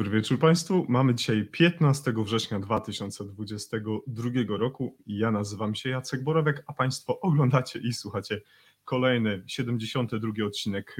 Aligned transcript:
Dobry 0.00 0.12
wieczór 0.12 0.38
Państwu. 0.38 0.86
Mamy 0.88 1.14
dzisiaj 1.14 1.44
15 1.44 2.12
września 2.16 2.60
2022 2.60 4.30
roku. 4.48 4.96
Ja 5.06 5.30
nazywam 5.30 5.74
się 5.74 5.90
Jacek 5.90 6.24
Borowek, 6.24 6.64
a 6.66 6.72
Państwo 6.72 7.20
oglądacie 7.20 7.78
i 7.78 7.92
słuchacie 7.92 8.40
kolejny 8.84 9.42
72 9.46 10.46
odcinek 10.46 10.96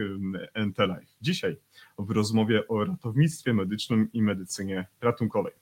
NT 0.67 0.79
Live. 0.79 1.17
Dzisiaj 1.21 1.57
w 1.99 2.11
rozmowie 2.11 2.69
o 2.69 2.85
ratownictwie 2.85 3.55
medycznym 3.55 4.13
i 4.13 4.23
medycynie 4.23 4.87
ratunkowej. 5.01 5.53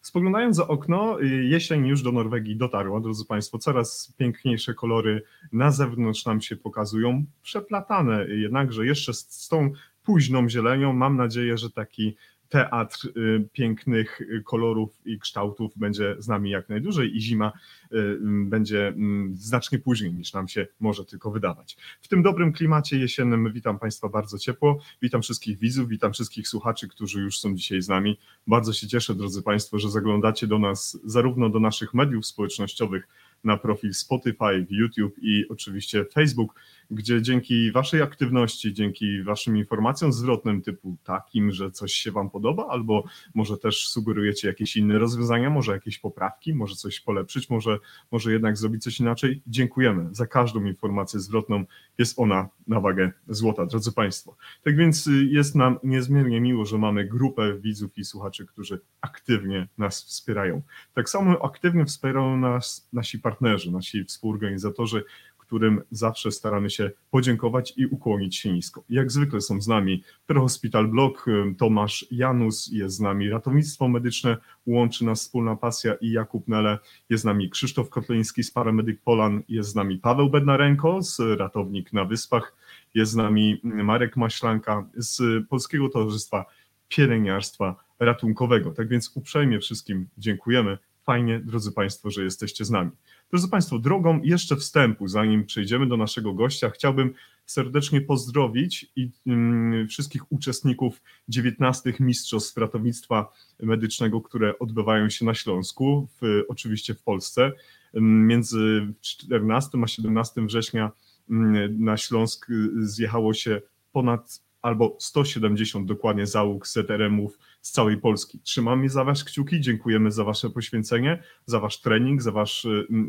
Spoglądając 0.00 0.56
za 0.56 0.68
okno, 0.68 1.18
jesień 1.42 1.86
już 1.86 2.02
do 2.02 2.12
Norwegii 2.12 2.56
dotarła, 2.56 3.00
drodzy 3.00 3.24
Państwo. 3.24 3.58
Coraz 3.58 4.14
piękniejsze 4.16 4.74
kolory 4.74 5.22
na 5.52 5.70
zewnątrz 5.70 6.24
nam 6.24 6.40
się 6.40 6.56
pokazują, 6.56 7.24
przeplatane 7.42 8.26
jednakże 8.28 8.86
jeszcze 8.86 9.14
z 9.14 9.48
tą 9.48 9.72
późną 10.02 10.48
zielenią. 10.48 10.92
Mam 10.92 11.16
nadzieję, 11.16 11.58
że 11.58 11.70
taki 11.70 12.16
teatr 12.48 13.08
y, 13.16 13.48
pięknych 13.52 14.20
kolorów 14.44 15.00
i 15.04 15.18
kształtów 15.18 15.72
będzie 15.76 16.16
z 16.18 16.28
nami 16.28 16.50
jak 16.50 16.68
najdłużej 16.68 17.16
i 17.16 17.20
zima 17.20 17.52
y, 17.92 18.18
będzie 18.44 18.88
mm, 18.88 19.36
znacznie 19.36 19.78
później 19.78 20.12
niż 20.14 20.32
nam 20.32 20.48
się 20.48 20.66
może 20.80 21.04
tylko 21.04 21.30
wydawać. 21.30 21.76
W 22.02 22.08
tym 22.08 22.22
dobrym 22.22 22.52
klimacie 22.52 22.98
jesiennym 22.98 23.52
witam 23.52 23.78
Państwa 23.78 24.08
bardzo 24.08 24.38
ciepło, 24.38 24.78
witam 25.02 25.22
wszystkich 25.22 25.58
widzów, 25.58 25.88
witam 25.88 26.12
wszystkich 26.12 26.48
słuchaczy, 26.48 26.88
którzy 26.88 27.20
już 27.20 27.40
są 27.40 27.54
dzisiaj 27.54 27.82
z 27.82 27.88
nami. 27.88 28.18
Bardzo 28.46 28.72
się 28.72 28.86
cieszę, 28.86 29.14
drodzy 29.14 29.42
Państwo, 29.42 29.78
że 29.78 29.90
zaglądacie 29.90 30.46
do 30.46 30.58
nas 30.58 30.98
zarówno 31.04 31.48
do 31.48 31.60
naszych 31.60 31.94
mediów 31.94 32.26
społecznościowych, 32.26 33.08
na 33.44 33.56
profil 33.56 33.94
Spotify, 33.94 34.66
YouTube 34.70 35.14
i 35.22 35.44
oczywiście 35.48 36.04
Facebook, 36.04 36.54
gdzie 36.90 37.22
dzięki 37.22 37.72
Waszej 37.72 38.02
aktywności, 38.02 38.74
dzięki 38.74 39.22
Waszym 39.22 39.56
informacjom 39.56 40.12
zwrotnym 40.12 40.62
typu 40.62 40.96
takim, 41.04 41.52
że 41.52 41.70
coś 41.70 41.92
się 41.92 42.12
Wam 42.12 42.30
podoba, 42.30 42.66
albo 42.68 43.04
może 43.34 43.58
też 43.58 43.88
sugerujecie 43.88 44.48
jakieś 44.48 44.76
inne 44.76 44.98
rozwiązania, 44.98 45.50
może 45.50 45.72
jakieś 45.72 45.98
poprawki, 45.98 46.54
może 46.54 46.74
coś 46.74 47.00
polepszyć, 47.00 47.50
może, 47.50 47.78
może 48.10 48.32
jednak 48.32 48.56
zrobić 48.56 48.82
coś 48.82 49.00
inaczej. 49.00 49.42
Dziękujemy 49.46 50.08
za 50.12 50.26
każdą 50.26 50.64
informację 50.64 51.20
zwrotną. 51.20 51.64
Jest 51.98 52.18
ona 52.18 52.48
na 52.66 52.80
wagę 52.80 53.12
złota, 53.28 53.66
drodzy 53.66 53.92
Państwo. 53.92 54.36
Tak 54.62 54.76
więc 54.76 55.06
y, 55.06 55.24
jest 55.24 55.54
nam 55.54 55.78
niezmiernie 55.84 56.40
miło, 56.40 56.64
że 56.64 56.78
mamy 56.78 57.04
grupę 57.04 57.58
widzów 57.58 57.98
i 57.98 58.04
słuchaczy, 58.04 58.46
którzy 58.46 58.80
aktywnie 59.00 59.68
nas 59.78 60.04
wspierają. 60.04 60.62
Tak 60.94 61.10
samo 61.10 61.44
aktywnie 61.44 61.84
wspierają 61.84 62.36
nas 62.36 62.88
nasi 62.92 63.18
partnerzy, 63.18 63.72
nasi 63.72 64.04
współorganizatorzy, 64.04 65.04
którym 65.46 65.82
zawsze 65.90 66.30
staramy 66.30 66.70
się 66.70 66.90
podziękować 67.10 67.74
i 67.76 67.86
ukłonić 67.86 68.36
się 68.36 68.52
nisko. 68.52 68.84
Jak 68.88 69.12
zwykle 69.12 69.40
są 69.40 69.60
z 69.60 69.68
nami 69.68 70.02
Hospital 70.34 70.88
Blog, 70.88 71.26
Tomasz 71.58 72.06
Janus, 72.10 72.68
jest 72.72 72.96
z 72.96 73.00
nami 73.00 73.30
Ratownictwo 73.30 73.88
Medyczne, 73.88 74.36
łączy 74.66 75.04
nas 75.04 75.20
wspólna 75.20 75.56
pasja 75.56 75.94
i 75.94 76.10
Jakub 76.10 76.48
Nele, 76.48 76.78
jest 77.10 77.22
z 77.22 77.24
nami 77.24 77.50
Krzysztof 77.50 77.90
Kotleński 77.90 78.42
z 78.42 78.50
Paramedyk 78.50 79.00
Polan, 79.02 79.42
jest 79.48 79.70
z 79.70 79.74
nami 79.74 79.98
Paweł 79.98 80.30
Bednarenko 80.30 81.02
z 81.02 81.20
Ratownik 81.38 81.92
na 81.92 82.04
Wyspach, 82.04 82.56
jest 82.94 83.12
z 83.12 83.16
nami 83.16 83.60
Marek 83.62 84.16
Maślanka 84.16 84.88
z 84.96 85.46
Polskiego 85.48 85.88
Towarzystwa 85.88 86.44
Pielęgniarstwa 86.88 87.76
Ratunkowego. 87.98 88.70
Tak 88.70 88.88
więc 88.88 89.12
uprzejmie 89.14 89.60
wszystkim 89.60 90.08
dziękujemy. 90.18 90.78
Fajnie, 91.04 91.40
drodzy 91.40 91.72
Państwo, 91.72 92.10
że 92.10 92.24
jesteście 92.24 92.64
z 92.64 92.70
nami. 92.70 92.90
Drodzy 93.30 93.48
Państwo, 93.48 93.78
drogą 93.78 94.20
jeszcze 94.22 94.56
wstępu, 94.56 95.08
zanim 95.08 95.44
przejdziemy 95.44 95.86
do 95.86 95.96
naszego 95.96 96.34
gościa, 96.34 96.70
chciałbym 96.70 97.14
serdecznie 97.46 98.00
pozdrowić 98.00 98.86
i 98.96 99.10
mm, 99.26 99.88
wszystkich 99.88 100.32
uczestników 100.32 101.02
19 101.28 101.92
Mistrzostw 102.00 102.56
Ratownictwa 102.56 103.32
Medycznego, 103.62 104.20
które 104.20 104.58
odbywają 104.58 105.10
się 105.10 105.24
na 105.24 105.34
Śląsku, 105.34 106.08
w, 106.20 106.42
oczywiście 106.48 106.94
w 106.94 107.02
Polsce. 107.02 107.52
Między 108.00 108.92
14 109.00 109.78
a 109.84 109.86
17 109.86 110.46
września 110.46 110.90
mm, 111.30 111.84
na 111.84 111.96
Śląsk 111.96 112.50
y, 112.50 112.86
zjechało 112.86 113.34
się 113.34 113.62
ponad 113.92 114.40
albo 114.62 114.96
170 114.98 115.86
dokładnie 115.86 116.26
załóg 116.26 116.66
ZRM-ów 116.66 117.38
z 117.66 117.70
całej 117.70 117.96
Polski. 117.96 118.40
Trzymamy 118.40 118.88
za 118.88 119.04
Was 119.04 119.24
kciuki, 119.24 119.60
dziękujemy 119.60 120.10
za 120.10 120.24
Wasze 120.24 120.50
poświęcenie, 120.50 121.22
za 121.46 121.60
Wasz 121.60 121.80
trening, 121.80 122.22
za, 122.22 122.32
wasz, 122.32 122.66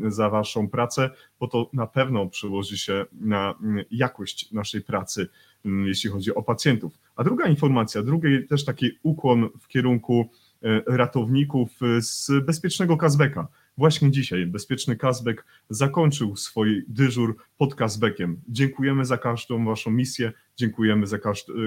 za 0.08 0.30
Waszą 0.30 0.68
pracę, 0.68 1.10
bo 1.40 1.48
to 1.48 1.70
na 1.72 1.86
pewno 1.86 2.26
przełoży 2.26 2.78
się 2.78 3.04
na 3.12 3.54
jakość 3.90 4.52
naszej 4.52 4.80
pracy, 4.80 5.28
jeśli 5.64 6.10
chodzi 6.10 6.34
o 6.34 6.42
pacjentów. 6.42 6.98
A 7.16 7.24
druga 7.24 7.46
informacja, 7.46 8.02
drugi 8.02 8.46
też 8.48 8.64
taki 8.64 8.90
ukłon 9.02 9.48
w 9.60 9.68
kierunku 9.68 10.30
e, 10.62 10.82
ratowników 10.86 11.70
z 11.98 12.44
bezpiecznego 12.44 12.96
Kazbeka. 12.96 13.48
Właśnie 13.78 14.10
dzisiaj 14.10 14.46
Bezpieczny 14.46 14.96
Kazbek 14.96 15.44
zakończył 15.70 16.36
swój 16.36 16.84
dyżur 16.88 17.36
pod 17.56 17.74
Kazbekiem. 17.74 18.40
Dziękujemy 18.48 19.04
za 19.04 19.18
każdą 19.18 19.64
Waszą 19.64 19.90
misję, 19.90 20.32
dziękujemy 20.56 21.06
za 21.06 21.18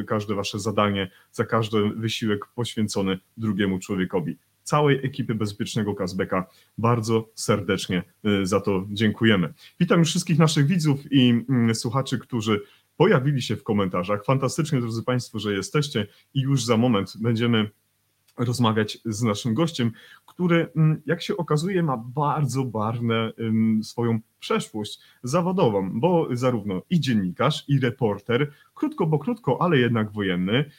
każde, 0.08 0.36
Wasze 0.36 0.60
zadanie, 0.60 1.12
za 1.32 1.46
każdy 1.46 1.90
wysiłek 1.90 2.46
poświęcony 2.56 3.20
drugiemu 3.38 3.80
człowiekowi. 3.80 4.38
Całej 4.64 5.06
ekipy 5.06 5.36
Bezpiecznego 5.36 5.96
Kazbeka 5.96 6.46
bardzo 6.78 7.30
serdecznie 7.36 8.04
y, 8.26 8.46
za 8.46 8.62
to 8.62 8.88
dziękujemy. 8.90 9.54
Witam 9.80 10.00
już 10.00 10.10
wszystkich 10.10 10.40
naszych 10.40 10.68
widzów 10.68 11.12
i 11.12 11.30
mm, 11.30 11.76
słuchaczy, 11.76 12.20
którzy 12.20 12.62
pojawili 12.98 13.42
się 13.42 13.56
w 13.56 13.64
komentarzach. 13.64 14.26
Fantastycznie, 14.26 14.82
drodzy 14.82 15.04
Państwo, 15.04 15.40
że 15.40 15.54
jesteście 15.54 16.08
i 16.34 16.42
już 16.42 16.66
za 16.66 16.78
moment 16.78 17.14
będziemy 17.22 17.70
rozmawiać 18.46 18.98
z 19.06 19.24
naszym 19.24 19.54
gościem, 19.54 19.92
który, 20.26 20.68
mm, 20.76 21.02
jak 21.06 21.22
się 21.22 21.38
okazuje, 21.38 21.84
ma 21.84 21.98
bardzo 21.98 22.64
barwne 22.64 23.32
swoją 23.84 24.20
przeszłość 24.40 25.00
zawodową, 25.24 26.00
bo 26.00 26.28
zarówno 26.32 26.82
i 26.90 27.00
dziennikarz, 27.00 27.64
i 27.68 27.80
reporter, 27.80 28.52
krótko, 28.74 29.08
bo 29.08 29.20
krótko, 29.20 29.62
ale 29.62 29.78
jednak 29.78 30.12
wojenny, 30.12 30.72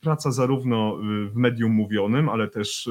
praca 0.00 0.30
zarówno 0.30 0.96
w 1.32 1.36
medium 1.36 1.72
mówionym, 1.72 2.28
ale 2.28 2.48
też 2.48 2.90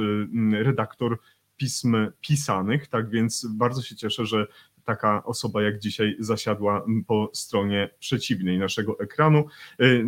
redaktor 0.52 1.20
pism 1.58 1.96
pisanych, 2.22 2.88
tak 2.88 3.10
więc 3.10 3.48
bardzo 3.58 3.82
się 3.82 3.96
cieszę, 3.96 4.26
że 4.26 4.48
taka 4.86 5.24
osoba 5.24 5.62
jak 5.62 5.80
dzisiaj 5.80 6.16
zasiadła 6.20 6.86
po 7.08 7.30
stronie 7.34 7.90
przeciwnej 8.00 8.60
naszego 8.60 9.00
ekranu. 9.00 9.46
Y, 9.82 10.04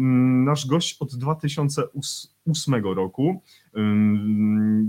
nasz 0.45 0.67
gość 0.67 0.97
od 0.99 1.15
2008 1.15 2.83
roku 2.83 3.41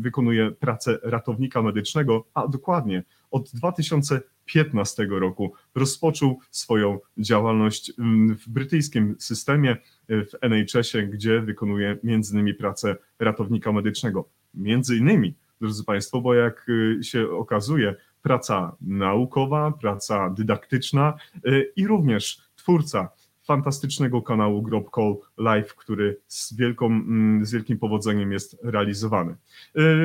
wykonuje 0.00 0.50
pracę 0.50 0.98
ratownika 1.02 1.62
medycznego, 1.62 2.24
a 2.34 2.48
dokładnie 2.48 3.02
od 3.30 3.50
2015 3.54 5.06
roku 5.10 5.52
rozpoczął 5.74 6.40
swoją 6.50 6.98
działalność 7.18 7.92
w 8.38 8.48
brytyjskim 8.48 9.16
systemie 9.18 9.76
w 10.08 10.30
NHS-ie, 10.40 11.06
gdzie 11.06 11.40
wykonuje 11.40 11.98
między 12.02 12.34
innymi 12.34 12.54
pracę 12.54 12.96
ratownika 13.18 13.72
medycznego. 13.72 14.28
Między 14.54 14.96
innymi, 14.96 15.34
drodzy 15.60 15.84
Państwo, 15.84 16.20
bo 16.20 16.34
jak 16.34 16.68
y, 16.68 16.98
się 17.02 17.30
okazuje, 17.30 17.94
praca 18.22 18.76
naukowa, 18.80 19.72
praca 19.72 20.30
dydaktyczna 20.30 21.14
y, 21.46 21.72
i 21.76 21.86
również 21.86 22.40
twórca 22.56 23.08
fantastycznego 23.48 24.22
kanału 24.22 24.62
Grob 24.62 24.90
Call 24.94 25.16
Live, 25.38 25.74
który 25.74 26.20
z, 26.26 26.54
wielką, 26.54 26.86
mm, 26.86 27.46
z 27.46 27.52
wielkim 27.52 27.78
powodzeniem 27.78 28.32
jest 28.32 28.56
realizowany. 28.62 29.34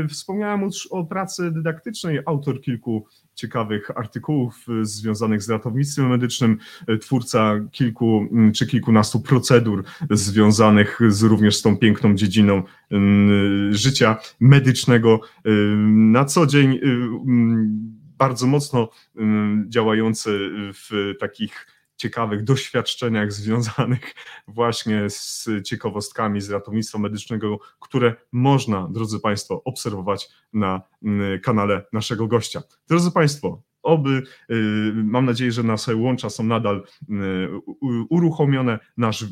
Y, 0.03 0.07
wspomniałem 0.07 0.61
już 0.61 0.87
o 0.87 1.03
pracy 1.03 1.51
dydaktycznej, 1.51 2.19
autor 2.25 2.61
kilku 2.61 3.05
ciekawych 3.35 3.97
artykułów 3.97 4.65
y, 4.81 4.85
związanych 4.85 5.41
z 5.41 5.49
ratownictwem 5.49 6.09
medycznym, 6.09 6.57
twórca 7.01 7.59
kilku 7.71 8.27
mm, 8.31 8.53
czy 8.53 8.67
kilkunastu 8.67 9.19
procedur 9.19 9.83
związanych 10.11 10.99
z, 11.07 11.23
również 11.23 11.57
z 11.57 11.61
tą 11.61 11.77
piękną 11.77 12.15
dziedziną 12.15 12.63
życia 13.71 14.17
medycznego. 14.39 15.19
Na 15.85 16.25
co 16.25 16.45
dzień 16.45 16.79
bardzo 18.23 18.47
mocno 18.47 18.89
działający 19.67 20.49
w 20.73 21.13
takich 21.19 21.67
ciekawych 21.95 22.43
doświadczeniach 22.43 23.33
związanych 23.33 24.13
właśnie 24.47 25.09
z 25.09 25.49
ciekawostkami 25.65 26.41
z 26.41 26.49
ratownictwa 26.49 26.99
medycznego, 26.99 27.59
które 27.79 28.15
można, 28.31 28.87
drodzy 28.91 29.19
Państwo, 29.19 29.61
obserwować 29.63 30.29
na 30.53 30.81
kanale 31.43 31.85
naszego 31.93 32.27
gościa. 32.27 32.61
Drodzy 32.87 33.11
Państwo, 33.11 33.61
oby, 33.83 34.23
y, 34.51 34.93
mam 34.95 35.25
nadzieję, 35.25 35.51
że 35.51 35.63
nasze 35.63 35.95
łącza 35.95 36.29
są 36.29 36.43
nadal 36.43 36.83
y, 37.01 37.15
uruchomione. 38.09 38.79
Nasz 38.97 39.25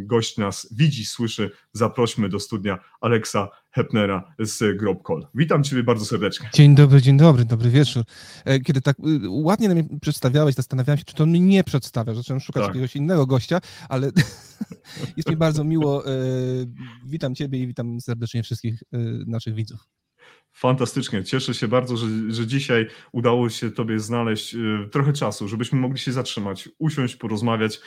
gość 0.00 0.38
nas 0.38 0.74
widzi, 0.74 1.04
słyszy. 1.04 1.50
Zaprośmy 1.72 2.28
do 2.28 2.40
studia 2.40 2.78
Aleksa 3.00 3.48
Hepnera 3.72 4.34
z 4.38 4.78
Grobkol. 4.78 5.26
Witam 5.34 5.64
Ciebie 5.64 5.82
bardzo 5.82 6.04
serdecznie. 6.04 6.50
Dzień 6.54 6.74
dobry, 6.74 7.02
dzień 7.02 7.16
dobry, 7.16 7.44
dobry 7.44 7.70
wieczór. 7.70 8.04
E, 8.44 8.60
kiedy 8.60 8.80
tak 8.80 8.98
y, 8.98 9.28
ładnie 9.28 9.68
na 9.68 9.74
mnie 9.74 9.84
przedstawiałeś, 10.00 10.54
zastanawiałem 10.54 10.98
się, 10.98 11.04
czy 11.04 11.14
to 11.14 11.26
mnie 11.26 11.40
nie 11.40 11.64
przedstawia. 11.64 12.14
Zacząłem 12.14 12.40
szukać 12.40 12.62
tak. 12.62 12.68
jakiegoś 12.68 12.96
innego 12.96 13.26
gościa, 13.26 13.60
ale 13.88 14.10
jest 15.16 15.30
mi 15.30 15.36
bardzo 15.36 15.64
miło. 15.64 16.06
E, 16.06 16.10
witam 17.06 17.34
Ciebie 17.34 17.58
i 17.58 17.66
witam 17.66 18.00
serdecznie 18.00 18.42
wszystkich 18.42 18.82
e, 18.92 18.98
naszych 19.26 19.54
widzów. 19.54 19.88
Fantastycznie. 20.52 21.24
Cieszę 21.24 21.54
się 21.54 21.68
bardzo, 21.68 21.96
że, 21.96 22.06
że 22.28 22.46
dzisiaj 22.46 22.86
udało 23.12 23.48
się 23.48 23.70
Tobie 23.70 23.98
znaleźć 23.98 24.54
y, 24.54 24.88
trochę 24.90 25.12
czasu, 25.12 25.48
żebyśmy 25.48 25.78
mogli 25.78 25.98
się 25.98 26.12
zatrzymać, 26.12 26.68
usiąść, 26.78 27.16
porozmawiać 27.16 27.80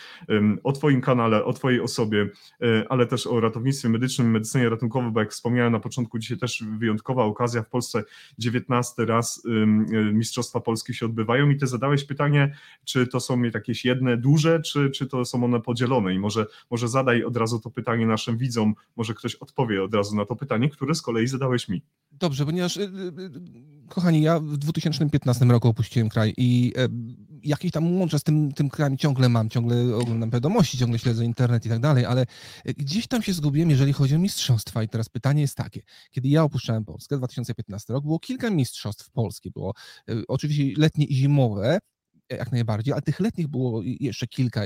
o 0.64 0.72
Twoim 0.72 1.02
kanale, 1.02 1.46
o 1.46 1.54
Twojej 1.54 1.82
osobie, 1.82 2.22
y, 2.22 2.30
ale 2.90 3.06
też 3.06 3.28
o 3.28 3.40
ratownictwie 3.40 3.90
medycznym, 3.90 4.32
medycynie 4.32 4.70
ratunkowej, 4.70 5.12
bo 5.12 5.20
jak 5.20 5.32
wspomniałem 5.32 5.72
na 5.72 5.80
początku, 5.80 6.20
dzisiaj 6.20 6.38
też 6.38 6.64
wyjątkowa 6.80 7.24
okazja 7.24 7.64
w 7.64 7.70
Polsce, 7.70 8.04
19 8.40 9.06
raz 9.06 9.46
y, 9.46 9.66
Mistrzostwa 10.14 10.60
Polski 10.60 10.94
się 10.94 11.06
odbywają 11.06 11.50
i 11.50 11.58
Ty 11.58 11.68
zadałeś 11.68 12.04
pytanie, 12.04 12.56
czy 12.86 13.08
to 13.08 13.20
są 13.20 13.42
jakieś 13.42 13.86
jedne 13.86 14.18
duże, 14.18 14.62
czy, 14.62 14.90
czy 14.90 15.08
to 15.08 15.26
są 15.26 15.44
one 15.44 15.62
podzielone 15.62 16.14
i 16.14 16.20
może, 16.20 16.46
może 16.72 16.88
zadaj 16.88 17.24
od 17.24 17.38
razu 17.38 17.60
to 17.60 17.70
pytanie 17.70 18.08
naszym 18.08 18.38
widzom, 18.38 18.76
może 18.96 19.14
ktoś 19.14 19.36
odpowie 19.36 19.84
od 19.84 19.94
razu 19.94 20.16
na 20.16 20.26
to 20.26 20.36
pytanie, 20.36 20.70
które 20.70 20.96
z 20.96 21.02
kolei 21.02 21.28
zadałeś 21.28 21.70
mi. 21.70 21.82
Dobrze, 22.20 22.46
ponieważ, 22.46 22.78
y, 22.78 22.82
y, 22.82 22.86
y, 22.86 23.32
kochani, 23.90 24.22
ja 24.22 24.40
w 24.40 24.58
2015 24.58 25.46
roku 25.46 25.68
opuściłem 25.68 26.10
kraj 26.10 26.34
i 26.38 26.74
e, 26.78 26.88
jakieś 27.44 27.72
tam 27.72 28.00
łącze 28.00 28.20
z 28.20 28.24
tym, 28.24 28.52
tym 28.52 28.70
krajem 28.70 28.98
ciągle 28.98 29.30
mam, 29.30 29.50
ciągle 29.50 29.96
oglądam 29.96 30.30
wiadomości, 30.30 30.78
ciągle 30.78 31.00
śledzę 31.00 31.26
internet 31.26 31.66
i 31.66 31.70
tak 31.70 31.80
dalej, 31.80 32.06
ale 32.06 32.26
e, 32.66 32.74
gdzieś 32.74 33.08
tam 33.08 33.22
się 33.24 33.34
zgubiłem, 33.34 33.70
jeżeli 33.70 33.94
chodzi 33.94 34.16
o 34.16 34.20
mistrzostwa. 34.20 34.84
I 34.84 34.90
teraz 34.90 35.10
pytanie 35.10 35.42
jest 35.42 35.58
takie, 35.58 35.82
kiedy 36.12 36.28
ja 36.28 36.44
opuszczałem 36.44 36.86
Polskę, 36.86 37.18
2015 37.18 37.94
rok, 37.94 38.04
było 38.04 38.20
kilka 38.20 38.50
mistrzostw 38.50 39.12
Polski, 39.12 39.52
było 39.52 39.74
e, 40.10 40.14
oczywiście 40.28 40.82
letnie 40.82 41.06
i 41.06 41.16
zimowe, 41.16 41.80
jak 42.30 42.52
najbardziej, 42.52 42.94
ale 42.94 43.02
tych 43.02 43.20
letnich 43.20 43.48
było 43.48 43.82
jeszcze 43.84 44.28
kilka 44.28 44.62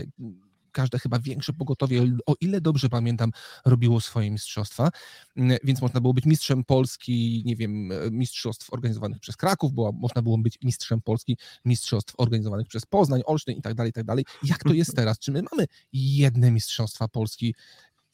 każde 0.79 0.99
chyba 0.99 1.19
większe 1.19 1.53
pogotowie, 1.53 2.17
o 2.25 2.35
ile 2.41 2.61
dobrze 2.61 2.89
pamiętam, 2.89 3.31
robiło 3.65 4.01
swoje 4.01 4.31
mistrzostwa, 4.31 4.89
mm, 5.37 5.57
więc 5.63 5.81
można 5.81 6.01
było 6.01 6.13
być 6.13 6.25
mistrzem 6.25 6.63
Polski, 6.63 7.43
nie 7.45 7.55
wiem, 7.55 7.91
e, 7.91 7.95
mistrzostw 8.11 8.73
organizowanych 8.73 9.19
przez 9.19 9.37
Kraków, 9.37 9.73
bo 9.73 9.91
można 9.91 10.21
było 10.21 10.37
być 10.37 10.57
mistrzem 10.63 11.01
Polski, 11.01 11.37
mistrzostw 11.65 12.13
organizowanych 12.17 12.67
przez 12.67 12.85
Poznań, 12.85 13.21
Olsztyn 13.25 13.57
i 13.57 13.61
tak 13.61 13.73
dalej, 13.73 13.89
i 13.89 13.93
tak 13.93 14.03
dalej. 14.03 14.25
Jak 14.43 14.63
to 14.63 14.73
jest 14.73 14.95
teraz? 14.99 15.19
Czy 15.19 15.31
my 15.31 15.43
mamy 15.51 15.65
jedne 15.93 16.51
mistrzostwa 16.51 17.07
Polski 17.07 17.55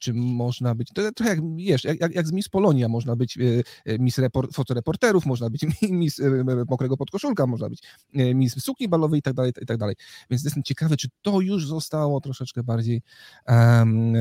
czy 0.06 0.14
można 0.14 0.76
być, 0.76 0.90
to 0.94 1.12
trochę 1.12 1.30
jak, 1.30 1.56
wiesz, 1.56 1.84
jak, 1.84 2.16
jak, 2.16 2.28
z 2.28 2.32
Miss 2.32 2.50
Polonia, 2.50 2.90
można 2.90 3.16
być 3.16 3.38
e, 3.38 3.42
e, 3.86 4.00
Miss 4.00 4.18
report, 4.18 4.54
fotoreporterów, 4.54 5.26
można 5.26 5.50
być 5.50 5.66
Miss 5.82 6.20
e, 6.20 6.44
mokrego 6.70 6.98
podkoszulka, 6.98 7.48
można 7.48 7.70
być 7.70 7.84
Miss 8.14 8.64
sukni 8.64 8.88
balowej 8.88 9.20
i 9.20 9.22
tak 9.22 9.34
dalej, 9.34 9.54
i 9.62 9.66
tak 9.66 9.78
dalej. 9.78 9.96
Więc 10.30 10.44
jestem 10.44 10.64
ciekawy, 10.64 10.98
czy 10.98 11.08
to 11.22 11.42
już 11.42 11.68
zostało 11.68 12.22
troszeczkę 12.22 12.64
bardziej 12.64 13.02
um, 13.48 14.14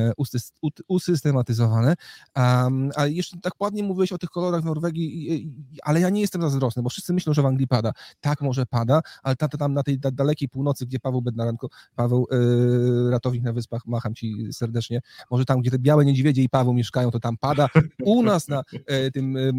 usystematyzowane. 0.88 1.94
Um, 2.36 2.90
a 2.96 3.06
jeszcze 3.06 3.40
tak 3.40 3.52
ładnie 3.60 3.82
mówiłeś 3.82 4.12
o 4.12 4.18
tych 4.18 4.30
kolorach 4.30 4.62
w 4.62 4.64
Norwegii, 4.64 5.52
ale 5.82 6.00
ja 6.00 6.10
nie 6.10 6.20
jestem 6.20 6.42
zazdrosny, 6.42 6.82
bo 6.82 6.88
wszyscy 6.88 7.12
myślą, 7.12 7.34
że 7.34 7.42
w 7.42 7.46
Anglii 7.46 7.68
pada. 7.68 7.92
Tak, 8.20 8.40
może 8.40 8.66
pada, 8.66 9.00
ale 9.22 9.36
tam, 9.36 9.48
tam 9.48 9.72
na 9.72 9.82
tej 9.82 9.98
dalekiej 9.98 10.48
północy, 10.48 10.86
gdzie 10.86 11.00
Paweł 11.00 11.22
Bednarenko, 11.22 11.68
Paweł 11.94 12.26
yy, 12.30 13.10
ratownik 13.10 13.42
na 13.42 13.52
Wyspach, 13.52 13.86
macham 13.86 14.14
ci 14.14 14.52
serdecznie, 14.52 15.00
może 15.30 15.44
tam, 15.44 15.60
gdzie 15.60 15.70
te 15.74 15.78
białe 15.78 16.04
niedźwiedzie 16.04 16.42
i 16.42 16.48
Paweł 16.48 16.74
mieszkają, 16.74 17.10
to 17.10 17.20
tam 17.20 17.36
pada. 17.36 17.68
U 18.02 18.22
nas 18.22 18.48
na 18.48 18.62
e, 18.86 19.10
tym 19.10 19.36
e, 19.36 19.40
e, 19.40 19.52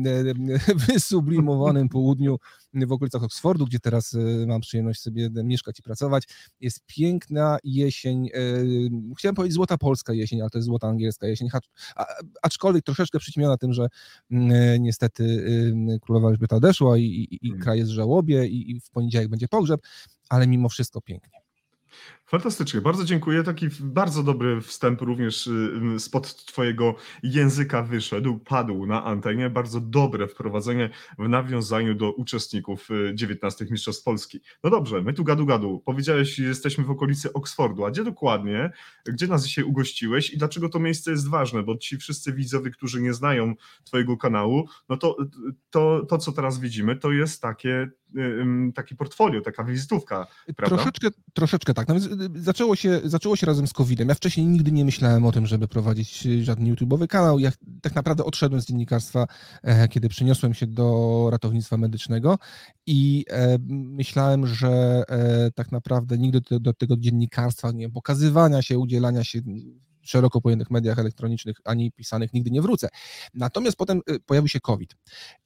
wysublimowanym 0.75 1.89
południu, 1.89 2.37
w 2.73 2.91
okolicach 2.91 3.23
Oxfordu, 3.23 3.65
gdzie 3.65 3.79
teraz 3.79 4.17
mam 4.47 4.61
przyjemność 4.61 5.01
sobie 5.01 5.29
mieszkać 5.43 5.79
i 5.79 5.83
pracować, 5.83 6.23
jest 6.59 6.79
piękna 6.85 7.57
jesień, 7.63 8.29
chciałem 9.17 9.35
powiedzieć 9.35 9.53
złota 9.53 9.77
polska 9.77 10.13
jesień, 10.13 10.41
ale 10.41 10.49
to 10.49 10.57
jest 10.57 10.65
złota 10.65 10.87
angielska 10.87 11.27
jesień, 11.27 11.49
aczkolwiek 12.41 12.85
troszeczkę 12.85 13.19
przyćmiona 13.19 13.57
tym, 13.57 13.73
że 13.73 13.87
mm, 14.31 14.83
niestety 14.83 15.45
królowa 16.01 16.29
Elżbieta 16.29 16.55
odeszła 16.55 16.97
i, 16.97 17.03
i, 17.03 17.45
i 17.45 17.49
hmm. 17.49 17.63
kraj 17.63 17.77
jest 17.77 17.91
w 17.91 17.93
żałobie 17.93 18.47
i, 18.47 18.71
i 18.71 18.79
w 18.79 18.89
poniedziałek 18.89 19.29
będzie 19.29 19.47
pogrzeb, 19.47 19.81
ale 20.29 20.47
mimo 20.47 20.69
wszystko 20.69 21.01
pięknie. 21.01 21.45
Fantastycznie, 22.27 22.81
bardzo 22.81 23.05
dziękuję. 23.05 23.43
Taki 23.43 23.67
bardzo 23.79 24.23
dobry 24.23 24.61
wstęp 24.61 25.01
również 25.01 25.47
y, 25.47 25.99
spod 25.99 26.45
Twojego 26.45 26.95
języka 27.23 27.83
wyszedł, 27.83 28.39
padł 28.39 28.85
na 28.85 29.03
antenie. 29.03 29.49
Bardzo 29.49 29.81
dobre 29.81 30.27
wprowadzenie 30.27 30.89
w 31.19 31.29
nawiązaniu 31.29 31.95
do 31.95 32.11
uczestników 32.11 32.87
XIX 33.23 33.61
y, 33.61 33.71
Mistrzostw 33.71 34.03
Polski. 34.03 34.39
No 34.63 34.69
dobrze, 34.69 35.01
my 35.01 35.13
tu 35.13 35.23
gadu 35.23 35.45
gadu. 35.45 35.81
Powiedziałeś, 35.85 36.39
jesteśmy 36.39 36.83
w 36.83 36.91
okolicy 36.91 37.33
Oksfordu. 37.33 37.85
A 37.85 37.91
gdzie 37.91 38.03
dokładnie? 38.03 38.71
Gdzie 39.05 39.27
nas 39.27 39.45
dzisiaj 39.45 39.63
ugościłeś 39.63 40.33
i 40.33 40.37
dlaczego 40.37 40.69
to 40.69 40.79
miejsce 40.79 41.11
jest 41.11 41.29
ważne? 41.29 41.63
Bo 41.63 41.77
ci 41.77 41.97
wszyscy 41.97 42.33
widzowie, 42.33 42.71
którzy 42.71 43.01
nie 43.01 43.13
znają 43.13 43.53
Twojego 43.83 44.17
kanału, 44.17 44.67
no 44.89 44.97
to 44.97 45.17
to, 45.69 46.05
to 46.09 46.17
co 46.17 46.31
teraz 46.31 46.59
widzimy, 46.59 46.95
to 46.95 47.11
jest 47.11 47.41
takie 47.41 47.89
takie 48.75 48.95
portfolio, 48.95 49.41
taka 49.41 49.63
wizytówka. 49.63 50.27
Prawda? 50.55 50.75
Troszeczkę, 50.75 51.07
troszeczkę 51.33 51.73
tak. 51.73 51.87
No 51.87 51.95
zaczęło, 52.35 52.75
się, 52.75 53.01
zaczęło 53.03 53.35
się 53.35 53.47
razem 53.47 53.67
z 53.67 53.73
COVID-em. 53.73 54.09
Ja 54.09 54.15
wcześniej 54.15 54.45
nigdy 54.45 54.71
nie 54.71 54.85
myślałem 54.85 55.25
o 55.25 55.31
tym, 55.31 55.45
żeby 55.45 55.67
prowadzić 55.67 56.21
żaden 56.21 56.75
YouTube'owy 56.75 57.07
kanał. 57.07 57.39
Ja 57.39 57.51
tak 57.81 57.95
naprawdę 57.95 58.25
odszedłem 58.25 58.61
z 58.61 58.65
dziennikarstwa, 58.65 59.27
e, 59.63 59.87
kiedy 59.87 60.09
przeniosłem 60.09 60.53
się 60.53 60.67
do 60.67 61.27
ratownictwa 61.31 61.77
medycznego 61.77 62.37
i 62.85 63.25
e, 63.29 63.57
myślałem, 63.69 64.47
że 64.47 65.03
e, 65.09 65.51
tak 65.51 65.71
naprawdę 65.71 66.17
nigdy 66.17 66.41
do, 66.59 66.73
tego 66.73 66.97
dziennikarstwa, 66.97 67.71
nie 67.71 67.89
pokazywania 67.89 68.61
się, 68.61 68.79
udzielania 68.79 69.23
się 69.23 69.39
szeroko 70.01 70.41
pojętych 70.41 70.71
mediach 70.71 70.99
elektronicznych 70.99 71.57
ani 71.63 71.91
pisanych 71.91 72.33
nigdy 72.33 72.51
nie 72.51 72.61
wrócę. 72.61 72.89
Natomiast 73.33 73.77
potem 73.77 74.01
pojawił 74.25 74.47
się 74.47 74.59
COVID. 74.59 74.95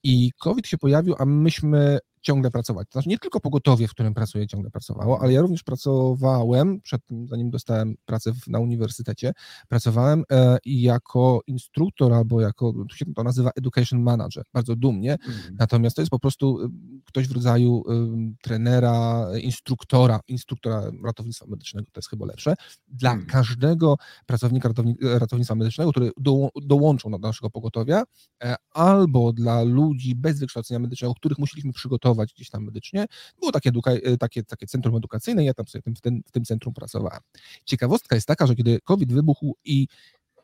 I 0.03 0.31
COVID 0.39 0.67
się 0.67 0.77
pojawił, 0.77 1.15
a 1.19 1.25
myśmy 1.25 1.99
ciągle 2.21 2.51
pracować. 2.51 2.87
To 2.87 2.91
znaczy 2.91 3.09
nie 3.09 3.17
tylko 3.17 3.39
pogotowie, 3.39 3.87
w 3.87 3.91
którym 3.91 4.13
pracuję, 4.13 4.47
ciągle 4.47 4.71
pracowało, 4.71 5.21
ale 5.21 5.33
ja 5.33 5.41
również 5.41 5.63
pracowałem, 5.63 6.81
przed 6.81 7.05
tym, 7.05 7.27
zanim 7.27 7.49
dostałem 7.49 7.95
pracę 8.05 8.33
w, 8.33 8.47
na 8.47 8.59
uniwersytecie, 8.59 9.33
pracowałem 9.67 10.23
e, 10.31 10.57
jako 10.65 11.41
instruktor 11.47 12.13
albo 12.13 12.41
jako, 12.41 12.73
tu 12.89 12.95
się 12.95 13.05
to 13.15 13.23
nazywa 13.23 13.51
education 13.55 14.01
manager, 14.01 14.43
bardzo 14.53 14.75
dumnie, 14.75 15.13
mhm. 15.13 15.55
natomiast 15.59 15.95
to 15.95 16.01
jest 16.01 16.09
po 16.09 16.19
prostu 16.19 16.61
e, 16.63 16.69
ktoś 17.05 17.27
w 17.27 17.31
rodzaju 17.31 17.83
e, 17.89 17.93
trenera, 18.41 19.27
instruktora, 19.41 20.19
instruktora 20.27 20.91
ratownictwa 21.03 21.45
medycznego, 21.47 21.87
to 21.91 21.99
jest 21.99 22.09
chyba 22.09 22.25
lepsze, 22.25 22.53
dla 22.87 23.11
mhm. 23.11 23.29
każdego 23.29 23.95
pracownika 24.25 24.69
ratownictwa 25.01 25.55
medycznego, 25.55 25.91
który 25.91 26.11
do, 26.17 26.49
dołączył 26.63 27.11
do 27.11 27.17
naszego 27.17 27.49
pogotowia, 27.49 28.03
e, 28.43 28.55
albo 28.71 29.33
dla 29.33 29.63
ludzi 29.63 30.15
bez 30.15 30.39
wykształcenia 30.39 30.79
medycznego, 30.79 31.13
których 31.13 31.37
musieliśmy 31.37 31.73
przygotować 31.73 32.08
gdzieś 32.15 32.49
tam 32.49 32.63
medycznie. 32.63 33.05
Było 33.39 33.51
takie, 33.51 33.71
e, 33.85 34.17
takie, 34.17 34.43
takie 34.43 34.67
centrum 34.67 34.95
edukacyjne, 34.95 35.43
ja 35.45 35.53
tam 35.53 35.67
sobie 35.67 35.81
w 35.95 36.01
tym, 36.01 36.23
w 36.25 36.31
tym 36.31 36.45
centrum 36.45 36.73
pracowałem. 36.73 37.19
Ciekawostka 37.65 38.15
jest 38.15 38.27
taka, 38.27 38.47
że 38.47 38.55
kiedy 38.55 38.79
COVID 38.81 39.13
wybuchł 39.13 39.55
i 39.65 39.87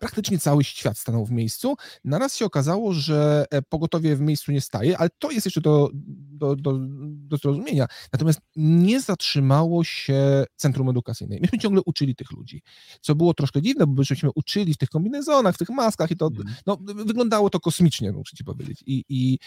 praktycznie 0.05 0.39
cały 0.39 0.63
świat 0.63 0.97
stanął 0.97 1.25
w 1.25 1.31
miejscu. 1.31 1.75
Naraz 2.03 2.35
się 2.35 2.45
okazało, 2.45 2.93
że 2.93 3.45
e, 3.51 3.61
pogotowie 3.61 4.15
w 4.15 4.21
miejscu 4.21 4.51
nie 4.51 4.61
staje, 4.61 4.97
ale 4.97 5.09
to 5.19 5.31
jest 5.31 5.45
jeszcze 5.45 5.61
do, 5.61 5.89
do, 5.93 6.55
do, 6.55 6.73
do 7.09 7.37
zrozumienia. 7.37 7.87
Natomiast 8.13 8.39
nie 8.55 9.01
zatrzymało 9.01 9.83
się 9.83 10.45
centrum 10.55 10.89
edukacyjne. 10.89 11.37
Myśmy 11.41 11.59
ciągle 11.59 11.81
uczyli 11.85 12.15
tych 12.15 12.31
ludzi, 12.31 12.61
co 13.01 13.15
było 13.15 13.33
troszkę 13.33 13.61
dziwne, 13.61 13.87
bo 13.87 13.93
byśmy 13.93 14.29
uczyli 14.35 14.73
w 14.73 14.77
tych 14.77 14.89
kombinezonach, 14.89 15.55
w 15.55 15.57
tych 15.57 15.69
maskach 15.69 16.11
i 16.11 16.17
to 16.17 16.27
mm. 16.27 16.55
no, 16.65 16.77
wyglądało 16.81 17.49
to 17.49 17.59
kosmicznie, 17.59 18.11
muszę 18.11 18.37
ci 18.37 18.43
powiedzieć. 18.43 18.83
I, 18.85 19.03
i 19.09 19.39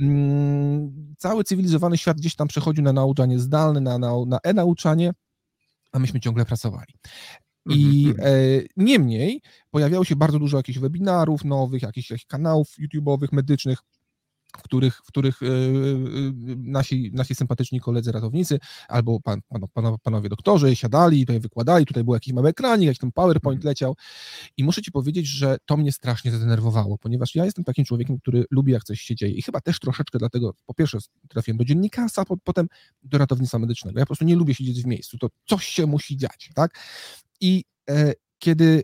mm, 0.00 1.14
cały 1.18 1.44
cywilizowany 1.44 1.98
świat 1.98 2.16
gdzieś 2.16 2.34
tam 2.34 2.48
przechodził 2.48 2.84
na 2.84 2.92
nauczanie 2.92 3.38
zdalne, 3.38 3.80
na, 3.80 3.98
na, 3.98 4.12
na 4.26 4.38
e-nauczanie, 4.44 5.12
a 5.92 5.98
myśmy 5.98 6.20
ciągle 6.20 6.44
pracowali. 6.44 6.94
I 7.66 8.08
mhm, 8.08 8.26
mhm. 8.26 8.60
e, 8.60 8.62
niemniej 8.76 9.42
pojawiało 9.70 10.04
się 10.04 10.16
bardzo 10.16 10.38
dużo 10.38 10.56
jakichś 10.56 10.78
webinarów 10.78 11.44
nowych, 11.44 11.82
jakichś, 11.82 12.10
jakichś 12.10 12.26
kanałów 12.26 12.68
YouTube'owych, 12.78 13.28
medycznych, 13.32 13.78
w 14.58 14.62
których, 14.62 14.96
w 14.96 15.06
których 15.06 15.42
e, 15.42 15.46
e, 15.46 15.50
nasi, 16.56 17.10
nasi 17.14 17.34
sympatyczni 17.34 17.80
koledzy 17.80 18.12
ratownicy 18.12 18.58
albo 18.88 19.20
pan, 19.20 19.40
pan, 19.72 19.96
panowie 20.02 20.28
doktorzy 20.28 20.76
siadali, 20.76 21.20
tutaj 21.20 21.40
wykładali, 21.40 21.86
tutaj 21.86 22.04
był 22.04 22.14
jakiś 22.14 22.32
mały 22.32 22.48
ekranik, 22.48 22.86
jakiś 22.86 22.98
tam 22.98 23.12
PowerPoint 23.12 23.58
mhm. 23.58 23.70
leciał 23.70 23.96
i 24.56 24.64
muszę 24.64 24.82
ci 24.82 24.92
powiedzieć, 24.92 25.26
że 25.26 25.56
to 25.66 25.76
mnie 25.76 25.92
strasznie 25.92 26.32
zdenerwowało, 26.32 26.98
ponieważ 26.98 27.34
ja 27.34 27.44
jestem 27.44 27.64
takim 27.64 27.84
człowiekiem, 27.84 28.18
który 28.18 28.44
lubi 28.50 28.72
jak 28.72 28.84
coś 28.84 29.00
się 29.00 29.14
dzieje 29.14 29.32
i 29.32 29.42
chyba 29.42 29.60
też 29.60 29.78
troszeczkę 29.78 30.18
dlatego, 30.18 30.54
po 30.66 30.74
pierwsze 30.74 30.98
trafiłem 31.28 31.58
do 31.58 31.64
dziennikarstwa, 31.64 32.24
potem 32.44 32.66
do 33.02 33.18
ratownictwa 33.18 33.58
medycznego. 33.58 33.98
Ja 33.98 34.04
po 34.04 34.08
prostu 34.08 34.24
nie 34.24 34.36
lubię 34.36 34.54
siedzieć 34.54 34.82
w 34.82 34.86
miejscu, 34.86 35.18
to 35.18 35.28
coś 35.46 35.66
się 35.66 35.86
musi 35.86 36.16
dziać, 36.16 36.50
tak? 36.54 36.78
I 37.42 37.64
e, 37.90 38.12
kiedy 38.38 38.82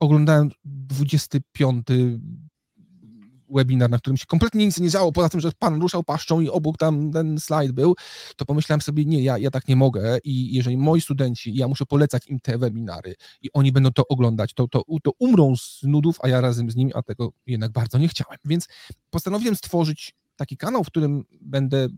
oglądałem 0.00 0.50
25 0.64 1.86
webinar, 3.50 3.90
na 3.90 3.98
którym 3.98 4.16
się 4.16 4.26
kompletnie 4.26 4.66
nic 4.66 4.80
nie 4.80 4.90
działo, 4.90 5.12
poza 5.12 5.28
tym, 5.28 5.40
że 5.40 5.52
pan 5.58 5.80
ruszał 5.80 6.04
paszczą 6.04 6.40
i 6.40 6.48
obok 6.48 6.78
tam 6.78 7.12
ten 7.12 7.40
slajd 7.40 7.72
był, 7.72 7.94
to 8.36 8.44
pomyślałem 8.44 8.80
sobie, 8.80 9.04
nie, 9.04 9.22
ja, 9.22 9.38
ja 9.38 9.50
tak 9.50 9.68
nie 9.68 9.76
mogę 9.76 10.18
i 10.24 10.54
jeżeli 10.54 10.76
moi 10.76 11.00
studenci, 11.00 11.54
ja 11.54 11.68
muszę 11.68 11.86
polecać 11.86 12.28
im 12.28 12.40
te 12.40 12.58
webinary 12.58 13.14
i 13.42 13.48
oni 13.52 13.72
będą 13.72 13.90
to 13.90 14.08
oglądać, 14.08 14.54
to, 14.54 14.68
to, 14.68 14.82
to 15.02 15.12
umrą 15.18 15.56
z 15.56 15.82
nudów, 15.82 16.18
a 16.22 16.28
ja 16.28 16.40
razem 16.40 16.70
z 16.70 16.76
nimi, 16.76 16.94
a 16.94 17.02
tego 17.02 17.32
jednak 17.46 17.72
bardzo 17.72 17.98
nie 17.98 18.08
chciałem. 18.08 18.38
Więc 18.44 18.68
postanowiłem 19.10 19.56
stworzyć 19.56 20.14
taki 20.36 20.56
kanał, 20.56 20.84
w 20.84 20.86
którym 20.86 21.24
będę 21.40 21.88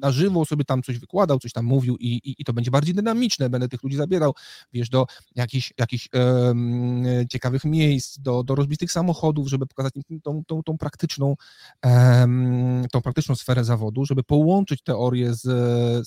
na 0.00 0.10
żywo 0.10 0.44
sobie 0.44 0.64
tam 0.64 0.82
coś 0.82 0.98
wykładał, 0.98 1.38
coś 1.38 1.52
tam 1.52 1.64
mówił 1.64 1.96
i, 1.96 2.06
i, 2.06 2.34
i 2.38 2.44
to 2.44 2.52
będzie 2.52 2.70
bardziej 2.70 2.94
dynamiczne, 2.94 3.50
będę 3.50 3.68
tych 3.68 3.82
ludzi 3.82 3.96
zabierał, 3.96 4.34
wiesz, 4.72 4.88
do 4.88 5.06
jakichś, 5.34 5.72
jakichś 5.78 6.08
um, 6.12 7.04
ciekawych 7.28 7.64
miejsc, 7.64 8.18
do, 8.18 8.42
do 8.42 8.54
rozbitych 8.54 8.92
samochodów, 8.92 9.48
żeby 9.48 9.66
pokazać 9.66 9.92
im 10.10 10.20
tą, 10.20 10.44
tą, 10.44 10.62
tą 10.62 10.78
praktyczną 10.78 11.36
um, 11.84 12.84
tą 12.92 13.02
praktyczną 13.02 13.34
sferę 13.34 13.64
zawodu, 13.64 14.04
żeby 14.04 14.22
połączyć 14.22 14.82
teorię 14.82 15.34
z, 15.34 15.42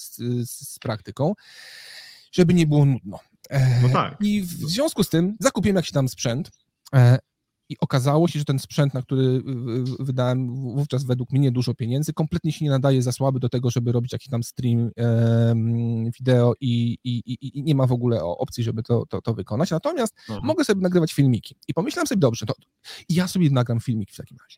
z, 0.01 0.17
z 0.49 0.79
praktyką, 0.79 1.33
żeby 2.31 2.53
nie 2.53 2.67
było 2.67 2.85
nudno. 2.85 3.19
No 3.81 3.89
tak. 3.89 4.17
I 4.21 4.41
w 4.41 4.47
związku 4.47 5.03
z 5.03 5.09
tym 5.09 5.37
zakupiłem 5.39 5.75
jakiś 5.75 5.91
tam 5.91 6.09
sprzęt, 6.09 6.51
e, 6.95 7.19
i 7.69 7.75
okazało 7.79 8.27
się, 8.27 8.39
że 8.39 8.45
ten 8.45 8.59
sprzęt, 8.59 8.93
na 8.93 9.01
który 9.01 9.41
wydałem 9.99 10.55
wówczas 10.55 11.03
według 11.03 11.31
mnie 11.31 11.51
dużo 11.51 11.73
pieniędzy, 11.73 12.13
kompletnie 12.13 12.51
się 12.51 12.65
nie 12.65 12.71
nadaje 12.71 13.01
za 13.01 13.11
słaby 13.11 13.39
do 13.39 13.49
tego, 13.49 13.69
żeby 13.69 13.91
robić 13.91 14.13
jakiś 14.13 14.29
tam 14.29 14.43
stream 14.43 14.91
wideo 16.19 16.53
i, 16.61 16.97
i, 17.03 17.17
i, 17.25 17.59
i, 17.59 17.63
nie 17.63 17.75
ma 17.75 17.87
w 17.87 17.91
ogóle 17.91 18.23
opcji, 18.23 18.63
żeby 18.63 18.83
to, 18.83 19.05
to, 19.05 19.21
to 19.21 19.33
wykonać. 19.33 19.71
Natomiast 19.71 20.15
Aha. 20.29 20.39
mogę 20.43 20.63
sobie 20.63 20.81
nagrywać 20.81 21.13
filmiki. 21.13 21.55
I 21.67 21.73
pomyślałem 21.73 22.07
sobie, 22.07 22.19
dobrze, 22.19 22.45
to 22.45 22.53
ja 23.09 23.27
sobie 23.27 23.49
nagram 23.49 23.79
filmiki 23.79 24.13
w 24.13 24.17
takim 24.17 24.37
razie. 24.37 24.57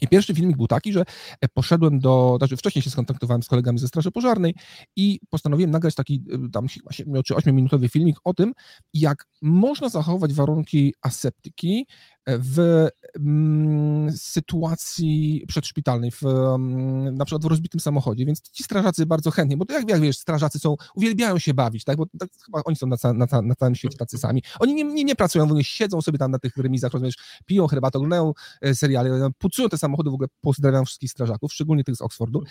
I 0.00 0.08
pierwszy 0.08 0.34
filmik 0.34 0.56
był 0.56 0.66
taki, 0.66 0.92
że 0.92 1.04
e, 1.40 1.48
poszedłem 1.48 1.98
do, 1.98 2.34
znaczy 2.38 2.56
wcześniej 2.56 2.82
się 2.82 2.90
skontaktowałem 2.90 3.42
z 3.42 3.48
kolegami 3.48 3.78
ze 3.78 3.88
Straży 3.88 4.10
Pożarnej 4.10 4.54
i 4.96 5.20
postanowiłem 5.30 5.70
nagrać 5.70 5.94
taki 5.94 6.24
tam 6.52 6.66
7 6.90 7.22
czy 7.22 7.34
8 7.34 7.56
minutowy 7.56 7.88
filmik 7.88 8.16
o 8.24 8.34
tym, 8.34 8.52
jak 8.94 9.26
można 9.42 9.88
zachować 9.88 10.34
warunki 10.34 10.94
aseptyki 11.02 11.86
w 12.26 12.88
mm, 13.16 14.12
sytuacji 14.12 15.44
przedszpitalnej, 15.48 16.10
w, 16.10 16.24
mm, 16.24 17.14
na 17.14 17.24
przykład 17.24 17.42
w 17.42 17.46
rozbitym 17.46 17.80
samochodzie, 17.80 18.26
więc 18.26 18.40
ci 18.40 18.62
strażacy 18.62 19.06
bardzo 19.06 19.30
chętnie, 19.30 19.56
bo 19.56 19.64
jak, 19.68 19.88
jak 19.88 20.00
wiesz, 20.00 20.18
strażacy 20.18 20.58
są, 20.58 20.76
uwielbiają 20.94 21.38
się 21.38 21.54
bawić, 21.54 21.84
tak, 21.84 21.96
bo 21.96 22.06
tak, 22.18 22.28
chyba 22.44 22.62
oni 22.64 22.76
są 22.76 22.86
na, 22.86 22.96
na, 23.12 23.42
na 23.42 23.54
całym 23.54 23.74
świecie 23.74 23.98
tacy 23.98 24.18
sami. 24.18 24.42
Oni 24.60 24.74
nie, 24.74 24.84
nie, 24.84 25.04
nie 25.04 25.16
pracują, 25.16 25.44
ogóle 25.44 25.64
siedzą 25.64 26.02
sobie 26.02 26.18
tam 26.18 26.30
na 26.30 26.38
tych 26.38 26.56
remizach, 26.56 26.92
rozumiesz, 26.92 27.16
piją 27.46 27.66
herbatę, 27.66 27.98
oglądają 27.98 28.32
e, 28.60 28.74
seriale, 28.74 29.30
pucują 29.38 29.68
te 29.68 29.78
samochody, 29.78 30.10
w 30.10 30.14
ogóle 30.14 30.28
pozdrawiam 30.40 30.84
wszystkich 30.84 31.10
strażaków, 31.10 31.52
szczególnie 31.52 31.84
tych 31.84 31.96
z 31.96 32.00
Oxfordu, 32.00 32.42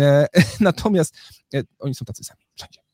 e, 0.00 0.26
natomiast 0.60 1.16
e, 1.54 1.62
oni 1.78 1.94
są 1.94 2.04
tacy 2.04 2.24
sami, 2.24 2.40
wszędzie 2.54 2.91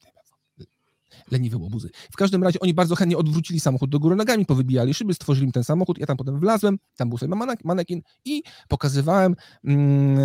leniwe 1.31 1.57
łobuzy. 1.57 1.91
W 2.13 2.17
każdym 2.17 2.43
razie 2.43 2.61
oni 2.61 2.75
bardzo 2.75 2.95
chętnie 2.95 3.19
odwrócili 3.19 3.61
samochód 3.61 3.91
do 3.91 3.99
góry 3.99 4.17
nogami, 4.17 4.47
powybijali 4.47 4.95
szyby, 4.95 5.15
stworzyli 5.15 5.53
ten 5.53 5.65
samochód, 5.65 5.99
ja 5.99 6.07
tam 6.07 6.17
potem 6.17 6.41
wlazłem, 6.41 6.79
tam 6.97 7.09
był 7.09 7.19
sobie 7.19 7.35
manekin 7.65 8.03
i 8.25 8.43
pokazywałem 8.69 9.35
mm, 9.65 10.17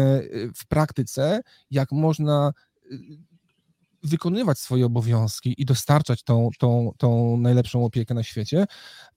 w 0.55 0.67
praktyce, 0.67 1.41
jak 1.71 1.91
można 1.91 2.51
wykonywać 4.03 4.59
swoje 4.59 4.85
obowiązki 4.85 5.55
i 5.57 5.65
dostarczać 5.65 6.23
tą, 6.23 6.49
tą, 6.59 6.91
tą 6.97 7.37
najlepszą 7.37 7.85
opiekę 7.85 8.13
na 8.13 8.23
świecie, 8.23 8.65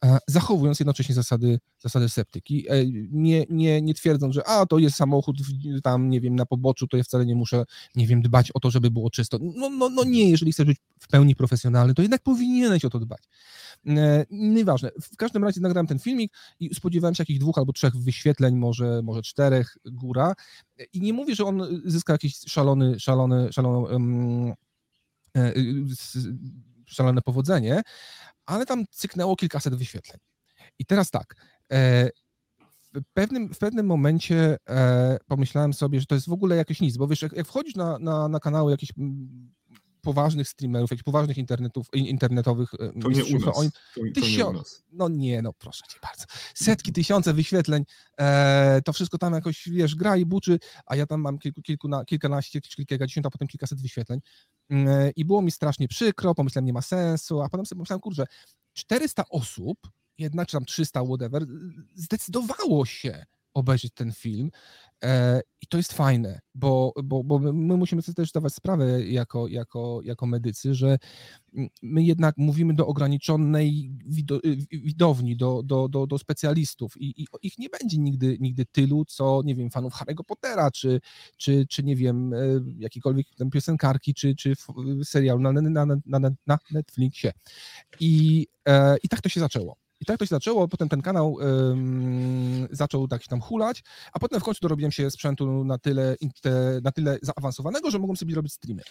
e, 0.04 0.18
zachowując 0.26 0.80
jednocześnie 0.80 1.14
zasady, 1.14 1.58
zasady 1.78 2.08
septyki, 2.08 2.66
e, 2.68 2.74
nie, 3.10 3.44
nie, 3.50 3.82
nie 3.82 3.94
twierdząc, 3.94 4.34
że 4.34 4.48
a, 4.48 4.66
to 4.66 4.78
jest 4.78 4.96
samochód 4.96 5.36
tam, 5.82 6.10
nie 6.10 6.20
wiem, 6.20 6.36
na 6.36 6.46
poboczu, 6.46 6.86
to 6.86 6.96
ja 6.96 7.02
wcale 7.02 7.26
nie 7.26 7.34
muszę, 7.34 7.64
nie 7.94 8.06
wiem, 8.06 8.22
dbać 8.22 8.50
o 8.52 8.60
to, 8.60 8.70
żeby 8.70 8.90
było 8.90 9.10
czysto. 9.10 9.38
No, 9.40 9.70
no, 9.70 9.88
no 9.88 10.04
nie, 10.04 10.30
jeżeli 10.30 10.52
chcesz 10.52 10.66
być 10.66 10.78
w 11.00 11.08
pełni 11.08 11.36
profesjonalny, 11.36 11.94
to 11.94 12.02
jednak 12.02 12.22
powinieneś 12.22 12.84
o 12.84 12.90
to 12.90 12.98
dbać. 12.98 13.22
E, 13.86 14.26
nieważne. 14.30 14.90
W 15.02 15.16
każdym 15.16 15.44
razie 15.44 15.60
nagrałem 15.60 15.86
ten 15.86 15.98
filmik 15.98 16.32
i 16.60 16.74
spodziewałem 16.74 17.14
się 17.14 17.22
jakichś 17.22 17.38
dwóch 17.38 17.58
albo 17.58 17.72
trzech 17.72 17.96
wyświetleń, 17.96 18.56
może, 18.56 19.00
może 19.02 19.22
czterech 19.22 19.76
góra. 19.84 20.34
I 20.92 21.00
nie 21.00 21.12
mówię, 21.12 21.34
że 21.34 21.44
on 21.44 21.82
zyska 21.84 22.12
jakiś 22.12 22.38
szalony, 22.46 23.00
szalony, 23.00 23.52
szalony 23.52 23.92
um, 23.92 24.54
szalone 26.86 27.22
powodzenie, 27.22 27.82
ale 28.46 28.66
tam 28.66 28.84
cyknęło 28.90 29.36
kilkaset 29.36 29.74
wyświetleń. 29.74 30.18
I 30.78 30.86
teraz 30.86 31.10
tak, 31.10 31.34
e, 31.72 32.10
w 32.94 33.12
pewnym, 33.12 33.54
w 33.54 33.58
pewnym 33.58 33.86
momencie 33.86 34.56
e, 34.68 35.18
pomyślałem 35.26 35.74
sobie, 35.74 36.00
że 36.00 36.06
to 36.06 36.14
jest 36.14 36.28
w 36.28 36.32
ogóle 36.32 36.56
jakieś 36.56 36.80
nic, 36.80 36.96
bo 36.96 37.06
wiesz, 37.08 37.22
jak, 37.22 37.32
jak 37.32 37.46
wchodzisz 37.46 37.74
na, 37.74 37.98
na, 37.98 38.28
na 38.28 38.40
kanały 38.40 38.70
jakichś 38.70 38.92
poważnych 40.06 40.48
streamerów, 40.48 40.90
jakichś 40.90 41.04
poważnych 41.04 41.38
internetów, 41.38 41.86
internetowych 41.92 42.70
to 43.02 43.10
nie 43.10 43.24
u 43.24 43.38
nas. 43.38 43.58
Oni, 43.58 43.70
to, 43.70 44.20
to 44.20 44.28
nie 44.28 44.58
nas. 44.58 44.84
No 44.92 45.08
nie, 45.08 45.42
no 45.42 45.52
proszę 45.52 45.84
cię 45.88 45.98
bardzo. 46.02 46.24
Setki, 46.54 46.92
tysiące 46.92 47.32
wyświetleń, 47.32 47.84
e, 48.20 48.80
to 48.84 48.92
wszystko 48.92 49.18
tam 49.18 49.34
jakoś, 49.34 49.68
wiesz, 49.68 49.94
gra 49.94 50.16
i 50.16 50.26
buczy, 50.26 50.58
a 50.86 50.96
ja 50.96 51.06
tam 51.06 51.20
mam 51.20 51.38
kilku, 51.38 51.62
kilku 51.62 51.88
na, 51.88 52.04
kilkanaście, 52.04 52.60
kilkadziesiąt, 52.60 53.26
a 53.26 53.30
potem 53.30 53.48
kilkaset 53.48 53.82
wyświetleń. 53.82 54.20
E, 54.70 55.10
I 55.16 55.24
było 55.24 55.42
mi 55.42 55.50
strasznie 55.50 55.88
przykro, 55.88 56.34
pomyślałem, 56.34 56.66
nie 56.66 56.72
ma 56.72 56.82
sensu, 56.82 57.42
a 57.42 57.48
potem 57.48 57.66
sobie 57.66 57.78
pomyślałem, 57.78 58.00
kurczę, 58.00 58.26
400 58.72 59.28
osób, 59.28 59.78
jednak, 60.18 60.48
czy 60.48 60.56
tam 60.56 60.64
300, 60.64 61.04
whatever, 61.04 61.46
zdecydowało 61.94 62.86
się 62.86 63.26
obejrzeć 63.54 63.92
ten 63.94 64.12
film. 64.12 64.50
E, 65.04 65.40
I 65.62 65.66
to 65.66 65.76
jest 65.76 65.92
fajne, 65.92 66.40
bo, 66.54 66.92
bo, 67.04 67.24
bo 67.24 67.38
my 67.38 67.76
musimy 67.76 68.02
sobie 68.02 68.14
też 68.14 68.28
zdawać 68.28 68.54
sprawę 68.54 69.06
jako, 69.06 69.48
jako, 69.48 70.00
jako 70.04 70.26
medycy, 70.26 70.74
że 70.74 70.98
my 71.82 72.02
jednak 72.02 72.34
mówimy 72.38 72.74
do 72.74 72.86
ograniczonej 72.86 73.92
widowni, 74.70 75.36
do, 75.36 75.62
do, 75.62 75.88
do, 75.88 76.06
do 76.06 76.18
specjalistów 76.18 76.96
i, 76.96 77.22
i 77.22 77.26
ich 77.42 77.58
nie 77.58 77.68
będzie 77.68 77.98
nigdy, 77.98 78.36
nigdy 78.40 78.64
tylu, 78.72 79.04
co, 79.04 79.42
nie 79.44 79.54
wiem, 79.54 79.70
fanów 79.70 79.94
Harry'ego 79.94 80.24
Pottera, 80.26 80.70
czy, 80.70 81.00
czy, 81.36 81.66
czy 81.70 81.82
nie 81.82 81.96
wiem, 81.96 82.34
e, 82.34 82.38
jakiejkolwiek 82.78 83.26
piosenkarki, 83.52 84.14
czy, 84.14 84.34
czy 84.34 84.54
serial 85.04 85.40
na, 85.40 85.52
na, 85.52 85.86
na, 86.06 86.30
na 86.46 86.58
Netflixie. 86.70 87.32
I, 88.00 88.46
e, 88.68 88.96
I 89.02 89.08
tak 89.08 89.20
to 89.20 89.28
się 89.28 89.40
zaczęło. 89.40 89.85
I 90.00 90.04
tak 90.04 90.18
to 90.18 90.24
się 90.24 90.34
zaczęło, 90.34 90.68
potem 90.68 90.88
ten 90.88 91.02
kanał 91.02 91.32
um, 91.32 92.68
zaczął 92.70 93.08
tak 93.08 93.22
się 93.22 93.28
tam 93.28 93.40
hulać, 93.40 93.82
a 94.12 94.18
potem 94.18 94.40
w 94.40 94.44
końcu 94.44 94.60
dorobiłem 94.62 94.92
się 94.92 95.10
sprzętu 95.10 95.64
na 95.64 95.78
tyle, 95.78 96.16
na 96.82 96.92
tyle 96.92 97.18
zaawansowanego, 97.22 97.90
że 97.90 97.98
mogłem 97.98 98.16
sobie 98.16 98.34
robić 98.34 98.52
streamy. 98.52 98.82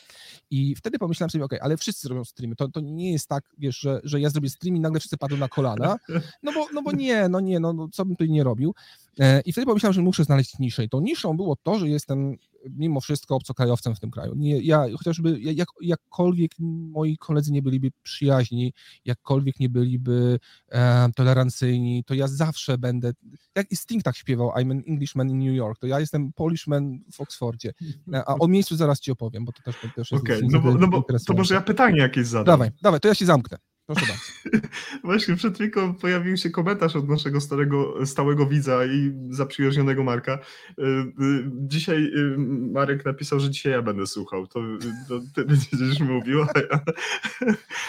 I 0.49 0.75
wtedy 0.75 0.99
pomyślałem 0.99 1.29
sobie, 1.29 1.43
ok, 1.43 1.53
ale 1.61 1.77
wszyscy 1.77 2.09
robią 2.09 2.23
streamy, 2.23 2.55
to, 2.55 2.67
to 2.67 2.79
nie 2.79 3.11
jest 3.11 3.27
tak, 3.27 3.43
wiesz, 3.57 3.79
że, 3.79 4.01
że 4.03 4.19
ja 4.19 4.29
zrobię 4.29 4.49
stream 4.49 4.75
i 4.75 4.79
nagle 4.79 4.99
wszyscy 4.99 5.17
padną 5.17 5.37
na 5.37 5.47
kolana, 5.47 5.97
no 6.43 6.51
bo, 6.53 6.67
no 6.73 6.81
bo 6.81 6.91
nie, 6.91 7.29
no 7.29 7.39
nie, 7.39 7.59
no, 7.59 7.73
no 7.73 7.87
co 7.91 8.05
bym 8.05 8.15
tutaj 8.15 8.29
nie 8.29 8.43
robił. 8.43 8.73
E, 9.19 9.41
I 9.41 9.51
wtedy 9.51 9.65
pomyślałem, 9.65 9.93
że 9.93 10.01
muszę 10.01 10.23
znaleźć 10.23 10.59
niszę. 10.59 10.83
I 10.83 10.89
tą 10.89 11.01
niszą 11.01 11.37
było 11.37 11.55
to, 11.55 11.79
że 11.79 11.89
jestem 11.89 12.37
mimo 12.69 13.01
wszystko 13.01 13.35
obcokrajowcem 13.35 13.95
w 13.95 13.99
tym 13.99 14.11
kraju. 14.11 14.35
Nie, 14.35 14.61
ja 14.61 14.85
chociażby 14.97 15.39
jak, 15.39 15.67
jakkolwiek 15.81 16.51
moi 16.59 17.17
koledzy 17.17 17.51
nie 17.51 17.61
byliby 17.61 17.91
przyjaźni, 18.03 18.73
jakkolwiek 19.05 19.59
nie 19.59 19.69
byliby 19.69 20.39
e, 20.71 21.09
tolerancyjni, 21.15 22.03
to 22.03 22.13
ja 22.13 22.27
zawsze 22.27 22.77
będę, 22.77 23.11
jak 23.55 23.71
i 23.71 23.75
Sting 23.75 24.03
tak 24.03 24.17
śpiewał, 24.17 24.49
I'm 24.49 24.71
an 24.71 24.83
Englishman 24.87 25.29
in 25.29 25.39
New 25.39 25.55
York, 25.55 25.79
to 25.79 25.87
ja 25.87 25.99
jestem 25.99 26.33
Polishman 26.33 26.99
w 27.11 27.21
Oxfordzie. 27.21 27.73
E, 28.13 28.23
a 28.25 28.35
o 28.35 28.47
miejscu 28.47 28.75
zaraz 28.75 28.99
ci 28.99 29.11
opowiem, 29.11 29.45
bo 29.45 29.51
to 29.51 29.61
też, 29.63 29.75
to 29.81 29.87
też 29.95 30.11
jest 30.11 30.23
Okej, 30.23 30.37
okay, 30.37 30.49
no, 30.51 30.59
bo, 30.59 30.73
no 30.73 30.87
bo 30.87 31.05
to 31.27 31.33
może 31.33 31.55
ja 31.55 31.61
pytanie 31.61 31.99
jakieś 31.99 32.27
zadam. 32.27 32.45
Dawaj, 32.45 32.69
dawaj, 32.81 32.99
to 32.99 33.07
ja 33.07 33.15
się 33.15 33.25
zamknę. 33.25 33.57
Proszę 33.85 34.05
bardzo. 34.05 34.67
Właśnie 35.03 35.35
przed 35.35 35.55
chwilą 35.55 35.93
pojawił 35.93 36.37
się 36.37 36.49
komentarz 36.49 36.95
od 36.95 37.09
naszego 37.09 37.41
starego, 37.41 38.05
stałego 38.05 38.45
widza 38.45 38.85
i 38.85 39.13
zaprzyjaźnionego 39.29 40.03
Marka. 40.03 40.39
Y, 40.79 40.83
y, 40.83 41.51
dzisiaj 41.53 42.03
y, 42.03 42.37
Marek 42.71 43.05
napisał, 43.05 43.39
że 43.39 43.49
dzisiaj 43.49 43.71
ja 43.71 43.81
będę 43.81 44.07
słuchał. 44.07 44.47
To, 44.47 44.59
to 45.07 45.19
ty 45.35 45.45
będziesz 45.45 45.99
mówił. 45.99 46.45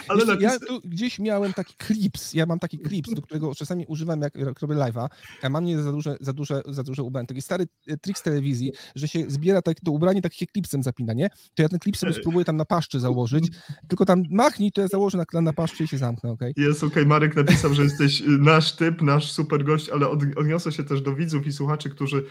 Ale 0.08 0.24
napis... 0.24 0.42
Ja 0.42 0.58
tu 0.58 0.80
gdzieś 0.84 1.18
miałem 1.18 1.52
taki 1.52 1.74
klips, 1.74 2.34
ja 2.34 2.46
mam 2.46 2.58
taki 2.58 2.78
klips, 2.78 3.14
do 3.14 3.22
którego 3.22 3.54
czasami 3.54 3.86
używam, 3.86 4.20
jak, 4.20 4.34
robię 4.62 4.74
live'a. 4.74 5.08
Ja 5.42 5.48
mam 5.48 5.64
nie 5.64 5.82
za 5.82 5.92
duże, 5.92 6.16
za 6.20 6.32
duże, 6.32 6.62
za 6.66 6.82
duże 6.82 7.02
ubranie. 7.02 7.26
Taki 7.26 7.42
stary 7.42 7.66
trik 8.00 8.18
z 8.18 8.22
telewizji, 8.22 8.72
że 8.94 9.08
się 9.08 9.24
zbiera 9.28 9.62
tak, 9.62 9.80
to 9.80 9.90
ubranie 9.90 10.22
takie 10.22 10.46
klipsem 10.46 10.82
zapina, 10.82 11.12
nie? 11.12 11.28
To 11.54 11.62
ja 11.62 11.68
ten 11.68 11.78
klip 11.78 11.96
sobie 11.96 12.12
spróbuję 12.12 12.44
tam 12.44 12.56
na 12.56 12.64
paszczy 12.64 13.00
założyć, 13.00 13.48
tylko 13.88 14.04
tam 14.04 14.22
machnij, 14.30 14.72
to 14.72 14.80
ja 14.80 14.88
założę 14.88 15.18
na, 15.32 15.40
na 15.40 15.52
paszczy 15.52 15.85
się 15.86 15.98
zamknę, 15.98 16.30
okej? 16.30 16.50
Okay? 16.50 16.64
Jest, 16.64 16.78
okej, 16.78 16.88
okay. 16.88 17.06
Marek 17.06 17.36
napisał, 17.36 17.74
że 17.74 17.82
jesteś 17.82 18.20
y, 18.20 18.24
nasz 18.28 18.76
typ, 18.76 19.02
nasz 19.02 19.32
super 19.32 19.64
gość, 19.64 19.88
ale 19.88 20.08
od, 20.08 20.20
odniosę 20.36 20.72
się 20.72 20.84
też 20.84 21.00
do 21.00 21.14
widzów 21.14 21.46
i 21.46 21.52
słuchaczy, 21.52 21.90
którzy 21.90 22.24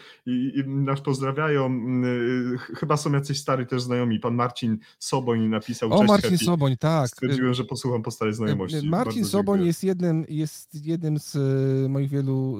nas 0.65 1.01
pozdrawiają. 1.01 1.81
Y, 2.03 2.57
chyba 2.57 2.97
są 2.97 3.11
jacyś 3.11 3.39
stary 3.39 3.65
też 3.65 3.81
znajomi. 3.81 4.19
Pan 4.19 4.35
Marcin 4.35 4.77
Soboń 4.99 5.47
napisał. 5.47 5.93
O, 5.93 6.03
Marcin 6.03 6.31
happy. 6.31 6.45
Soboń, 6.45 6.77
tak. 6.77 7.07
Stwierdziłem, 7.07 7.53
że 7.53 7.63
posłucham 7.63 8.03
po 8.03 8.11
starej 8.11 8.33
znajomości. 8.33 8.75
Marcin 8.75 8.91
Bardzo 8.91 9.31
Soboń 9.31 9.65
jest 9.65 9.83
jednym, 9.83 10.25
jest 10.29 10.85
jednym 10.85 11.19
z 11.19 11.35
y, 11.35 11.89
moich 11.89 12.09
wielu 12.09 12.57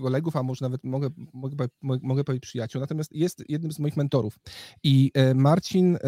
kolegów, 0.00 0.36
a 0.36 0.42
może 0.42 0.64
nawet 0.64 0.84
mogę, 0.84 1.10
mogę, 1.32 1.66
mogę 1.82 2.24
powiedzieć 2.24 2.42
przyjaciół, 2.42 2.80
natomiast 2.80 3.12
jest 3.12 3.44
jednym 3.48 3.72
z 3.72 3.78
moich 3.78 3.96
mentorów. 3.96 4.38
I 4.82 5.10
e, 5.14 5.34
Marcin 5.34 5.98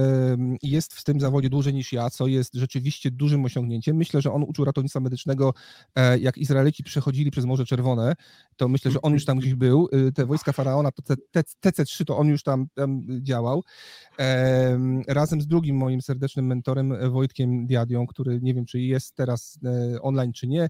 jest 0.63 0.95
w 0.95 1.05
tym 1.05 1.21
zawodzie 1.21 1.51
dłużej 1.51 1.75
niż 1.75 1.93
ja, 1.93 2.11
co 2.11 2.27
jest 2.27 2.55
rzeczywiście 2.55 3.11
dużym 3.11 3.45
osiągnięciem. 3.45 3.97
Myślę, 3.97 4.23
że 4.23 4.33
on 4.33 4.43
uczył 4.43 4.65
ratownictwa 4.65 5.01
medycznego, 5.01 5.55
e, 5.95 6.19
jak 6.19 6.39
Izraelici 6.39 6.85
przechodzili 6.85 7.31
przez 7.31 7.45
Morze 7.45 7.65
Czerwone, 7.65 8.15
to 8.57 8.69
myślę, 8.69 8.91
że 8.91 9.03
on 9.03 9.13
już 9.13 9.25
tam 9.25 9.39
gdzieś 9.39 9.55
był. 9.55 9.89
E, 9.93 10.13
te 10.13 10.27
wojska 10.27 10.53
Faraona, 10.53 10.91
to 10.93 11.15
TC3, 11.65 12.05
to 12.05 12.19
on 12.19 12.29
już 12.29 12.43
tam, 12.43 12.67
tam 12.75 13.07
działał. 13.21 13.63
Razem 15.09 15.41
z 15.41 15.47
drugim 15.47 15.77
moim 15.77 16.03
serdecznym 16.03 16.47
mentorem, 16.47 17.13
Wojtkiem 17.13 17.67
Diadią, 17.67 18.07
który 18.07 18.41
nie 18.43 18.55
wiem, 18.55 18.65
czy 18.67 18.81
jest 18.81 19.15
teraz 19.15 19.59
online, 20.03 20.33
czy 20.33 20.49
nie, 20.49 20.69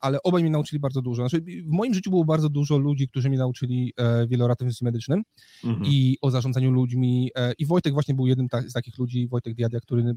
ale 0.00 0.22
obaj 0.22 0.42
mnie 0.42 0.50
nauczyli 0.50 0.80
bardzo 0.80 1.02
dużo. 1.02 1.28
Znaczy, 1.28 1.44
w 1.44 1.70
moim 1.70 1.94
życiu 1.94 2.10
było 2.10 2.24
bardzo 2.24 2.35
dużo 2.42 2.78
ludzi, 2.78 3.08
którzy 3.08 3.28
mnie 3.28 3.38
nauczyli 3.38 3.92
e, 3.96 4.26
wiele 4.26 4.44
o 4.44 4.48
ratownictwie 4.48 4.84
medycznym 4.84 5.22
mhm. 5.64 5.86
i 5.86 6.16
o 6.22 6.30
zarządzaniu 6.30 6.70
ludźmi. 6.70 7.30
E, 7.34 7.52
I 7.58 7.66
Wojtek 7.66 7.92
właśnie 7.92 8.14
był 8.14 8.26
jednym 8.26 8.48
z 8.66 8.72
takich 8.72 8.98
ludzi, 8.98 9.28
Wojtek 9.28 9.54
Diadia, 9.54 9.80
który 9.80 10.16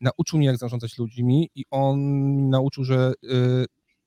nauczył 0.00 0.38
mnie, 0.38 0.46
jak 0.46 0.56
zarządzać 0.56 0.98
ludźmi 0.98 1.50
i 1.54 1.64
on 1.70 1.98
nauczył, 2.50 2.84
że 2.84 3.12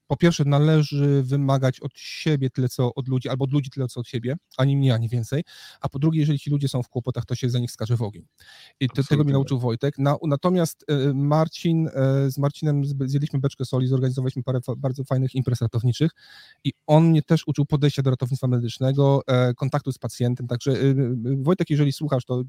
po 0.08 0.18
pierwsze 0.18 0.46
należy 0.46 1.24
wymagać 1.24 1.80
od 1.80 1.92
siebie 1.96 2.50
tyle, 2.50 2.70
co 2.70 2.94
od 2.94 3.08
ludzi, 3.08 3.30
albo 3.30 3.46
od 3.46 3.52
ludzi 3.52 3.70
tyle, 3.70 3.88
co 3.88 4.00
od 4.00 4.08
siebie, 4.08 4.36
ani 4.58 4.78
mniej, 4.78 4.92
ani 4.92 5.10
więcej, 5.10 5.44
a 5.82 5.90
po 5.90 6.00
drugie, 6.00 6.20
jeżeli 6.20 6.40
ci 6.40 6.50
ludzie 6.50 6.68
są 6.68 6.84
w 6.84 6.90
kłopotach, 6.90 7.26
to 7.26 7.36
się 7.36 7.50
za 7.50 7.60
nich 7.60 7.72
skaże 7.72 7.98
w 7.98 8.02
ogień. 8.02 8.26
I 8.80 8.90
te, 8.90 9.04
tego 9.04 9.24
mi 9.24 9.32
nauczył 9.32 9.60
Wojtek. 9.60 9.98
Na, 9.98 10.16
natomiast 10.28 10.86
e, 10.88 11.14
Marcin, 11.14 11.88
e, 11.88 12.32
z 12.32 12.38
Marcinem 12.38 12.82
zjedliśmy 12.86 13.40
beczkę 13.40 13.66
soli, 13.66 13.88
zorganizowaliśmy 13.88 14.44
parę 14.44 14.60
bardzo 14.78 15.04
fajnych 15.04 15.36
imprez 15.36 15.62
ratowniczych 15.62 16.12
i 16.64 16.74
on 16.88 17.10
mnie 17.10 17.22
też 17.22 17.48
uczył 17.48 17.66
podejścia 17.66 18.02
do 18.02 18.10
ratownictwa 18.10 18.48
medycznego, 18.48 19.22
e, 19.28 19.54
kontaktu 19.54 19.92
z 19.92 19.98
pacjentem, 19.98 20.48
także 20.48 20.74
Wojtek, 21.38 21.70
jeżeli 21.70 21.92
słuchasz, 21.92 22.26
to 22.26 22.44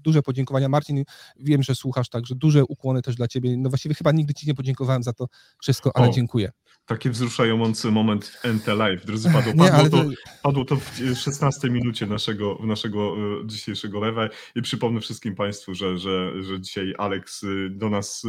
duże 0.00 0.22
podziękowania. 0.22 0.68
Marcin, 0.68 1.04
wiem, 1.36 1.62
że 1.62 1.74
słuchasz, 1.74 2.08
także 2.08 2.34
duże 2.34 2.64
ukłony 2.64 3.02
też 3.02 3.16
dla 3.16 3.28
ciebie. 3.28 3.56
No 3.56 3.68
właściwie 3.68 3.94
chyba 3.94 4.12
nigdy 4.12 4.34
ci 4.34 4.46
nie 4.46 4.54
podziękowałem 4.54 5.02
za 5.02 5.12
to 5.12 5.26
wszystko, 5.62 5.90
ale 5.94 6.08
o, 6.08 6.12
dziękuję. 6.12 6.50
Taki 6.86 7.10
wzruszający 7.10 7.90
moment 7.90 8.40
NT 8.44 8.66
Live, 8.66 9.06
drodzy 9.06 9.30
padło. 9.30 9.52
Padło, 9.54 9.82
nie, 9.84 9.90
to, 9.90 10.04
padło 10.42 10.64
to 10.64 10.76
w 10.76 11.16
16 11.16 11.70
minucie 11.70 12.06
naszego, 12.06 12.58
naszego 12.62 13.16
e, 13.42 13.46
dzisiejszego 13.46 14.00
lewa 14.00 14.28
i 14.54 14.62
przypomnę 14.62 15.00
wszystkim 15.00 15.34
Państwu, 15.34 15.74
że, 15.74 15.98
że, 15.98 16.42
że 16.42 16.60
dzisiaj 16.60 16.94
Aleks 16.98 17.42
y, 17.42 17.70
do 17.70 17.90
nas 17.90 18.24
y, 18.24 18.28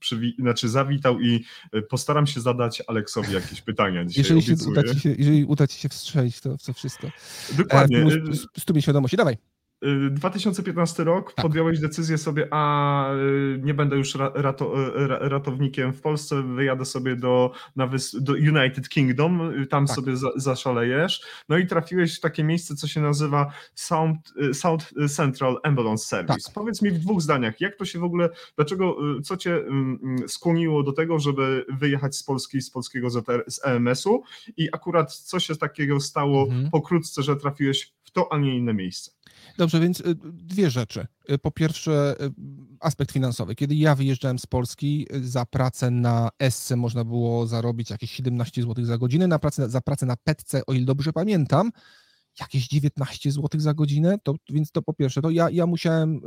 przywi- 0.00 0.34
znaczy 0.38 0.68
zawitał 0.68 1.20
i 1.20 1.44
y, 1.74 1.82
postaram 1.82 2.26
się 2.26 2.40
zadać 2.40 2.82
Aleksowi 2.86 3.34
jakieś 3.34 3.60
pytania 3.60 4.04
dzisiaj. 4.04 4.36
Jeżeli, 4.36 4.42
się 4.42 4.68
uda, 4.68 4.82
ci 4.94 5.00
się, 5.00 5.14
jeżeli 5.18 5.44
uda 5.44 5.66
Ci 5.66 5.78
się 5.78 5.88
wstrzelić 5.88 6.40
to, 6.40 6.56
to 6.58 6.72
wszystko. 6.72 7.10
Dokładnie. 7.52 7.98
E, 7.98 8.60
studium 8.60 8.82
świadomości, 8.82 9.16
dawaj. 9.16 9.36
2015 10.10 11.04
rok 11.04 11.34
tak. 11.34 11.42
podjąłeś 11.42 11.80
decyzję 11.80 12.18
sobie, 12.18 12.48
a 12.50 13.14
y, 13.14 13.60
nie 13.62 13.74
będę 13.74 13.96
już 13.96 14.14
rato, 14.34 14.88
y, 14.96 15.08
ratownikiem 15.28 15.92
w 15.92 16.00
Polsce, 16.00 16.42
wyjadę 16.42 16.84
sobie 16.84 17.16
do, 17.16 17.52
na 17.76 17.90
do 18.20 18.32
United 18.32 18.88
Kingdom, 18.88 19.40
y, 19.62 19.66
tam 19.66 19.86
tak. 19.86 19.96
sobie 19.96 20.16
za, 20.16 20.28
zaszalejesz. 20.36 21.22
No 21.48 21.58
i 21.58 21.66
trafiłeś 21.66 22.16
w 22.16 22.20
takie 22.20 22.44
miejsce, 22.44 22.74
co 22.74 22.88
się 22.88 23.00
nazywa 23.00 23.52
South, 23.74 24.18
South 24.52 24.84
Central 25.08 25.58
Ambulance 25.62 26.04
Service. 26.06 26.40
Tak. 26.44 26.54
Powiedz 26.54 26.82
mi 26.82 26.90
w 26.90 26.98
dwóch 26.98 27.22
zdaniach, 27.22 27.60
jak 27.60 27.76
to 27.76 27.84
się 27.84 27.98
w 27.98 28.04
ogóle, 28.04 28.28
dlaczego, 28.56 28.96
co 29.24 29.36
cię 29.36 29.54
mm, 29.54 29.98
skłoniło 30.28 30.82
do 30.82 30.92
tego, 30.92 31.18
żeby 31.18 31.66
wyjechać 31.68 32.16
z 32.16 32.22
Polski, 32.22 32.60
z 32.62 32.70
polskiego 32.70 33.10
ZR, 33.10 33.44
z 33.48 33.60
EMS-u 33.64 34.22
i 34.56 34.68
akurat 34.72 35.14
co 35.14 35.40
się 35.40 35.56
takiego 35.56 36.00
stało 36.00 36.42
mhm. 36.42 36.70
pokrótce, 36.70 37.22
że 37.22 37.36
trafiłeś 37.36 37.92
w 38.04 38.10
to, 38.10 38.32
a 38.32 38.38
nie 38.38 38.56
inne 38.56 38.74
miejsce? 38.74 39.21
Dobrze, 39.58 39.80
więc 39.80 40.00
y, 40.00 40.14
dwie 40.24 40.70
rzeczy. 40.70 41.06
Y, 41.30 41.38
po 41.38 41.50
pierwsze, 41.50 42.16
y, 42.20 42.30
aspekt 42.80 43.12
finansowy. 43.12 43.54
Kiedy 43.54 43.74
ja 43.74 43.94
wyjeżdżałem 43.94 44.38
z 44.38 44.46
Polski, 44.46 45.06
za 45.22 45.46
pracę 45.46 45.90
na 45.90 46.30
SC 46.50 46.70
można 46.70 47.04
było 47.04 47.46
zarobić 47.46 47.90
jakieś 47.90 48.10
17 48.10 48.62
zł 48.62 48.84
za 48.84 48.98
godzinę, 48.98 49.26
na 49.26 49.38
pracę, 49.38 49.70
za 49.70 49.80
pracę 49.80 50.06
na 50.06 50.16
PETC, 50.16 50.66
o 50.66 50.72
ile 50.72 50.84
dobrze 50.84 51.12
pamiętam, 51.12 51.70
jakieś 52.40 52.68
19 52.68 53.32
zł 53.32 53.60
za 53.60 53.74
godzinę, 53.74 54.18
to, 54.22 54.34
więc 54.50 54.70
to 54.70 54.82
po 54.82 54.94
pierwsze, 54.94 55.22
to 55.22 55.30
ja, 55.30 55.50
ja 55.50 55.66
musiałem, 55.66 56.20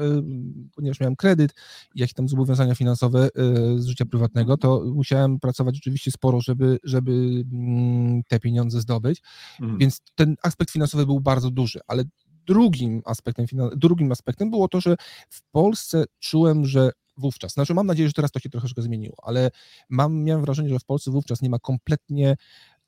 ponieważ 0.75 0.99
miałem 0.99 1.15
kredyt 1.15 1.53
i 1.95 1.99
jakieś 1.99 2.13
tam 2.13 2.29
zobowiązania 2.29 2.75
finansowe 2.75 3.29
z 3.77 3.85
życia 3.85 4.05
prywatnego, 4.05 4.57
to 4.57 4.83
musiałem 4.93 5.39
pracować 5.39 5.75
rzeczywiście 5.75 6.11
sporo, 6.11 6.41
żeby, 6.41 6.79
żeby 6.83 7.43
mm, 7.51 8.23
te 8.23 8.39
pieniądze 8.39 8.81
zdobyć, 8.81 9.21
mhm. 9.61 9.79
więc 9.79 10.01
ten 10.15 10.35
aspekt 10.43 10.71
finansowy 10.71 11.05
był 11.05 11.19
bardzo 11.19 11.51
duży, 11.51 11.79
ale 11.87 12.03
drugim 12.47 13.01
aspektem, 13.05 13.45
drugim 13.75 14.11
aspektem 14.11 14.49
było 14.49 14.67
to, 14.67 14.81
że 14.81 14.95
w 15.29 15.41
Polsce 15.51 16.05
czułem, 16.19 16.65
że 16.65 16.91
wówczas, 17.17 17.53
znaczy 17.53 17.73
mam 17.73 17.87
nadzieję, 17.87 18.09
że 18.09 18.13
teraz 18.13 18.31
to 18.31 18.39
się 18.39 18.49
troszeczkę 18.49 18.81
zmieniło, 18.81 19.15
ale 19.23 19.51
mam, 19.89 20.23
miałem 20.23 20.41
wrażenie, 20.41 20.69
że 20.69 20.79
w 20.79 20.85
Polsce 20.85 21.11
wówczas 21.11 21.41
nie 21.41 21.49
ma 21.49 21.59
kompletnie 21.59 22.35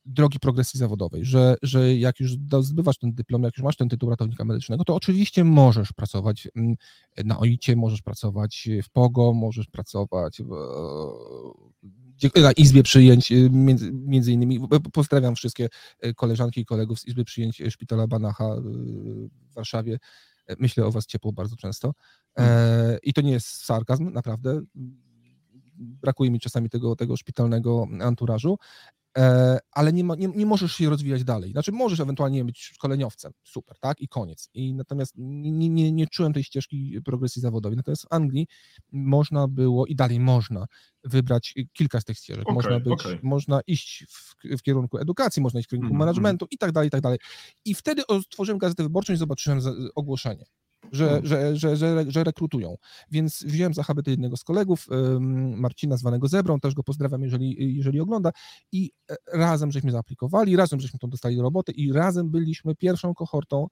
drogi 0.08 0.39
progresji 0.39 0.78
zawodowej, 0.78 1.26
że, 1.26 1.56
że 1.62 1.96
jak 1.96 2.20
już 2.20 2.32
zbywasz 2.60 2.98
ten 2.98 3.13
dyplom, 3.13 3.43
jak 3.43 3.58
już 3.58 3.63
masz 3.63 3.76
ten 3.78 3.89
tytuł 3.89 4.10
ratownika 4.10 4.46
medycznego, 4.46 4.84
to 4.84 4.96
oczywiście 4.96 5.43
możesz 5.43 5.93
pracować 5.93 6.48
mm, 6.56 6.76
na 7.26 7.39
OIC, 7.39 7.67
możesz 7.76 8.02
pracować 8.02 8.70
w 8.84 8.89
POGO, 8.89 9.34
możesz 9.34 9.67
pracować 9.67 10.41
w, 10.41 10.50
na 12.36 12.52
Izbie 12.52 12.84
Przyjęć, 12.84 13.32
y, 13.32 13.50
między, 13.52 13.92
między 13.94 14.32
innymi, 14.32 14.60
pozdrawiam 14.94 15.36
wszystkie 15.36 15.70
y, 16.06 16.14
koleżanki 16.14 16.62
i 16.62 16.66
kolegów 16.66 17.00
z 17.00 17.08
Izby 17.08 17.26
Przyjęć 17.26 17.62
y, 17.62 17.72
Szpitala 17.72 18.08
Banacha 18.08 18.56
w 19.52 19.54
Warszawie. 19.54 19.98
Myślę 20.60 20.86
o 20.86 20.92
was 20.92 21.06
ciepło 21.06 21.34
bardzo 21.34 21.56
często. 21.56 21.94
E, 22.38 22.98
I 23.04 23.14
to 23.14 23.22
nie 23.22 23.32
jest 23.32 23.48
sarkazm, 23.48 24.14
naprawdę. 24.14 24.62
Brakuje 25.78 26.32
mi 26.32 26.40
czasami 26.40 26.70
tego, 26.70 26.96
tego 26.96 27.18
szpitalnego 27.18 27.88
anturażu. 28.02 28.58
E, 29.18 29.60
ale 29.72 29.94
nie, 29.94 30.04
ma, 30.04 30.16
nie, 30.16 30.28
nie, 30.28 30.46
możesz 30.46 30.74
się 30.74 30.90
rozwijać 30.90 31.24
dalej. 31.24 31.52
Znaczy 31.52 31.72
możesz 31.72 32.00
ewentualnie 32.00 32.46
być 32.46 32.60
szkoleniowcem, 32.60 33.32
super, 33.44 33.80
tak, 33.80 34.02
i 34.02 34.08
koniec. 34.08 34.50
I 34.54 34.74
natomiast 34.74 35.14
nie, 35.18 35.70
nie, 35.70 35.92
nie 35.92 36.08
czułem 36.08 36.34
tej 36.34 36.44
ścieżki 36.44 37.02
progresji 37.06 37.42
zawodowej. 37.42 37.78
Natomiast 37.78 38.04
w 38.04 38.08
Anglii 38.10 38.48
można 38.92 39.48
było 39.48 39.86
i 39.86 39.96
dalej 39.96 40.20
można 40.20 40.66
wybrać 41.04 41.54
kilka 41.74 42.02
z 42.02 42.06
tych 42.06 42.18
ścieżek. 42.18 42.44
Okay, 42.44 42.56
można, 42.56 42.80
być, 42.80 43.06
okay. 43.06 43.20
można 43.24 43.62
iść 43.68 44.06
w, 44.10 44.36
w, 44.58 44.62
kierunku 44.62 44.98
edukacji, 44.98 45.42
można 45.42 45.60
iść 45.60 45.68
w 45.68 45.70
kierunku 45.70 45.88
mm, 45.88 46.00
managementu 46.00 46.46
mm. 46.46 46.50
i 46.52 46.58
tak 46.58 46.72
dalej, 46.72 46.88
i 46.88 46.92
tak 46.92 47.02
dalej. 47.02 47.20
I 47.66 47.76
wtedy 47.76 48.08
otworzyłem 48.08 48.58
gazetę 48.58 48.84
wyborczą 48.84 49.14
i 49.14 49.18
zobaczyłem 49.18 49.60
ogłoszenie 49.96 50.46
że, 50.91 51.06
hmm. 51.06 51.26
że, 51.26 51.56
że, 51.56 51.78
że, 51.78 52.06
że 52.08 52.23
rekrutują. 52.23 52.76
Więc 53.12 53.43
wziąłem 53.43 53.73
za 53.73 53.84
habety 53.84 54.12
jednego 54.12 54.38
z 54.38 54.43
kolegów, 54.43 54.88
Marcina 55.56 55.97
zwanego 55.97 56.28
Zebrą, 56.28 56.60
też 56.60 56.73
go 56.73 56.84
pozdrawiam, 56.84 57.23
jeżeli, 57.23 57.76
jeżeli 57.76 58.00
ogląda 58.00 58.32
i 58.71 58.91
e, 59.12 59.15
razem 59.34 59.71
żeśmy 59.71 59.91
zaaplikowali, 59.91 60.56
razem 60.56 60.80
żeśmy 60.80 61.00
tą 61.00 61.10
dostali 61.10 61.36
do 61.36 61.41
roboty 61.41 61.71
i 61.71 61.93
razem 61.93 62.30
byliśmy 62.30 62.76
pierwszą 62.76 63.13
kohortą 63.13 63.67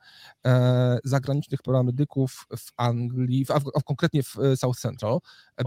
e, 0.45 0.97
zagranicznych 1.03 1.61
paramedyków 1.61 2.45
w 2.57 2.71
Anglii, 2.77 3.45
w, 3.45 3.51
a 3.51 3.81
konkretnie 3.85 4.23
w 4.23 4.39
e, 4.39 4.57
South 4.57 4.79
Central. 4.79 5.19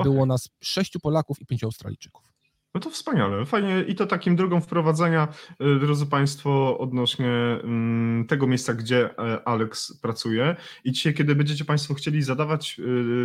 Było 0.02 0.26
nas 0.26 0.48
sześciu 0.60 1.00
Polaków 1.00 1.40
i 1.40 1.46
pięciu 1.46 1.66
Australijczyków. 1.66 2.37
No 2.74 2.80
to 2.80 2.90
wspaniale, 2.90 3.46
fajnie 3.46 3.84
i 3.88 3.94
to 3.94 4.06
takim 4.06 4.36
drogą 4.36 4.60
wprowadzenia, 4.60 5.28
y, 5.76 5.78
drodzy 5.80 6.06
Państwo, 6.06 6.78
odnośnie 6.78 7.30
mm, 7.64 8.26
tego 8.26 8.46
miejsca, 8.46 8.74
gdzie 8.74 9.18
e, 9.18 9.48
Alex 9.48 9.98
pracuje. 10.02 10.56
I 10.84 10.92
dzisiaj, 10.92 11.14
kiedy 11.14 11.34
będziecie 11.34 11.64
Państwo 11.64 11.94
chcieli 11.94 12.22
zadawać 12.22 12.78
y, 12.78 12.82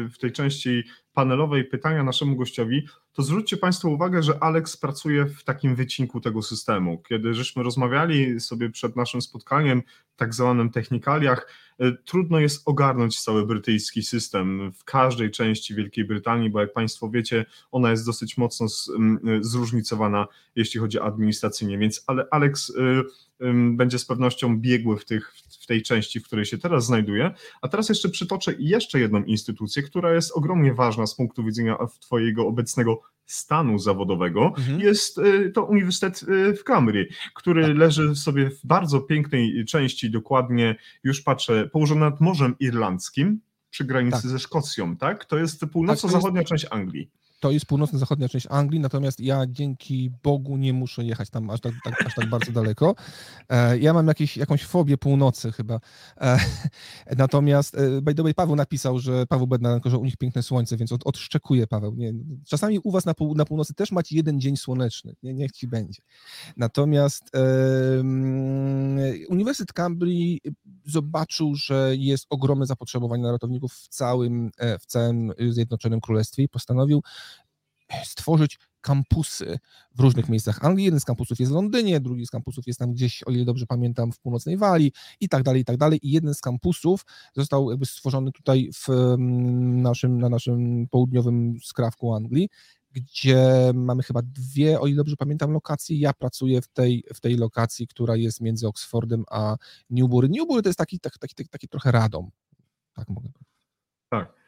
w 0.09 0.17
tej 0.17 0.31
części 0.31 0.83
panelowej 1.13 1.65
pytania 1.65 2.03
naszemu 2.03 2.35
gościowi, 2.35 2.87
to 3.13 3.23
zwróćcie 3.23 3.57
Państwo 3.57 3.89
uwagę, 3.89 4.23
że 4.23 4.43
Alex 4.43 4.77
pracuje 4.77 5.25
w 5.25 5.43
takim 5.43 5.75
wycinku 5.75 6.21
tego 6.21 6.41
systemu. 6.41 7.01
Kiedy 7.09 7.33
żeśmy 7.33 7.63
rozmawiali 7.63 8.39
sobie 8.39 8.69
przed 8.69 8.95
naszym 8.95 9.21
spotkaniem, 9.21 9.81
tak 10.15 10.33
zwanym 10.33 10.69
technikaliach, 10.69 11.47
trudno 12.05 12.39
jest 12.39 12.61
ogarnąć 12.65 13.21
cały 13.21 13.45
brytyjski 13.45 14.03
system 14.03 14.71
w 14.71 14.83
każdej 14.83 15.31
części 15.31 15.75
Wielkiej 15.75 16.05
Brytanii, 16.05 16.49
bo 16.49 16.61
jak 16.61 16.73
Państwo 16.73 17.09
wiecie, 17.09 17.45
ona 17.71 17.91
jest 17.91 18.05
dosyć 18.05 18.37
mocno 18.37 18.65
e, 18.65 18.69
zróżnicowana, 19.41 20.27
jeśli 20.55 20.79
chodzi 20.79 20.99
administracyjnie, 20.99 21.77
więc 21.77 22.03
ale 22.07 22.27
Alex 22.31 22.73
e, 22.75 23.03
będzie 23.75 23.99
z 23.99 24.05
pewnością 24.05 24.59
biegły 24.59 24.97
w, 24.97 25.05
tych, 25.05 25.33
w 25.63 25.67
tej 25.67 25.81
części, 25.81 26.19
w 26.19 26.23
której 26.23 26.45
się 26.45 26.57
teraz 26.57 26.85
znajduje. 26.85 27.31
A 27.61 27.67
teraz 27.67 27.89
jeszcze 27.89 28.09
przytoczę 28.09 28.53
jeszcze 28.59 28.99
jedną 28.99 29.23
instytucję, 29.23 29.83
która 29.83 30.13
jest 30.13 30.31
ogromnie 30.31 30.73
ważna 30.73 31.07
z 31.07 31.15
punktu 31.15 31.43
widzenia 31.43 31.77
Twojego 31.99 32.47
obecnego 32.47 33.01
stanu 33.25 33.79
zawodowego. 33.79 34.53
Mhm. 34.57 34.79
Jest 34.79 35.17
y, 35.17 35.51
to 35.51 35.63
Uniwersytet 35.63 36.23
y, 36.23 36.53
w 36.53 36.63
Cambridge, 36.63 37.13
który 37.35 37.63
tak. 37.63 37.77
leży 37.77 38.15
sobie 38.15 38.49
w 38.49 38.65
bardzo 38.65 39.01
pięknej 39.01 39.65
części, 39.65 40.11
dokładnie 40.11 40.75
już 41.03 41.21
patrzę, 41.21 41.69
położony 41.69 42.01
nad 42.01 42.21
Morzem 42.21 42.55
Irlandzkim, 42.59 43.39
przy 43.69 43.83
granicy 43.83 44.21
tak. 44.21 44.31
ze 44.31 44.39
Szkocją, 44.39 44.97
tak? 44.97 45.25
To 45.25 45.37
jest 45.37 45.65
północno-zachodnia 45.71 46.41
tak, 46.41 46.47
część 46.47 46.65
Anglii. 46.69 47.09
To 47.43 47.51
jest 47.51 47.65
północno-zachodnia 47.65 48.29
część 48.29 48.47
Anglii, 48.49 48.79
natomiast 48.79 49.19
ja 49.19 49.43
dzięki 49.47 50.11
Bogu 50.23 50.57
nie 50.57 50.73
muszę 50.73 51.03
jechać 51.03 51.29
tam 51.29 51.49
aż 51.49 51.61
tak, 51.61 51.73
tak, 51.83 52.05
aż 52.05 52.15
tak 52.15 52.29
bardzo 52.29 52.51
daleko. 52.51 52.95
E, 53.49 53.77
ja 53.77 53.93
mam 53.93 54.07
jakieś, 54.07 54.37
jakąś 54.37 54.65
fobię 54.65 54.97
północy 54.97 55.51
chyba. 55.51 55.79
E, 56.21 56.37
natomiast 57.17 57.75
e, 57.75 58.01
by 58.01 58.15
the 58.15 58.23
way, 58.23 58.33
Paweł 58.33 58.55
napisał, 58.55 58.99
że 58.99 59.25
Paweł 59.25 59.47
Bednarko, 59.47 59.89
że 59.89 59.97
u 59.97 60.05
nich 60.05 60.17
piękne 60.17 60.43
słońce, 60.43 60.77
więc 60.77 60.91
od, 60.91 61.01
odszczekuje 61.07 61.67
Paweł. 61.67 61.95
Nie, 61.95 62.13
czasami 62.47 62.79
u 62.79 62.91
was 62.91 63.05
na, 63.05 63.13
pół, 63.13 63.35
na 63.35 63.45
północy 63.45 63.73
też 63.73 63.91
macie 63.91 64.15
jeden 64.15 64.41
dzień 64.41 64.57
słoneczny, 64.57 65.15
nie, 65.23 65.33
niech 65.33 65.51
ci 65.51 65.67
będzie. 65.67 66.01
Natomiast 66.57 67.31
Uniwersytet 69.29 69.73
Cambridge 69.73 70.41
zobaczył, 70.85 71.55
że 71.55 71.93
jest 71.97 72.25
ogromne 72.29 72.65
zapotrzebowanie 72.65 73.23
na 73.23 73.31
ratowników 73.31 73.73
w 73.73 73.87
całym, 73.87 74.51
w 74.79 74.85
całym 74.85 75.33
Zjednoczonym 75.49 76.01
Królestwie 76.01 76.43
i 76.43 76.49
postanowił 76.49 77.03
stworzyć 78.05 78.59
kampusy 78.81 79.59
w 79.95 79.99
różnych 79.99 80.29
miejscach 80.29 80.65
Anglii. 80.65 80.85
Jeden 80.85 80.99
z 80.99 81.05
kampusów 81.05 81.39
jest 81.39 81.51
w 81.51 81.55
Londynie, 81.55 81.99
drugi 81.99 82.25
z 82.25 82.29
kampusów 82.29 82.67
jest 82.67 82.79
tam 82.79 82.93
gdzieś, 82.93 83.23
o 83.23 83.31
ile 83.31 83.45
dobrze 83.45 83.65
pamiętam, 83.65 84.11
w 84.11 84.19
północnej 84.19 84.57
Walii 84.57 84.91
i 85.19 85.29
tak 85.29 85.43
dalej, 85.43 85.61
i 85.61 85.65
tak 85.65 85.77
dalej. 85.77 86.07
I 86.07 86.11
jeden 86.11 86.33
z 86.33 86.41
kampusów 86.41 87.05
został 87.33 87.69
jakby 87.69 87.85
stworzony 87.85 88.31
tutaj 88.31 88.69
w 88.73 88.89
mm, 88.89 89.81
naszym, 89.81 90.21
na 90.21 90.29
naszym 90.29 90.87
południowym 90.91 91.57
skrawku 91.63 92.13
Anglii, 92.13 92.49
gdzie 92.91 93.71
mamy 93.73 94.03
chyba 94.03 94.21
dwie, 94.21 94.79
o 94.79 94.87
ile 94.87 94.95
dobrze 94.95 95.15
pamiętam, 95.15 95.51
lokacje. 95.51 95.97
Ja 95.97 96.13
pracuję 96.13 96.61
w 96.61 96.67
tej, 96.67 97.03
w 97.13 97.19
tej 97.19 97.35
lokacji, 97.35 97.87
która 97.87 98.15
jest 98.15 98.41
między 98.41 98.67
Oxfordem 98.67 99.23
a 99.31 99.55
Newbury. 99.89 100.29
Newbury 100.29 100.61
to 100.61 100.69
jest 100.69 100.79
taki, 100.79 100.99
taki, 100.99 101.19
taki, 101.19 101.49
taki 101.49 101.67
trochę 101.67 101.91
radom. 101.91 102.29
Tak 102.93 103.09
mogę. 103.09 103.29
Tak. 104.09 104.42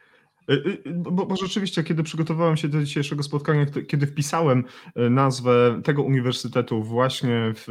Y, 0.49 0.53
y, 0.87 0.93
bo, 0.93 1.25
bo, 1.25 1.35
rzeczywiście, 1.35 1.83
kiedy 1.83 2.03
przygotowałem 2.03 2.57
się 2.57 2.67
do 2.67 2.83
dzisiejszego 2.83 3.23
spotkania, 3.23 3.65
kiedy 3.87 4.07
wpisałem 4.07 4.63
y, 4.97 5.09
nazwę 5.09 5.81
tego 5.83 6.03
uniwersytetu 6.03 6.83
właśnie 6.83 7.53
w 7.55 7.67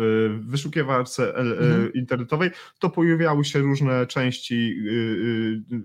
wyszukiwarce 0.46 1.37
mhm. 1.37 1.92
internetowej, 1.92 2.50
to 2.78 2.90
pojawiały 2.90 3.44
się 3.44 3.58
różne 3.58 4.06
części, 4.06 4.74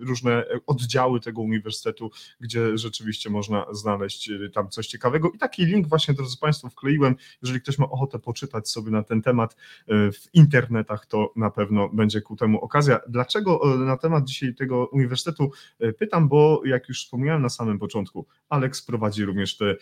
różne 0.02 0.46
oddziały 0.68 1.20
tego 1.20 1.42
uniwersytetu, 1.42 2.12
gdzie 2.40 2.78
rzeczywiście 2.78 3.30
można 3.30 3.66
znaleźć 3.72 4.32
tam 4.54 4.70
coś 4.70 4.88
ciekawego. 4.88 5.32
I 5.36 5.38
taki 5.38 5.66
link 5.66 5.88
właśnie, 5.88 6.14
drodzy 6.14 6.38
Państwo, 6.38 6.70
wkleiłem. 6.70 7.16
Jeżeli 7.42 7.62
ktoś 7.62 7.78
ma 7.78 7.90
ochotę 7.90 8.20
poczytać 8.20 8.70
sobie 8.70 8.92
na 8.92 9.04
ten 9.04 9.22
temat 9.22 9.56
w 9.88 10.34
internetach, 10.34 11.06
to 11.06 11.34
na 11.36 11.50
pewno 11.50 11.90
będzie 11.90 12.22
ku 12.22 12.36
temu 12.36 12.62
okazja. 12.62 13.00
Dlaczego 13.08 13.78
na 13.78 13.98
temat 13.98 14.24
dzisiaj 14.26 14.56
tego 14.56 14.86
uniwersytetu 14.86 15.52
pytam? 16.00 16.30
Bo 16.30 16.62
jak 16.66 16.79
jak 16.80 16.90
już 16.90 17.04
wspomniałem 17.04 17.42
na 17.42 17.50
samym 17.50 17.80
początku, 17.80 18.28
Alex 18.50 18.82
prowadzi 18.82 19.26
również 19.26 19.58
tę 19.58 19.76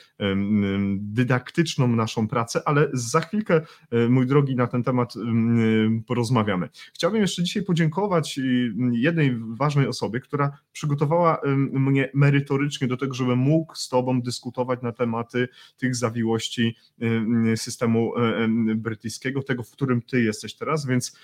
dydaktyczną 0.98 1.88
naszą 1.88 2.28
pracę, 2.28 2.62
ale 2.66 2.90
za 2.94 3.20
chwilkę, 3.22 3.62
e, 3.92 4.10
mój 4.10 4.28
drogi, 4.28 4.56
na 4.56 4.68
ten 4.68 4.84
temat 4.84 5.14
porozmawiamy. 6.08 6.70
Chciałbym 6.94 7.22
jeszcze 7.22 7.44
dzisiaj 7.44 7.64
podziękować 7.64 8.40
jednej 8.92 9.38
ważnej 9.40 9.88
osobie, 9.88 10.20
która 10.20 10.58
przygotowała 10.72 11.42
mnie 11.74 12.10
merytorycznie 12.14 12.88
do 12.88 12.98
tego, 12.98 13.14
żebym 13.14 13.40
mógł 13.40 13.76
z 13.76 13.90
Tobą 13.90 14.22
dyskutować 14.22 14.82
na 14.82 14.92
tematy 14.92 15.48
tych 15.78 15.96
zawiłości 15.96 16.76
systemu 17.56 18.18
e, 18.18 18.48
brytyjskiego, 18.76 19.44
tego, 19.44 19.64
w 19.64 19.72
którym 19.72 20.02
Ty 20.02 20.22
jesteś 20.22 20.56
teraz, 20.56 20.86
więc 20.86 21.18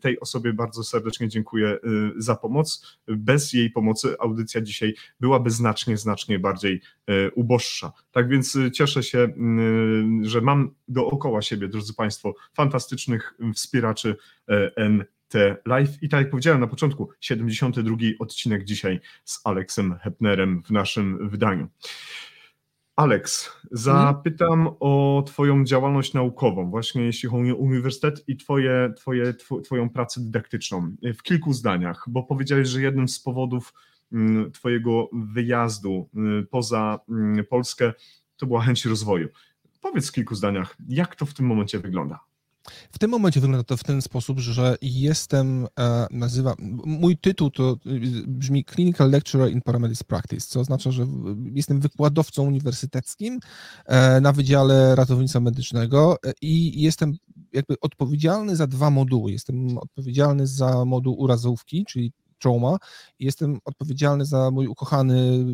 tej 0.00 0.20
osobie 0.20 0.52
bardzo 0.52 0.84
serdecznie 0.84 1.28
dziękuję 1.28 1.68
e, 1.68 1.78
za 2.16 2.36
pomoc. 2.36 2.98
Bez 3.08 3.52
jej 3.52 3.70
pomocy 3.70 4.18
audycja 4.18 4.51
audycja 4.52 4.60
dzisiaj 4.60 4.94
byłaby 5.20 5.50
znacznie, 5.50 5.96
znacznie 5.96 6.38
bardziej 6.38 6.80
e, 7.06 7.30
uboższa. 7.30 7.92
Tak 8.12 8.28
więc 8.28 8.56
e, 8.56 8.70
cieszę 8.70 9.02
się, 9.02 9.28
że 10.22 10.40
mam 10.40 10.74
dookoła 10.88 11.42
siebie, 11.42 11.68
drodzy 11.68 11.94
Państwo, 11.94 12.34
fantastycznych 12.54 13.34
wspieraczy 13.54 14.16
e, 14.48 14.88
NT 14.88 15.34
Live. 15.66 16.02
I 16.02 16.08
tak 16.08 16.20
jak 16.20 16.30
powiedziałem 16.30 16.60
na 16.60 16.66
początku, 16.66 17.10
72 17.20 17.96
odcinek 18.18 18.64
dzisiaj 18.64 19.00
z 19.24 19.40
Aleksem 19.44 19.98
Hepnerem 20.02 20.62
w 20.62 20.70
naszym 20.70 21.28
wydaniu. 21.28 21.68
Alex, 22.96 23.52
zapytam 23.70 24.68
o 24.80 25.22
Twoją 25.26 25.64
działalność 25.64 26.14
naukową, 26.14 26.70
właśnie 26.70 27.02
jeśli 27.02 27.28
chodzi 27.28 27.52
o 27.52 27.54
uniwersytet 27.54 28.24
i 28.28 28.36
twoje, 28.36 28.92
twoje, 28.96 29.34
Twoją 29.64 29.90
pracę 29.90 30.20
dydaktyczną. 30.20 30.96
W 31.02 31.22
kilku 31.22 31.52
zdaniach, 31.52 32.04
bo 32.08 32.22
powiedziałeś, 32.22 32.68
że 32.68 32.82
jednym 32.82 33.08
z 33.08 33.20
powodów 33.20 33.72
twojego 34.52 35.08
wyjazdu 35.12 36.08
y, 36.40 36.46
poza 36.46 37.00
mm, 37.08 37.44
Polskę 37.44 37.92
to 38.36 38.46
była 38.46 38.62
chęć 38.62 38.84
rozwoju. 38.84 39.28
Powiedz 39.80 40.08
w 40.08 40.12
kilku 40.12 40.34
zdaniach, 40.34 40.76
jak 40.88 41.16
to 41.16 41.26
w 41.26 41.34
tym 41.34 41.46
momencie 41.46 41.78
wygląda? 41.78 42.20
W 42.92 42.98
tym 42.98 43.10
momencie 43.10 43.40
wygląda 43.40 43.64
to 43.64 43.76
w 43.76 43.84
ten 43.84 44.02
sposób, 44.02 44.38
że 44.38 44.76
jestem, 44.82 45.66
e, 45.78 46.06
nazywa, 46.10 46.54
mój 46.84 47.16
tytuł 47.16 47.50
to 47.50 47.76
y, 47.86 48.24
brzmi 48.26 48.64
Clinical 48.64 49.10
Lecturer 49.10 49.52
in 49.52 49.60
Paramedics 49.62 50.02
Practice, 50.02 50.46
co 50.46 50.60
oznacza, 50.60 50.90
że 50.90 51.06
jestem 51.54 51.80
wykładowcą 51.80 52.42
uniwersyteckim 52.42 53.40
e, 53.86 54.20
na 54.20 54.32
Wydziale 54.32 54.94
Ratownictwa 54.94 55.40
Medycznego 55.40 56.16
e, 56.26 56.32
i 56.42 56.82
jestem 56.82 57.16
jakby 57.52 57.74
odpowiedzialny 57.80 58.56
za 58.56 58.66
dwa 58.66 58.90
moduły. 58.90 59.32
Jestem 59.32 59.78
odpowiedzialny 59.78 60.46
za 60.46 60.84
moduł 60.84 61.14
urazówki, 61.14 61.84
czyli 61.88 62.12
i 63.18 63.24
jestem 63.24 63.58
odpowiedzialny 63.64 64.24
za 64.24 64.50
mój 64.50 64.66
ukochany, 64.66 65.44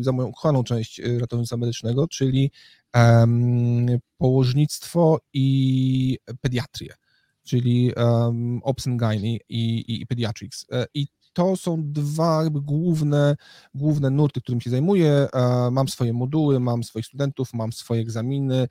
za 0.00 0.12
moją 0.12 0.28
ukochaną 0.28 0.64
część 0.64 1.00
y, 1.00 1.18
ratownictwa 1.18 1.56
medycznego, 1.56 2.08
czyli 2.08 2.50
um, 2.94 3.86
położnictwo 4.18 5.18
i 5.32 6.18
pediatrię, 6.40 6.94
czyli 7.44 7.92
um, 7.96 8.60
Ops 8.62 8.86
and 8.86 9.02
i, 9.22 9.40
i, 9.48 10.02
i 10.02 10.06
Pediatrics. 10.06 10.66
E, 10.72 10.86
I 10.94 11.06
to 11.32 11.56
są 11.56 11.92
dwa 11.92 12.42
jakby 12.42 12.60
główne, 12.60 13.36
główne 13.74 14.10
nurty, 14.10 14.40
którym 14.40 14.60
się 14.60 14.70
zajmuję. 14.70 15.28
Mam 15.72 15.88
swoje 15.88 16.12
moduły, 16.12 16.60
mam 16.60 16.84
swoich 16.84 17.06
studentów, 17.06 17.54
mam 17.54 17.72
swoje 17.72 18.00
egzaminy, 18.00 18.68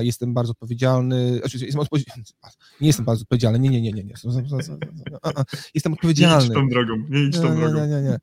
jestem 0.00 0.34
bardzo 0.34 0.50
odpowiedzialny, 0.50 1.38
znaczy 1.38 1.58
jestem 1.58 1.80
odpowiedzialny, 1.80 2.24
nie 2.80 2.86
jestem 2.86 3.04
bardzo 3.04 3.22
odpowiedzialny, 3.22 3.58
nie, 3.58 3.68
nie, 3.68 3.82
nie, 3.82 3.92
nie, 3.92 4.04
nie. 4.04 4.14
jestem 5.74 5.92
odpowiedzialny. 5.92 6.38
Nie 6.38 6.50
idź 6.50 6.54
tą 6.54 6.68
drogą, 6.68 6.96
nie 7.10 7.20
idź 7.20 7.34
tą 7.34 7.56
drogą. 7.56 7.74
Nie, 7.74 7.86
nie, 7.86 8.02
nie. 8.02 8.18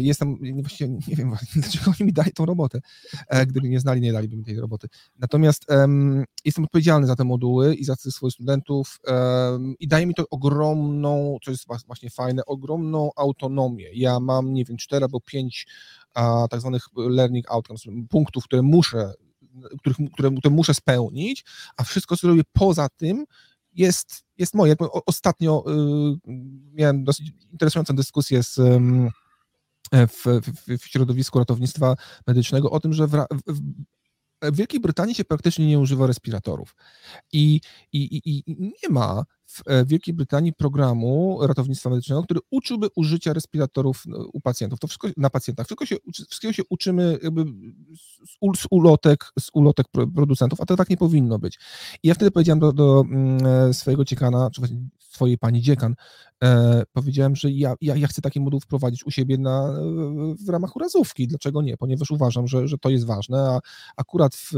Jestem, 0.00 0.38
właściwie 0.62 0.90
nie 1.08 1.16
wiem, 1.16 1.32
dlaczego 1.54 1.84
oni 1.86 2.06
mi 2.06 2.12
dali 2.12 2.32
tą 2.32 2.46
robotę. 2.46 2.80
E, 3.28 3.46
gdyby 3.46 3.68
mnie 3.68 3.80
znali, 3.80 4.00
nie 4.00 4.12
daliby 4.12 4.36
mi 4.36 4.44
tej 4.44 4.60
roboty. 4.60 4.88
Natomiast 5.18 5.66
jestem 6.44 6.64
odpowiedzialny 6.64 7.06
za 7.06 7.16
te 7.16 7.24
moduły 7.24 7.74
i 7.74 7.84
za 7.84 7.96
swoich 7.96 8.32
studentów 8.32 9.00
i 9.78 9.88
daje 9.88 10.06
mi 10.06 10.14
to 10.14 10.24
ogromną, 10.30 11.36
co 11.44 11.50
jest 11.50 11.66
właśnie 11.86 12.10
fajne, 12.10 12.43
ogromną 12.46 13.10
autonomię. 13.16 13.90
Ja 13.94 14.20
mam, 14.20 14.52
nie 14.52 14.64
wiem, 14.64 14.76
cztery 14.76 15.04
albo 15.04 15.20
pięć 15.20 15.66
a, 16.14 16.46
tak 16.50 16.60
zwanych 16.60 16.86
learning 16.96 17.50
outcomes, 17.50 17.82
punktów, 18.10 18.44
które 18.44 18.62
muszę, 18.62 19.12
których, 19.78 19.96
które, 20.12 20.30
które 20.30 20.54
muszę 20.54 20.74
spełnić, 20.74 21.44
a 21.76 21.84
wszystko, 21.84 22.16
co 22.16 22.28
robię 22.28 22.42
poza 22.52 22.88
tym, 22.96 23.24
jest, 23.72 24.24
jest 24.38 24.54
moje. 24.54 24.74
Ostatnio 25.06 25.64
y, 25.68 26.30
miałem 26.72 27.04
dosyć 27.04 27.32
interesującą 27.52 27.96
dyskusję 27.96 28.42
z 28.42 28.58
y, 28.58 28.80
w, 29.92 30.24
w, 30.24 30.78
w, 30.78 30.86
środowisku 30.86 31.38
ratownictwa 31.38 31.94
medycznego 32.26 32.70
o 32.70 32.80
tym, 32.80 32.92
że 32.92 33.06
w, 33.06 33.10
w, 33.46 33.60
w 34.42 34.56
Wielkiej 34.56 34.80
Brytanii 34.80 35.14
się 35.14 35.24
praktycznie 35.24 35.66
nie 35.66 35.78
używa 35.78 36.06
respiratorów. 36.06 36.74
I, 37.32 37.60
i, 37.92 37.98
i, 37.98 38.42
i 38.46 38.60
nie 38.60 38.88
ma 38.90 39.24
w 39.46 39.62
e, 39.66 39.84
Wielkiej 39.84 40.14
Brytanii 40.14 40.52
programu 40.52 41.38
ratownictwa 41.42 41.90
medycznego, 41.90 42.22
który 42.22 42.40
uczyłby 42.50 42.88
użycia 42.96 43.32
respiratorów 43.32 44.02
no, 44.06 44.28
u 44.32 44.40
pacjentów. 44.40 44.80
To 44.80 44.86
wszystko 44.86 45.08
na 45.16 45.30
pacjentach. 45.30 45.66
Wszystko 45.66 45.86
się, 45.86 45.96
wszystkiego 46.12 46.52
się 46.52 46.62
uczymy 46.70 47.18
jakby 47.22 47.44
z, 48.56 48.60
z, 48.60 48.66
ulotek, 48.70 49.24
z 49.38 49.50
ulotek 49.52 49.86
producentów, 50.14 50.60
a 50.60 50.66
to 50.66 50.76
tak 50.76 50.90
nie 50.90 50.96
powinno 50.96 51.38
być. 51.38 51.58
I 52.02 52.08
ja 52.08 52.14
wtedy 52.14 52.30
powiedziałem 52.30 52.58
do, 52.58 52.72
do 52.72 53.04
mm, 53.10 53.46
e, 53.46 53.74
swojego 53.74 54.04
ciekana, 54.04 54.50
czy 54.50 54.60
właśnie 54.60 54.78
swojej 54.98 55.38
pani 55.38 55.62
dziekan, 55.62 55.94
e, 56.44 56.82
powiedziałem, 56.92 57.36
że 57.36 57.50
ja, 57.50 57.74
ja, 57.80 57.96
ja 57.96 58.06
chcę 58.06 58.22
taki 58.22 58.40
moduł 58.40 58.60
wprowadzić 58.60 59.06
u 59.06 59.10
siebie 59.10 59.38
na, 59.38 59.72
w 60.46 60.48
ramach 60.48 60.76
urazówki. 60.76 61.28
Dlaczego 61.28 61.62
nie? 61.62 61.76
Ponieważ 61.76 62.10
uważam, 62.10 62.46
że, 62.46 62.68
że 62.68 62.78
to 62.78 62.90
jest 62.90 63.06
ważne, 63.06 63.38
a 63.38 63.60
akurat 63.96 64.34
w, 64.34 64.52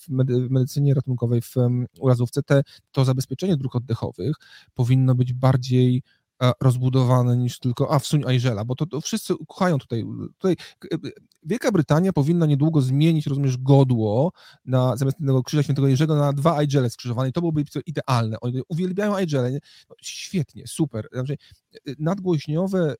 w 0.00 0.08
medycynie 0.50 0.94
ratunkowej, 0.94 1.42
w 1.42 1.54
urazówce 2.00 2.42
te, 2.42 2.62
to 2.92 3.04
zabezpieczenie 3.04 3.56
dróg 3.56 3.76
oddechowych 3.76 4.25
powinno 4.74 5.14
być 5.14 5.32
bardziej 5.32 6.02
e, 6.42 6.52
rozbudowane 6.60 7.36
niż 7.36 7.58
tylko, 7.58 7.94
a 7.94 7.98
wsuń 7.98 8.24
Aigela, 8.26 8.64
bo 8.64 8.74
to, 8.74 8.86
to 8.86 9.00
wszyscy 9.00 9.34
kochają 9.48 9.78
tutaj, 9.78 10.04
tutaj 10.38 10.56
e, 10.92 10.96
Wielka 11.42 11.72
Brytania 11.72 12.12
powinna 12.12 12.46
niedługo 12.46 12.80
zmienić, 12.80 13.26
rozumiesz, 13.26 13.56
godło 13.56 14.32
na, 14.64 14.96
zamiast 14.96 15.18
tego 15.18 15.42
krzyża 15.42 15.62
świętego 15.62 15.88
Jerzego 15.88 16.16
na 16.16 16.32
dwa 16.32 16.56
Aigele 16.56 16.90
skrzyżowane 16.90 17.28
i 17.28 17.32
to 17.32 17.40
byłoby 17.40 17.64
idealne. 17.86 18.40
Oni 18.40 18.62
uwielbiają 18.68 19.16
Aigele, 19.16 19.52
no, 19.90 19.96
świetnie, 20.02 20.66
super. 20.66 21.08
Znaczy, 21.12 21.36
e, 21.74 21.78
nadgłośniowe 21.98 22.94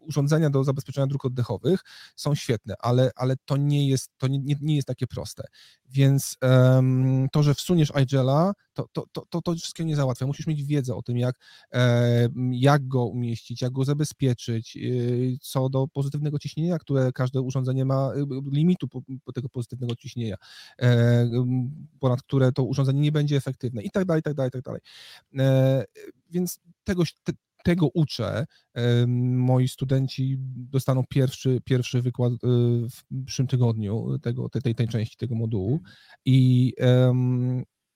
urządzenia 0.00 0.50
do 0.50 0.64
zabezpieczenia 0.64 1.06
dróg 1.06 1.24
oddechowych 1.24 1.80
są 2.16 2.34
świetne, 2.34 2.74
ale, 2.78 3.10
ale 3.16 3.34
to 3.44 3.56
nie 3.56 3.88
jest, 3.88 4.10
to 4.18 4.28
nie, 4.28 4.54
nie 4.60 4.76
jest 4.76 4.88
takie 4.88 5.06
proste. 5.06 5.44
Więc 5.88 6.36
um, 6.42 7.26
to, 7.32 7.42
że 7.42 7.54
wsuniesz 7.54 7.92
iGela, 8.02 8.52
to, 8.72 8.86
to, 8.92 9.04
to, 9.12 9.26
to, 9.30 9.54
to 9.76 9.82
nie 9.84 9.96
załatwia. 9.96 10.26
Musisz 10.26 10.46
mieć 10.46 10.64
wiedzę 10.64 10.94
o 10.94 11.02
tym, 11.02 11.18
jak, 11.18 11.36
jak 12.50 12.88
go 12.88 13.04
umieścić, 13.04 13.62
jak 13.62 13.72
go 13.72 13.84
zabezpieczyć, 13.84 14.76
e, 14.76 14.80
co 15.40 15.68
do 15.68 15.88
pozytywnego 15.88 16.38
ciśnienia, 16.38 16.78
które 16.78 17.12
każde 17.12 17.40
urządzenie 17.40 17.84
ma, 17.84 18.12
e, 18.14 18.26
limitu 18.52 18.88
po, 18.88 19.02
po 19.24 19.32
tego 19.32 19.48
pozytywnego 19.48 19.96
ciśnienia, 19.96 20.36
e, 20.82 21.30
ponad 22.00 22.22
które 22.22 22.52
to 22.52 22.62
urządzenie 22.62 23.00
nie 23.00 23.12
będzie 23.12 23.36
efektywne 23.36 23.82
i 23.82 23.90
tak 23.90 24.04
dalej, 24.04 24.20
i 24.20 24.22
tak 24.22 24.34
dalej, 24.34 24.48
i 24.48 24.52
tak 24.52 24.62
dalej. 24.62 24.80
E, 25.38 25.84
więc 26.30 26.60
tego, 26.84 27.02
te, 27.24 27.32
tego 27.64 27.88
uczę. 27.94 28.46
Moi 29.06 29.68
studenci 29.68 30.36
dostaną 30.56 31.04
pierwszy, 31.08 31.60
pierwszy 31.64 32.02
wykład 32.02 32.32
y, 32.32 32.36
w 32.90 33.24
przyszłym 33.24 33.48
tygodniu 33.48 34.18
tego, 34.22 34.48
tej, 34.48 34.74
tej 34.74 34.88
części 34.88 35.16
tego 35.16 35.34
modułu 35.34 35.80
i, 36.24 36.74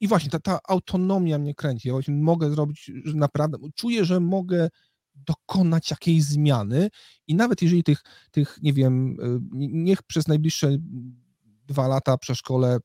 i 0.00 0.08
właśnie 0.08 0.30
ta, 0.30 0.38
ta 0.38 0.58
autonomia 0.68 1.38
mnie 1.38 1.54
kręci. 1.54 1.88
Ja 1.88 1.94
właśnie 1.94 2.14
mogę 2.14 2.50
zrobić, 2.50 2.90
że 3.04 3.14
naprawdę 3.14 3.58
czuję, 3.74 4.04
że 4.04 4.20
mogę 4.20 4.68
dokonać 5.14 5.90
jakiejś 5.90 6.24
zmiany 6.24 6.88
i 7.26 7.34
nawet 7.34 7.62
jeżeli 7.62 7.84
tych, 7.84 8.02
tych 8.30 8.58
nie 8.62 8.72
wiem, 8.72 9.16
y, 9.20 9.40
niech 9.52 10.02
przez 10.02 10.28
najbliższe 10.28 10.70
dwa 11.66 11.88
lata 11.88 12.18
przeszkole 12.18 12.78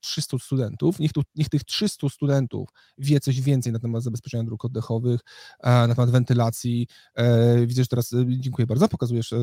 300 0.00 0.38
studentów, 0.38 0.98
niech, 0.98 1.12
tu, 1.12 1.22
niech 1.36 1.48
tych 1.48 1.64
300 1.64 2.08
studentów 2.08 2.68
wie 2.98 3.20
coś 3.20 3.40
więcej 3.40 3.72
na 3.72 3.78
temat 3.78 4.02
zabezpieczenia 4.02 4.44
dróg 4.44 4.64
oddechowych, 4.64 5.20
e, 5.60 5.86
na 5.86 5.94
temat 5.94 6.10
wentylacji. 6.10 6.86
E, 7.14 7.66
widzę, 7.66 7.82
że 7.82 7.88
teraz, 7.88 8.12
e, 8.12 8.24
dziękuję 8.28 8.66
bardzo, 8.66 8.88
pokazujesz 8.88 9.34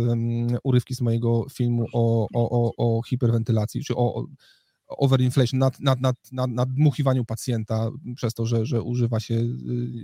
urywki 0.63 0.95
z 0.95 1.01
mojego 1.01 1.45
filmu 1.53 1.85
o, 1.93 2.27
o, 2.33 2.49
o, 2.49 2.71
o 2.77 3.03
hiperwentylacji, 3.03 3.83
czy 3.83 3.95
o, 3.95 4.25
overinflation, 4.87 5.59
nad, 5.59 5.79
nad, 5.79 6.01
nad, 6.01 6.15
nad, 6.31 6.51
nadmuchiwaniu 6.51 7.25
pacjenta 7.25 7.89
przez 8.15 8.33
to, 8.33 8.45
że, 8.45 8.65
że 8.65 8.81
używa 8.81 9.19
się 9.19 9.43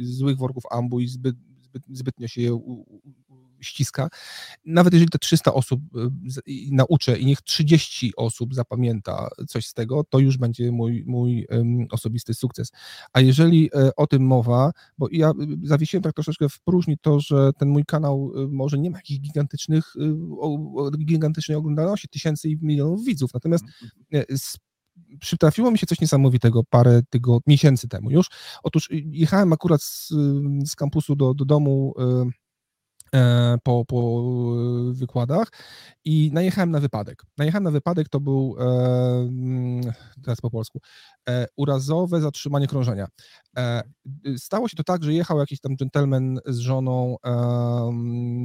złych 0.01 0.37
worków 0.37 0.63
ambu 0.71 0.99
i 0.99 1.07
zbyt, 1.07 1.35
zbyt, 1.61 1.83
zbytnio 1.89 2.27
się 2.27 2.41
je 2.41 2.59
ściska. 3.63 4.09
Nawet 4.65 4.93
jeżeli 4.93 5.09
te 5.09 5.19
300 5.19 5.53
osób 5.53 5.81
y, 5.95 6.51
nauczę 6.71 7.19
i 7.19 7.25
niech 7.25 7.41
30 7.41 8.13
osób 8.17 8.55
zapamięta 8.55 9.29
coś 9.47 9.67
z 9.67 9.73
tego, 9.73 10.03
to 10.03 10.19
już 10.19 10.37
będzie 10.37 10.71
mój, 10.71 11.03
mój 11.07 11.47
osobisty 11.91 12.33
sukces. 12.33 12.71
A 13.13 13.21
jeżeli 13.21 13.69
e, 13.75 13.95
o 13.95 14.07
tym 14.07 14.25
mowa, 14.25 14.71
bo 14.97 15.07
ja 15.11 15.29
y, 15.29 15.33
zawiesiłem 15.63 16.03
tak 16.03 16.13
troszeczkę 16.13 16.49
w 16.49 16.59
próżni 16.59 16.97
to, 17.01 17.19
że 17.19 17.51
ten 17.57 17.69
mój 17.69 17.85
kanał 17.85 18.31
y, 18.37 18.47
może 18.47 18.77
nie 18.77 18.91
ma 18.91 18.97
jakichś 18.97 19.19
gigantycznych, 19.19 19.93
gigantycznej 20.97 21.57
oglądalności, 21.57 22.09
tysięcy 22.09 22.49
i 22.49 22.57
milionów 22.61 23.05
widzów, 23.05 23.33
natomiast 23.33 23.63
e, 24.13 24.25
przytrafiło 25.19 25.71
mi 25.71 25.77
się 25.77 25.87
coś 25.87 26.01
niesamowitego 26.01 26.63
parę 26.63 27.01
tygodni, 27.09 27.51
miesięcy 27.51 27.87
temu 27.87 28.11
już. 28.11 28.27
Otóż 28.63 28.89
jechałem 28.91 29.53
akurat 29.53 29.83
z, 29.83 30.09
z 30.65 30.75
kampusu 30.75 31.15
do, 31.15 31.33
do 31.33 31.45
domu 31.45 31.93
po, 33.63 33.85
po 33.85 34.23
wykładach 34.93 35.47
i 36.05 36.29
najechałem 36.33 36.71
na 36.71 36.79
wypadek. 36.79 37.23
Najechałem 37.37 37.63
na 37.63 37.71
wypadek, 37.71 38.09
to 38.09 38.19
był, 38.19 38.55
e, 38.59 38.63
mm, 39.21 39.81
teraz 40.23 40.41
po 40.41 40.49
polsku, 40.49 40.79
e, 41.22 41.22
urazowe 41.55 42.21
zatrzymanie 42.21 42.67
krążenia. 42.67 43.07
E, 43.57 43.83
stało 44.37 44.67
się 44.67 44.77
to 44.77 44.83
tak, 44.83 45.03
że 45.03 45.13
jechał 45.13 45.39
jakiś 45.39 45.59
tam 45.59 45.75
gentleman 45.75 46.39
z 46.45 46.57
żoną 46.57 47.15
e, 47.25 47.31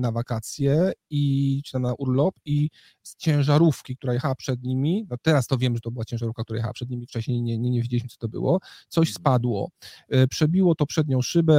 na 0.01 0.13
wakacje 0.13 0.93
i 1.11 1.63
czy 1.65 1.79
na 1.79 1.95
urlop 1.95 2.35
i 2.45 2.71
z 3.03 3.17
ciężarówki, 3.17 3.97
która 3.97 4.13
jechała 4.13 4.35
przed 4.35 4.63
nimi, 4.63 5.07
no 5.11 5.17
teraz 5.23 5.47
to 5.47 5.59
wiem, 5.59 5.75
że 5.75 5.81
to 5.81 5.91
była 5.91 6.05
ciężarówka, 6.05 6.45
która 6.45 6.57
jechała 6.57 6.73
przed 6.73 6.91
nimi, 6.91 7.07
wcześniej 7.07 7.43
nie, 7.43 7.59
nie, 7.59 7.71
nie 7.71 7.83
wiedzieliśmy, 7.83 8.09
co 8.09 8.19
to 8.19 8.29
było, 8.29 8.61
coś 8.89 9.09
mhm. 9.09 9.15
spadło, 9.15 9.71
e, 10.09 10.27
przebiło 10.27 10.75
to 10.75 10.87
przednią 10.87 11.23
szybę, 11.23 11.59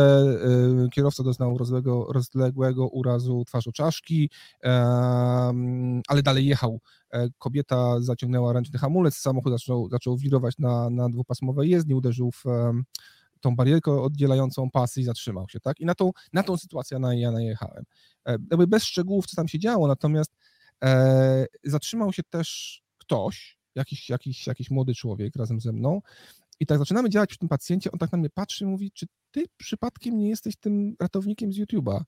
kierowca 0.93 1.23
doznał 1.23 1.57
rozległego, 1.57 2.13
rozległego 2.13 2.87
urazu 2.87 3.43
twarzoczaszki, 3.45 4.29
ale 6.07 6.23
dalej 6.23 6.45
jechał. 6.45 6.79
Kobieta 7.37 8.01
zaciągnęła 8.01 8.53
ręczny 8.53 8.79
hamulec, 8.79 9.15
samochód 9.15 9.53
zaczął, 9.53 9.89
zaczął 9.89 10.17
wirować 10.17 10.57
na, 10.57 10.89
na 10.89 11.09
dwupasmowej 11.09 11.69
jezdni, 11.69 11.95
uderzył 11.95 12.31
w 12.31 12.43
tą 13.41 13.55
barierkę 13.55 14.01
oddzielającą 14.01 14.71
pasy 14.71 15.01
i 15.01 15.03
zatrzymał 15.03 15.49
się, 15.49 15.59
tak? 15.59 15.79
I 15.79 15.85
na 15.85 15.95
tą, 15.95 16.11
na 16.33 16.43
tą 16.43 16.57
sytuację 16.57 16.99
ja 17.13 17.31
najechałem. 17.31 17.83
E, 18.27 18.31
jakby 18.31 18.67
bez 18.67 18.83
szczegółów, 18.83 19.27
co 19.27 19.35
tam 19.35 19.47
się 19.47 19.59
działo, 19.59 19.87
natomiast 19.87 20.37
e, 20.83 21.45
zatrzymał 21.63 22.13
się 22.13 22.23
też 22.23 22.81
ktoś, 22.97 23.59
jakiś, 23.75 24.09
jakiś, 24.09 24.47
jakiś 24.47 24.71
młody 24.71 24.95
człowiek 24.95 25.35
razem 25.35 25.59
ze 25.59 25.71
mną 25.71 26.01
i 26.59 26.65
tak 26.65 26.79
zaczynamy 26.79 27.09
działać 27.09 27.29
przy 27.29 27.39
tym 27.39 27.49
pacjencie, 27.49 27.91
on 27.91 27.99
tak 27.99 28.11
na 28.11 28.17
mnie 28.17 28.29
patrzy 28.29 28.63
i 28.63 28.67
mówi, 28.67 28.91
czy 28.91 29.05
ty 29.31 29.45
przypadkiem 29.57 30.17
nie 30.17 30.29
jesteś 30.29 30.55
tym 30.55 30.95
ratownikiem 30.99 31.53
z 31.53 31.59
YouTube'a? 31.59 32.01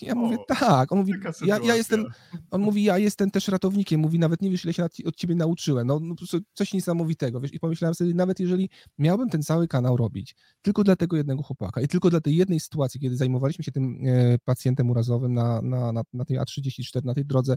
Ja 0.00 0.12
o, 0.12 0.16
mówię, 0.16 0.38
tak. 0.48 0.92
On 0.92 0.98
mówi, 0.98 1.12
ja, 1.46 1.58
ja, 1.58 1.76
jestem, 1.76 2.06
on 2.50 2.60
mówi, 2.60 2.84
ja 2.84 2.98
jestem 2.98 3.30
też 3.30 3.48
ratownikiem. 3.48 4.00
Mówi, 4.00 4.18
nawet 4.18 4.42
nie 4.42 4.50
wiesz, 4.50 4.64
ile 4.64 4.72
się 4.72 4.84
od 5.06 5.16
ciebie 5.16 5.34
nauczyłem. 5.34 5.86
No, 5.86 6.00
no 6.00 6.14
coś 6.54 6.72
niesamowitego, 6.72 7.40
wiesz. 7.40 7.54
I 7.54 7.60
pomyślałem 7.60 7.94
sobie, 7.94 8.14
nawet 8.14 8.40
jeżeli 8.40 8.70
miałbym 8.98 9.28
ten 9.28 9.42
cały 9.42 9.68
kanał 9.68 9.96
robić 9.96 10.36
tylko 10.62 10.84
dla 10.84 10.96
tego 10.96 11.16
jednego 11.16 11.42
chłopaka 11.42 11.80
i 11.80 11.88
tylko 11.88 12.10
dla 12.10 12.20
tej 12.20 12.36
jednej 12.36 12.60
sytuacji, 12.60 13.00
kiedy 13.00 13.16
zajmowaliśmy 13.16 13.64
się 13.64 13.72
tym 13.72 13.98
e, 14.06 14.38
pacjentem 14.38 14.90
urazowym 14.90 15.34
na, 15.34 15.62
na, 15.62 15.92
na, 15.92 16.02
na 16.12 16.24
tej 16.24 16.38
A34, 16.38 17.04
na 17.04 17.14
tej 17.14 17.24
drodze 17.24 17.56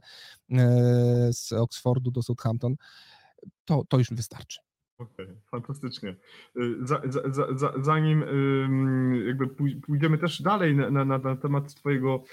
e, 0.51 1.29
z 1.33 1.51
Oxfordu 1.51 2.11
do 2.11 2.23
Southampton, 2.23 2.75
to, 3.65 3.83
to 3.89 3.97
już 3.97 4.11
mi 4.11 4.17
wystarczy. 4.17 4.66
Okej, 4.99 5.25
okay, 5.25 5.37
fantastycznie. 5.51 6.15
Y, 6.57 6.87
za, 6.87 7.01
za, 7.05 7.55
za, 7.55 7.73
zanim 7.81 8.23
jakby 9.27 9.47
pójdziemy 9.81 10.17
też 10.17 10.41
dalej 10.41 10.75
na, 10.75 11.05
na, 11.05 11.17
na 11.17 11.35
temat 11.35 11.75
Twojego 11.75 12.23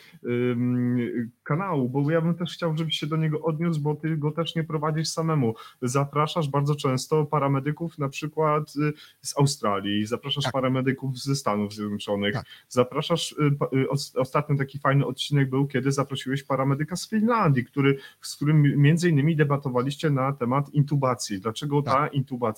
kanału, 1.43 1.89
bo 1.89 2.11
ja 2.11 2.21
bym 2.21 2.35
też 2.35 2.55
chciał, 2.55 2.77
żebyś 2.77 2.99
się 2.99 3.07
do 3.07 3.17
niego 3.17 3.43
odniósł, 3.43 3.81
bo 3.81 3.95
Ty 3.95 4.17
go 4.17 4.31
też 4.31 4.55
nie 4.55 4.65
prowadzisz 4.65 5.09
samemu. 5.09 5.55
Zapraszasz 5.83 6.49
bardzo 6.49 6.75
często 6.75 7.25
paramedyków 7.25 7.99
na 7.99 8.09
przykład 8.09 8.73
y, 8.77 8.93
z 9.21 9.39
Australii, 9.39 10.07
zapraszasz 10.07 10.45
tak. 10.45 10.53
paramedyków 10.53 11.19
ze 11.19 11.37
Stanów 11.37 11.75
Zjednoczonych, 11.75 12.35
tak. 12.35 12.45
zapraszasz, 12.69 13.33
y, 13.73 13.89
ostatnio 14.17 14.57
taki 14.57 14.79
fajny 14.79 15.07
odcinek 15.07 15.51
był, 15.51 15.67
kiedy 15.67 15.93
zaprosiłeś 15.93 16.43
paramedyka 16.43 16.97
z 16.97 17.09
Finlandii, 17.09 17.65
który, 17.65 17.99
z 18.21 18.37
którym 18.37 18.63
między 18.63 19.11
innymi 19.11 19.37
debatowaliście 19.37 20.11
na 20.11 20.33
temat 20.33 20.71
intubacji. 20.75 21.41
Dlaczego 21.41 21.83
tak. 21.83 21.95
ta 21.95 22.07
intubacja 22.07 22.54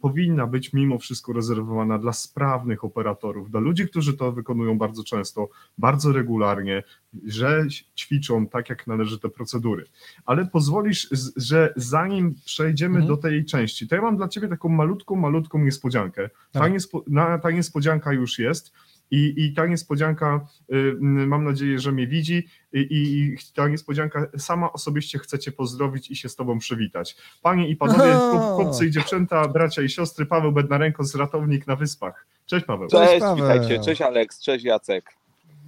powinna 0.00 0.46
być 0.46 0.72
mimo 0.72 0.98
wszystko 0.98 1.32
rezerwowana 1.32 1.98
dla 1.98 2.12
sprawnych 2.12 2.84
operatorów, 2.84 3.50
dla 3.50 3.60
ludzi, 3.60 3.88
którzy 3.88 4.16
to 4.16 4.32
wykonują 4.32 4.78
bardzo 4.78 5.04
często, 5.04 5.48
bardzo 5.78 6.12
regularnie, 6.12 6.82
że 7.26 7.66
ćwiczą 7.96 8.46
tak, 8.46 8.70
jak 8.70 8.86
należy 8.86 9.18
te 9.18 9.28
procedury. 9.28 9.84
Ale 10.26 10.46
pozwolisz, 10.46 11.08
że 11.36 11.72
zanim 11.76 12.34
przejdziemy 12.44 12.98
mhm. 12.98 13.08
do 13.08 13.16
tej 13.16 13.44
części, 13.44 13.88
to 13.88 13.94
ja 13.94 14.02
mam 14.02 14.16
dla 14.16 14.28
Ciebie 14.28 14.48
taką 14.48 14.68
malutką, 14.68 15.16
malutką 15.16 15.58
niespodziankę. 15.58 16.30
Ta, 16.52 16.68
niespo, 16.68 17.04
ta 17.42 17.50
niespodzianka 17.50 18.12
już 18.12 18.38
jest. 18.38 18.72
I, 19.10 19.34
I 19.36 19.52
ta 19.54 19.66
niespodzianka, 19.66 20.46
y, 20.72 20.96
mam 21.00 21.44
nadzieję, 21.44 21.78
że 21.78 21.92
mnie 21.92 22.06
widzi, 22.06 22.48
i, 22.72 22.78
i 22.90 23.36
ta 23.54 23.68
niespodzianka 23.68 24.26
sama 24.38 24.72
osobiście 24.72 25.18
chcecie 25.18 25.52
pozdrowić 25.52 26.10
i 26.10 26.16
się 26.16 26.28
z 26.28 26.36
Tobą 26.36 26.58
przywitać. 26.58 27.16
Panie 27.42 27.68
i 27.68 27.76
panowie, 27.76 28.12
chłopcy 28.56 28.86
i 28.86 28.90
dziewczęta, 28.90 29.48
bracia 29.48 29.82
i 29.82 29.88
siostry, 29.88 30.26
Paweł 30.26 30.52
Bednarenko 30.52 31.04
z 31.04 31.14
Ratownik 31.14 31.66
na 31.66 31.76
Wyspach. 31.76 32.26
Cześć 32.46 32.66
Paweł. 32.66 32.88
Cześć, 32.88 33.20
cześć 33.20 33.34
witajcie. 33.36 33.80
Cześć 33.80 34.02
Aleks, 34.02 34.40
cześć 34.40 34.64
Jacek. 34.64 35.14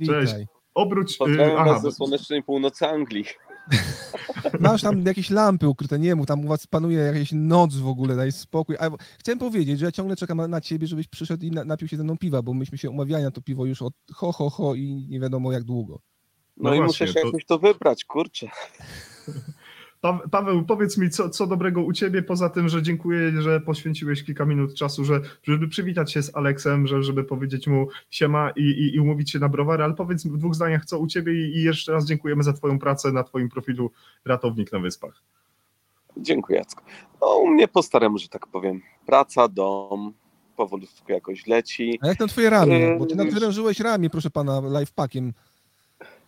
Cześć. 0.06 0.34
Obróć. 0.74 1.14
Y, 1.14 1.18
Pozdrawiam 1.18 1.56
aha, 1.58 1.72
was 1.72 1.82
ze 1.82 1.92
słonecznej 1.92 2.42
północy 2.42 2.86
Anglii. 2.86 3.24
Masz 4.60 4.82
tam 4.82 5.02
jakieś 5.06 5.30
lampy 5.30 5.68
ukryte, 5.68 5.98
nie 5.98 6.14
mów, 6.14 6.26
tam 6.26 6.44
u 6.44 6.48
was 6.48 6.66
panuje 6.66 6.98
jakaś 6.98 7.32
noc 7.32 7.76
w 7.76 7.86
ogóle, 7.86 8.16
daj 8.16 8.32
spokój. 8.32 8.76
A 8.76 8.90
chciałem 9.18 9.38
powiedzieć, 9.38 9.78
że 9.78 9.84
ja 9.84 9.92
ciągle 9.92 10.16
czekam 10.16 10.50
na 10.50 10.60
ciebie, 10.60 10.86
żebyś 10.86 11.08
przyszedł 11.08 11.44
i 11.44 11.50
napił 11.50 11.88
się 11.88 11.96
ze 11.96 12.04
mną 12.04 12.18
piwa, 12.18 12.42
bo 12.42 12.54
myśmy 12.54 12.78
się 12.78 12.90
umawiali 12.90 13.24
na 13.24 13.30
to 13.30 13.40
piwo 13.40 13.66
już 13.66 13.82
od 13.82 13.94
ho, 14.12 14.32
ho, 14.32 14.50
ho 14.50 14.74
i 14.74 15.06
nie 15.08 15.20
wiadomo 15.20 15.52
jak 15.52 15.64
długo. 15.64 16.00
No, 16.56 16.70
no 16.70 16.74
i 16.74 16.78
właśnie, 16.78 17.06
muszę 17.06 17.08
się 17.08 17.20
to... 17.20 17.26
jakoś 17.26 17.44
to 17.44 17.58
wybrać, 17.58 18.04
kurczę. 18.04 18.46
Paweł, 20.30 20.64
powiedz 20.64 20.98
mi, 20.98 21.10
co, 21.10 21.30
co 21.30 21.46
dobrego 21.46 21.82
u 21.82 21.92
Ciebie, 21.92 22.22
poza 22.22 22.48
tym, 22.48 22.68
że 22.68 22.82
dziękuję, 22.82 23.42
że 23.42 23.60
poświęciłeś 23.60 24.24
kilka 24.24 24.44
minut 24.44 24.74
czasu, 24.74 25.04
że, 25.04 25.20
żeby 25.42 25.68
przywitać 25.68 26.12
się 26.12 26.22
z 26.22 26.36
Aleksem, 26.36 26.86
że, 26.86 27.02
żeby 27.02 27.24
powiedzieć 27.24 27.66
mu 27.66 27.88
siema 28.10 28.50
i, 28.50 28.62
i, 28.62 28.94
i 28.94 29.00
umówić 29.00 29.30
się 29.30 29.38
na 29.38 29.48
browary, 29.48 29.84
ale 29.84 29.94
powiedz 29.94 30.26
w 30.26 30.38
dwóch 30.38 30.54
zdaniach, 30.54 30.84
co 30.84 30.98
u 30.98 31.06
Ciebie 31.06 31.32
i, 31.32 31.62
jeszcze 31.62 31.92
raz 31.92 32.06
dziękujemy 32.06 32.42
za 32.42 32.52
Twoją 32.52 32.78
pracę 32.78 33.12
na 33.12 33.24
Twoim 33.24 33.48
profilu 33.48 33.90
Ratownik 34.24 34.72
na 34.72 34.78
Wyspach. 34.78 35.22
Dziękuję, 36.16 36.58
Jacku. 36.58 36.82
No, 37.20 37.36
u 37.36 37.46
mnie 37.46 37.68
po 37.68 37.82
staremu, 37.82 38.18
że 38.18 38.28
tak 38.28 38.46
powiem. 38.46 38.80
Praca, 39.06 39.48
dom, 39.48 40.12
powolutku 40.56 41.12
jakoś 41.12 41.46
leci. 41.46 41.98
A 42.02 42.06
jak 42.06 42.20
na 42.20 42.26
twoje 42.26 42.50
ramię? 42.50 42.96
Bo 42.98 43.06
ty 43.06 43.16
nadwyrężyłeś 43.16 43.80
ramię, 43.80 44.10
proszę 44.10 44.30
pana, 44.30 44.62
lifepackiem. 44.80 45.32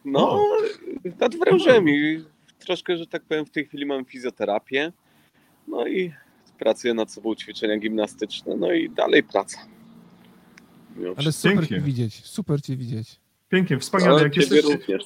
No, 0.04 0.40
nadwrężyłem 1.20 1.88
i 1.88 2.24
troszkę, 2.60 2.96
że 2.96 3.06
tak 3.06 3.22
powiem, 3.22 3.46
w 3.46 3.50
tej 3.50 3.66
chwili 3.66 3.86
mam 3.86 4.04
fizjoterapię. 4.04 4.92
No 5.68 5.86
i 5.86 6.12
pracuję 6.58 6.94
nad 6.94 7.12
sobą 7.12 7.34
ćwiczenia 7.34 7.78
gimnastyczne, 7.78 8.56
no 8.56 8.72
i 8.72 8.90
dalej 8.90 9.22
praca. 9.22 9.58
Ale 11.16 11.32
super 11.32 11.58
Pięknie. 11.58 11.76
cię 11.76 11.82
widzieć, 11.82 12.26
super 12.26 12.62
cię 12.62 12.76
widzieć. 12.76 13.20
Pięknie, 13.48 13.78
wspaniale. 13.78 14.22
Jak 14.22 14.36
jesteście, 14.36 14.72
również. 14.72 15.02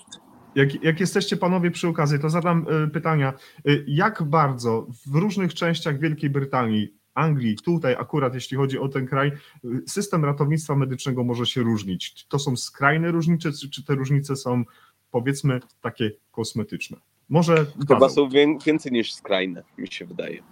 jak, 0.55 0.83
jak 0.83 1.01
jesteście 1.01 1.37
panowie 1.37 1.71
przy 1.71 1.88
okazji, 1.88 2.19
to 2.19 2.31
zadam 2.31 2.67
y, 2.87 2.90
pytania. 2.90 3.33
Y, 3.69 3.85
jak 3.88 4.23
bardzo 4.23 4.87
w 5.07 5.14
różnych 5.14 5.55
częściach 5.55 5.99
Wielkiej 5.99 6.31
Brytanii, 6.31 6.95
Anglii, 7.14 7.57
tutaj 7.64 7.95
akurat 7.99 8.35
jeśli 8.35 8.57
chodzi 8.57 8.79
o 8.79 8.88
ten 8.88 9.07
kraj, 9.07 9.33
y, 9.64 9.83
system 9.87 10.25
ratownictwa 10.25 10.77
medycznego 10.77 11.25
może 11.25 11.47
się 11.47 11.62
różnić? 11.62 12.14
Czy 12.14 12.29
to 12.29 12.38
są 12.38 12.57
skrajne 12.57 13.11
różnice, 13.11 13.53
czy, 13.53 13.71
czy 13.71 13.85
te 13.85 13.95
różnice 13.95 14.37
są 14.37 14.64
powiedzmy 15.11 15.61
takie 15.81 16.11
kosmetyczne? 16.31 16.97
Może 17.29 17.57
Chyba 17.79 17.95
Paweł. 17.95 18.09
są 18.11 18.29
wię- 18.29 18.59
więcej 18.67 18.93
niż 18.93 19.15
skrajne, 19.15 19.63
mi 19.79 19.89
się 19.89 20.05
wydaje. 20.05 20.43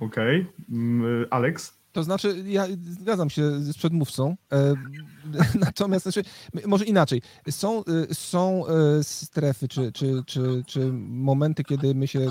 Okej. 0.00 0.46
Mm, 0.72 1.26
Alex? 1.30 1.81
To 1.92 2.02
znaczy, 2.02 2.44
ja 2.46 2.66
zgadzam 2.82 3.30
się 3.30 3.60
z 3.60 3.76
przedmówcą, 3.76 4.36
e, 4.52 4.74
natomiast 5.66 6.02
znaczy, 6.02 6.22
może 6.66 6.84
inaczej. 6.84 7.22
Są, 7.50 7.84
y, 8.10 8.14
są 8.14 8.66
e, 8.66 9.04
strefy 9.04 9.68
czy, 9.68 9.92
czy, 9.92 10.22
czy, 10.26 10.62
czy 10.66 10.92
momenty, 11.02 11.64
kiedy 11.64 11.94
my 11.94 12.08
się 12.08 12.26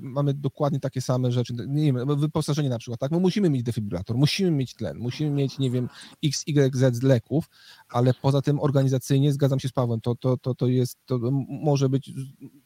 mamy 0.00 0.34
dokładnie 0.34 0.80
takie 0.80 1.00
same 1.00 1.32
rzeczy. 1.32 1.54
Nie 1.68 1.92
wiem, 1.92 2.18
wyposażenie 2.20 2.68
na 2.68 2.78
przykład, 2.78 3.00
tak? 3.00 3.10
My 3.10 3.20
musimy 3.20 3.50
mieć 3.50 3.62
defibrylator, 3.62 4.16
musimy 4.16 4.50
mieć 4.50 4.74
tlen, 4.74 4.98
musimy 4.98 5.30
mieć, 5.30 5.58
nie 5.58 5.70
wiem, 5.70 5.88
x, 6.24 6.44
y, 6.48 6.94
z 6.94 7.02
leków, 7.02 7.44
ale 7.88 8.14
poza 8.14 8.42
tym 8.42 8.60
organizacyjnie 8.60 9.32
zgadzam 9.32 9.60
się 9.60 9.68
z 9.68 9.72
Pawłem, 9.72 10.00
to, 10.00 10.14
to, 10.14 10.36
to, 10.36 10.54
to 10.54 10.66
jest, 10.66 10.98
to 11.06 11.18
może 11.48 11.88
być 11.88 12.12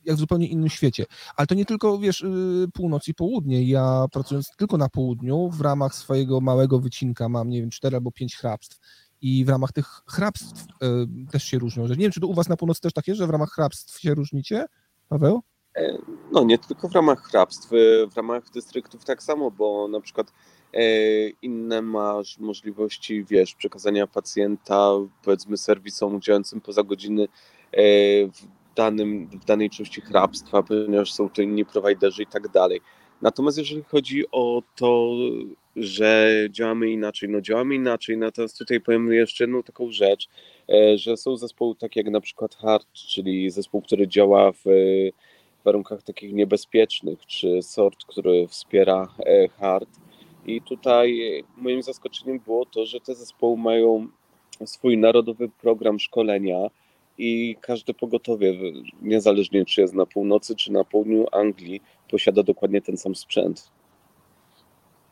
jak 0.05 0.17
w 0.17 0.19
zupełnie 0.19 0.47
innym 0.47 0.69
świecie. 0.69 1.05
Ale 1.37 1.47
to 1.47 1.55
nie 1.55 1.65
tylko, 1.65 1.99
wiesz, 1.99 2.21
y, 2.21 2.69
północ 2.75 3.09
i 3.09 3.15
południe. 3.15 3.65
Ja 3.65 4.07
pracując 4.13 4.51
tylko 4.57 4.77
na 4.77 4.89
południu, 4.89 5.51
w 5.51 5.61
ramach 5.61 5.95
swojego 5.95 6.14
małego 6.41 6.79
wycinka 6.79 7.29
mam, 7.29 7.51
nie 7.51 7.61
wiem, 7.61 7.71
cztery 7.71 7.97
albo 7.97 8.13
pięć 8.13 8.37
hrabstw. 8.37 8.79
I 9.21 9.45
w 9.45 9.49
ramach 9.49 9.73
tych 9.73 9.87
hrabstw 10.07 10.65
y, 10.65 11.31
też 11.33 11.45
się 11.45 11.59
różnią. 11.59 11.87
Że 11.87 11.95
nie 11.95 12.03
wiem, 12.03 12.13
czy 12.13 12.21
to 12.21 12.27
u 12.27 12.35
was 12.35 12.49
na 12.49 12.57
północy 12.57 12.81
też 12.81 12.93
tak 12.93 13.09
jest, 13.09 13.19
że 13.19 13.27
w 13.27 13.31
ramach 13.31 13.51
hrabstw 13.51 14.01
się 14.01 14.15
różnicie, 14.15 14.67
Paweł? 15.09 15.43
E, 15.77 15.99
No 16.33 16.45
nie 16.45 16.59
tylko 16.59 16.89
w 16.89 16.93
ramach 16.93 17.23
hrabstw, 17.23 17.73
e, 17.73 17.77
w 18.07 18.17
ramach 18.17 18.51
dystryktów 18.55 19.05
tak 19.05 19.23
samo, 19.23 19.51
bo 19.51 19.89
na 19.89 20.01
przykład 20.01 20.33
inne 21.43 21.83
masz 21.83 22.39
możliwości, 22.39 23.25
wiesz, 23.25 23.55
przekazania 23.55 24.07
pacjenta 24.07 24.91
powiedzmy 25.25 25.57
serwisom 25.57 26.21
działającym 26.21 26.61
poza 26.61 26.83
godziny 26.83 27.29
w, 28.33 28.47
danym, 28.77 29.29
w 29.29 29.45
danej 29.45 29.71
części 29.71 30.01
hrabstwa, 30.01 30.63
ponieważ 30.63 31.13
są 31.13 31.31
to 31.31 31.43
inni 31.43 31.65
prowajderzy 31.65 32.23
i 32.23 32.27
tak 32.27 32.49
dalej. 32.49 32.81
Natomiast 33.23 33.59
jeżeli 33.59 33.83
chodzi 33.83 34.25
o 34.33 34.63
to, 34.77 35.11
że 35.77 36.33
działamy 36.51 36.91
inaczej, 36.91 37.29
no 37.29 37.41
działamy 37.41 37.75
inaczej, 37.75 38.17
natomiast 38.17 38.59
tutaj 38.59 38.81
powiem 38.81 39.13
jeszcze 39.13 39.45
jedną 39.45 39.63
taką 39.63 39.91
rzecz, 39.91 40.29
e, 40.69 40.99
że 40.99 41.17
są 41.17 41.37
zespoły 41.37 41.75
takie 41.75 42.01
jak 42.01 42.11
na 42.11 42.21
przykład 42.21 42.55
HART, 42.55 42.93
czyli 42.93 43.51
zespół, 43.51 43.83
który 43.83 44.09
działa 44.09 44.53
w 44.53 44.65
warunkach 45.65 46.03
takich 46.03 46.33
niebezpiecznych, 46.33 47.27
czy 47.27 47.63
sort, 47.63 48.05
który 48.05 48.49
wspiera 48.49 49.15
e, 49.27 49.49
hard. 49.49 49.89
I 50.47 50.63
tutaj 50.63 51.39
e, 51.39 51.43
moim 51.57 51.83
zaskoczeniem 51.83 52.41
było 52.41 52.67
to, 52.67 52.87
że 52.87 53.01
te 53.01 53.15
zespoły 53.15 53.57
mają 53.57 54.09
swój 54.65 54.99
narodowy 54.99 55.49
program 55.49 56.01
szkolenia 56.01 56.59
i 57.19 57.57
każde 57.61 57.95
pogotowie, 57.95 58.55
niezależnie 59.03 59.65
czy 59.65 59.81
jest 59.81 59.95
na 59.95 60.07
północy, 60.07 60.57
czy 60.57 60.73
na 60.73 60.85
południu 60.85 61.27
Anglii, 61.33 61.81
posiada 62.11 62.43
dokładnie 62.43 62.83
ten 62.83 62.97
sam 62.97 63.15
sprzęt. 63.15 63.71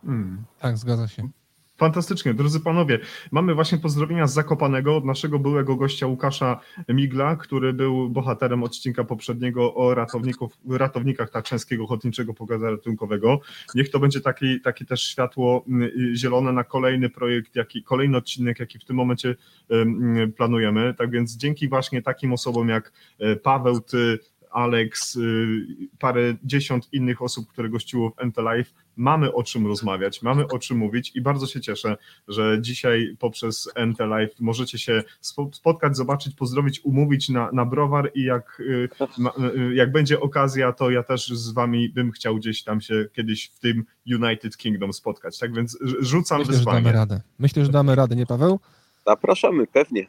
Mm. 0.04 0.44
Tak, 0.58 0.78
zgadza 0.78 1.08
się. 1.08 1.28
Fantastycznie, 1.76 2.34
drodzy 2.34 2.60
panowie. 2.60 2.98
Mamy 3.30 3.54
właśnie 3.54 3.78
pozdrowienia 3.78 4.26
z 4.26 4.34
Zakopanego 4.34 4.96
od 4.96 5.04
naszego 5.04 5.38
byłego 5.38 5.76
gościa 5.76 6.06
Łukasza 6.06 6.60
Migla, 6.88 7.36
który 7.36 7.72
był 7.72 8.10
bohaterem 8.10 8.62
odcinka 8.62 9.04
poprzedniego 9.04 9.74
o 9.74 9.94
ratowników, 9.94 10.58
ratownikach 10.70 11.30
Tatrzańskiego 11.30 11.84
Ochotniczego 11.84 12.34
Pogada 12.34 12.70
Ratunkowego. 12.70 13.40
Niech 13.74 13.90
to 13.90 13.98
będzie 13.98 14.20
taki, 14.20 14.60
taki 14.60 14.86
też 14.86 15.02
światło 15.02 15.64
mm, 15.68 15.90
zielone 16.16 16.52
na 16.52 16.64
kolejny 16.64 17.10
projekt, 17.10 17.56
jaki, 17.56 17.82
kolejny 17.82 18.16
odcinek, 18.16 18.60
jaki 18.60 18.78
w 18.78 18.84
tym 18.84 18.96
momencie 18.96 19.34
planujemy. 20.36 20.94
Tak 20.94 21.10
więc 21.10 21.36
dzięki 21.36 21.68
właśnie 21.68 22.02
takim 22.02 22.32
osobom 22.32 22.68
jak 22.68 22.92
e, 23.18 23.36
Paweł, 23.36 23.80
ty, 23.80 24.18
Alex, 24.52 25.16
y, 25.16 25.66
parę 25.98 26.34
dziesiąt 26.44 26.88
innych 26.92 27.22
osób, 27.22 27.48
które 27.48 27.68
gościło 27.68 28.10
w 28.10 28.24
NT 28.26 28.38
Live, 28.42 28.74
mamy 28.96 29.32
o 29.34 29.42
czym 29.42 29.66
rozmawiać, 29.66 30.22
mamy 30.22 30.46
o 30.48 30.58
czym 30.58 30.76
mówić 30.78 31.16
i 31.16 31.20
bardzo 31.20 31.46
się 31.46 31.60
cieszę, 31.60 31.96
że 32.28 32.58
dzisiaj 32.60 33.16
poprzez 33.18 33.70
NT 33.86 34.00
Live 34.06 34.40
możecie 34.40 34.78
się 34.78 35.02
spo- 35.22 35.52
spotkać, 35.52 35.96
zobaczyć, 35.96 36.34
pozdrowić, 36.34 36.80
umówić 36.84 37.28
na, 37.28 37.52
na 37.52 37.64
browar 37.64 38.10
i 38.14 38.22
jak, 38.22 38.60
y, 38.60 38.88
y, 39.70 39.74
jak 39.74 39.92
będzie 39.92 40.20
okazja, 40.20 40.72
to 40.72 40.90
ja 40.90 41.02
też 41.02 41.28
z 41.28 41.50
wami 41.52 41.88
bym 41.88 42.10
chciał 42.12 42.36
gdzieś 42.36 42.62
tam 42.62 42.80
się 42.80 43.06
kiedyś 43.12 43.46
w 43.54 43.58
tym 43.58 43.84
United 44.06 44.56
Kingdom 44.56 44.92
spotkać. 44.92 45.38
Tak 45.38 45.54
więc 45.54 45.78
rz- 45.82 45.94
rzucam 46.00 46.38
Myślę, 46.38 46.54
że 46.54 46.64
damy 46.64 46.76
wyzwanie. 46.80 46.96
radę. 46.96 47.20
Myślę, 47.38 47.64
że 47.64 47.70
damy 47.72 47.94
radę, 47.94 48.16
nie 48.16 48.26
Paweł? 48.26 48.60
Zapraszamy, 49.06 49.66
pewnie. 49.66 50.06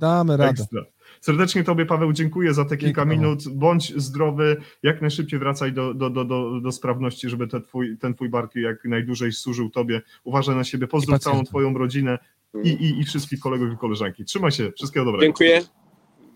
Damy 0.00 0.36
radę. 0.36 0.50
Ekstra. 0.50 0.82
Serdecznie 1.20 1.64
Tobie, 1.64 1.86
Paweł, 1.86 2.12
dziękuję 2.12 2.54
za 2.54 2.64
te 2.64 2.76
kilka 2.76 3.02
Dzięki, 3.02 3.18
minut. 3.18 3.48
Bądź 3.48 4.02
zdrowy, 4.02 4.56
jak 4.82 5.00
najszybciej 5.00 5.38
wracaj 5.38 5.72
do, 5.72 5.94
do, 5.94 6.10
do, 6.10 6.24
do, 6.24 6.60
do 6.60 6.72
sprawności, 6.72 7.28
żeby 7.28 7.48
ten 7.48 7.62
twój, 7.62 7.98
ten 7.98 8.14
twój 8.14 8.28
bark 8.28 8.54
jak 8.54 8.84
najdłużej 8.84 9.32
służył 9.32 9.70
Tobie. 9.70 10.02
Uważaj 10.24 10.56
na 10.56 10.64
siebie, 10.64 10.86
pozdrów 10.86 11.18
całą 11.18 11.44
Twoją 11.44 11.78
rodzinę 11.78 12.18
i, 12.64 12.68
i, 12.68 13.00
i 13.00 13.04
wszystkich 13.04 13.40
kolegów 13.40 13.72
i 13.72 13.76
koleżanki. 13.76 14.24
Trzymaj 14.24 14.52
się, 14.52 14.72
wszystkiego 14.72 15.04
dobrego. 15.04 15.24
Dziękuję. 15.24 15.60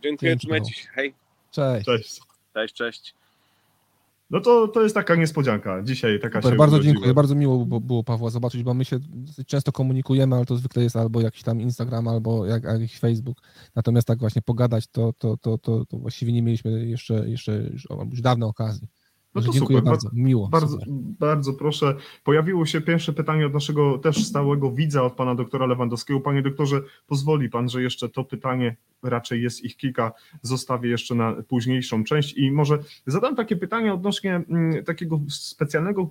Dziękuję, 0.03 0.37
trzymajcie 0.37 0.75
się. 0.75 0.89
Hej. 0.89 1.15
Cześć. 1.51 1.87
Cześć. 1.87 2.21
Cześć, 2.55 2.75
cześć. 2.75 3.22
No 4.33 4.41
to, 4.41 4.69
to 4.69 4.83
jest 4.83 4.95
taka 4.95 5.15
niespodzianka. 5.15 5.83
Dzisiaj 5.83 6.21
taka 6.21 6.39
Super, 6.39 6.53
się 6.53 6.59
bardzo 6.59 6.77
urodziła. 6.77 6.95
dziękuję. 6.95 7.15
Bardzo 7.15 7.35
miło 7.35 7.67
było, 7.67 8.05
Pawła 8.05 8.31
zobaczyć, 8.31 8.63
bo 8.63 8.75
my 8.75 8.85
się 8.85 8.99
często 9.47 9.73
komunikujemy, 9.73 10.37
ale 10.37 10.45
to 10.45 10.57
zwykle 10.57 10.83
jest 10.83 10.97
albo 10.97 11.21
jakiś 11.21 11.43
tam 11.43 11.61
Instagram, 11.61 12.09
albo 12.09 12.47
jak, 12.47 12.65
jakiś 12.65 12.99
Facebook. 12.99 13.43
Natomiast 13.77 14.07
tak 14.07 14.19
właśnie 14.19 14.43
pogadać, 14.43 14.87
to, 14.87 15.13
to, 15.13 15.37
to, 15.37 15.59
to, 15.59 15.85
to 15.85 15.99
właściwie 15.99 16.33
nie 16.33 16.43
mieliśmy 16.43 16.87
jeszcze, 16.87 17.29
jeszcze 17.29 17.53
już, 17.53 17.89
już 18.11 18.21
dawno 18.21 18.47
okazji. 18.47 18.89
No 19.35 19.43
to 19.43 19.53
dziękuję 19.53 19.79
super, 19.79 19.91
bardzo. 19.93 20.11
Miło. 20.13 20.49
Bardzo, 20.49 20.69
super. 20.69 20.89
bardzo 21.19 21.53
proszę. 21.53 21.95
Pojawiło 22.25 22.67
się 22.67 22.81
pierwsze 22.81 23.13
pytanie 23.13 23.47
od 23.47 23.55
naszego 23.55 23.99
też 23.99 24.27
stałego 24.27 24.73
widza, 24.73 25.03
od 25.03 25.13
pana 25.13 25.35
doktora 25.35 25.67
Lewandowskiego. 25.67 26.21
Panie 26.21 26.43
doktorze, 26.43 26.81
pozwoli 27.07 27.49
pan, 27.51 27.69
że 27.69 27.83
jeszcze 27.83 28.09
to 28.09 28.25
pytanie, 28.25 28.77
raczej 29.03 29.43
jest 29.43 29.65
ich 29.65 29.77
kilka, 29.77 30.13
zostawię 30.43 30.91
jeszcze 30.91 31.15
na 31.15 31.35
późniejszą 31.49 32.05
część 32.05 32.39
i 32.39 32.51
może 32.51 32.79
zadam 33.07 33.37
takie 33.37 33.57
pytanie 33.57 33.95
odnośnie 33.95 34.35
mm, 34.49 34.85
takiego 34.85 35.21
specjalnego 35.29 36.11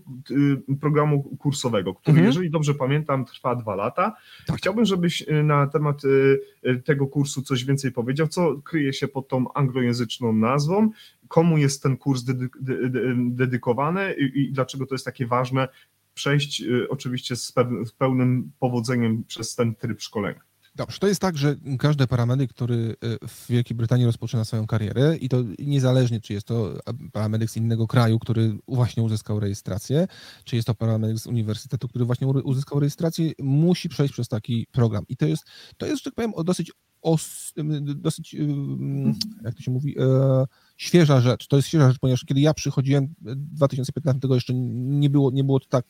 y, 0.69 0.77
programu 0.77 1.23
kursowego, 1.39 1.93
który, 1.93 2.11
Mhm. 2.11 2.27
jeżeli 2.27 2.49
dobrze 2.49 2.73
pamiętam, 2.73 3.25
trwa 3.25 3.55
dwa 3.55 3.75
lata. 3.75 4.15
Tak. 4.47 4.57
Chciałbym, 4.57 4.85
żebyś 4.85 5.21
y, 5.21 5.43
na 5.43 5.67
temat 5.67 6.01
y, 6.05 6.81
tego 6.85 7.07
kursu 7.07 7.41
coś 7.41 7.65
więcej 7.65 7.91
powiedział, 7.91 8.27
co 8.27 8.61
kryje 8.63 8.93
się 8.93 9.07
pod 9.07 9.27
tą 9.27 9.53
anglojęzyczną 9.53 10.33
nazwą, 10.33 10.89
komu 11.31 11.57
jest 11.57 11.83
ten 11.83 11.97
kurs 11.97 12.23
dedy, 12.23 12.49
de, 12.61 12.89
de, 12.89 13.01
dedykowany 13.17 14.13
i, 14.13 14.41
i 14.41 14.53
dlaczego 14.53 14.85
to 14.85 14.95
jest 14.95 15.05
takie 15.05 15.27
ważne 15.27 15.67
przejść 16.13 16.61
y, 16.61 16.89
oczywiście 16.89 17.35
z, 17.35 17.53
z 17.85 17.91
pełnym 17.91 18.51
powodzeniem 18.59 19.23
przez 19.23 19.55
ten 19.55 19.75
tryb 19.75 20.01
szkolenia. 20.01 20.41
Dobrze, 20.75 20.99
to 20.99 21.07
jest 21.07 21.21
tak, 21.21 21.37
że 21.37 21.55
każdy 21.79 22.07
paramedyk, 22.07 22.49
który 22.49 22.75
y, 22.75 23.27
w 23.27 23.47
Wielkiej 23.49 23.77
Brytanii 23.77 24.05
rozpoczyna 24.05 24.45
swoją 24.45 24.67
karierę 24.67 25.17
i 25.17 25.29
to 25.29 25.37
niezależnie, 25.59 26.21
czy 26.21 26.33
jest 26.33 26.47
to 26.47 26.73
paramedyk 27.11 27.49
z 27.49 27.57
innego 27.57 27.87
kraju, 27.87 28.19
który 28.19 28.57
właśnie 28.67 29.03
uzyskał 29.03 29.39
rejestrację, 29.39 30.07
czy 30.43 30.55
jest 30.55 30.67
to 30.67 30.75
paramedyk 30.75 31.19
z 31.19 31.27
uniwersytetu, 31.27 31.87
który 31.87 32.05
właśnie 32.05 32.27
uzyskał 32.27 32.79
rejestrację, 32.79 33.31
musi 33.39 33.89
przejść 33.89 34.13
przez 34.13 34.27
taki 34.27 34.67
program. 34.71 35.05
I 35.09 35.17
to 35.17 35.25
jest, 35.25 35.43
to 35.77 35.85
jest 35.85 36.03
że 36.03 36.11
tak 36.11 36.15
powiem, 36.15 36.31
dosyć, 36.45 36.71
os, 37.01 37.53
dosyć 37.95 38.33
ym, 38.35 39.13
jak 39.43 39.55
to 39.55 39.61
się 39.61 39.71
mówi, 39.71 39.95
e, 39.99 40.45
świeża 40.81 41.21
rzecz. 41.21 41.47
To 41.47 41.55
jest 41.55 41.67
świeża 41.67 41.87
rzecz, 41.87 41.99
ponieważ 41.99 42.25
kiedy 42.25 42.41
ja 42.41 42.53
przychodziłem 42.53 43.13
w 43.21 43.35
2015, 43.35 44.19
tego 44.21 44.35
jeszcze 44.35 44.53
nie 44.53 45.09
było, 45.09 45.31
nie 45.31 45.43
było 45.43 45.59
to 45.59 45.65
tak 45.69 45.85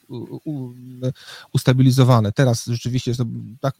ustabilizowane. 1.53 2.31
Teraz 2.31 2.65
rzeczywiście 2.65 3.11
jest 3.11 3.21
to 3.21 3.25
tak, 3.59 3.75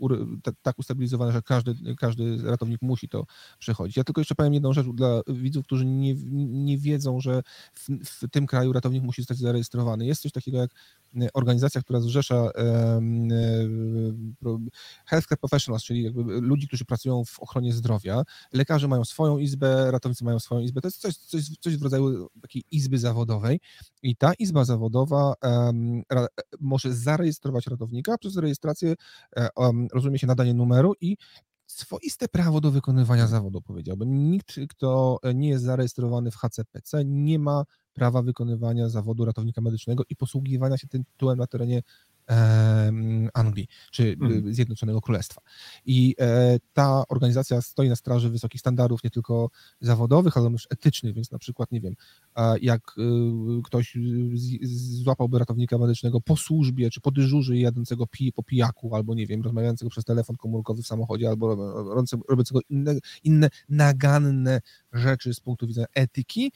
tak 0.61 0.79
ustabilizowane, 0.79 1.31
że 1.31 1.41
każdy, 1.41 1.95
każdy 1.95 2.37
ratownik 2.43 2.81
musi 2.81 3.09
to 3.09 3.25
przechodzić. 3.59 3.97
Ja 3.97 4.03
tylko 4.03 4.21
jeszcze 4.21 4.35
powiem 4.35 4.53
jedną 4.53 4.73
rzecz 4.73 4.87
dla 4.87 5.21
widzów, 5.27 5.65
którzy 5.65 5.85
nie, 5.85 6.15
nie 6.65 6.77
wiedzą, 6.77 7.19
że 7.19 7.41
w, 7.73 7.89
w 8.05 8.29
tym 8.31 8.47
kraju 8.47 8.73
ratownik 8.73 9.03
musi 9.03 9.21
zostać 9.21 9.37
zarejestrowany. 9.37 10.05
Jest 10.05 10.21
coś 10.21 10.31
takiego 10.31 10.57
jak 10.57 10.71
organizacja, 11.33 11.81
która 11.81 11.99
zrzesza 11.99 12.51
healthcare 15.05 15.39
professionals, 15.39 15.83
czyli 15.83 16.11
ludzi, 16.25 16.67
którzy 16.67 16.85
pracują 16.85 17.25
w 17.25 17.39
ochronie 17.39 17.73
zdrowia. 17.73 18.23
Lekarze 18.53 18.87
mają 18.87 19.05
swoją 19.05 19.37
izbę, 19.37 19.91
ratownicy 19.91 20.23
mają 20.23 20.39
swoją 20.39 20.61
izbę. 20.61 20.81
To 20.81 20.87
jest 20.87 21.01
coś, 21.01 21.15
coś, 21.15 21.43
coś 21.59 21.77
w 21.77 21.81
rodzaju 21.81 22.27
takiej 22.41 22.63
izby 22.71 22.97
zawodowej 22.97 23.59
i 24.03 24.15
ta 24.15 24.33
izba 24.33 24.65
zawodowa 24.65 25.33
może 26.59 26.93
zarejestrować 26.93 27.67
ratownika 27.67 28.17
przez 28.17 28.37
rejestrację, 28.37 28.95
um, 29.55 29.87
rozumie 29.93 30.19
się, 30.19 30.27
nadanie 30.27 30.53
numeru 30.53 30.93
i 31.01 31.17
swoiste 31.67 32.27
prawo 32.27 32.61
do 32.61 32.71
wykonywania 32.71 33.27
zawodu, 33.27 33.61
powiedziałbym. 33.61 34.31
Nikt, 34.31 34.55
kto 34.69 35.19
nie 35.33 35.49
jest 35.49 35.63
zarejestrowany 35.63 36.31
w 36.31 36.35
HCPC, 36.35 37.05
nie 37.05 37.39
ma 37.39 37.65
prawa 37.93 38.21
wykonywania 38.21 38.89
zawodu 38.89 39.25
ratownika 39.25 39.61
medycznego 39.61 40.03
i 40.09 40.15
posługiwania 40.15 40.77
się 40.77 40.87
tym 40.87 41.03
tytułem 41.03 41.37
na 41.37 41.47
terenie 41.47 41.81
Anglii 43.33 43.67
czy 43.91 44.17
mm. 44.21 44.53
Zjednoczonego 44.53 45.01
Królestwa. 45.01 45.41
I 45.85 46.15
e, 46.19 46.59
ta 46.73 47.03
organizacja 47.09 47.61
stoi 47.61 47.89
na 47.89 47.95
straży 47.95 48.29
wysokich 48.29 48.61
standardów, 48.61 49.03
nie 49.03 49.09
tylko 49.09 49.49
zawodowych, 49.81 50.37
ale 50.37 50.51
też 50.51 50.67
etycznych, 50.69 51.15
więc 51.15 51.31
na 51.31 51.39
przykład, 51.39 51.71
nie 51.71 51.81
wiem, 51.81 51.95
jak 52.61 52.81
y, 52.97 53.61
ktoś 53.63 53.97
złapałby 55.03 55.39
ratownika 55.39 55.77
medycznego 55.77 56.21
po 56.21 56.37
służbie, 56.37 56.89
czy 56.89 57.01
po 57.01 57.11
dyżurze 57.11 57.57
jadącego 57.57 58.07
pi, 58.07 58.33
po 58.33 58.43
pijaku, 58.43 58.95
albo 58.95 59.15
nie 59.15 59.27
wiem, 59.27 59.41
rozmawiającego 59.41 59.89
przez 59.89 60.05
telefon 60.05 60.35
komórkowy 60.35 60.83
w 60.83 60.87
samochodzie, 60.87 61.29
albo 61.29 61.55
robiącego 62.29 62.59
inne, 62.69 62.95
inne 63.23 63.49
naganne 63.69 64.61
rzeczy 64.93 65.33
z 65.33 65.39
punktu 65.39 65.67
widzenia 65.67 65.87
etyki, 65.93 66.51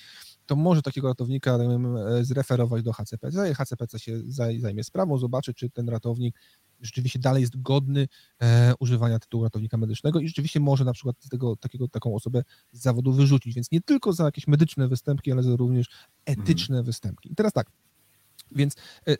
to 0.45 0.55
może 0.55 0.81
takiego 0.81 1.07
ratownika 1.07 1.57
tak 1.57 1.69
wiem, 1.69 1.97
zreferować 2.21 2.83
do 2.83 2.93
HCPC 2.93 3.51
i 3.51 3.53
HCPC 3.53 3.99
się 3.99 4.21
zajmie 4.59 4.83
sprawą, 4.83 5.17
zobaczy, 5.17 5.53
czy 5.53 5.69
ten 5.69 5.89
ratownik 5.89 6.35
rzeczywiście 6.81 7.19
dalej 7.19 7.41
jest 7.41 7.61
godny 7.61 8.07
e, 8.41 8.73
używania 8.79 9.19
tytułu 9.19 9.43
ratownika 9.43 9.77
medycznego 9.77 10.19
i 10.19 10.27
rzeczywiście 10.27 10.59
może 10.59 10.85
na 10.85 10.93
przykład 10.93 11.15
tego, 11.29 11.55
takiego, 11.55 11.87
taką 11.87 12.15
osobę 12.15 12.43
z 12.71 12.81
zawodu 12.81 13.13
wyrzucić, 13.13 13.55
więc 13.55 13.71
nie 13.71 13.81
tylko 13.81 14.13
za 14.13 14.25
jakieś 14.25 14.47
medyczne 14.47 14.87
występki, 14.87 15.31
ale 15.31 15.43
za 15.43 15.55
również 15.55 15.87
etyczne 16.25 16.75
mhm. 16.75 16.85
występki. 16.85 17.31
I 17.31 17.35
teraz 17.35 17.53
tak, 17.53 17.71
więc 18.51 18.75
e, 19.07 19.15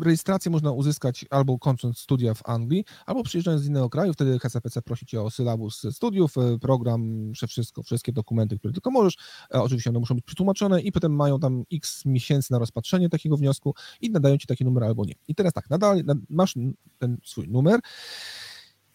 rejestrację 0.00 0.50
można 0.50 0.72
uzyskać 0.72 1.24
albo 1.30 1.58
kończąc 1.58 1.98
studia 1.98 2.34
w 2.34 2.48
Anglii, 2.48 2.84
albo 3.06 3.22
przyjeżdżając 3.22 3.62
z 3.62 3.66
innego 3.66 3.90
kraju, 3.90 4.12
wtedy 4.12 4.38
HCPC 4.38 4.82
prosi 4.82 5.06
cię 5.06 5.22
o 5.22 5.30
sylabus 5.30 5.82
studiów, 5.90 6.38
e, 6.38 6.58
program, 6.58 7.32
wszystko, 7.48 7.82
wszystkie 7.82 8.12
dokumenty, 8.12 8.58
które 8.58 8.72
tylko 8.72 8.90
możesz. 8.90 9.16
E, 9.54 9.62
oczywiście 9.62 9.90
one 9.90 9.98
muszą 9.98 10.14
być 10.14 10.24
przetłumaczone 10.24 10.80
i 10.80 10.92
potem 10.92 11.14
mają 11.16 11.40
tam 11.40 11.64
x 11.72 12.04
miesięcy 12.04 12.52
na 12.52 12.58
rozpatrzenie 12.58 13.08
takiego 13.08 13.36
wniosku 13.36 13.74
i 14.00 14.10
nadają 14.10 14.38
ci 14.38 14.46
taki 14.46 14.64
numer 14.64 14.84
albo 14.84 15.04
nie. 15.04 15.14
I 15.28 15.34
teraz 15.34 15.52
tak, 15.52 15.70
nadal 15.70 16.02
masz 16.28 16.54
ten 16.98 17.18
swój 17.24 17.48
numer, 17.48 17.80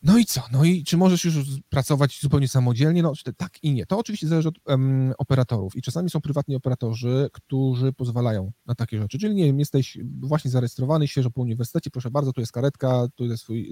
no 0.04 0.18
i 0.18 0.26
co? 0.26 0.42
No 0.52 0.64
i 0.64 0.84
czy 0.84 0.98
możesz 0.98 1.26
już 1.26 1.36
pracować 1.70 2.20
zupełnie 2.22 2.48
samodzielnie? 2.48 3.04
No 3.04 3.14
tak 3.38 3.64
i 3.64 3.74
nie. 3.74 3.86
To 3.86 3.98
oczywiście 3.98 4.28
zależy 4.28 4.50
od 4.50 4.56
um, 4.66 5.14
operatorów 5.18 5.76
i 5.76 5.82
czasami 5.82 6.10
są 6.10 6.22
prywatni 6.22 6.56
operatorzy, 6.56 7.30
którzy 7.34 7.94
pozwalają 7.94 8.52
na 8.66 8.76
takie 8.76 9.00
rzeczy. 9.00 9.20
Czyli 9.20 9.36
nie 9.36 9.46
wiem, 9.46 9.60
jesteś 9.60 9.98
właśnie 10.20 10.52
zarejestrowany 10.52 11.08
świeżo 11.08 11.32
po 11.32 11.42
uniwersytecie, 11.42 11.90
proszę 11.90 12.12
bardzo, 12.12 12.34
tu 12.34 12.42
jest 12.42 12.52
karetka, 12.52 13.08
tu 13.16 13.26
jest 13.26 13.44
swój 13.44 13.70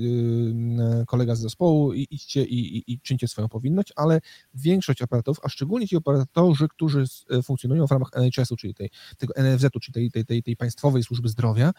yy, 0.77 1.05
kolega 1.07 1.35
z 1.35 1.39
zespołu 1.39 1.93
i 1.93 2.07
idźcie 2.09 2.45
i, 2.45 2.77
i, 2.77 2.93
i 2.93 2.99
czyńcie 2.99 3.27
swoją 3.27 3.49
powinność, 3.49 3.93
ale 3.95 4.21
większość 4.53 5.01
operatorów, 5.01 5.39
a 5.43 5.49
szczególnie 5.49 5.87
ci 5.87 5.95
operatorzy, 5.95 6.67
którzy 6.67 7.03
e, 7.29 7.41
funkcjonują 7.43 7.87
w 7.87 7.91
ramach 7.91 8.09
NHS-u, 8.13 8.55
czyli 8.55 8.73
tej, 8.73 8.89
tego 9.17 9.33
NFZ-u, 9.37 9.79
czyli 9.79 9.93
tej, 9.93 10.11
tej, 10.11 10.25
tej, 10.25 10.43
tej 10.43 10.55
państwowej 10.55 11.03
służby 11.03 11.29
zdrowia, 11.29 11.71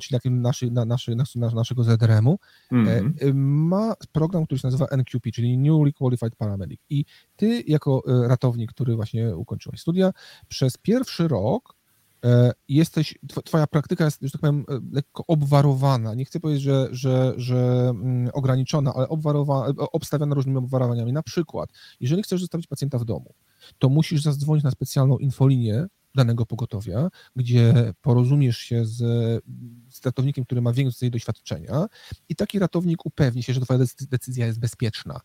czyli 0.00 0.18
takim 0.18 0.42
naszy, 0.42 0.70
na, 0.70 0.84
naszy, 0.84 1.16
naszego 1.54 1.84
ZRM-u, 1.84 2.38
mm 2.72 3.12
-hmm. 3.12 3.34
ma 3.34 3.94
program, 4.12 4.46
który 4.46 4.58
się 4.58 4.66
nazywa 4.68 4.86
NQP, 4.96 5.30
czyli 5.32 5.58
Newly 5.58 5.92
Qualified 5.92 6.36
Paramedic. 6.36 6.80
I 6.90 7.04
ty, 7.36 7.62
jako 7.66 8.02
e, 8.06 8.28
ratownik, 8.28 8.72
który 8.72 8.96
właśnie 8.96 9.36
ukończyłeś 9.36 9.80
studia, 9.80 10.12
przez 10.48 10.76
pierwszy 10.76 11.28
rok 11.28 11.80
jesteś, 12.68 13.18
twoja 13.44 13.66
praktyka 13.66 14.04
jest, 14.04 14.18
że 14.22 14.30
tak 14.30 14.40
powiem, 14.40 14.64
lekko 14.92 15.24
obwarowana. 15.26 16.14
Nie 16.14 16.24
chcę 16.24 16.40
powiedzieć, 16.40 16.62
że, 16.62 16.88
że, 16.90 17.34
że 17.36 17.88
mm, 17.90 18.30
ograniczona, 18.32 18.94
ale 18.94 19.08
obwarowana, 19.08 19.74
obstawiana 19.92 20.34
różnymi 20.34 20.58
obwarowaniami. 20.58 21.12
Na 21.12 21.22
przykład, 21.22 21.70
jeżeli 22.00 22.22
chcesz 22.22 22.40
zostawić 22.40 22.66
pacjenta 22.66 22.98
w 22.98 23.04
domu, 23.04 23.34
to 23.78 23.88
musisz 23.88 24.22
zadzwonić 24.22 24.64
na 24.64 24.70
specjalną 24.70 25.18
infolinię 25.18 25.86
danego 26.14 26.46
pogotowia, 26.46 27.08
gdzie 27.36 27.92
porozumiesz 28.02 28.58
się 28.58 28.86
z, 28.86 28.98
z 29.88 30.06
ratownikiem, 30.06 30.44
który 30.44 30.62
ma 30.62 30.72
więcej 30.72 31.10
doświadczenia 31.10 31.86
i 32.28 32.36
taki 32.36 32.58
ratownik 32.58 33.06
upewni 33.06 33.42
się, 33.42 33.52
że 33.52 33.60
twoja 33.60 33.80
decyzja 34.10 34.46
jest 34.46 34.60
bezpieczna, 34.60 35.20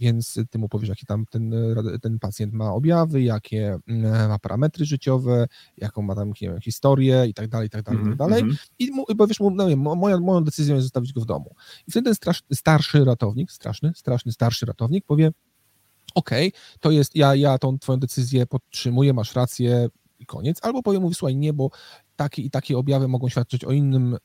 więc 0.00 0.38
ty 0.50 0.58
mu 0.58 0.68
powiesz, 0.68 0.88
jakie 0.88 1.06
tam 1.06 1.24
ten, 1.30 1.54
ten 2.02 2.18
pacjent 2.18 2.52
ma 2.52 2.72
objawy, 2.72 3.22
jakie 3.22 3.78
mm, 3.88 4.28
ma 4.28 4.38
parametry 4.38 4.84
życiowe, 4.84 5.46
jaką 5.76 6.02
ma 6.02 6.14
tam 6.14 6.32
wiem, 6.40 6.60
historię 6.60 7.26
i 7.28 7.34
tak 7.34 7.48
dalej, 7.48 7.66
i 7.66 7.70
tak 7.70 7.82
dalej, 7.82 8.00
i 8.00 8.04
tak 8.04 8.16
dalej. 8.16 8.42
Mm. 8.42 8.56
I, 8.78 8.90
mu, 8.90 9.04
i 9.08 9.16
powiesz 9.16 9.40
mu, 9.40 9.50
no 9.50 9.68
wiem, 9.68 9.78
moja, 9.80 10.18
moją 10.18 10.44
decyzją 10.44 10.74
jest 10.74 10.84
zostawić 10.84 11.12
go 11.12 11.20
w 11.20 11.26
domu. 11.26 11.54
I 11.86 11.90
wtedy 11.90 12.04
ten 12.04 12.14
strasz, 12.14 12.42
starszy 12.52 13.04
ratownik, 13.04 13.52
straszny, 13.52 13.92
straszny, 13.96 14.32
starszy 14.32 14.66
ratownik 14.66 15.06
powie, 15.06 15.30
okej, 16.14 16.48
okay, 16.48 16.60
to 16.80 16.90
jest, 16.90 17.16
ja, 17.16 17.34
ja 17.34 17.58
tą 17.58 17.78
twoją 17.78 17.98
decyzję 17.98 18.46
podtrzymuję, 18.46 19.12
masz 19.12 19.34
rację, 19.34 19.88
i 20.20 20.26
koniec, 20.26 20.58
albo 20.62 20.82
powiem 20.82 21.02
mu, 21.02 21.14
słuchaj, 21.14 21.36
nie, 21.36 21.52
bo 21.52 21.70
takie 22.16 22.42
i 22.42 22.50
takie 22.50 22.78
objawy 22.78 23.08
mogą 23.08 23.28
świadczyć 23.28 23.64
o 23.64 23.72
innym, 23.72 24.16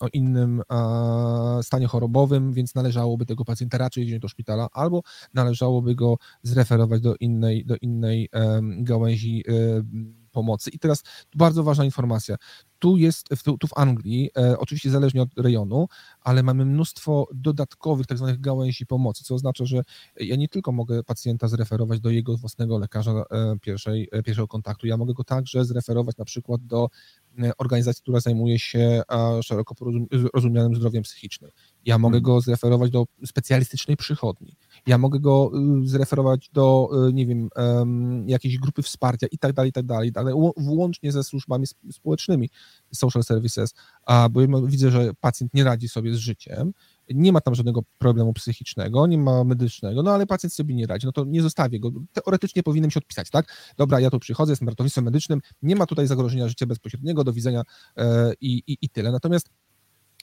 o 0.00 0.08
innym 0.12 0.62
um, 0.70 1.62
stanie 1.62 1.86
chorobowym, 1.86 2.52
więc 2.52 2.74
należałoby 2.74 3.26
tego 3.26 3.44
pacjenta 3.44 3.78
raczej 3.78 4.04
wziąć 4.04 4.22
do 4.22 4.28
szpitala, 4.28 4.68
albo 4.72 5.02
należałoby 5.34 5.94
go 5.94 6.16
zreferować 6.42 7.00
do 7.00 7.14
innej, 7.20 7.66
do 7.66 7.76
innej 7.76 8.28
gałęzi 8.78 9.44
pomocy. 10.34 10.70
I 10.70 10.78
teraz 10.78 11.02
bardzo 11.34 11.62
ważna 11.62 11.84
informacja. 11.84 12.36
Tu 12.84 12.96
jest, 12.96 13.28
tu, 13.44 13.58
tu 13.58 13.66
w 13.66 13.78
Anglii, 13.78 14.30
e, 14.38 14.58
oczywiście 14.58 14.90
zależnie 14.90 15.22
od 15.22 15.28
rejonu, 15.36 15.88
ale 16.20 16.42
mamy 16.42 16.64
mnóstwo 16.64 17.28
dodatkowych 17.34 18.06
tak 18.06 18.18
zwanych 18.18 18.40
gałęzi 18.40 18.86
pomocy, 18.86 19.24
co 19.24 19.34
oznacza, 19.34 19.64
że 19.64 19.82
ja 20.20 20.36
nie 20.36 20.48
tylko 20.48 20.72
mogę 20.72 21.02
pacjenta 21.02 21.48
zreferować 21.48 22.00
do 22.00 22.10
jego 22.10 22.36
własnego 22.36 22.78
lekarza 22.78 23.12
e, 23.12 23.56
pierwszej, 23.60 24.08
e, 24.12 24.22
pierwszego 24.22 24.48
kontaktu, 24.48 24.86
ja 24.86 24.96
mogę 24.96 25.14
go 25.14 25.24
także 25.24 25.64
zreferować 25.64 26.16
na 26.16 26.24
przykład 26.24 26.66
do 26.66 26.88
e, 27.38 27.56
organizacji, 27.58 28.02
która 28.02 28.20
zajmuje 28.20 28.58
się 28.58 29.02
szeroko 29.42 29.74
rozumianym 30.34 30.74
zdrowiem 30.74 31.02
psychicznym. 31.02 31.50
Ja 31.84 31.98
mogę 31.98 32.12
hmm. 32.12 32.24
go 32.24 32.40
zreferować 32.40 32.90
do 32.90 33.06
specjalistycznej 33.26 33.96
przychodni. 33.96 34.56
Ja 34.86 34.98
mogę 34.98 35.20
go 35.20 35.50
y, 35.82 35.88
zreferować 35.88 36.50
do, 36.52 36.90
y, 37.08 37.12
nie 37.12 37.26
wiem, 37.26 37.48
jakiejś 38.26 38.58
grupy 38.58 38.82
wsparcia 38.82 39.26
i 39.26 39.38
tak 39.38 39.52
dalej, 39.52 39.70
i 39.70 39.72
tak 39.72 39.86
dalej, 39.86 40.12
ale 40.14 40.52
włącznie 40.56 41.12
ze 41.12 41.24
służbami 41.24 41.66
społecznymi, 41.92 42.50
social 42.92 43.24
services, 43.24 43.74
bo 44.30 44.62
widzę, 44.66 44.90
że 44.90 45.10
pacjent 45.20 45.54
nie 45.54 45.64
radzi 45.64 45.88
sobie 45.88 46.14
z 46.14 46.18
życiem, 46.18 46.72
nie 47.10 47.32
ma 47.32 47.40
tam 47.40 47.54
żadnego 47.54 47.82
problemu 47.98 48.32
psychicznego, 48.32 49.06
nie 49.06 49.18
ma 49.18 49.44
medycznego, 49.44 50.02
no 50.02 50.10
ale 50.10 50.26
pacjent 50.26 50.54
sobie 50.54 50.74
nie 50.74 50.86
radzi, 50.86 51.06
no 51.06 51.12
to 51.12 51.24
nie 51.24 51.42
zostawię 51.42 51.80
go. 51.80 51.90
Teoretycznie 52.12 52.62
powinienem 52.62 52.90
się 52.90 52.98
odpisać, 52.98 53.30
tak? 53.30 53.72
Dobra, 53.76 54.00
ja 54.00 54.10
tu 54.10 54.18
przychodzę, 54.18 54.52
jestem 54.52 54.68
ratownictwem 54.68 55.04
medycznym, 55.04 55.40
nie 55.62 55.76
ma 55.76 55.86
tutaj 55.86 56.06
zagrożenia 56.06 56.48
życia 56.48 56.66
bezpośredniego, 56.66 57.24
do 57.24 57.32
widzenia 57.32 57.62
e, 57.96 58.32
i, 58.40 58.62
i, 58.66 58.78
i 58.82 58.88
tyle. 58.88 59.12
Natomiast 59.12 59.50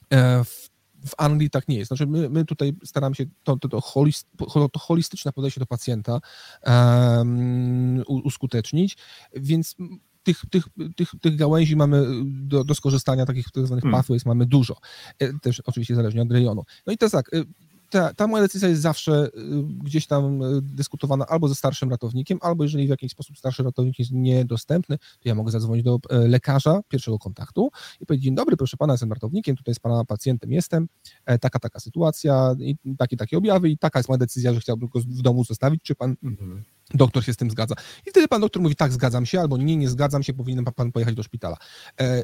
e, 0.10 0.44
w 0.44 0.71
w 1.06 1.14
Anglii 1.18 1.50
tak 1.50 1.68
nie 1.68 1.78
jest. 1.78 1.88
Znaczy 1.88 2.08
my, 2.08 2.30
my 2.30 2.46
tutaj 2.46 2.74
staramy 2.84 3.16
się 3.16 3.26
to, 3.44 3.58
to, 3.58 3.70
to, 3.70 3.82
holist, 3.82 4.28
to 4.72 4.80
holistyczne 4.80 5.34
podejście 5.34 5.60
do 5.60 5.66
pacjenta 5.66 6.20
um, 6.66 8.04
uskutecznić, 8.08 8.98
więc 9.34 9.76
tych, 10.24 10.42
tych, 10.50 10.64
tych, 10.96 11.10
tych 11.22 11.36
gałęzi 11.36 11.76
mamy 11.76 12.06
do, 12.26 12.64
do 12.64 12.76
skorzystania, 12.76 13.26
takich 13.26 13.52
tak 13.52 13.66
zwanych 13.66 13.84
hmm. 13.84 14.00
pathways 14.00 14.26
mamy 14.26 14.46
dużo. 14.46 14.76
E, 15.20 15.40
też 15.40 15.60
oczywiście 15.60 15.96
zależnie 15.96 16.22
od 16.22 16.32
rejonu. 16.32 16.64
No 16.88 16.94
i 16.94 16.98
teraz 16.98 17.12
tak, 17.12 17.34
e, 17.34 17.44
ta, 17.92 18.14
ta 18.14 18.28
moja 18.28 18.44
decyzja 18.44 18.70
jest 18.70 18.82
zawsze 18.82 19.28
y, 19.28 19.32
gdzieś 19.64 20.08
tam 20.08 20.42
y, 20.42 20.62
dyskutowana 20.62 21.26
albo 21.26 21.48
ze 21.48 21.56
starszym 21.56 21.90
ratownikiem, 21.90 22.38
albo 22.42 22.64
jeżeli 22.64 22.88
w 22.88 22.90
jakiś 22.90 23.12
sposób 23.12 23.38
starszy 23.38 23.64
ratownik 23.64 24.00
jest 24.00 24.12
niedostępny, 24.12 24.98
to 24.98 25.30
ja 25.30 25.36
mogę 25.36 25.52
zadzwonić 25.52 25.84
do 25.84 26.00
e, 26.10 26.18
lekarza 26.18 26.82
pierwszego 26.88 27.20
kontaktu 27.20 27.72
i 28.00 28.06
powiedzieć, 28.06 28.26
dzień 28.26 28.36
dobry, 28.36 28.58
proszę 28.58 28.78
pana, 28.78 28.94
jestem 28.94 29.14
ratownikiem, 29.14 29.56
tutaj 29.56 29.76
z 29.76 29.80
pana 29.80 30.06
pacjentem 30.06 30.52
jestem, 30.52 30.88
e, 31.26 31.40
taka, 31.40 31.60
taka 31.60 31.80
sytuacja, 31.80 32.56
i 32.60 32.76
takie, 32.98 33.18
takie 33.18 33.38
objawy 33.38 33.70
i 33.70 33.78
taka 33.78 34.00
jest 34.00 34.10
moja 34.10 34.18
decyzja, 34.18 34.54
że 34.54 34.60
chciałbym 34.60 34.90
go 34.90 35.00
w 35.00 35.22
domu 35.22 35.44
zostawić, 35.44 35.82
czy 35.84 35.96
pan 35.96 36.16
mhm 36.24 36.64
Doktor 36.94 37.24
się 37.26 37.34
z 37.34 37.38
tym 37.38 37.52
zgadza. 37.52 37.76
I 38.08 38.10
wtedy 38.10 38.28
pan 38.28 38.42
doktor 38.42 38.62
mówi, 38.62 38.76
tak, 38.76 38.92
zgadzam 38.92 39.26
się, 39.26 39.40
albo 39.40 39.58
nie, 39.58 39.78
nie 39.78 39.90
zgadzam 39.90 40.24
się, 40.24 40.34
powinien 40.34 40.66
pan 40.66 40.92
pojechać 40.92 41.16
do 41.16 41.24
szpitala. 41.24 41.58
E, 42.02 42.24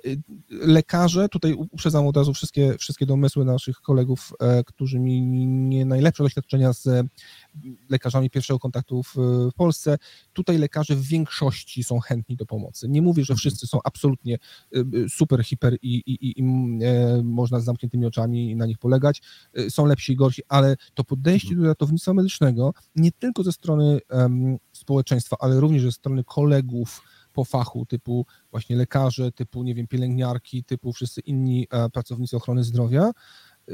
lekarze, 0.50 1.30
tutaj 1.30 1.54
uprzedzam 1.54 2.08
od 2.08 2.18
razu 2.18 2.34
wszystkie, 2.34 2.78
wszystkie 2.78 3.06
domysły 3.06 3.46
naszych 3.46 3.82
kolegów, 3.82 4.34
e, 4.40 4.64
którzy 4.64 5.00
mi 5.00 5.48
nie 5.48 5.86
najlepsze 5.86 6.24
doświadczenia 6.24 6.74
z 6.74 7.08
lekarzami 7.90 8.30
pierwszego 8.30 8.60
kontaktu 8.60 9.04
w, 9.04 9.16
Polsce. 9.56 9.98
Tutaj 10.34 10.58
lekarze 10.58 10.96
w 10.96 11.02
większości 11.02 11.84
są 11.84 12.00
chętni 12.00 12.36
do 12.36 12.46
pomocy. 12.46 12.88
Nie 12.90 13.02
mówię, 13.02 13.24
że 13.24 13.34
Mhm. 13.34 13.38
wszyscy 13.38 13.68
są 13.68 13.80
absolutnie 13.84 14.36
y, 14.76 14.86
y, 14.96 15.10
super, 15.10 15.44
hiper 15.44 15.78
i, 15.82 15.96
i, 15.96 16.28
i, 16.28 16.40
i 16.40 16.44
e, 16.84 17.22
można 17.24 17.60
z 17.60 17.64
zamkniętymi 17.64 18.06
oczami 18.06 18.56
na 18.56 18.66
nich 18.66 18.78
polegać. 18.78 19.22
Y, 19.60 19.72
Są 19.72 19.86
lepsi 19.86 20.14
i 20.14 20.16
gorsi, 20.16 20.42
ale 20.48 20.76
to 20.94 21.04
podejście 21.04 21.56
do 21.56 21.64
ratownictwa 21.64 22.14
medycznego 22.14 22.74
nie 22.96 23.12
tylko 23.12 23.44
ze 23.44 23.52
strony 23.52 24.00
społeczeństwa, 24.72 25.36
ale 25.40 25.60
również 25.60 25.84
ze 25.84 25.92
strony 25.92 26.24
kolegów 26.24 27.02
po 27.34 27.46
fachu, 27.46 27.86
typu 27.86 28.26
właśnie 28.52 28.76
lekarze, 28.76 29.32
typu, 29.32 29.64
nie 29.64 29.76
wiem, 29.76 29.88
pielęgniarki, 29.88 30.64
typu 30.64 30.94
wszyscy 30.94 31.22
inni 31.22 31.68
e, 31.72 31.90
pracownicy 31.90 32.38
ochrony 32.38 32.64
zdrowia, 32.64 33.12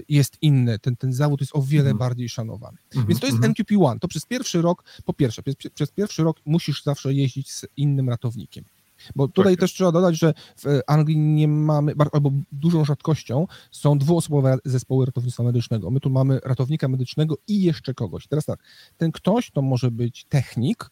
jest 0.10 0.38
inny. 0.42 0.80
Ten, 0.80 0.96
ten 0.96 1.14
zawód 1.14 1.42
jest 1.42 1.56
o 1.56 1.62
wiele 1.62 1.90
Mhm. 1.90 1.98
bardziej 1.98 2.30
szanowany. 2.30 2.78
Mhm, 2.92 3.08
Więc 3.08 3.20
to 3.20 3.26
jest 3.26 3.36
mhm. 3.38 3.54
NQP1. 3.54 4.00
To 4.00 4.08
przez 4.08 4.26
pierwszy 4.26 4.62
rok, 4.62 4.84
po 5.06 5.14
pierwsze, 5.14 5.44
przez, 5.44 5.56
przez 5.74 5.92
pierwszy 5.92 6.24
rok 6.24 6.38
musisz 6.46 6.84
zawsze 6.84 7.14
jeździć 7.14 7.52
z 7.52 7.66
innym 7.78 8.10
ratownikiem. 8.10 8.66
Bo 9.16 9.28
tutaj 9.28 9.54
Tak. 9.54 9.60
też 9.60 9.74
trzeba 9.74 9.92
dodać, 9.92 10.20
że 10.20 10.34
w 10.58 10.80
Anglii 10.88 11.18
nie 11.18 11.48
mamy, 11.48 11.94
albo 12.12 12.32
dużą 12.52 12.86
rzadkością 12.86 13.48
są 13.72 13.98
dwuosobowe 13.98 14.58
zespoły 14.66 15.06
ratownictwa 15.06 15.44
medycznego. 15.44 15.92
My 15.92 16.00
tu 16.00 16.10
mamy 16.10 16.40
ratownika 16.44 16.88
medycznego 16.88 17.36
i 17.48 17.62
jeszcze 17.62 17.94
kogoś. 17.94 18.28
Teraz 18.28 18.46
tak, 18.46 18.60
ten 18.98 19.12
ktoś 19.12 19.52
to 19.52 19.62
może 19.62 19.92
być 19.92 20.26
technik, 20.30 20.90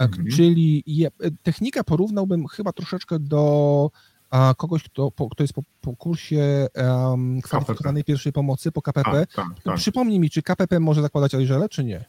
e, 0.00 0.04
Mhm. 0.04 0.28
czyli 0.28 0.82
je, 0.86 1.06
e, 1.08 1.30
technika 1.42 1.84
porównałbym 1.84 2.46
chyba 2.46 2.72
troszeczkę 2.72 3.18
do 3.18 3.90
a, 4.30 4.54
kogoś, 4.58 4.82
kto, 4.82 5.10
po, 5.10 5.28
kto 5.28 5.44
jest 5.44 5.54
po, 5.54 5.62
po 5.80 5.96
kursie 5.96 6.66
um, 6.74 7.40
kwalifikowanej 7.42 8.04
pierwszej 8.04 8.32
pomocy, 8.32 8.72
po 8.72 8.82
KPP. 8.82 9.10
Tak, 9.12 9.32
tak, 9.34 9.46
tak. 9.64 9.76
Przypomnij 9.76 10.20
mi, 10.20 10.30
czy 10.30 10.42
KPP 10.42 10.80
może 10.80 11.02
zakładać 11.02 11.34
Aliżele, 11.34 11.68
czy 11.68 11.84
nie? 11.84 12.04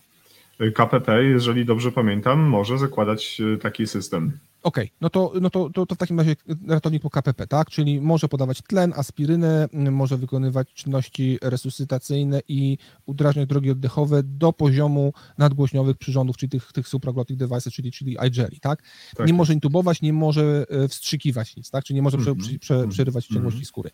KPP, 0.75 1.23
jeżeli 1.23 1.65
dobrze 1.65 1.91
pamiętam, 1.91 2.39
może 2.39 2.77
zakładać 2.77 3.41
e, 3.53 3.57
taki 3.57 3.87
system. 3.87 4.39
Okej, 4.65 4.91
no, 5.01 5.09
to, 5.09 5.33
no 5.41 5.49
to, 5.49 5.69
to, 5.69 5.85
to 5.85 5.95
w 5.95 5.97
takim 5.97 6.19
razie 6.19 6.35
ratownik 6.67 7.01
po 7.01 7.09
KPP, 7.09 7.47
tak? 7.47 7.69
Czyli 7.69 8.01
może 8.01 8.27
podawać 8.27 8.61
tlen, 8.61 8.93
aspirynę, 8.95 9.67
może 9.73 10.17
wykonywać 10.17 10.73
czynności 10.73 11.37
resuscytacyjne 11.41 12.41
i 12.47 12.77
udrażniać 13.05 13.49
drogi 13.49 13.71
oddechowe 13.71 14.23
do 14.23 14.53
poziomu 14.53 15.13
nadgłośniowych 15.37 15.97
przyrządów, 15.97 16.37
czyli 16.37 16.49
tych, 16.49 16.71
tych 16.71 16.87
supraglottic 16.87 17.37
devices, 17.37 17.73
czyli, 17.73 17.91
czyli 17.91 18.17
iGelly, 18.27 18.59
tak? 18.61 18.83
Tak 19.17 19.27
nie 19.27 19.33
może 19.33 19.53
intubować, 19.53 20.01
nie 20.01 20.13
może 20.13 20.65
e, 20.69 20.87
wstrzykiwać 20.87 21.55
nic, 21.55 21.69
tak? 21.69 21.83
Czyli 21.83 21.95
nie 21.95 22.01
może 22.01 22.17
prze, 22.17 22.29
Mhm, 22.31 22.47
prze, 22.49 22.59
prze, 22.59 22.73
mhm, 22.73 22.89
przerywać 22.89 23.25
ciągłości 23.27 23.57
mhm. 23.57 23.65
skóry. 23.65 23.89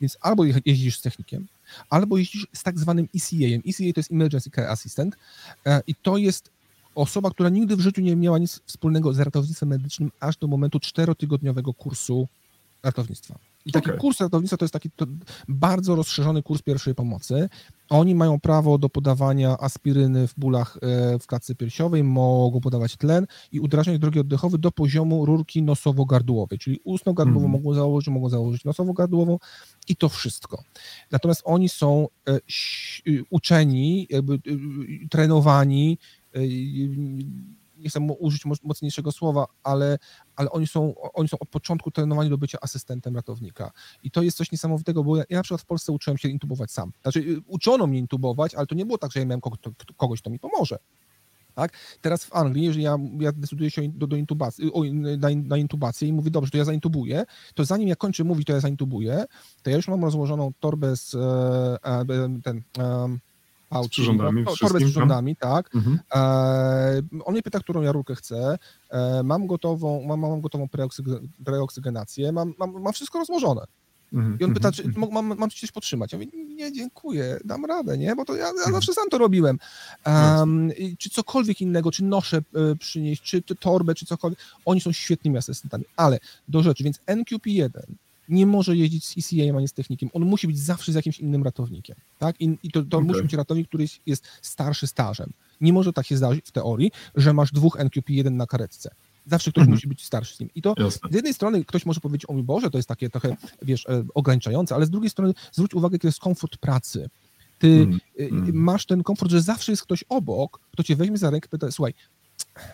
Więc 0.00 0.18
albo 0.20 0.44
je- 0.44 0.60
jeździsz 0.64 0.98
z 0.98 1.02
technikiem, 1.02 1.46
albo 1.90 2.18
jeździsz 2.18 2.46
z 2.52 2.62
tak 2.62 2.78
zwanym 2.78 3.08
ECA-em. 3.16 3.62
ECA 3.66 3.92
to 3.94 4.00
jest 4.00 4.12
Emergency 4.12 4.50
Care 4.50 4.70
Assistant 4.70 5.16
e, 5.66 5.82
i 5.86 5.94
to 5.94 6.16
jest 6.16 6.50
osoba, 6.94 7.30
która 7.30 7.48
nigdy 7.48 7.76
w 7.76 7.80
życiu 7.80 8.00
nie 8.00 8.16
miała 8.16 8.38
nic 8.38 8.60
wspólnego 8.66 9.12
z 9.12 9.18
ratownictwem 9.18 9.68
medycznym 9.68 10.10
aż 10.20 10.36
do 10.36 10.46
momentu 10.46 10.80
czterotygodniowego 10.80 11.74
kursu 11.74 12.28
ratownictwa. 12.82 13.38
I 13.64 13.72
taki 13.72 13.88
Okej. 13.88 14.00
kurs 14.00 14.20
ratownictwa 14.20 14.56
to 14.56 14.64
jest 14.64 14.72
taki 14.72 14.90
to 14.90 15.06
bardzo 15.48 15.96
rozszerzony 15.96 16.42
kurs 16.42 16.62
pierwszej 16.62 16.94
pomocy. 16.94 17.48
Oni 17.88 18.14
mają 18.14 18.40
prawo 18.40 18.78
do 18.78 18.88
podawania 18.88 19.58
aspiryny 19.58 20.28
w 20.28 20.34
bólach 20.36 20.78
e, 20.82 21.18
w 21.18 21.26
klatce 21.26 21.54
piersiowej, 21.54 22.04
mogą 22.04 22.60
podawać 22.60 22.96
tlen 22.96 23.26
i 23.52 23.60
udrażniać 23.60 23.98
drogi 23.98 24.20
oddechowe 24.20 24.58
do 24.58 24.72
poziomu 24.72 25.26
rurki 25.26 25.62
nosowo-gardłowej, 25.62 26.58
czyli 26.58 26.80
ustno-gardłową 26.84 27.46
Mhm. 27.46 27.62
mogą 27.62 27.74
założyć, 27.74 28.08
mogą 28.08 28.28
założyć 28.28 28.64
nosowo-gardłową 28.64 29.38
i 29.88 29.96
to 29.96 30.08
wszystko. 30.08 30.62
Natomiast 31.10 31.42
oni 31.44 31.68
są 31.68 32.08
e, 32.28 32.40
y, 33.08 33.24
uczeni, 33.30 34.06
jakby 34.10 34.38
trenowani, 35.10 35.98
nie 37.82 37.88
chcę 37.88 38.00
użyć 38.18 38.44
mo- 38.44 38.54
mocniejszego 38.62 39.12
słowa, 39.12 39.46
ale, 39.62 39.98
ale 40.36 40.50
oni, 40.50 40.66
są, 40.66 40.94
oni 41.14 41.28
są 41.28 41.38
od 41.38 41.48
początku 41.48 41.90
trenowani 41.90 42.30
do 42.30 42.38
bycia 42.38 42.58
asystentem 42.60 43.16
ratownika. 43.16 43.70
I 44.02 44.10
to 44.10 44.22
jest 44.22 44.36
coś 44.36 44.52
niesamowitego, 44.52 45.04
bo 45.04 45.16
ja, 45.16 45.24
ja 45.30 45.36
na 45.36 45.42
przykład 45.42 45.60
w 45.60 45.66
Polsce 45.66 45.92
uczyłem 45.92 46.18
się 46.18 46.28
intubować 46.28 46.70
sam. 46.70 46.92
Znaczy, 47.02 47.20
y, 47.20 47.40
uczono 47.46 47.86
mnie 47.86 47.98
intubować, 47.98 48.54
ale 48.54 48.66
to 48.66 48.74
nie 48.74 48.86
było 48.86 48.98
tak, 48.98 49.12
że 49.12 49.20
ja 49.20 49.26
miałem 49.26 49.40
kogoś, 49.96 50.20
kto 50.20 50.30
mi 50.30 50.38
pomoże. 50.38 50.78
Tak? 51.54 51.72
Teraz 52.00 52.24
w 52.24 52.34
Anglii, 52.34 52.64
jeżeli 52.64 52.84
ja, 52.84 52.96
ja 53.20 53.32
decyduję 53.32 53.70
się 53.70 53.88
do, 53.88 54.06
do 54.06 54.16
intubacji, 54.16 54.72
o, 54.72 54.84
na, 55.18 55.28
na 55.34 55.56
intubację 55.56 56.08
i 56.08 56.12
mówię, 56.12 56.30
dobrze, 56.30 56.50
to 56.50 56.58
ja 56.58 56.64
zaintubuję, 56.64 57.24
to 57.54 57.64
zanim 57.64 57.88
ja 57.88 57.96
kończę 57.96 58.24
mówić, 58.24 58.46
to 58.46 58.52
ja 58.52 58.60
zaintubuję, 58.60 59.24
to 59.62 59.70
ja 59.70 59.76
już 59.76 59.88
mam 59.88 60.04
rozłożoną 60.04 60.52
torbę 60.60 60.96
z 60.96 61.14
e, 61.14 61.18
e, 61.84 62.04
ten 62.42 62.62
e, 62.78 63.18
pouch, 63.72 63.90
przyrządami, 63.90 64.42
no, 64.42 64.56
torbę 64.60 64.78
z 64.78 64.82
przyrządami, 64.82 65.36
tak. 65.36 65.74
Mhm. 65.74 65.98
E, 66.14 67.02
on 67.24 67.32
mnie 67.32 67.42
pyta, 67.42 67.60
którą 67.60 67.82
ja 67.82 67.92
rurkę 67.92 68.14
chcę. 68.14 68.58
E, 68.90 69.22
mam 69.22 69.46
gotową, 69.46 70.02
mam, 70.06 70.20
mam 70.20 70.40
gotową 70.40 70.66
preoksyg- 70.66 71.28
preoksygenację, 71.44 72.32
mam, 72.32 72.54
mam, 72.58 72.82
mam 72.82 72.92
wszystko 72.92 73.18
rozłożone. 73.18 73.64
Mhm. 74.12 74.38
I 74.40 74.44
on 74.44 74.54
pyta, 74.54 74.72
czy 74.72 74.82
Mhm. 74.84 75.12
mam, 75.12 75.38
mam 75.38 75.50
ci 75.50 75.60
coś 75.60 75.72
podtrzymać? 75.72 76.12
Ja 76.12 76.18
mówię, 76.18 76.30
nie, 76.54 76.72
dziękuję, 76.72 77.38
dam 77.44 77.64
radę, 77.64 77.98
nie? 77.98 78.16
Bo 78.16 78.24
to 78.24 78.34
ja, 78.36 78.44
ja 78.44 78.50
Mhm. 78.50 78.72
zawsze 78.72 78.94
sam 78.94 79.08
to 79.10 79.18
robiłem. 79.18 79.58
Um, 80.06 80.70
czy 80.98 81.10
cokolwiek 81.10 81.60
innego, 81.60 81.90
czy 81.92 82.04
noszę 82.04 82.36
e, 82.36 82.76
przynieść, 82.76 83.22
czy, 83.22 83.42
czy 83.42 83.54
torbę, 83.56 83.94
czy 83.94 84.06
cokolwiek. 84.06 84.38
Oni 84.64 84.80
są 84.80 84.92
świetnymi 84.92 85.36
asystentami, 85.38 85.84
ale 85.96 86.18
do 86.48 86.62
rzeczy, 86.62 86.84
więc 86.84 87.00
NQP1 87.06 87.68
nie 88.32 88.46
może 88.46 88.76
jeździć 88.76 89.04
z 89.04 89.18
ECA 89.18 89.56
ani 89.58 89.68
z 89.68 89.72
technikiem. 89.72 90.10
On 90.12 90.24
musi 90.24 90.46
być 90.46 90.58
zawsze 90.58 90.92
z 90.92 90.94
jakimś 90.94 91.18
innym 91.18 91.42
ratownikiem. 91.42 91.96
Tak? 92.18 92.40
I, 92.40 92.58
i 92.62 92.70
to, 92.70 92.82
to 92.82 92.96
Okej. 92.96 93.08
musi 93.08 93.22
być 93.22 93.32
ratownik, 93.32 93.68
który 93.68 93.86
jest, 94.06 94.24
starszy 94.42 94.86
stażem. 94.86 95.32
Nie 95.60 95.72
może 95.72 95.92
tak 95.92 96.06
się 96.06 96.16
zdarzyć 96.16 96.46
w 96.46 96.52
teorii, 96.52 96.90
że 97.14 97.32
masz 97.32 97.52
dwóch 97.52 97.76
NQP1 97.76 98.32
na 98.32 98.46
karetce. 98.46 98.90
Zawsze 99.26 99.50
ktoś 99.50 99.62
Mhm. 99.62 99.74
musi 99.74 99.88
być 99.88 100.04
starszy 100.04 100.36
z 100.36 100.40
nim. 100.40 100.50
I 100.54 100.62
to 100.62 100.74
Jasne. 100.78 101.10
z 101.10 101.14
jednej 101.14 101.34
strony 101.34 101.64
ktoś 101.64 101.86
może 101.86 102.00
powiedzieć, 102.00 102.30
o 102.30 102.32
mój 102.32 102.42
Boże, 102.42 102.70
to 102.70 102.78
jest 102.78 102.88
takie 102.88 103.10
trochę, 103.10 103.36
wiesz, 103.62 103.86
e, 103.86 104.04
ograniczające, 104.14 104.74
ale 104.74 104.86
z 104.86 104.90
drugiej 104.90 105.10
strony 105.10 105.34
zwróć 105.52 105.74
uwagę, 105.74 105.94
jaki 105.94 106.06
jest 106.06 106.20
komfort 106.20 106.56
pracy. 106.56 107.08
Ty 107.58 107.86
mhm. 108.18 108.54
masz 108.54 108.86
ten 108.86 109.02
komfort, 109.02 109.30
że 109.30 109.42
zawsze 109.42 109.72
jest 109.72 109.82
ktoś 109.82 110.04
obok, 110.08 110.60
kto 110.72 110.82
cię 110.82 110.96
weźmie 110.96 111.18
za 111.18 111.30
rękę 111.30 111.46
i 111.46 111.50
pyta, 111.50 111.70
słuchaj, 111.70 111.94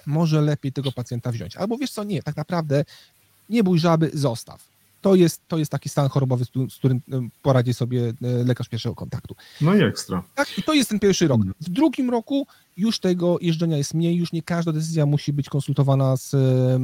może 0.07 0.43
lepiej 0.43 0.73
tego 0.73 0.93
pacjenta 0.93 1.33
wziąć. 1.33 1.57
Albo 1.57 1.79
wiesz 1.79 1.91
co, 1.91 2.05
nie, 2.05 2.23
tak 2.23 2.37
naprawdę 2.37 2.85
nie 3.49 3.65
bój 3.65 3.79
żaby, 3.79 4.11
zostaw. 4.15 4.69
To 5.01 5.15
jest, 5.15 5.43
to 5.49 5.59
jest 5.59 5.71
taki 5.71 5.89
stan 5.89 6.09
chorobowy, 6.09 6.45
z 6.45 6.49
którym- 6.79 7.01
poradzi 7.43 7.75
sobie 7.75 8.09
e, 8.09 8.15
lekarz 8.45 8.69
pierwszego 8.69 8.95
kontaktu. 8.95 9.35
No 9.61 9.75
i 9.75 9.83
ekstra. 9.83 10.23
Tak, 10.35 10.59
i 10.59 10.63
to 10.63 10.75
jest 10.75 10.91
ten 10.91 10.99
pierwszy 10.99 11.29
rok. 11.29 11.41
Mhm. 11.41 11.55
W 11.61 11.71
drugim 11.71 12.11
roku 12.11 12.47
już 12.77 12.99
tego 12.99 13.39
jeżdżenia 13.41 13.77
jest 13.77 13.95
mniej, 13.95 14.17
już 14.17 14.33
nie 14.33 14.43
każda 14.43 14.73
decyzja 14.73 15.07
musi 15.07 15.33
być 15.33 15.49
konsultowana 15.49 16.17
z, 16.17 16.35
e, 16.35 16.79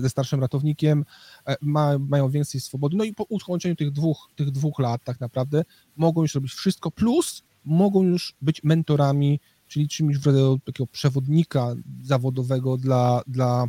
ze 0.00 0.10
starszym 0.10 0.40
ratownikiem, 0.40 1.04
e, 1.46 1.56
ma, 1.60 1.98
mają 1.98 2.28
więcej 2.28 2.60
swobody. 2.60 2.96
No 2.96 3.04
i 3.04 3.14
po 3.14 3.24
ukończeniu 3.24 3.76
tych 3.76 3.90
dwóch, 3.90 4.28
tych 4.36 4.50
dwóch 4.50 4.78
lat 4.78 5.04
tak 5.04 5.20
naprawdę 5.20 5.62
mogą 5.96 6.22
już 6.22 6.34
robić 6.34 6.52
wszystko, 6.52 6.90
plus 6.90 7.42
mogą 7.64 8.02
już 8.02 8.34
być 8.42 8.64
mentorami, 8.64 9.40
czyli 9.68 9.88
czymś 9.88 10.18
w 10.18 10.26
rodzaju 10.26 10.58
takiego 10.58 10.86
przewodnika 10.86 11.74
zawodowego 12.02 12.76
dla, 12.76 13.22
dla 13.26 13.66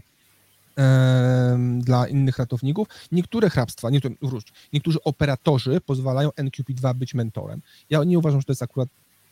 dla 1.80 2.08
innych 2.08 2.38
ratowników. 2.38 2.88
Niektóre 3.12 3.50
hrabstwa, 3.50 3.90
niektóre, 3.90 4.16
wróć, 4.22 4.48
niektórzy 4.74 5.04
operatorzy 5.04 5.82
pozwalają 5.82 6.30
NQP2 6.30 6.96
być 6.96 7.14
mentorem. 7.14 7.62
Ja 7.90 8.04
nie 8.04 8.20
uważam, 8.20 8.42
że 8.42 8.46
to 8.46 8.52
jest 8.52 8.64
akurat 8.64 8.90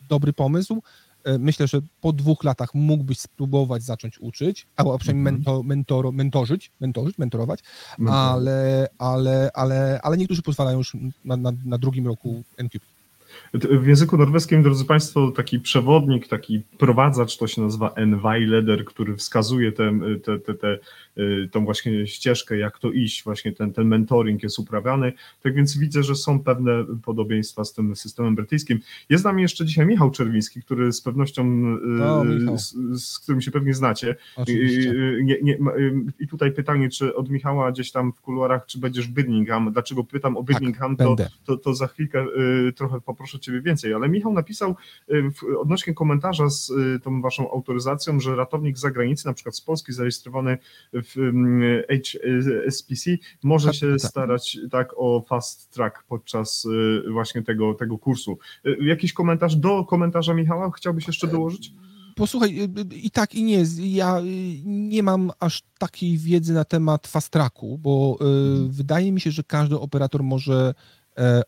dobry 0.10 0.34
pomysł. 0.34 0.82
E, 1.24 1.38
Myślę, 1.38 1.68
że 1.68 1.82
po 2.02 2.14
dwóch 2.14 2.44
latach 2.44 2.74
mógłbyś 2.74 3.20
spróbować 3.20 3.84
zacząć 3.84 4.20
uczyć, 4.20 4.68
albo 4.76 4.98
przynajmniej 5.00 5.22
Mhm. 5.28 5.36
mento, 5.36 5.64
mentoro, 5.64 6.12
mentorzyć, 6.12 6.72
mentorzyć, 6.82 7.18
mentorować, 7.18 7.60
to- 8.06 8.14
ale, 8.14 8.88
ale, 8.98 9.50
ale, 9.54 10.00
ale 10.04 10.18
niektórzy 10.18 10.42
pozwalają 10.42 10.78
już 10.78 10.94
na, 11.26 11.38
na, 11.38 11.52
na 11.66 11.78
drugim 11.78 12.08
roku 12.08 12.44
NQP. 12.58 12.86
W 13.54 13.88
języku 13.88 14.18
norweskim, 14.18 14.64
drodzy 14.64 14.86
Państwo, 14.86 15.32
taki 15.32 15.60
przewodnik, 15.60 16.28
taki 16.28 16.62
prowadzacz, 16.78 17.38
to 17.38 17.48
się 17.48 17.62
nazywa 17.62 17.90
Enweileder, 17.94 18.86
który 18.86 19.16
wskazuje 19.16 19.72
te, 19.72 19.92
te, 20.26 20.54
te, 20.54 20.68
y, 20.74 20.80
tą 21.52 21.66
właśnie 21.66 22.08
ścieżkę, 22.08 22.58
jak 22.58 22.80
to 22.80 22.92
iść, 22.92 23.24
właśnie 23.24 23.52
ten, 23.52 23.74
ten 23.74 23.88
mentoring 23.88 24.44
jest 24.44 24.60
uprawiany. 24.60 25.14
Tak 25.44 25.56
więc 25.56 25.78
widzę, 25.78 26.04
że 26.04 26.16
są 26.16 26.44
pewne 26.44 26.86
podobieństwa 27.04 27.64
z 27.64 27.74
tym 27.74 27.96
systemem 27.96 28.36
brytyjskim. 28.36 28.80
Jest 29.10 29.22
z 29.22 29.26
nami 29.26 29.42
jeszcze 29.42 29.66
dzisiaj 29.66 29.86
Michał 29.86 30.12
Czerwiński, 30.12 30.62
który 30.62 30.92
z 30.92 31.02
pewnością, 31.02 31.76
y, 32.54 32.58
z, 32.58 32.76
z 33.04 33.20
którym 33.20 33.42
się 33.42 33.52
pewnie 33.52 33.74
znacie. 33.74 34.16
Oczywiście. 34.36 34.94
I, 35.20 35.26
nie, 35.26 35.38
nie, 35.42 35.54
y, 35.54 35.94
I 36.20 36.28
tutaj 36.28 36.52
pytanie, 36.52 36.90
czy 36.90 37.16
od 37.16 37.30
Michała 37.30 37.72
gdzieś 37.72 37.92
tam 37.92 38.14
w 38.14 38.22
kuluarach, 38.22 38.66
czy 38.66 38.80
będziesz 38.80 39.08
w 39.08 39.12
Birmingham? 39.12 39.72
Dlaczego 39.74 40.04
pytam 40.04 40.38
o 40.38 40.44
Birmingham? 40.44 40.98
to, 40.98 41.08
Będę. 41.08 41.30
to, 41.46 41.58
to 41.58 41.74
za 41.74 41.88
chwilkę 41.88 42.26
y, 42.68 42.74
trochę 42.74 43.02
poproszę 43.02 43.40
Ciebie 43.40 43.62
więcej, 43.62 43.94
ale 43.94 44.10
Michał 44.10 44.34
napisał 44.34 44.76
y, 45.12 45.32
w, 45.32 45.44
odnośnie 45.60 45.94
komentarza 45.94 46.50
z 46.50 46.70
y, 46.70 47.00
tą 47.04 47.22
Waszą 47.22 47.52
autoryzacją, 47.52 48.20
że 48.20 48.36
ratownik 48.36 48.78
z 48.78 48.82
zagranicy, 48.82 49.28
na 49.28 49.34
przykład 49.34 49.56
z 49.56 49.62
Polski 49.62 49.94
zarejestrowany 49.94 50.58
w 50.94 51.09
HSPC, 51.90 53.18
może 53.44 53.68
Tak, 53.68 53.76
się 53.76 53.92
tak. 53.92 54.12
starać 54.12 54.58
tak 54.72 54.94
o 54.98 55.26
fast 55.28 55.70
track 55.72 56.04
podczas 56.08 56.66
y, 56.66 57.04
właśnie 57.12 57.42
tego, 57.44 57.74
tego 57.74 57.98
kursu. 57.98 58.38
Y, 58.66 58.78
Jakiś 58.82 59.14
komentarz 59.14 59.56
do 59.56 59.86
komentarza 59.86 60.34
Michała 60.34 60.72
chciałbyś 60.72 61.08
jeszcze 61.08 61.28
dołożyć? 61.28 61.72
Posłuchaj, 62.16 62.60
y, 62.64 62.96
i 62.96 63.12
tak 63.12 63.36
i 63.36 63.44
nie. 63.44 63.64
Ja 63.80 64.22
nie 64.66 65.04
mam 65.04 65.32
aż 65.40 65.64
takiej 65.78 66.18
wiedzy 66.18 66.54
na 66.54 66.66
temat 66.66 67.08
fast 67.08 67.30
tracku, 67.30 67.78
bo 67.78 68.18
Mhm. 68.22 68.72
wydaje 68.72 69.12
mi 69.12 69.22
się, 69.22 69.32
że 69.32 69.44
każdy 69.44 69.80
operator 69.80 70.24
może 70.24 70.74
e, 71.18 71.42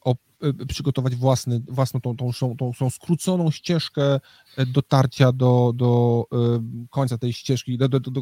y, 0.62 0.66
przygotować 0.66 1.16
własny, 1.16 1.62
własną 1.68 2.02
tą, 2.02 2.18
tą, 2.18 2.32
tą, 2.40 2.56
tą, 2.58 2.72
tą 2.80 2.90
skróconą 2.90 3.52
ścieżkę 3.52 4.20
e, 4.58 4.66
dotarcia 4.66 5.32
do, 5.32 5.74
do 5.76 6.26
końca 6.90 7.18
tej 7.18 7.34
ścieżki, 7.34 7.78
do, 7.78 7.90
do, 7.90 8.00
do, 8.00 8.22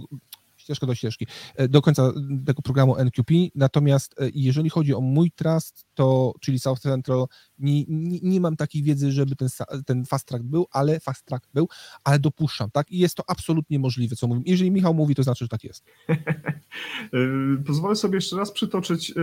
ścieżkę 0.70 0.88
do 0.88 0.96
ścieżki, 0.96 1.28
e, 1.56 1.68
do 1.68 1.82
końca 1.82 2.12
tego 2.46 2.62
programu 2.62 2.96
NQP. 2.98 3.34
Natomiast 3.56 4.22
e, 4.22 4.30
jeżeli 4.34 4.70
chodzi 4.70 4.96
o 4.96 5.02
mój 5.02 5.32
trust, 5.32 5.86
to, 5.94 6.34
czyli 6.42 6.60
South 6.60 6.82
Central, 6.82 7.26
nie, 7.60 7.86
nie, 7.88 8.20
nie 8.22 8.42
mam 8.42 8.56
takiej 8.56 8.84
wiedzy, 8.84 9.12
żeby 9.12 9.36
ten, 9.36 9.50
ten 9.86 10.06
fast 10.06 10.28
track 10.28 10.44
był, 10.44 10.68
ale 10.72 11.00
fast 11.00 11.26
track 11.26 11.48
był, 11.54 11.68
ale 12.04 12.20
dopuszczam, 12.20 12.72
tak? 12.72 12.92
I 12.92 13.00
jest 13.00 13.16
to 13.16 13.24
absolutnie 13.28 13.80
możliwe, 13.80 14.16
co 14.16 14.28
mówię. 14.28 14.42
Jeżeli 14.46 14.72
Michał 14.72 14.94
mówi, 14.94 15.16
to 15.16 15.24
znaczy, 15.24 15.46
że 15.46 15.50
tak 15.50 15.64
jest. 15.64 15.86
Y, 16.10 17.64
Pozwolę 17.68 17.96
sobie 17.96 18.16
jeszcze 18.16 18.36
raz 18.36 18.52
przytoczyć 18.52 19.14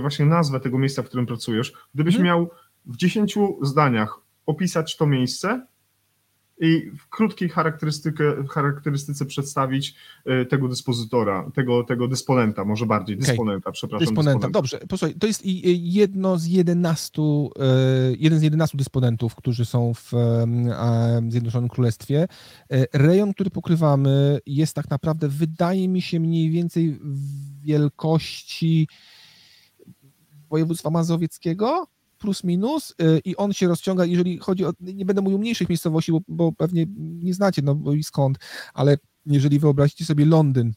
właśnie 0.00 0.26
nazwę 0.26 0.60
tego 0.60 0.78
miejsca, 0.78 1.02
w 1.02 1.06
którym 1.06 1.26
pracujesz. 1.26 1.72
Gdybyś 1.94 2.14
Mhm. 2.14 2.26
miał 2.26 2.50
w 2.86 2.96
10 2.96 3.34
zdaniach 3.62 4.20
opisać 4.46 4.96
to 4.96 5.06
miejsce 5.06 5.66
i 6.60 6.90
w 6.98 7.08
krótkiej 7.08 7.48
charakterystyce 8.48 9.26
przedstawić 9.26 9.94
y, 10.42 10.46
tego 10.46 10.68
dyspozytora, 10.68 11.50
tego, 11.54 11.84
tego 11.84 12.08
dysponenta, 12.08 12.64
może 12.64 12.86
bardziej, 12.86 13.16
dysponenta, 13.16 13.72
przepraszam. 13.72 14.06
Dysponenta. 14.06 14.50
Dobrze, 14.50 14.78
posłuchaj, 14.88 15.14
to 15.14 15.26
jest 15.26 15.42
jedno 15.44 16.38
z 16.38 16.46
11, 16.46 17.22
e, 17.22 17.64
jeden 18.18 18.38
z 18.38 18.42
11 18.42 18.78
dysponentów, 18.78 19.34
którzy 19.34 19.64
są 19.64 19.94
w 19.94 20.14
e, 20.14 21.20
Zjednoczonym 21.28 21.68
Królestwie. 21.68 22.28
E, 22.72 22.86
Rejon, 22.92 23.34
który 23.34 23.50
pokrywamy, 23.50 24.38
jest 24.46 24.74
tak 24.74 24.90
naprawdę, 24.90 25.28
wydaje 25.28 25.88
mi 25.88 26.02
się, 26.02 26.20
mniej 26.20 26.50
więcej 26.50 26.98
wielkości 27.62 28.88
województwa 30.50 30.90
mazowieckiego, 30.90 31.86
plus 32.18 32.44
minus 32.44 32.90
y, 33.02 33.20
i 33.24 33.36
on 33.36 33.52
się 33.52 33.68
rozciąga, 33.68 34.04
jeżeli 34.04 34.38
chodzi 34.38 34.64
o, 34.64 34.72
nie 34.80 35.04
będę 35.04 35.22
mówił 35.22 35.38
mniejszych 35.38 35.68
miejscowości, 35.68 36.12
bo, 36.12 36.20
bo 36.28 36.52
pewnie 36.52 36.86
nie 36.98 37.34
znacie, 37.34 37.62
no 37.62 37.74
bo 37.74 37.92
i 37.94 38.04
skąd, 38.04 38.38
ale 38.74 38.98
jeżeli 39.26 39.58
wyobraźcie 39.58 40.04
sobie 40.04 40.24
Londyn, 40.24 40.72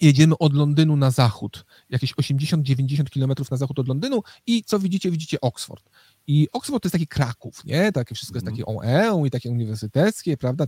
jedziemy 0.00 0.38
od 0.38 0.54
Londynu 0.54 0.96
na 0.96 1.10
zachód, 1.10 1.64
jakieś 1.90 2.14
80-90 2.14 3.04
kilometrów 3.04 3.50
na 3.50 3.56
zachód 3.56 3.78
od 3.78 3.88
Londynu 3.88 4.22
i 4.46 4.64
co 4.64 4.78
widzicie? 4.78 5.10
Widzicie 5.10 5.40
Oxford. 5.40 5.84
I 6.26 6.48
Oxford 6.52 6.82
to 6.82 6.86
jest 6.86 6.92
taki 6.92 7.06
Kraków, 7.06 7.64
nie? 7.64 7.92
Takie 7.92 8.14
wszystko 8.14 8.36
jest 8.36 8.46
Mhm. 8.48 8.66
takie 8.66 8.78
OE 8.80 9.26
i 9.26 9.30
takie 9.30 9.50
uniwersyteckie, 9.50 10.36
prawda? 10.36 10.66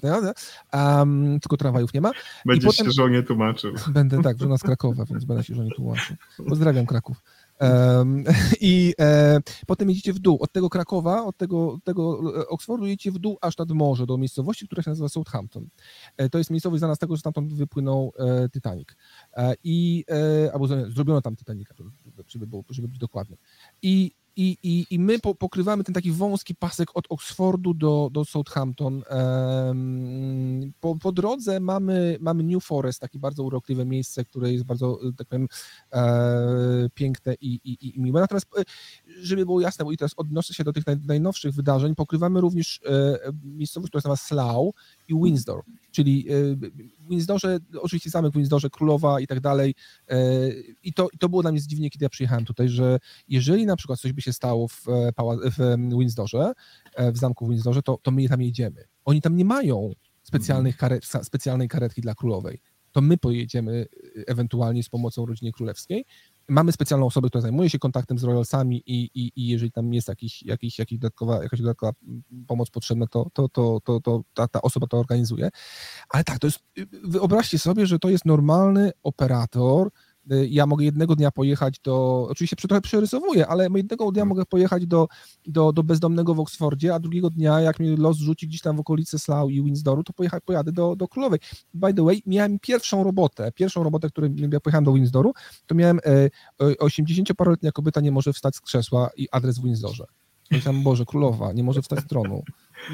Um, 0.72 1.40
tylko 1.40 1.56
tramwajów 1.56 1.94
nie 1.94 2.00
ma. 2.00 2.10
Będziesz 2.46 2.76
potem- 2.76 2.86
się 2.86 2.92
żonie 2.92 3.22
tłumaczył. 3.22 3.74
Będę 3.88 4.22
tak, 4.22 4.38
żona 4.38 4.58
z 4.58 4.62
Krakowa, 4.62 5.04
więc 5.04 5.24
będę 5.24 5.44
się 5.44 5.54
żonie 5.54 5.70
tłumaczył. 5.70 6.16
Pozdrawiam 6.48 6.86
Kraków. 6.86 7.22
I 8.60 8.94
e, 9.00 9.40
potem 9.66 9.88
jedziecie 9.88 10.12
w 10.12 10.18
dół. 10.18 10.38
Od 10.40 10.52
tego 10.52 10.70
Krakowa, 10.70 11.24
od 11.24 11.36
tego, 11.36 11.78
tego 11.84 12.20
e, 12.40 12.48
Oxfordu 12.48 12.86
jedziecie 12.86 13.12
w 13.12 13.18
dół 13.18 13.38
aż 13.40 13.58
nad 13.58 13.70
morze, 13.70 14.06
do 14.06 14.18
miejscowości, 14.18 14.66
która 14.66 14.82
się 14.82 14.90
nazywa 14.90 15.08
Southampton. 15.08 15.68
E, 16.16 16.28
to 16.28 16.38
jest 16.38 16.50
miejscowość 16.50 16.78
znana 16.78 16.94
z 16.94 16.98
tego, 16.98 17.16
że 17.16 17.20
stamtąd 17.20 17.54
wypłynął 17.54 18.12
e, 18.18 18.48
Titanic. 18.48 18.88
E, 19.36 19.54
I, 19.64 20.04
e, 20.46 20.52
albo 20.52 20.66
zrobiono 20.66 21.22
tam 21.22 21.36
Titanica, 21.36 21.74
żeby, 22.26 22.46
było, 22.46 22.64
żeby 22.70 22.88
być 22.88 22.98
dokładnym. 22.98 23.38
I, 23.82 24.12
i, 24.36 24.56
i, 24.62 24.86
I 24.90 24.98
my 24.98 25.18
po, 25.18 25.34
pokrywamy 25.34 25.84
ten 25.84 25.94
taki 25.94 26.12
wąski 26.12 26.54
pasek 26.54 26.88
od 26.94 27.04
Oxfordu 27.08 27.74
do, 27.74 28.08
do 28.12 28.24
Southampton. 28.24 29.02
Em, 29.08 30.72
po, 30.80 30.96
po 30.96 31.12
drodze 31.12 31.60
mamy, 31.60 32.16
mamy 32.20 32.42
New 32.42 32.64
Forest, 32.64 33.00
takie 33.00 33.18
bardzo 33.18 33.44
urokliwe 33.44 33.84
miejsce, 33.84 34.24
które 34.24 34.52
jest 34.52 34.64
bardzo, 34.64 34.98
e, 35.08 35.12
tak 35.12 35.28
powiem, 35.28 35.48
e, 35.92 36.88
piękne 36.94 37.34
i, 37.40 37.60
i, 37.64 37.96
i 37.96 38.00
miłe. 38.00 38.20
Natomiast, 38.20 38.46
e, 38.58 38.62
żeby 39.22 39.46
było 39.46 39.60
jasne, 39.60 39.84
bo 39.84 39.92
i 39.92 39.96
teraz 39.96 40.12
odnoszę 40.16 40.54
się 40.54 40.64
do 40.64 40.72
tych 40.72 40.86
naj, 40.86 40.96
najnowszych 41.06 41.54
wydarzeń, 41.54 41.94
pokrywamy 41.94 42.40
również 42.40 42.80
e, 42.86 43.18
miejscowość, 43.44 43.90
która 43.90 44.02
się 44.02 44.08
nazywa 44.08 44.26
Slough 44.26 44.76
i 45.12 45.24
Windsor, 45.24 45.62
czyli 45.90 46.26
e, 46.28 46.32
w 47.04 47.08
Windsorze, 47.10 47.58
oczywiście 47.80 48.10
zamek 48.10 48.32
w 48.32 48.36
Windsorze, 48.36 48.70
Królowa 48.70 49.20
i 49.20 49.26
tak 49.26 49.40
dalej. 49.40 49.74
e, 50.08 50.16
I 50.82 50.92
to, 50.92 51.08
to 51.18 51.28
było 51.28 51.42
dla 51.42 51.50
mnie 51.52 51.60
zdziwnie, 51.60 51.90
kiedy 51.90 52.04
ja 52.04 52.08
przyjechałem 52.08 52.44
tutaj, 52.44 52.68
że 52.68 52.98
jeżeli 53.28 53.66
na 53.66 53.76
przykład 53.76 54.00
coś 54.00 54.12
by 54.12 54.22
się 54.22 54.32
stało 54.32 54.68
w, 54.68 54.88
e, 54.88 55.12
w 55.50 55.76
Windsorze, 55.98 56.52
w 57.12 57.18
zamku 57.18 57.46
w 57.46 57.50
Windsorze, 57.50 57.82
to, 57.82 57.98
to 58.02 58.10
my 58.10 58.28
tam 58.28 58.42
jedziemy. 58.42 58.84
Oni 59.04 59.20
tam 59.20 59.36
nie 59.36 59.44
mają 59.44 59.92
specjalnych 60.22 60.76
karet, 60.76 61.04
sa- 61.04 61.24
specjalnej 61.24 61.68
karetki 61.68 62.00
dla 62.00 62.14
królowej. 62.14 62.60
To 62.92 63.00
my 63.00 63.18
pojedziemy 63.18 63.86
ewentualnie 64.26 64.82
z 64.82 64.88
pomocą 64.88 65.26
rodzinie 65.26 65.52
królewskiej. 65.52 66.04
Mamy 66.48 66.72
specjalną 66.72 67.06
osobę, 67.06 67.28
która 67.28 67.42
zajmuje 67.42 67.70
się 67.70 67.78
kontaktem 67.78 68.18
z 68.18 68.24
royalsami 68.24 68.82
i, 68.86 69.10
i, 69.14 69.32
i 69.36 69.48
jeżeli 69.48 69.72
tam 69.72 69.94
jest 69.94 70.08
jakiś, 70.08 70.42
jakiś, 70.42 70.78
jakiś 70.78 70.98
dodatkowa, 70.98 71.42
jakaś 71.42 71.60
dodatkowa 71.60 71.92
pomoc 72.46 72.70
potrzebna, 72.70 73.06
to, 73.06 73.26
to, 73.32 73.48
to, 73.48 73.80
to, 73.84 74.00
to 74.00 74.22
ta, 74.34 74.48
ta 74.48 74.62
osoba 74.62 74.86
to 74.86 74.98
organizuje. 74.98 75.50
Ale 76.08 76.24
tak, 76.24 76.38
to 76.38 76.46
jest, 76.46 76.58
wyobraźcie 77.04 77.58
sobie, 77.58 77.86
że 77.86 77.98
to 77.98 78.10
jest 78.10 78.24
normalny 78.24 78.90
operator, 79.02 79.90
ja 80.48 80.66
mogę 80.66 80.84
jednego 80.84 81.16
dnia 81.16 81.30
pojechać 81.30 81.80
do, 81.84 82.26
oczywiście 82.30 82.56
trochę 82.56 82.80
przerysowuję, 82.80 83.46
ale 83.46 83.68
jednego 83.74 84.12
dnia 84.12 84.24
mogę 84.24 84.44
pojechać 84.46 84.86
do, 84.86 85.08
do, 85.46 85.72
do 85.72 85.82
bezdomnego 85.82 86.34
w 86.34 86.40
Oksfordzie, 86.40 86.94
a 86.94 86.98
drugiego 86.98 87.30
dnia, 87.30 87.60
jak 87.60 87.80
mnie 87.80 87.96
los 87.96 88.16
rzuci 88.16 88.48
gdzieś 88.48 88.60
tam 88.60 88.76
w 88.76 88.80
okolicy 88.80 89.18
Slough 89.18 89.52
i 89.52 89.62
Windsoru, 89.62 90.04
to 90.04 90.12
pojecha, 90.12 90.40
pojadę 90.40 90.72
do, 90.72 90.96
do 90.96 91.08
Królowej. 91.08 91.40
By 91.74 91.94
the 91.94 92.04
way, 92.04 92.22
miałem 92.26 92.58
pierwszą 92.58 93.04
robotę, 93.04 93.52
pierwszą 93.52 93.82
robotę, 93.82 94.08
którą 94.08 94.28
ja 94.52 94.60
pojechałem 94.60 94.84
do 94.84 94.92
Windsoru, 94.92 95.32
to 95.66 95.74
miałem 95.74 95.98
e, 95.98 96.24
e, 96.60 96.74
80-paroletnia 96.74 97.72
kobieta 97.72 98.00
nie 98.00 98.12
może 98.12 98.32
wstać 98.32 98.56
z 98.56 98.60
krzesła 98.60 99.10
i 99.16 99.28
adres 99.32 99.58
w 99.58 99.64
Windsorze. 99.64 100.04
Myślałem, 100.50 100.82
Boże, 100.82 101.04
Królowa, 101.04 101.52
nie 101.52 101.64
może 101.64 101.82
wstać 101.82 102.00
z 102.00 102.06
tronu. 102.06 102.42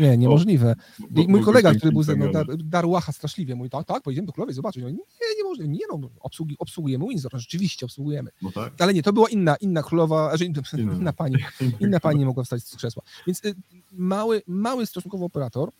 Nie, 0.01 0.17
niemożliwe. 0.19 0.75
Bo- 1.11 1.23
mój 1.29 1.41
bo- 1.41 1.47
kolega, 1.47 1.75
który 1.75 1.93
był 1.93 2.03
ze 2.03 2.17
mną, 2.17 2.33
dar, 2.33 2.47
darł 2.57 2.91
łacha 2.91 3.13
straszliwie, 3.13 3.55
mówi, 3.55 3.71
tak, 3.71 3.87
tak, 3.87 4.03
pojedziemy 4.03 4.27
do 4.27 4.33
Królowej 4.33 4.55
zobaczyć. 4.55 4.85
Nie, 4.85 4.91
nie 4.91 5.45
może, 5.45 5.69
nie 5.69 5.79
no, 5.93 6.11
obsługi, 6.21 6.57
obsługujemy 6.59 7.09
Windsor, 7.09 7.33
No, 7.33 7.39
rzeczywiście 7.39 7.87
obsługujemy. 7.87 8.31
No 8.43 8.53
tak. 8.53 8.73
Ale 8.79 8.95
nie, 8.95 9.03
to 9.03 9.13
była 9.13 9.29
inna, 9.29 9.57
inna 9.57 9.83
królowa, 9.83 10.37
że 10.37 10.45
inna, 10.45 10.63
Inna. 10.79 10.93
inna 11.01 11.13
pani, 11.13 11.37
inna 11.81 12.01
pani 12.01 12.25
mogła 12.25 12.45
wstać 12.45 12.63
z 12.65 12.77
krzesła. 12.77 13.03
Więc 13.27 13.45
y, 13.45 13.55
mały, 13.93 14.43
mały 14.47 14.87
stosunkowo 14.87 15.25
operator, 15.25 15.71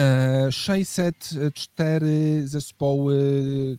e, 0.00 0.52
604 0.52 2.42
zespoły, 2.48 3.18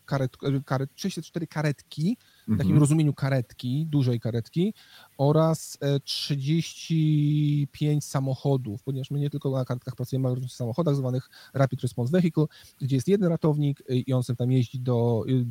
karet, 0.05 0.37
karet, 0.65 0.89
604 0.95 1.47
karetki, 1.47 2.17
w 2.47 2.51
takim 2.51 2.59
Mhm. 2.61 2.79
rozumieniu 2.79 3.13
karetki, 3.13 3.85
dużej 3.89 4.19
karetki 4.19 4.73
oraz 5.19 5.77
e, 5.81 5.99
35 5.99 8.05
samochodów, 8.05 8.83
ponieważ 8.83 9.11
my 9.11 9.19
nie 9.19 9.29
tylko 9.29 9.51
na 9.51 9.65
karetkach 9.65 9.95
pracujemy, 9.95 10.27
ale 10.27 10.35
również 10.35 10.53
w 10.53 10.55
samochodach 10.55 10.95
zwanych 10.95 11.29
Rapid 11.53 11.81
Response 11.81 12.11
Vehicle, 12.11 12.45
gdzie 12.81 12.95
jest 12.95 13.07
jeden 13.07 13.29
ratownik 13.29 13.81
y, 13.91 13.95
i 13.95 14.13
on 14.13 14.23
sobie 14.23 14.37
tam 14.37 14.51
jeździ 14.51 14.79
do... 14.79 15.23
y, 15.29 15.45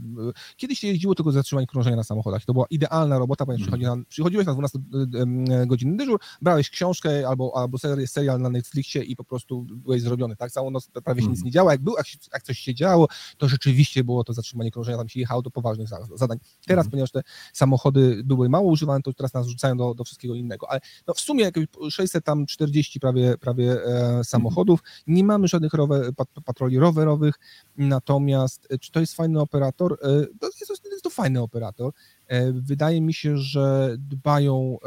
Kiedyś 0.57 0.79
się 0.79 0.89
jeździło 0.89 1.15
tylko 1.15 1.31
do 1.31 1.35
zatrzymania 1.35 1.67
krążenia 1.67 1.97
na 1.97 2.05
samochodach. 2.05 2.45
To 2.45 2.53
była 2.53 2.67
idealna 2.71 3.19
robota, 3.19 3.47
ponieważ 3.47 3.69
Mhm. 3.69 3.81
przychodzi 3.81 3.99
na, 4.01 4.05
przychodziłeś 4.09 4.47
na 4.47 4.55
12-godzinny 4.55 5.97
dyżur, 5.97 6.21
brałeś 6.43 6.71
książkę 6.71 7.29
albo, 7.29 7.53
albo 7.57 7.79
serial, 8.07 8.41
na 8.41 8.51
Netflixie 8.51 9.03
i 9.05 9.17
po 9.17 9.25
prostu 9.25 9.63
byłeś 9.63 10.03
zrobiony. 10.03 10.37
Tak, 10.37 10.51
całą 10.53 10.71
noc 10.71 10.89
prawie 11.05 11.23
się 11.23 11.29
nic 11.29 11.39
Mhm. 11.39 11.45
nie 11.45 11.51
działo. 11.51 11.71
Jak, 11.71 11.81
był, 11.83 11.95
jak, 12.33 12.43
coś 12.43 12.59
się 12.59 12.75
działo, 12.75 13.09
to 13.39 13.49
rzeczywiście 13.49 14.05
było 14.05 14.25
to 14.25 14.33
zatrzymanie 14.33 14.71
krążenia, 14.71 14.99
tam 14.99 15.09
się 15.09 15.21
jechało 15.21 15.43
do 15.43 15.51
poważnych 15.51 15.89
za- 15.89 16.07
zadań. 16.15 16.39
Teraz, 16.67 16.87
Mhm. 16.87 16.91
ponieważ 16.91 17.11
te 17.11 17.23
samochody 17.53 18.23
były 18.25 18.49
mało 18.49 18.71
używane, 18.71 19.03
to 19.03 19.13
teraz 19.13 19.35
nas 19.35 19.47
rzucają 19.59 19.77
do, 19.77 19.95
do 19.95 20.05
wszystkiego 20.05 20.35
innego. 20.35 20.71
Ale 20.71 20.81
no 21.07 21.15
w 21.15 21.21
sumie 21.21 21.45
jakieś 21.45 21.67
640 21.91 23.01
prawie, 23.01 23.39
prawie 23.39 23.85
e, 23.85 24.25
samochodów. 24.25 24.81
Nie 25.07 25.25
mamy 25.25 25.49
żadnych 25.49 25.75
rower, 25.75 26.15
pat, 26.17 26.29
patroli 26.45 26.79
rowerowych, 26.79 27.35
natomiast 27.77 28.67
e, 28.71 28.79
czy 28.79 28.93
to 28.93 29.01
jest 29.01 29.15
fajny 29.15 29.41
operator? 29.41 29.93
E, 29.93 29.97
to 30.41 30.47
jest, 30.47 30.83
to 30.83 30.89
jest 30.91 31.03
to 31.03 31.11
fajny 31.11 31.43
operator. 31.43 31.93
E, 32.29 32.53
wydaje 32.53 33.01
mi 33.01 33.15
się, 33.15 33.37
że 33.37 33.97
dbają 33.99 34.79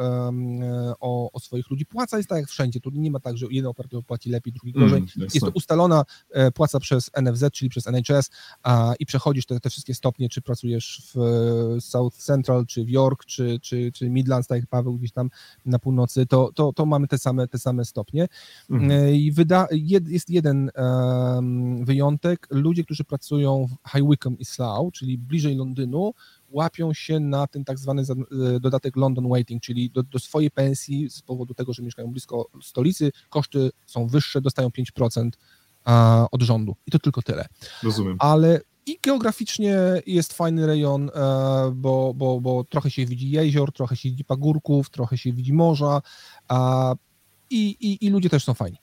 o, 1.00 1.32
o 1.32 1.40
swoich 1.40 1.70
ludzi. 1.70 1.86
Płaca 1.86 2.18
jest 2.18 2.30
tak 2.30 2.40
jak 2.40 2.50
wszędzie, 2.50 2.80
tu 2.80 2.90
nie 2.94 3.12
ma 3.12 3.20
tak, 3.20 3.38
że 3.38 3.46
jeden 3.50 3.70
operator 3.70 4.06
płaci 4.06 4.30
lepiej, 4.30 4.54
drugi 4.54 4.74
gorzej. 4.74 4.98
Mm, 4.98 5.10
jest 5.34 5.40
to 5.40 5.52
ustalona 5.52 6.06
płaca 6.54 6.80
przez 6.80 7.12
NFZ, 7.22 7.44
czyli 7.54 7.70
przez 7.70 7.88
NHS 7.88 8.30
a, 8.64 8.94
i 9.00 9.06
przechodzisz 9.06 9.46
te, 9.46 9.60
te 9.60 9.70
wszystkie 9.70 9.94
stopnie, 9.96 10.30
czy 10.30 10.42
pracujesz 10.42 11.12
w 11.14 11.78
South 11.80 12.18
Central, 12.18 12.66
czy 12.66 12.86
w 12.86 12.90
York, 12.90 13.26
czy, 13.26 13.60
czy, 13.62 13.92
czy 13.92 14.10
Midlands, 14.10 14.48
tak 14.48 14.60
jak 14.60 14.70
Paweł 14.70 14.98
gdzieś 14.98 15.12
tam 15.12 15.30
na 15.66 15.80
północy, 15.80 16.26
to, 16.26 16.52
to, 16.56 16.74
to 16.74 16.86
mamy 16.86 17.08
te 17.08 17.18
same, 17.18 17.48
te 17.48 17.60
same 17.60 17.86
stopnie. 17.86 18.28
Mhm. 18.70 19.16
I 19.16 19.32
wyda, 19.32 19.68
jed, 19.72 20.08
jest 20.08 20.30
jeden 20.30 20.72
um, 20.76 21.86
wyjątek. 21.86 22.48
Ludzie, 22.52 22.84
którzy 22.84 23.04
pracują 23.04 23.68
w 23.68 23.92
High 23.92 24.08
Wycombe 24.08 24.42
i 24.42 24.46
Slough, 24.46 24.94
czyli 24.94 25.18
bliżej 25.18 25.56
Londynu, 25.56 26.14
łapią 26.52 26.94
się 26.94 27.20
na 27.20 27.48
ten 27.48 27.66
tak 27.66 27.80
zwany 27.80 28.02
e, 28.02 28.60
dodatek 28.60 28.96
London 28.96 29.30
Waiting, 29.30 29.64
czyli 29.64 29.90
do, 29.90 30.04
do, 30.04 30.20
swojej 30.20 30.52
pensji 30.52 31.10
z 31.10 31.22
powodu 31.22 31.54
tego, 31.54 31.74
że 31.74 31.84
mieszkają 31.84 32.08
blisko 32.08 32.48
stolicy, 32.62 33.12
koszty 33.30 33.70
są 33.86 34.08
wyższe, 34.08 34.42
dostają 34.42 34.70
5% 34.70 35.30
od 36.32 36.42
rządu. 36.42 36.76
I 36.86 36.92
to 36.92 37.00
tylko 37.00 37.22
tyle. 37.22 37.46
Rozumiem. 37.84 38.18
Ale 38.20 38.62
i 38.86 39.00
geograficznie 39.04 39.78
jest 40.06 40.34
fajny 40.34 40.68
rejon, 40.68 41.10
e, 41.10 41.72
bo, 41.76 42.14
bo, 42.14 42.42
bo 42.42 42.64
trochę 42.64 42.92
się 42.92 43.06
widzi 43.06 43.30
jezior, 43.30 43.72
trochę 43.72 43.96
się 43.96 44.10
widzi 44.10 44.26
pagórków, 44.26 44.90
trochę 44.90 45.18
się 45.18 45.34
widzi 45.34 45.54
morza 45.54 46.02
i, 47.50 47.78
i, 47.80 48.06
i 48.06 48.10
ludzie 48.10 48.30
też 48.30 48.44
są 48.44 48.54
fajni. 48.54 48.78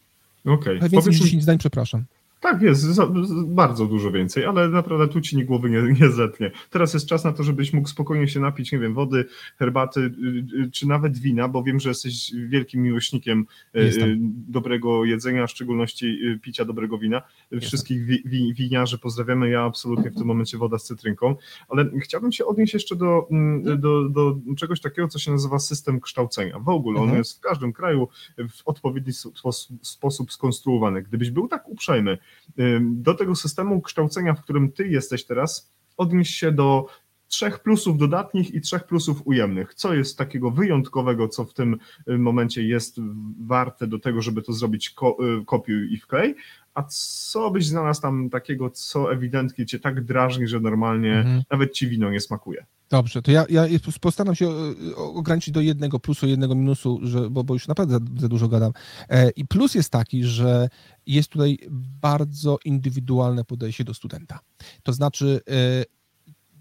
Okej. 0.45 0.77
Okay. 0.77 0.89
Więcej 0.89 1.13
niż 1.13 1.23
10 1.23 1.43
zdań, 1.43 1.59
przepraszam. 1.59 2.05
Tak, 2.41 2.63
jest 2.63 2.81
za, 2.81 3.09
bardzo 3.47 3.87
dużo 3.87 4.11
więcej, 4.11 4.45
ale 4.45 4.69
naprawdę 4.69 5.09
tu 5.09 5.21
ci 5.21 5.37
ni 5.37 5.45
głowy 5.45 5.71
nie, 5.71 5.83
nie 6.01 6.11
zetnie. 6.11 6.51
Teraz 6.71 6.95
jest 6.95 7.07
czas 7.07 7.25
na 7.25 7.33
to, 7.33 7.43
żebyś 7.43 7.73
mógł 7.73 7.89
spokojnie 7.89 8.29
się 8.29 8.41
napić, 8.41 8.73
nie 8.73 8.79
wiem, 8.79 8.95
wody, 8.95 9.25
herbaty, 9.59 10.01
y, 10.01 10.63
y, 10.63 10.71
czy 10.71 10.89
nawet 10.89 11.19
wina, 11.19 11.49
bo 11.49 11.63
wiem, 11.63 11.81
że 11.81 11.89
jesteś 11.89 12.33
wielkim 12.49 12.83
miłośnikiem 12.83 13.47
y, 13.77 13.85
Jestem. 13.85 14.19
dobrego 14.49 15.05
jedzenia, 15.05 15.47
w 15.47 15.51
szczególności 15.51 16.19
picia 16.43 16.65
dobrego 16.65 16.99
wina. 16.99 17.23
Wszystkich 17.61 18.05
wi, 18.05 18.23
wi, 18.25 18.55
winiarzy 18.55 18.99
pozdrawiamy, 18.99 19.51
ja 19.51 19.63
absolutnie 19.63 20.11
w 20.11 20.15
tym 20.15 20.27
momencie 20.27 20.59
woda 20.59 20.79
z 20.79 20.85
cytrynką, 20.85 21.37
ale 21.69 21.91
chciałbym 22.01 22.33
się 22.33 22.47
odnieść 22.47 22.75
jeszcze 22.75 22.97
do, 22.97 23.29
mm, 23.31 23.81
do, 23.81 24.09
do 24.09 24.37
czegoś 24.57 24.81
takiego, 24.81 25.09
co 25.09 25.19
się 25.19 25.31
nazywa 25.31 25.59
system 25.59 26.01
kształcenia. 26.01 26.59
W 26.59 26.69
ogóle 26.69 26.99
mhm. 26.99 27.13
on 27.13 27.19
jest 27.19 27.39
w 27.39 27.41
każdym 27.41 27.73
kraju 27.73 28.09
w 28.49 28.69
odpowiedni 28.69 29.13
sposób 29.83 30.33
skonstruowany. 30.33 31.03
Gdybyś 31.03 31.31
był 31.31 31.49
tak 31.49 31.69
uprzejmy, 31.69 32.19
do 32.81 33.15
tego 33.15 33.35
systemu 33.35 33.81
kształcenia, 33.81 34.35
w 34.35 34.43
którym 34.43 34.73
ty 34.73 34.89
jesteś 34.89 35.25
teraz, 35.25 35.73
odnieść 35.97 36.35
się 36.35 36.53
do 36.53 36.87
trzech 37.29 37.59
plusów 37.59 37.99
dodatnich 37.99 38.55
i 38.55 38.61
trzech 38.61 38.85
plusów 38.85 39.27
ujemnych. 39.27 39.75
Co 39.75 39.95
jest 39.95 40.19
takiego 40.19 40.51
wyjątkowego, 40.51 41.29
co 41.29 41.45
w 41.45 41.55
tym 41.55 41.79
momencie 42.07 42.63
jest 42.63 43.01
warte 43.41 43.87
do 43.87 43.99
tego, 43.99 44.23
żeby 44.23 44.43
to 44.43 44.53
zrobić 44.53 44.91
ko 44.91 45.17
y, 45.41 45.45
kopiuj 45.45 45.93
i 45.93 45.97
wklej, 45.97 46.35
a 46.75 46.83
co 46.83 47.51
byś 47.51 47.67
znalazł 47.67 48.03
tam 48.03 48.31
takiego, 48.31 48.71
co 48.71 49.13
ewidentnie 49.13 49.67
cię 49.67 49.79
tak 49.79 50.05
drażni, 50.05 50.47
że 50.49 50.61
normalnie 50.61 51.19
mhm. 51.19 51.43
nawet 51.51 51.73
ci 51.73 51.89
wino 51.89 52.11
nie 52.11 52.21
smakuje? 52.21 52.67
Dobrze, 52.91 53.23
to 53.23 53.31
ja, 53.31 53.47
ja 53.51 53.63
postaram 54.01 54.35
się 54.35 54.49
e, 54.49 54.97
ograniczyć 54.97 55.55
do 55.55 55.61
jednego 55.61 56.01
plusu, 56.01 56.27
jednego 56.27 56.55
minusu, 56.55 57.01
że, 57.03 57.31
bo, 57.31 57.45
bo 57.45 57.55
już 57.55 57.69
naprawdę 57.69 57.95
za, 57.95 58.01
za 58.21 58.29
dużo 58.29 58.49
gadam. 58.49 58.73
E, 59.09 59.31
I 59.31 59.47
plus 59.47 59.75
jest 59.75 59.91
taki, 59.91 60.25
że 60.25 60.69
jest 61.07 61.29
tutaj 61.29 61.59
bardzo 62.01 62.59
indywidualne 62.65 63.45
podejście 63.45 63.85
do 63.85 63.95
studenta. 63.95 64.39
To 64.83 64.93
znaczy, 64.93 65.41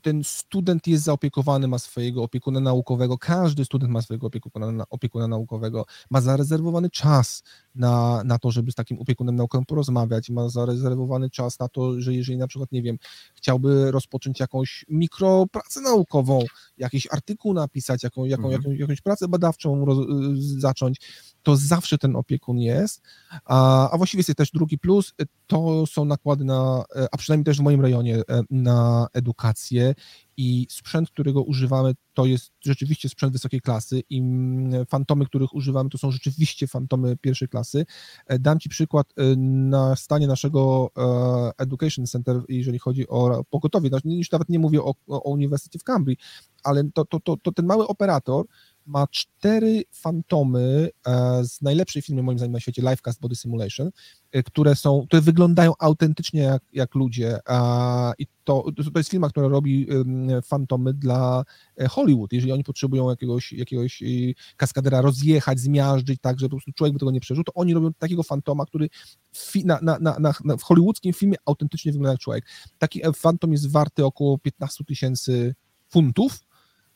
ten 0.08 0.24
student 0.24 0.88
jest 0.88 1.04
zaopiekowany, 1.04 1.68
ma 1.68 1.80
swojego 1.80 2.24
opiekuna 2.24 2.60
naukowego, 2.60 3.18
każdy 3.18 3.66
student 3.66 3.92
ma 3.92 4.02
swojego 4.02 4.28
opiekuna, 4.28 4.86
opiekuna 4.90 5.28
naukowego, 5.28 5.86
ma 6.10 6.22
zarezerwowany 6.22 6.90
czas 6.90 7.44
na, 7.78 8.24
na 8.24 8.40
to, 8.40 8.52
żeby 8.52 8.72
z 8.72 8.76
takim 8.76 9.00
opiekunem 9.00 9.36
naukowym 9.36 9.66
porozmawiać, 9.66 10.30
ma 10.30 10.50
zarezerwowany 10.50 11.30
czas 11.30 11.60
na 11.60 11.70
to, 11.70 12.02
że 12.02 12.14
jeżeli 12.14 12.38
na 12.38 12.48
przykład, 12.48 12.72
nie 12.72 12.82
wiem, 12.82 12.98
chciałby 13.36 13.92
rozpocząć 13.92 14.40
jakąś 14.40 14.86
mikropracę 14.90 15.82
naukową, 15.82 16.40
jakiś 16.78 17.08
artykuł 17.12 17.54
napisać, 17.54 18.04
jaką, 18.04 18.26
jaką, 18.26 18.44
mhm. 18.44 18.62
jakąś, 18.62 18.80
jakąś 18.80 19.02
pracę 19.02 19.28
badawczą 19.28 19.86
roz, 19.86 19.98
zacząć, 20.58 21.02
to 21.44 21.56
zawsze 21.56 21.98
ten 21.98 22.16
opiekun 22.16 22.60
jest, 22.60 23.02
a, 23.46 23.90
a 23.92 23.98
właściwie 23.98 24.24
jest 24.28 24.38
też 24.38 24.52
drugi 24.52 24.78
plus, 24.78 25.14
to 25.48 25.86
są 25.86 26.06
nakłady 26.06 26.46
na, 26.46 26.84
a 27.12 27.18
przynajmniej 27.18 27.46
też 27.46 27.58
w 27.58 27.62
moim 27.62 27.82
rejonie, 27.82 28.16
e, 28.18 28.42
na 28.50 29.08
edukację 29.14 29.96
i 30.38 30.68
sprzęt, 30.70 31.10
którego 31.10 31.42
używamy, 31.42 31.94
to 32.14 32.26
jest 32.26 32.52
rzeczywiście 32.62 33.10
sprzęt 33.10 33.34
wysokiej 33.34 33.62
klasy 33.62 34.04
i 34.10 34.24
fantomy, 34.90 35.26
których 35.26 35.54
używamy, 35.54 35.90
to 35.90 35.98
są 35.98 36.12
rzeczywiście 36.12 36.68
fantomy 36.68 37.18
pierwszej 37.18 37.48
klasy. 37.48 37.86
E, 38.28 38.40
dam 38.40 38.60
Ci 38.60 38.70
przykład 38.70 39.14
e, 39.18 39.36
na 39.36 39.96
stanie 39.96 40.28
naszego 40.28 40.92
Education 41.58 42.06
Center, 42.06 42.42
jeżeli 42.50 42.80
chodzi 42.80 43.08
o 43.08 43.44
pogotowie, 43.50 43.90
znaczy, 43.90 44.08
już 44.10 44.32
nawet 44.32 44.50
nie 44.50 44.60
mówię 44.60 44.82
o, 44.82 44.94
o 45.08 45.32
Uniwersytecie 45.32 45.80
w 45.80 45.84
Cambridge, 45.84 46.22
ale 46.64 46.84
to, 46.94 47.06
to, 47.06 47.20
to, 47.20 47.38
to 47.38 47.52
ten 47.52 47.66
mały 47.66 47.88
operator, 47.88 48.46
ma 48.88 49.08
cztery 49.08 49.84
fantomy 49.92 50.90
e, 51.08 51.46
z 51.46 51.62
najlepszej 51.62 52.02
filmy 52.02 52.24
moim 52.24 52.38
zdaniem 52.38 52.54
na 52.54 52.60
świecie, 52.60 52.82
Livecast 52.82 53.22
Body 53.22 53.36
Simulation, 53.36 53.90
e, 54.32 54.44
które 54.44 54.76
są, 54.76 55.06
które 55.08 55.22
wyglądają 55.22 55.74
autentycznie 55.80 56.42
jak, 56.42 56.64
jak 56.74 56.96
ludzie. 56.96 57.40
I 58.20 58.28
to, 58.44 58.66
to 58.94 59.00
jest 59.00 59.10
firma, 59.10 59.30
która 59.30 59.48
robi 59.48 59.88
fantomy 60.46 60.94
dla 60.94 61.44
e, 61.78 61.88
Hollywood, 61.88 62.34
jeżeli 62.34 62.52
oni 62.52 62.64
potrzebują 62.64 63.10
jakiegoś, 63.10 63.54
jakiegoś 63.54 64.04
kaskadera 64.58 65.02
rozjechać, 65.02 65.60
zmiażdżyć 65.60 66.22
tak, 66.22 66.40
że 66.40 66.46
po 66.46 66.50
prostu 66.50 66.72
człowiek 66.72 66.94
by 66.94 67.00
tego 67.00 67.12
nie 67.12 67.20
przeżył, 67.20 67.44
to 67.44 67.54
oni 67.54 67.74
robią 67.74 67.94
takiego 67.94 68.24
fantoma, 68.24 68.66
który 68.66 68.90
na, 69.66 69.80
na, 69.82 70.00
na, 70.00 70.18
na, 70.20 70.58
w 70.58 70.64
hollywoodzkim 70.64 71.14
filmie 71.14 71.38
autentycznie 71.46 71.92
wygląda 71.92 72.12
jak 72.12 72.20
człowiek. 72.20 72.46
Taki 72.78 73.02
fantom 73.16 73.52
jest 73.52 73.72
warty 73.72 74.06
około 74.06 74.38
15 74.38 74.84
tysięcy 74.84 75.56
funtów, 75.90 76.47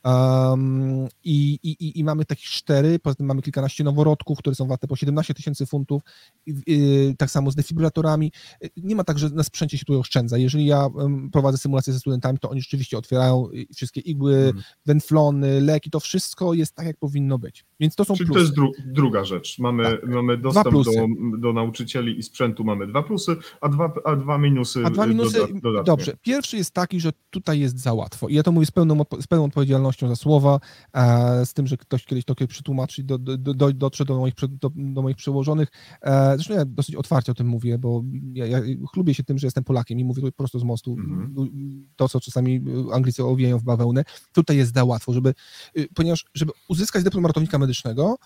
Um, 0.03 1.07
i, 1.23 1.59
i, 1.63 1.99
I 1.99 2.03
mamy 2.03 2.25
takich 2.25 2.45
cztery, 2.45 2.99
poza 2.99 3.15
tym 3.15 3.25
mamy 3.25 3.41
kilkanaście 3.41 3.83
noworodków, 3.83 4.39
które 4.39 4.55
są 4.55 4.67
warte 4.67 4.87
po 4.87 4.95
17 4.95 5.33
tysięcy 5.33 5.65
funtów, 5.65 6.01
i, 6.47 7.15
tak 7.17 7.31
samo 7.31 7.51
z 7.51 7.55
defibrylatorami. 7.55 8.31
Nie 8.77 8.95
ma 8.95 9.03
tak, 9.03 9.19
że 9.19 9.29
na 9.29 9.43
sprzęcie 9.43 9.77
się 9.77 9.85
tu 9.85 9.99
oszczędza. 9.99 10.37
Jeżeli 10.37 10.65
ja 10.65 10.89
prowadzę 11.31 11.57
symulację 11.57 11.93
ze 11.93 11.99
studentami, 11.99 12.39
to 12.39 12.49
oni 12.49 12.61
rzeczywiście 12.61 12.97
otwierają 12.97 13.49
wszystkie 13.75 14.01
igły, 14.01 14.33
hmm. 14.33 14.63
węflony, 14.85 15.61
leki, 15.61 15.89
to 15.89 15.99
wszystko 15.99 16.53
jest 16.53 16.75
tak, 16.75 16.85
jak 16.85 16.97
powinno 16.97 17.39
być. 17.39 17.65
Więc 17.79 17.95
to 17.95 18.05
są 18.05 18.15
Czyli 18.15 18.27
plusy. 18.27 18.39
to 18.39 18.41
jest 18.41 18.55
dru 18.55 18.71
druga 18.85 19.23
rzecz. 19.23 19.59
Mamy, 19.59 19.83
tak. 19.83 20.07
mamy 20.07 20.37
dostęp 20.37 20.75
do, 20.85 20.91
do 21.37 21.53
nauczycieli 21.53 22.19
i 22.19 22.23
sprzętu, 22.23 22.63
mamy 22.63 22.87
dwa 22.87 23.03
plusy, 23.03 23.35
a 23.61 23.69
dwa, 23.69 23.93
a 24.05 24.15
dwa 24.15 24.37
minusy. 24.37 24.85
A 24.85 24.89
dwa 24.89 25.07
minusy, 25.07 25.39
doda 25.53 25.83
dobrze. 25.83 26.13
Pierwszy 26.21 26.57
jest 26.57 26.71
taki, 26.71 26.99
że 26.99 27.11
tutaj 27.29 27.59
jest 27.59 27.79
za 27.79 27.93
łatwo. 27.93 28.27
I 28.27 28.33
ja 28.33 28.43
to 28.43 28.51
mówię 28.51 28.65
z 28.65 28.71
pełną, 28.71 29.05
z 29.21 29.27
pełną 29.27 29.45
odpowiedzialnością 29.45 29.90
za 29.99 30.15
słowa, 30.15 30.59
e, 30.93 31.45
z 31.45 31.53
tym, 31.53 31.67
że 31.67 31.77
ktoś 31.77 32.05
kiedyś 32.05 32.25
to 32.25 32.35
przetłumaczy, 32.47 33.03
do, 33.03 33.17
do, 33.17 33.37
do, 33.37 33.73
dotrze 33.73 34.05
do 34.05 34.17
moich, 34.17 34.33
do, 34.49 34.71
do 34.75 35.01
moich 35.01 35.17
przełożonych. 35.17 35.69
E, 36.01 36.35
zresztą 36.35 36.53
ja 36.53 36.65
dosyć 36.65 36.95
otwarcie 36.95 37.31
o 37.31 37.35
tym 37.35 37.47
mówię, 37.47 37.77
bo 37.77 38.03
ja, 38.33 38.45
ja 38.45 38.59
chlubię 38.93 39.13
się 39.13 39.23
tym, 39.23 39.37
że 39.37 39.47
jestem 39.47 39.63
Polakiem 39.63 39.99
i 39.99 40.03
mówię 40.03 40.21
to 40.21 40.31
prosto 40.31 40.59
z 40.59 40.63
mostu. 40.63 40.93
Mm 40.93 41.33
-hmm. 41.33 41.83
To, 41.95 42.09
co 42.09 42.19
czasami 42.19 42.61
Anglicy 42.93 43.23
owijają 43.23 43.57
w 43.57 43.63
bawełnę, 43.63 44.03
tutaj 44.33 44.57
jest 44.57 44.73
za 44.73 44.83
łatwo, 44.83 45.13
żeby, 45.13 45.33
y, 45.77 45.87
ponieważ 45.95 46.25
żeby 46.33 46.51
uzyskać 46.67 47.03
dyplom 47.03 47.25
ratownika 47.25 47.57
medycznego, 47.57 48.17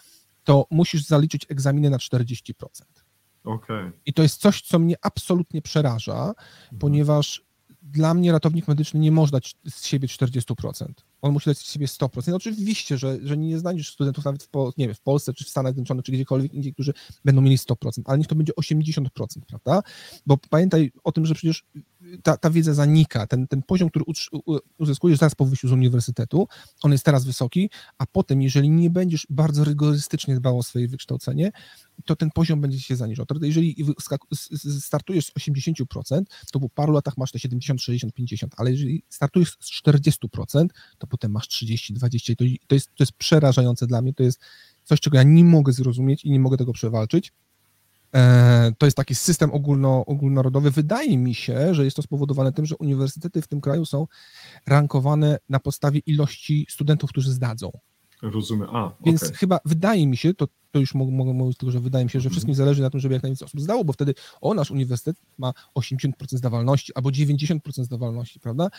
to 0.44 0.68
musisz 0.72 1.06
zaliczyć 1.06 1.46
egzaminy 1.50 1.90
na 1.90 1.98
40%. 1.98 2.52
Okay. 3.44 3.92
I 4.06 4.14
to 4.14 4.24
jest 4.24 4.42
coś, 4.42 4.62
co 4.62 4.80
mnie 4.80 4.96
absolutnie 5.02 5.62
przeraża, 5.62 6.28
mhm. 6.28 6.80
ponieważ 6.80 7.46
dla 7.82 8.14
mnie 8.14 8.32
ratownik 8.32 8.68
medyczny 8.68 9.00
nie 9.00 9.12
może 9.12 9.32
dać 9.32 9.56
z 9.70 9.86
siebie 9.86 10.08
40%. 10.08 10.86
On 11.22 11.34
musi 11.34 11.50
dać 11.50 11.58
z 11.58 11.72
siebie 11.72 11.88
100%. 11.88 12.28
No 12.28 12.36
oczywiście, 12.36 12.98
że, 12.98 13.18
że 13.24 13.38
nie 13.38 13.60
znajdziesz 13.60 13.92
studentów 13.92 14.26
nawet 14.26 14.44
w, 14.44 14.50
nie 14.78 14.88
wiem, 14.88 14.96
w 14.96 15.02
Polsce, 15.02 15.34
czy 15.34 15.44
w 15.44 15.50
Stanach 15.50 15.74
Zjednoczonych, 15.74 16.06
czy 16.06 16.12
gdziekolwiek 16.12 16.54
indziej, 16.54 16.74
którzy 16.74 16.94
będą 17.26 17.42
mieli 17.42 17.58
100%, 17.58 18.02
ale 18.06 18.18
niech 18.18 18.28
to 18.28 18.36
będzie 18.36 18.54
80%, 18.54 19.08
prawda? 19.48 19.82
Bo 20.26 20.38
pamiętaj 20.50 20.92
o 21.04 21.12
tym, 21.12 21.26
że 21.26 21.36
przecież 21.36 21.64
ta, 22.24 22.38
ta 22.38 22.50
wiedza 22.50 22.74
zanika. 22.74 23.28
Ten, 23.28 23.48
ten 23.48 23.64
poziom, 23.64 23.90
który 23.90 24.06
uzyskujesz 24.78 25.20
zaraz 25.20 25.36
po 25.36 25.46
wyjściu 25.46 25.68
z 25.68 25.72
uniwersytetu, 25.72 26.48
on 26.84 26.92
jest 26.92 27.06
teraz 27.06 27.26
wysoki, 27.26 27.70
a 27.98 28.06
potem, 28.06 28.42
jeżeli 28.42 28.70
nie 28.70 28.90
będziesz 28.90 29.28
bardzo 29.30 29.64
rygorystycznie 29.64 30.36
dbał 30.36 30.60
o 30.60 30.64
swoje 30.64 30.88
wykształcenie, 30.88 31.52
to 32.06 32.16
ten 32.16 32.32
poziom 32.32 32.62
będzie 32.62 32.80
się 32.80 32.96
zaniżał. 32.96 33.26
Jeżeli 33.42 33.86
startujesz 34.80 35.26
z 35.26 35.32
80%, 35.32 36.22
to 36.52 36.60
po 36.60 36.70
paru 36.70 36.94
latach 36.94 37.18
masz 37.18 37.32
te 37.32 37.40
70, 37.40 37.82
60, 37.82 38.14
50, 38.14 38.54
ale 38.58 38.72
jeżeli 38.72 39.04
startujesz 39.10 39.58
z 39.60 39.84
40%, 39.84 40.68
to 40.98 41.05
potem 41.08 41.32
masz 41.32 41.48
30, 41.48 41.94
20 41.94 42.34
i 42.34 42.36
to, 42.36 42.46
to, 42.68 42.76
jest, 42.76 42.88
to 42.88 43.04
jest 43.04 43.12
przerażające 43.12 43.88
dla 43.88 44.02
mnie, 44.02 44.14
to 44.14 44.24
jest 44.24 44.40
coś, 44.84 45.00
czego 45.00 45.18
ja 45.18 45.24
nie 45.24 45.44
mogę 45.44 45.74
zrozumieć 45.74 46.26
i 46.26 46.32
nie 46.32 46.40
mogę 46.40 46.58
tego 46.58 46.74
przewalczyć. 46.74 47.34
E, 48.16 48.72
to 48.78 48.86
jest 48.86 48.98
taki 48.98 49.16
system 49.16 49.52
ogólno, 49.52 50.06
ogólnonarodowy. 50.06 50.72
Wydaje 50.72 51.18
mi 51.18 51.36
się, 51.36 51.74
że 51.74 51.86
jest 51.86 51.96
to 51.96 52.02
spowodowane 52.02 52.52
tym, 52.52 52.66
że 52.66 52.78
uniwersytety 52.78 53.42
w 53.42 53.48
tym 53.48 53.62
kraju 53.62 53.86
są 53.86 54.08
rankowane 54.68 55.38
na 55.50 55.60
podstawie 55.60 56.02
ilości 56.06 56.68
studentów, 56.70 57.10
którzy 57.10 57.32
zdadzą. 57.32 57.72
Rozumiem. 58.22 58.76
A, 58.76 58.92
Więc 59.06 59.24
okej. 59.24 59.36
chyba 59.36 59.60
wydaje 59.66 60.08
mi 60.08 60.18
się, 60.18 60.34
to, 60.34 60.48
to 60.76 60.80
już 60.80 60.96
mogę, 60.96 61.12
mogę 61.12 61.34
mówić 61.34 61.58
tylko, 61.58 61.72
że 61.72 61.80
wydaje 61.80 62.06
mi 62.06 62.12
się, 62.12 62.20
że 62.20 62.24
Mhm. 62.24 62.32
wszystkim 62.32 62.56
zależy 62.56 62.82
na 62.82 62.90
tym, 62.90 63.00
żeby 63.00 63.14
jak 63.14 63.24
najwięcej 63.24 63.46
osób 63.46 63.62
zdało, 63.62 63.86
bo 63.86 63.94
wtedy 63.94 64.14
o 64.42 64.54
nasz 64.54 64.72
uniwersytet 64.72 65.16
ma 65.38 65.54
80% 65.76 66.38
zdawalności 66.38 66.92
albo 66.96 67.10
90% 67.10 67.84
zdawalności, 67.84 68.40
prawda? 68.40 68.70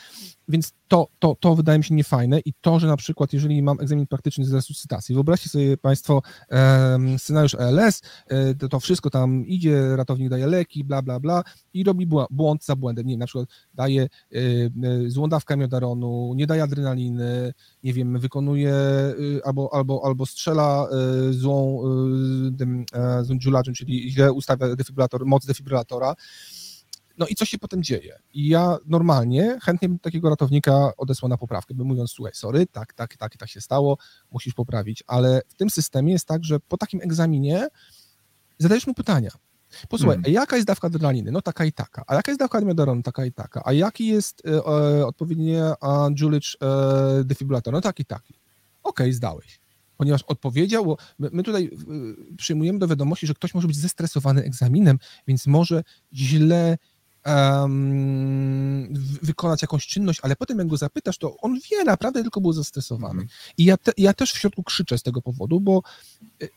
Więc 0.48 0.72
to, 0.88 1.08
to, 1.18 1.36
to 1.40 1.54
wydaje 1.54 1.78
mi 1.78 1.84
się 1.84 1.94
niefajne 1.94 2.40
i 2.40 2.52
to, 2.60 2.80
że 2.80 2.86
na 2.86 2.96
przykład 2.96 3.32
jeżeli 3.32 3.62
mam 3.62 3.80
egzamin 3.80 4.06
praktyczny 4.06 4.44
z 4.44 4.52
resuscytacji, 4.52 5.14
wyobraźcie 5.14 5.48
sobie 5.48 5.76
Państwo 5.76 6.22
em, 6.48 7.18
scenariusz 7.18 7.54
ELS, 7.54 8.02
e, 8.28 8.54
to, 8.54 8.68
to 8.68 8.80
wszystko 8.80 9.10
tam 9.10 9.46
idzie, 9.46 9.96
ratownik 9.96 10.28
daje 10.28 10.46
leki, 10.46 10.84
bla, 10.84 11.02
bla, 11.02 11.20
bla 11.20 11.42
i 11.74 11.84
robi 11.84 12.06
błąd 12.30 12.64
za 12.64 12.76
błędem, 12.76 13.06
nie 13.06 13.12
wiem, 13.12 13.20
na 13.20 13.26
przykład 13.26 13.48
daje 13.74 14.02
e, 14.02 14.08
e, 14.36 15.10
złą 15.10 15.28
dawkę 15.28 15.56
miodaronu, 15.56 16.34
nie 16.36 16.46
daje 16.46 16.62
adrenaliny, 16.62 17.52
nie 17.84 17.92
wiem, 17.92 18.18
wykonuje 18.18 18.74
y, 19.20 19.40
albo, 19.44 19.74
albo, 19.74 20.00
albo 20.04 20.26
strzela 20.26 20.88
y, 21.30 21.32
złą, 21.32 21.80
y, 21.84 21.85
tym, 22.58 22.84
e, 22.92 23.24
złym 23.24 23.40
dziulaczem, 23.40 23.74
czyli 23.74 24.10
źle 24.10 24.32
ustawia 24.32 24.76
defibrylator, 24.76 25.26
moc 25.26 25.46
defibrylatora. 25.46 26.14
No 27.18 27.26
i 27.26 27.34
co 27.34 27.44
się 27.44 27.58
potem 27.58 27.82
dzieje? 27.82 28.18
I 28.34 28.48
ja 28.48 28.76
normalnie 28.86 29.58
chętnie 29.62 29.88
bym 29.88 29.98
takiego 29.98 30.30
ratownika 30.30 30.92
odesłał 30.96 31.28
na 31.28 31.36
poprawkę, 31.36 31.74
bym 31.74 31.86
mówiąc, 31.86 32.10
słuchaj, 32.10 32.32
sorry, 32.34 32.66
tak, 32.66 32.92
tak, 32.92 33.16
tak, 33.16 33.36
tak 33.36 33.48
się 33.48 33.60
stało, 33.60 33.98
musisz 34.30 34.54
poprawić, 34.54 35.04
ale 35.06 35.42
w 35.48 35.54
tym 35.54 35.70
systemie 35.70 36.12
jest 36.12 36.26
tak, 36.26 36.44
że 36.44 36.60
po 36.60 36.76
takim 36.76 37.00
egzaminie 37.00 37.68
zadajesz 38.58 38.86
mu 38.86 38.94
pytania. 38.94 39.30
Posłuchaj, 39.88 40.18
a 40.26 40.28
jaka 40.28 40.56
jest 40.56 40.68
dawka 40.68 40.86
adrenaliny? 40.86 41.32
No 41.32 41.42
taka 41.42 41.64
i 41.64 41.72
taka. 41.72 42.04
A 42.06 42.14
jaka 42.14 42.30
jest 42.30 42.38
dawka 42.38 42.58
admiodoronu? 42.58 43.02
Taka 43.02 43.24
i 43.24 43.32
taka. 43.32 43.62
A 43.64 43.72
jaki 43.72 44.06
jest 44.06 44.42
e, 44.46 44.50
e, 44.50 45.06
odpowiedni 45.06 45.56
a, 45.80 46.08
Julich 46.20 46.54
e, 46.62 47.24
defibrylator? 47.24 47.72
No 47.72 47.80
taki, 47.80 48.04
taki. 48.04 48.34
Okej, 48.82 49.12
zdałeś. 49.12 49.60
Ponieważ 49.96 50.22
odpowiedział, 50.22 50.84
bo 50.86 50.96
my, 51.18 51.42
tutaj 51.42 51.64
y, 52.32 52.36
przyjmujemy 52.36 52.78
do 52.78 52.88
wiadomości, 52.88 53.26
że 53.26 53.34
ktoś 53.34 53.54
może 53.54 53.66
być 53.66 53.76
zestresowany 53.76 54.44
egzaminem, 54.44 54.98
więc 55.26 55.46
może 55.46 55.82
źle 56.14 56.78
w- 58.92 59.26
wykonać 59.26 59.62
jakąś 59.62 59.86
czynność, 59.86 60.20
ale 60.22 60.36
potem 60.36 60.58
jak 60.58 60.66
go 60.66 60.76
zapytasz, 60.76 61.18
to 61.18 61.36
on 61.36 61.58
wie, 61.70 61.84
naprawdę 61.84 62.22
tylko 62.22 62.40
był 62.40 62.52
zestresowany. 62.52 63.20
Mhm. 63.22 63.28
I 63.58 63.64
ja, 63.64 63.76
te, 63.76 63.92
ja 63.98 64.12
też 64.12 64.32
w 64.32 64.38
środku 64.38 64.62
krzyczę 64.62 64.98
z 64.98 65.02
tego 65.02 65.22
powodu, 65.22 65.60
bo 65.60 65.82
y, 66.42 66.48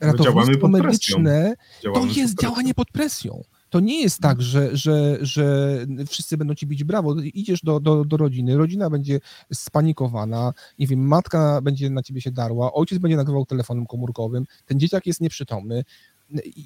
No 0.00 0.06
ratownictwo 0.06 0.68
pod 0.68 0.80
presją. 0.82 1.18
medyczne 1.18 1.54
to 1.82 2.06
jest 2.20 2.40
działanie 2.42 2.74
pod 2.74 2.90
presją. 2.90 3.44
To 3.76 3.80
nie 3.80 4.02
jest 4.02 4.20
tak, 4.20 4.42
że, 4.42 4.76
że, 4.76 5.18
że 5.20 5.76
wszyscy 6.06 6.36
będą 6.36 6.54
ci 6.54 6.66
bić 6.66 6.84
brawo. 6.84 7.14
Idziesz 7.20 7.60
do, 7.62 7.80
do, 7.80 8.04
do 8.04 8.16
rodziny, 8.16 8.56
rodzina 8.56 8.90
będzie 8.90 9.20
spanikowana, 9.52 10.52
nie 10.78 10.86
wiem, 10.86 11.00
matka 11.00 11.60
będzie 11.60 11.90
na 11.90 12.02
ciebie 12.02 12.20
się 12.20 12.30
darła, 12.30 12.72
ojciec 12.72 12.98
będzie 12.98 13.16
nagrywał 13.16 13.46
telefonem 13.46 13.86
komórkowym, 13.86 14.44
ten 14.66 14.80
dzieciak 14.80 15.06
jest 15.06 15.20
nieprzytomny. 15.20 15.84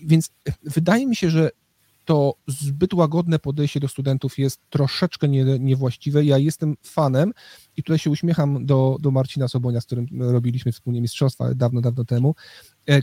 Więc 0.05 0.31
wydaje 0.63 1.07
mi 1.07 1.17
się, 1.17 1.31
że 1.31 1.51
to 2.05 2.35
zbyt 2.47 2.95
łagodne 2.95 3.39
podejście 3.39 3.81
do 3.81 3.89
studentów 3.89 4.39
jest 4.39 4.61
troszeczkę 4.69 5.29
nie, 5.29 5.45
niewłaściwe. 5.59 6.25
Ja 6.25 6.39
jestem 6.39 6.77
fanem 6.83 7.33
i 7.77 7.83
tutaj 7.83 7.99
się 7.99 8.11
uśmiecham 8.11 8.67
do, 8.67 8.97
do 9.01 9.11
Marcina 9.11 9.49
Sobonia, 9.49 9.81
z 9.81 9.87
którym 9.87 10.07
robiliśmy 10.21 10.73
wspólnie 10.73 11.01
mistrzostwa 11.01 11.55
dawno, 11.55 11.81
dawno 11.81 12.05
temu, 12.05 12.35
e, 12.89 13.03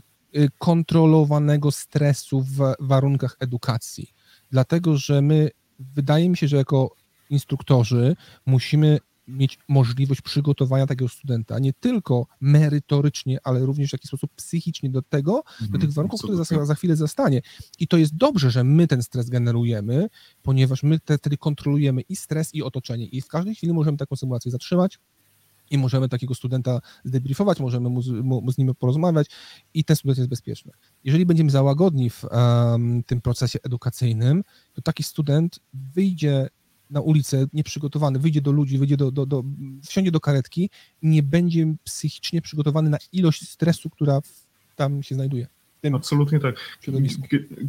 kontrolowanego 0.57 1.71
stresu 1.71 2.41
w 2.41 2.75
warunkach 2.79 3.37
edukacji. 3.39 4.13
Dlatego, 4.51 4.97
że 4.97 5.21
my, 5.21 5.49
wydaje 5.79 6.29
mi 6.29 6.37
się, 6.37 6.47
że 6.47 6.57
jako 6.57 6.95
instruktorzy 7.29 8.15
musimy 8.45 8.99
mieć 9.27 9.59
możliwość 9.67 10.21
przygotowania 10.21 10.87
takiego 10.87 11.09
studenta 11.09 11.59
nie 11.59 11.73
tylko 11.73 12.27
merytorycznie, 12.41 13.37
ale 13.43 13.59
również 13.59 13.89
w 13.89 13.93
jakiś 13.93 14.07
sposób 14.07 14.31
psychicznie 14.35 14.89
do 14.89 15.01
tego, 15.01 15.31
do 15.31 15.65
Mhm, 15.65 15.81
tych 15.81 15.93
warunków, 15.93 16.21
które 16.21 16.37
za, 16.37 16.65
za 16.65 16.75
chwilę 16.75 16.95
zastanie. 16.95 17.41
I 17.79 17.87
to 17.87 17.97
jest 17.97 18.15
dobrze, 18.15 18.51
że 18.51 18.63
my 18.63 18.87
ten 18.87 19.03
stres 19.03 19.29
generujemy, 19.29 20.09
ponieważ 20.43 20.83
my 20.83 20.99
te, 20.99 21.17
wtedy 21.17 21.37
kontrolujemy 21.37 22.01
i 22.01 22.15
stres, 22.15 22.55
i 22.55 22.63
otoczenie. 22.63 23.05
I 23.05 23.21
w 23.21 23.27
każdej 23.27 23.55
chwili 23.55 23.73
możemy 23.73 23.97
taką 23.97 24.15
symulację 24.15 24.51
zatrzymać 24.51 24.99
i 25.71 25.77
możemy 25.77 26.09
takiego 26.09 26.35
studenta 26.35 26.79
zdebriefować, 27.03 27.59
możemy 27.59 27.89
mu, 27.89 28.01
z- 28.01 28.09
mu, 28.23 28.51
z 28.51 28.57
nim 28.57 28.75
porozmawiać 28.75 29.27
i 29.73 29.83
ten 29.83 29.95
student 29.95 30.17
jest 30.17 30.29
bezpieczny. 30.29 30.71
Jeżeli 31.03 31.25
będziemy 31.25 31.51
za 31.51 31.63
łagodni 31.63 32.09
w 32.09 32.25
em, 32.31 33.03
tym 33.03 33.21
procesie 33.21 33.59
edukacyjnym, 33.63 34.43
to 34.73 34.81
taki 34.81 35.03
student 35.03 35.59
wyjdzie 35.73 36.47
na 36.89 37.01
ulicę 37.01 37.45
nieprzygotowany, 37.53 38.19
wyjdzie 38.19 38.41
do 38.41 38.51
ludzi, 38.51 38.77
wyjdzie 38.77 38.97
do, 38.97 39.11
do, 39.11 39.25
do, 39.25 39.43
wsiądzie 39.83 40.11
do 40.11 40.19
karetki 40.19 40.69
nie 41.01 41.23
będzie 41.23 41.75
psychicznie 41.83 42.41
przygotowany 42.41 42.89
na 42.89 42.97
ilość 43.11 43.49
stresu, 43.49 43.89
która 43.89 44.19
tam 44.75 45.03
się 45.03 45.15
znajduje. 45.15 45.47
Tym 45.81 45.95
Absolutnie 45.95 46.39
tak. 46.39 46.55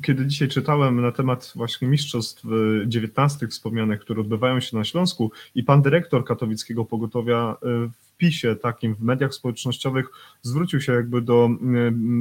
Kiedy 0.03 0.27
dzisiaj 0.27 0.49
czytałem 0.49 1.03
na 1.03 1.13
temat 1.13 1.53
właśnie 1.57 1.89
mistrzostw 1.89 2.45
y, 2.45 2.85
19 2.87 3.49
wspomnianych, 3.49 4.01
które 4.01 4.21
odbywają 4.21 4.61
się 4.61 4.77
na 4.77 4.85
Śląsku 4.85 5.33
i 5.55 5.63
pan 5.63 5.83
dyrektor 5.83 6.25
katowickiego 6.25 6.85
pogotowia 6.85 7.57
y, 7.63 7.67
w 7.89 8.17
PiSie, 8.17 8.57
takim 8.57 8.95
w 8.95 9.01
mediach 9.01 9.35
społecznościowych, 9.35 10.07
zwrócił 10.43 10.81
się 10.81 10.93
jakby 10.93 11.23
do 11.23 11.51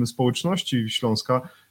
y, 0.01 0.07
społeczności 0.07 0.89
Śląska, 0.89 1.41
y, 1.41 1.47
y, 1.47 1.66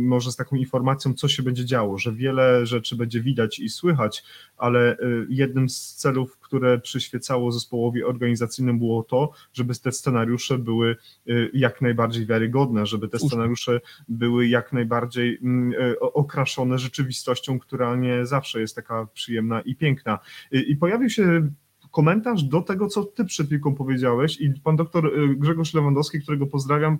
może 0.00 0.32
z 0.32 0.36
taką 0.36 0.56
informacją, 0.56 1.14
co 1.14 1.28
się 1.28 1.42
będzie 1.42 1.64
działo, 1.64 1.98
że 1.98 2.12
wiele 2.12 2.66
rzeczy 2.66 2.96
będzie 2.96 3.20
widać 3.20 3.58
i 3.58 3.68
słychać, 3.68 4.24
ale 4.56 4.98
y, 4.98 5.26
jednym 5.28 5.68
z 5.68 5.94
celów, 5.94 6.38
które 6.38 6.78
przyświecało 6.78 7.52
zespołowi 7.52 8.04
organizacyjnemu 8.04 8.78
było 8.78 9.02
to, 9.02 9.30
żeby 9.52 9.74
te 9.74 9.92
scenariusze 9.92 10.58
były 10.58 10.96
y, 11.28 11.50
jak 11.54 11.80
najbardziej 11.80 12.26
wiarygodne, 12.26 12.86
żeby 12.86 13.08
te 13.08 13.18
scenariusze 13.18 13.80
były 14.08 14.46
jak 14.46 14.72
najbardziej 14.72 15.38
mm, 15.42 15.72
okraszone 16.00 16.78
rzeczywistością, 16.78 17.58
która 17.58 17.96
nie 17.96 18.26
zawsze 18.26 18.60
jest 18.60 18.76
taka 18.76 19.06
przyjemna 19.14 19.60
i 19.60 19.76
piękna. 19.76 20.18
I 20.52 20.76
pojawił 20.76 21.10
się 21.10 21.50
komentarz 21.90 22.44
do 22.44 22.62
tego, 22.62 22.88
co 22.88 23.04
ty 23.04 23.24
przed 23.24 23.46
chwilką 23.46 23.74
powiedziałeś 23.74 24.40
i 24.40 24.50
pan 24.64 24.76
doktor 24.76 25.06
e, 25.06 25.34
Grzegorz 25.34 25.74
Lewandowski, 25.74 26.20
którego 26.20 26.46
pozdrawiam, 26.46 26.98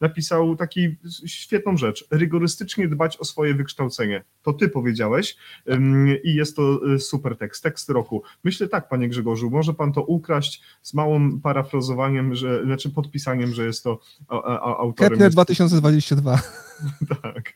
napisał 0.00 0.56
taki 0.56 0.96
świetną 1.26 1.76
rzecz. 1.76 2.06
Rygorystycznie 2.10 2.88
dbać 2.88 3.16
o 3.16 3.24
swoje 3.24 3.54
wykształcenie. 3.54 4.24
To 4.42 4.52
ty 4.52 4.68
powiedziałeś 4.68 5.36
i 6.24 6.34
jest 6.34 6.56
to 6.56 6.80
e, 6.94 6.98
super 6.98 7.36
tekst, 7.36 7.62
tekst 7.62 7.90
roku. 7.90 8.22
Myślę 8.44 8.68
tak, 8.68 8.88
panie 8.88 9.08
Grzegorzu, 9.08 9.50
może 9.50 9.74
pan 9.74 9.92
to 9.92 10.02
ukraść 10.02 10.62
z 10.82 10.94
małym 10.94 11.40
parafrazowaniem, 11.40 12.34
że, 12.34 12.64
znaczy 12.64 12.90
podpisaniem, 12.90 13.52
że 13.52 13.66
jest 13.66 13.84
to 13.84 13.98
autorem. 14.78 15.10
Kepler 15.10 15.20
jest- 15.20 15.36
2022. 15.36 16.42
tak. 17.22 17.52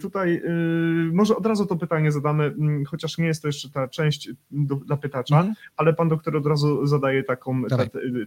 Tutaj 0.00 0.42
y, 0.44 1.12
może 1.12 1.36
od 1.36 1.46
razu 1.46 1.66
to 1.66 1.76
pytanie 1.76 2.12
zadamy, 2.12 2.54
chociaż 2.86 3.18
nie 3.18 3.26
jest 3.26 3.42
to 3.42 3.48
jeszcze 3.48 3.70
ta 3.70 3.88
część 3.88 4.30
do, 4.50 4.76
dla 4.76 4.96
Mhm. 5.18 5.54
ale 5.76 5.94
pan 5.94 6.08
doktor 6.08 6.36
od 6.36 6.46
razu 6.46 6.86
zadaje 6.86 7.22
taką, 7.22 7.64
ta, 7.64 7.76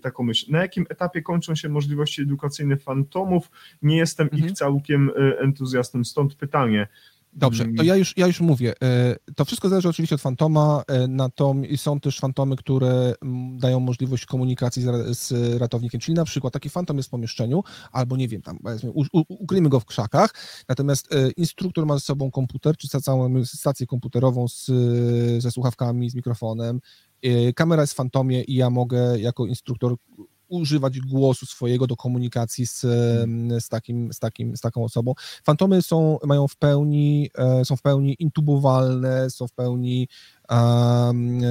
taką 0.01 0.23
myśl. 0.23 0.51
Na 0.51 0.61
jakim 0.61 0.85
etapie 0.89 1.21
kończą 1.21 1.55
się 1.55 1.69
możliwości 1.69 2.21
edukacyjne 2.21 2.77
fantomów? 2.77 3.51
Nie 3.81 3.97
jestem 3.97 4.27
Mhm. 4.31 4.45
ich 4.45 4.51
całkiem 4.51 5.09
y, 5.09 5.39
entuzjastą, 5.39 6.03
stąd 6.03 6.35
pytanie. 6.35 6.87
Dobrze, 7.33 7.65
to 7.77 7.83
ja 7.83 7.95
już, 7.95 8.17
ja 8.17 8.27
już 8.27 8.41
mówię. 8.41 8.73
e, 8.83 9.15
To 9.35 9.45
wszystko 9.45 9.69
zależy 9.69 9.89
oczywiście 9.89 10.15
od 10.15 10.21
fantoma, 10.21 10.83
e, 10.87 11.07
natomiast 11.07 11.83
są 11.83 11.99
też 11.99 12.19
fantomy, 12.19 12.55
które 12.55 13.13
mm, 13.21 13.57
dają 13.57 13.79
możliwość 13.79 14.25
komunikacji 14.25 14.81
z, 14.81 14.87
ra- 14.87 15.13
z 15.13 15.33
ratownikiem, 15.61 16.01
czyli 16.01 16.15
na 16.15 16.25
przykład 16.25 16.53
taki 16.53 16.69
fantom 16.69 16.97
jest 16.97 17.09
w 17.09 17.11
pomieszczeniu, 17.11 17.63
albo 17.91 18.17
nie 18.17 18.27
wiem, 18.27 18.41
tam 18.41 18.59
powiedzmy, 18.63 18.91
u, 18.91 19.01
u, 19.13 19.23
ukryjmy 19.29 19.69
go 19.69 19.79
w 19.79 19.85
krzakach, 19.85 20.33
natomiast 20.69 21.13
e, 21.13 21.31
instruktor 21.31 21.85
ma 21.85 21.93
ze 21.93 21.99
sobą 21.99 22.31
komputer, 22.31 22.77
czy 22.77 22.87
ca- 22.87 23.01
całą 23.01 23.45
stację 23.45 23.87
komputerową 23.87 24.47
z, 24.47 24.65
ze 25.43 25.51
słuchawkami, 25.51 26.09
z 26.09 26.15
mikrofonem, 26.15 26.79
kamera 27.55 27.83
jest 27.83 27.93
w 27.93 27.95
fantomie 27.95 28.43
i 28.43 28.55
ja 28.55 28.69
mogę 28.69 29.19
jako 29.19 29.45
instruktor 29.45 29.95
używać 30.49 30.99
głosu 30.99 31.45
swojego 31.45 31.87
do 31.87 31.95
komunikacji 31.95 32.67
z, 32.67 32.83
em, 32.83 33.61
z, 33.61 33.69
takim, 33.69 34.13
z, 34.13 34.19
takim, 34.19 34.57
z 34.57 34.61
taką 34.61 34.83
osobą. 34.83 35.13
Fantomy 35.43 35.81
są, 35.81 36.17
mają 36.23 36.47
w 36.47 36.55
pełni, 36.55 37.29
e, 37.37 37.65
są 37.65 37.75
w 37.75 37.81
pełni 37.81 38.15
intubowalne, 38.19 39.29
są 39.29 39.47
w 39.47 39.51
pełni 39.51 40.07
um, 40.49 41.41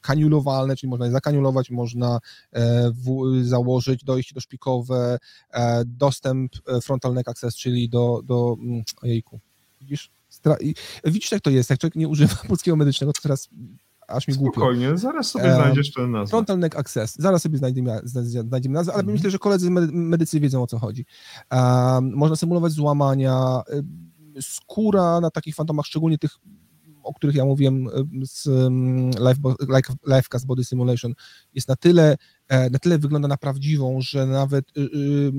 kaniulowalne, 0.00 0.76
czyli 0.76 0.90
można 0.90 1.06
je 1.06 1.12
zakaniulować, 1.12 1.70
można 1.70 2.18
e, 2.52 2.90
w, 2.90 3.24
założyć 3.42 4.04
dojście 4.04 4.34
doszpikowe, 4.34 5.18
e, 5.50 5.84
dostęp 5.84 6.52
frontal 6.82 7.14
neck 7.14 7.28
access, 7.28 7.56
czyli 7.56 7.88
do, 7.88 8.20
do 8.24 8.56
mm, 8.60 8.82
ojejku, 9.02 9.40
widzisz? 9.80 10.10
Stra- 10.30 10.74
widzisz 11.04 11.32
jak 11.32 11.42
to 11.42 11.50
jest, 11.50 11.70
jak 11.70 11.78
człowiek 11.78 11.96
nie 11.96 12.08
używa 12.08 12.36
polskiego 12.48 12.76
medycznego, 12.76 13.12
to 13.12 13.22
teraz 13.22 13.48
aż 14.10 14.28
mi 14.28 14.34
głupio. 14.34 14.52
Spokojnie, 14.60 14.98
zaraz 14.98 15.30
sobie 15.30 15.54
znajdziesz 15.54 15.92
tę 15.92 16.06
nazwę. 16.06 16.30
Frontal 16.30 16.58
neck 16.58 16.76
access. 16.78 17.14
Zaraz 17.18 17.42
sobie 17.42 17.58
znajdziemy, 17.58 18.00
znajdziemy 18.04 18.74
nazwę, 18.74 18.92
ale 18.92 19.00
Mhm. 19.00 19.12
myślę, 19.14 19.30
że 19.30 19.38
koledzy 19.38 19.70
medy- 19.70 19.92
medycy 19.92 20.40
wiedzą 20.40 20.62
o 20.62 20.66
co 20.66 20.78
chodzi. 20.78 21.06
Um, 21.52 22.12
można 22.16 22.36
symulować 22.36 22.72
złamania. 22.72 23.60
Skóra 24.40 25.20
na 25.20 25.30
takich 25.30 25.54
fantomach, 25.54 25.86
szczególnie 25.86 26.18
tych, 26.18 26.30
o 27.10 27.14
których 27.14 27.36
ja 27.36 27.44
mówiłem 27.44 27.86
y, 27.86 27.90
z 28.26 28.46
um, 28.46 29.10
Life, 29.10 29.94
Lifecast 30.06 30.46
Body 30.46 30.64
Simulation, 30.64 31.14
jest 31.54 31.68
na 31.68 31.76
tyle, 31.76 32.16
e, 32.48 32.70
na 32.70 32.78
tyle 32.78 32.98
wygląda 32.98 33.28
na 33.28 33.36
prawdziwą, 33.36 34.00
że 34.00 34.26
nawet 34.26 34.64
y, 34.76 34.80
y, 34.80 35.32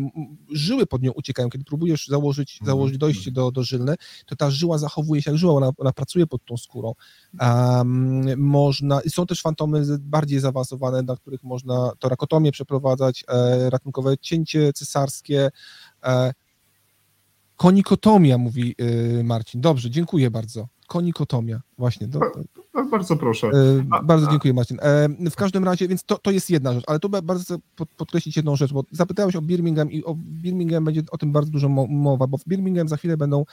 żyły 0.51 0.85
pod 0.85 1.01
nią 1.01 1.11
uciekają. 1.11 1.49
Kiedy 1.49 1.63
próbujesz 1.63 2.07
założyć, 2.07 2.53
Mhm. 2.53 2.65
założyć 2.65 2.97
dojście 2.97 3.31
do, 3.31 3.51
do 3.51 3.63
żylne, 3.63 3.95
to 4.25 4.35
ta 4.35 4.51
żyła 4.51 4.77
zachowuje 4.77 5.21
się 5.21 5.31
jak 5.31 5.37
żyła, 5.37 5.53
ona, 5.53 5.71
ona 5.77 5.91
pracuje 5.91 6.27
pod 6.27 6.45
tą 6.45 6.57
skórą. 6.57 6.93
Um, 7.41 8.39
można, 8.39 9.01
są 9.09 9.25
też 9.25 9.41
fantomy 9.41 9.83
bardziej 9.99 10.39
zaawansowane, 10.39 11.01
na 11.01 11.15
których 11.15 11.43
można 11.43 11.91
torakotomię 11.99 12.51
przeprowadzać, 12.51 13.23
e, 13.27 13.69
ratunkowe 13.69 14.17
cięcie 14.17 14.73
cesarskie, 14.73 15.49
e, 16.03 16.33
konikotomia, 17.55 18.37
mówi 18.37 18.75
e, 19.19 19.23
Marcin. 19.23 19.61
Dobrze, 19.61 19.89
dziękuję 19.89 20.31
bardzo. 20.31 20.67
Konikotomia, 20.91 21.61
właśnie. 21.77 22.07
To, 22.07 22.19
to, 22.19 22.83
Bardzo 22.91 23.17
proszę. 23.17 23.47
e, 23.47 24.03
bardzo 24.03 24.27
dziękuję, 24.31 24.53
Marcin. 24.53 24.77
E, 24.81 25.29
w 25.31 25.35
każdym 25.35 25.63
razie, 25.63 25.87
więc 25.87 26.03
to, 26.03 26.17
to 26.17 26.31
jest 26.31 26.49
jedna 26.49 26.73
rzecz, 26.73 26.83
ale 26.87 26.99
tu 26.99 27.09
ba- 27.09 27.21
bardzo 27.21 27.43
chcę 27.43 27.57
pod, 27.75 27.89
podkreślić 27.89 28.37
jedną 28.37 28.55
rzecz, 28.55 28.73
bo 28.73 28.83
zapytałeś 28.91 29.35
o 29.35 29.41
Birmingham 29.41 29.91
i 29.91 30.03
o 30.03 30.15
Birmingham 30.15 30.85
będzie 30.85 31.01
o 31.11 31.17
tym 31.17 31.31
bardzo 31.31 31.51
dużo 31.51 31.69
mo- 31.69 31.87
mowa, 31.87 32.27
bo 32.27 32.37
w 32.37 32.43
Birmingham 32.47 32.87
za 32.87 32.97
chwilę 32.97 33.17
będą 33.17 33.45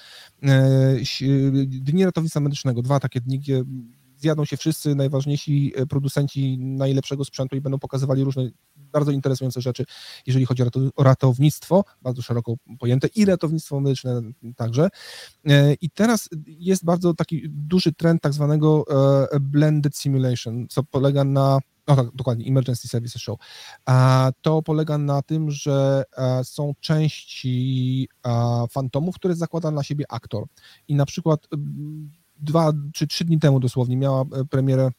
e, 0.43 0.97
dni 1.66 2.05
ratownictwa 2.05 2.41
medycznego, 2.41 2.82
dwa 2.82 3.01
takie 3.01 3.20
dni, 3.20 3.39
gdzie 3.39 3.64
zjadą 4.18 4.44
się 4.44 4.56
wszyscy 4.56 4.94
najważniejsi 4.94 5.72
e, 5.76 5.86
producenci 5.86 6.58
najlepszego 6.58 7.24
sprzętu 7.24 7.56
i 7.56 7.60
będą 7.60 7.78
pokazywali 7.78 8.24
różne 8.24 8.50
bardzo 8.76 9.10
interesujące 9.10 9.60
rzeczy, 9.60 9.84
jeżeli 10.26 10.46
chodzi 10.46 10.62
o 10.62 10.66
rato- 10.66 10.90
o 10.96 11.02
ratownictwo, 11.02 11.84
bardzo 12.02 12.22
szeroko 12.22 12.54
pojęte, 12.78 13.08
i 13.14 13.24
ratownictwo 13.24 13.80
medyczne 13.80 14.22
także. 14.56 14.88
E, 15.46 15.74
I 15.74 15.90
teraz 15.90 16.28
jest 16.46 16.84
bardzo 16.84 17.14
taki 17.14 17.42
duży 17.48 17.92
trend 17.92 18.22
tak 18.22 18.32
zwanego 18.32 18.84
e, 19.32 19.40
blended 19.40 19.96
simulation, 19.96 20.66
co 20.68 20.82
polega 20.82 21.24
na 21.24 21.58
o 21.88 21.96
tak, 21.96 22.06
dokładnie, 22.14 22.46
Emergency 22.46 22.88
Services 22.88 23.22
Show. 23.22 23.38
To 24.42 24.62
polega 24.62 24.98
na 24.98 25.22
tym, 25.22 25.50
że 25.50 26.04
są 26.42 26.74
części 26.80 28.08
fantomów, 28.70 29.14
które 29.14 29.34
zakłada 29.34 29.70
na 29.70 29.82
siebie 29.82 30.04
aktor. 30.08 30.44
I 30.88 30.94
na 30.94 31.06
przykład 31.06 31.48
dwa 32.41 32.72
czy 32.93 33.07
trzy 33.07 33.24
dni 33.24 33.39
temu 33.39 33.61
dosłownie 33.61 33.97
miała 33.97 34.22
e, 34.22 34.45
premierę 34.51 34.91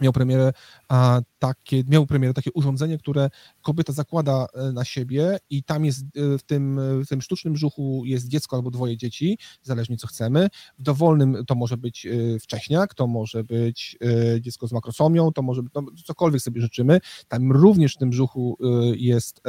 miał 0.00 0.12
premierę 0.12 0.52
a, 0.88 1.20
takie, 1.38 1.82
miał 1.88 2.06
premierę 2.06 2.34
takie 2.34 2.52
urządzenie, 2.52 2.98
które 2.98 3.30
kobieta 3.62 3.92
zakłada 3.92 4.46
e, 4.54 4.72
na 4.72 4.84
siebie 4.84 5.38
i 5.50 5.62
tam 5.62 5.84
jest 5.84 6.02
e, 6.02 6.38
w 6.38 6.42
tym, 6.42 6.80
w 7.04 7.08
tym 7.08 7.22
sztucznym 7.22 7.54
brzuchu 7.54 8.02
jest 8.04 8.28
dziecko 8.28 8.56
albo 8.56 8.70
dwoje 8.70 8.96
dzieci, 8.96 9.38
zależnie 9.62 9.96
co 9.96 10.06
chcemy. 10.06 10.48
W 10.78 10.82
dowolnym 10.82 11.44
to 11.46 11.54
może 11.54 11.76
być 11.76 12.06
wcześniak, 12.40 12.94
to 12.94 13.06
może 13.06 13.44
być 13.44 13.98
dziecko 14.40 14.66
z 14.66 14.72
makrosomią, 14.72 15.32
to 15.32 15.42
może 15.42 15.62
być 15.62 15.72
no, 15.74 15.82
cokolwiek 16.04 16.42
sobie 16.42 16.60
życzymy. 16.60 17.00
Tam 17.28 17.52
również 17.52 17.94
w 17.94 17.98
tym 17.98 18.10
brzuchu 18.10 18.58
jest 18.96 19.42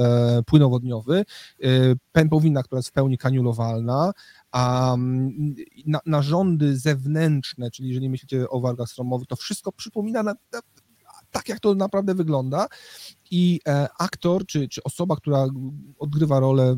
płynowodniowy, 0.46 1.24
pępowina, 2.12 2.64
która 2.64 2.80
jest 2.80 2.90
w 2.90 2.92
pełni 2.92 3.18
kaniulowalna, 3.18 4.12
a 4.54 4.94
mm, 4.94 5.56
na, 5.86 6.00
narządy 6.06 6.78
zewnętrzne, 6.78 7.72
czyli 7.72 7.88
jeżeli 7.88 8.10
myślicie 8.10 8.50
o 8.50 8.62
wargach 8.62 8.90
stromowych, 8.90 9.28
to 9.28 9.36
wszystko 9.36 9.72
przypomina 9.72 10.24
na, 10.24 10.36
na, 10.54 10.62
tak, 11.32 11.50
jak 11.50 11.60
to 11.60 11.76
naprawdę 11.76 12.16
wygląda. 12.16 12.68
I 13.32 13.60
e, 13.68 13.88
aktor, 14.00 14.46
czy, 14.46 14.68
czy 14.68 14.84
osoba, 14.84 15.16
która 15.16 15.48
odgrywa 16.00 16.40
rolę 16.40 16.72
y, 16.72 16.76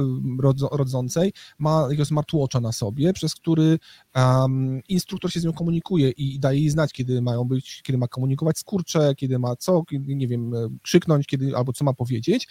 y, 0.00 0.42
rodzo, 0.42 0.68
rodzącej, 0.72 1.32
ma 1.58 1.82
jakiegoś 1.82 2.08
smartwatcha 2.08 2.60
na 2.60 2.72
sobie, 2.72 3.12
przez 3.12 3.34
który 3.34 3.78
um, 4.14 4.80
instruktor 4.88 5.32
się 5.32 5.40
z 5.40 5.44
nią 5.44 5.52
komunikuje 5.52 6.10
i 6.10 6.38
daje 6.40 6.60
jej 6.60 6.70
znać, 6.70 6.92
kiedy 6.92 7.22
mają 7.22 7.44
być, 7.44 7.82
kiedy 7.82 7.98
ma 7.98 8.08
komunikować 8.08 8.58
skurcze, 8.58 9.14
kiedy 9.14 9.38
ma 9.38 9.56
co, 9.56 9.84
kiedy, 9.84 10.16
nie 10.16 10.28
wiem, 10.28 10.54
e, 10.54 10.68
krzyknąć, 10.82 11.26
kiedy, 11.26 11.56
albo 11.56 11.72
co 11.72 11.84
ma 11.84 11.92
powiedzieć. 11.92 12.48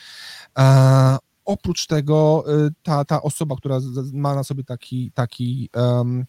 E, 0.59 1.17
oprócz 1.49 1.87
tego 1.87 2.43
y, 2.67 2.71
ta, 2.83 3.05
ta 3.05 3.21
osoba, 3.21 3.55
która 3.55 3.79
ma 4.13 4.35
na 4.35 4.43
sobie 4.43 4.63
taki, 4.63 5.11
taki 5.11 5.69
um, 5.75 6.25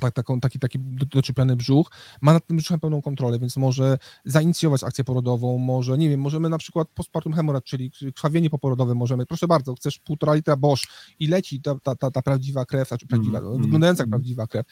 tak, 0.00 0.14
taką, 0.14 0.40
taki, 0.40 0.58
taki 0.58 0.78
do- 0.78 1.06
doczepiany 1.06 1.56
brzuch, 1.56 1.90
ma 2.20 2.32
nad 2.32 2.46
tym 2.46 2.56
brzuchem 2.56 2.80
pełną 2.80 3.02
kontrolę, 3.02 3.38
więc 3.38 3.56
może 3.56 3.98
zainicjować 4.24 4.84
akcję 4.84 5.04
porodową, 5.04 5.58
może, 5.58 5.98
nie 5.98 6.08
wiem, 6.08 6.20
możemy 6.20 6.48
na 6.48 6.58
przykład 6.58 6.88
postpartum 6.88 7.32
hemorrhage, 7.32 7.64
czyli 7.64 7.90
krwawienie 8.14 8.50
poporodowe 8.50 8.94
możemy, 8.94 9.26
proszę 9.26 9.46
bardzo, 9.46 9.74
chcesz 9.74 9.98
półtora 9.98 10.34
litra 10.34 10.56
Bosch 10.56 10.82
i 11.18 11.26
leci 11.26 11.60
ta, 11.62 11.74
ta, 11.82 11.96
ta, 11.96 12.10
ta 12.10 12.22
prawdziwa 12.22 12.64
krew, 12.64 12.88
znaczy 12.88 13.06
prawdziwa, 13.06 13.38
Mm, 13.38 13.62
wyglądająca 13.62 14.02
jak 14.02 14.08
mm. 14.08 14.10
prawdziwa 14.10 14.46
krew. 14.46 14.66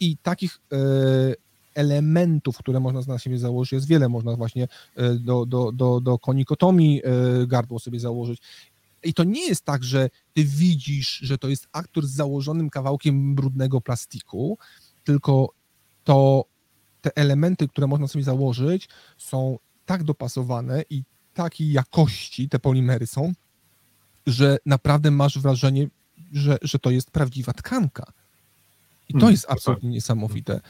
I 0.00 0.16
takich 0.16 0.60
e, 0.72 0.76
elementów, 1.74 2.58
które 2.58 2.80
można 2.80 3.00
na 3.08 3.18
siebie 3.18 3.38
założyć, 3.38 3.72
jest 3.72 3.88
wiele, 3.88 4.08
można 4.08 4.36
właśnie 4.36 4.68
e, 4.96 5.14
do, 5.14 5.46
do, 5.46 5.72
do, 5.72 6.00
do 6.00 6.18
konikotomii 6.18 7.02
gardło 7.46 7.78
sobie 7.78 8.00
założyć. 8.00 8.40
I 9.04 9.14
to 9.14 9.24
nie 9.24 9.46
jest 9.46 9.64
tak, 9.64 9.84
że 9.84 10.10
ty 10.32 10.44
widzisz, 10.44 11.18
że 11.22 11.38
to 11.38 11.48
jest 11.48 11.68
aktor 11.72 12.06
z 12.06 12.10
założonym 12.10 12.70
kawałkiem 12.70 13.34
brudnego 13.34 13.80
plastiku, 13.80 14.58
tylko 15.04 15.48
to 16.04 16.44
te 17.00 17.16
elementy, 17.16 17.68
które 17.68 17.86
można 17.86 18.08
sobie 18.08 18.24
założyć, 18.24 18.88
są 19.18 19.58
tak 19.86 20.04
dopasowane 20.04 20.82
i 20.90 21.02
takiej 21.34 21.72
jakości 21.72 22.48
te 22.48 22.58
polimery 22.58 23.06
są, 23.06 23.32
że 24.26 24.58
naprawdę 24.66 25.10
masz 25.10 25.38
wrażenie, 25.38 25.88
że, 26.32 26.58
że 26.62 26.78
to 26.78 26.90
jest 26.90 27.10
prawdziwa 27.10 27.52
tkanka. 27.52 28.12
I 29.08 29.12
to 29.12 29.18
Mm, 29.18 29.30
jest 29.30 29.46
to 29.46 29.50
absolutnie 29.50 29.90
niesamowite. 29.90 30.60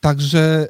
Także 0.00 0.68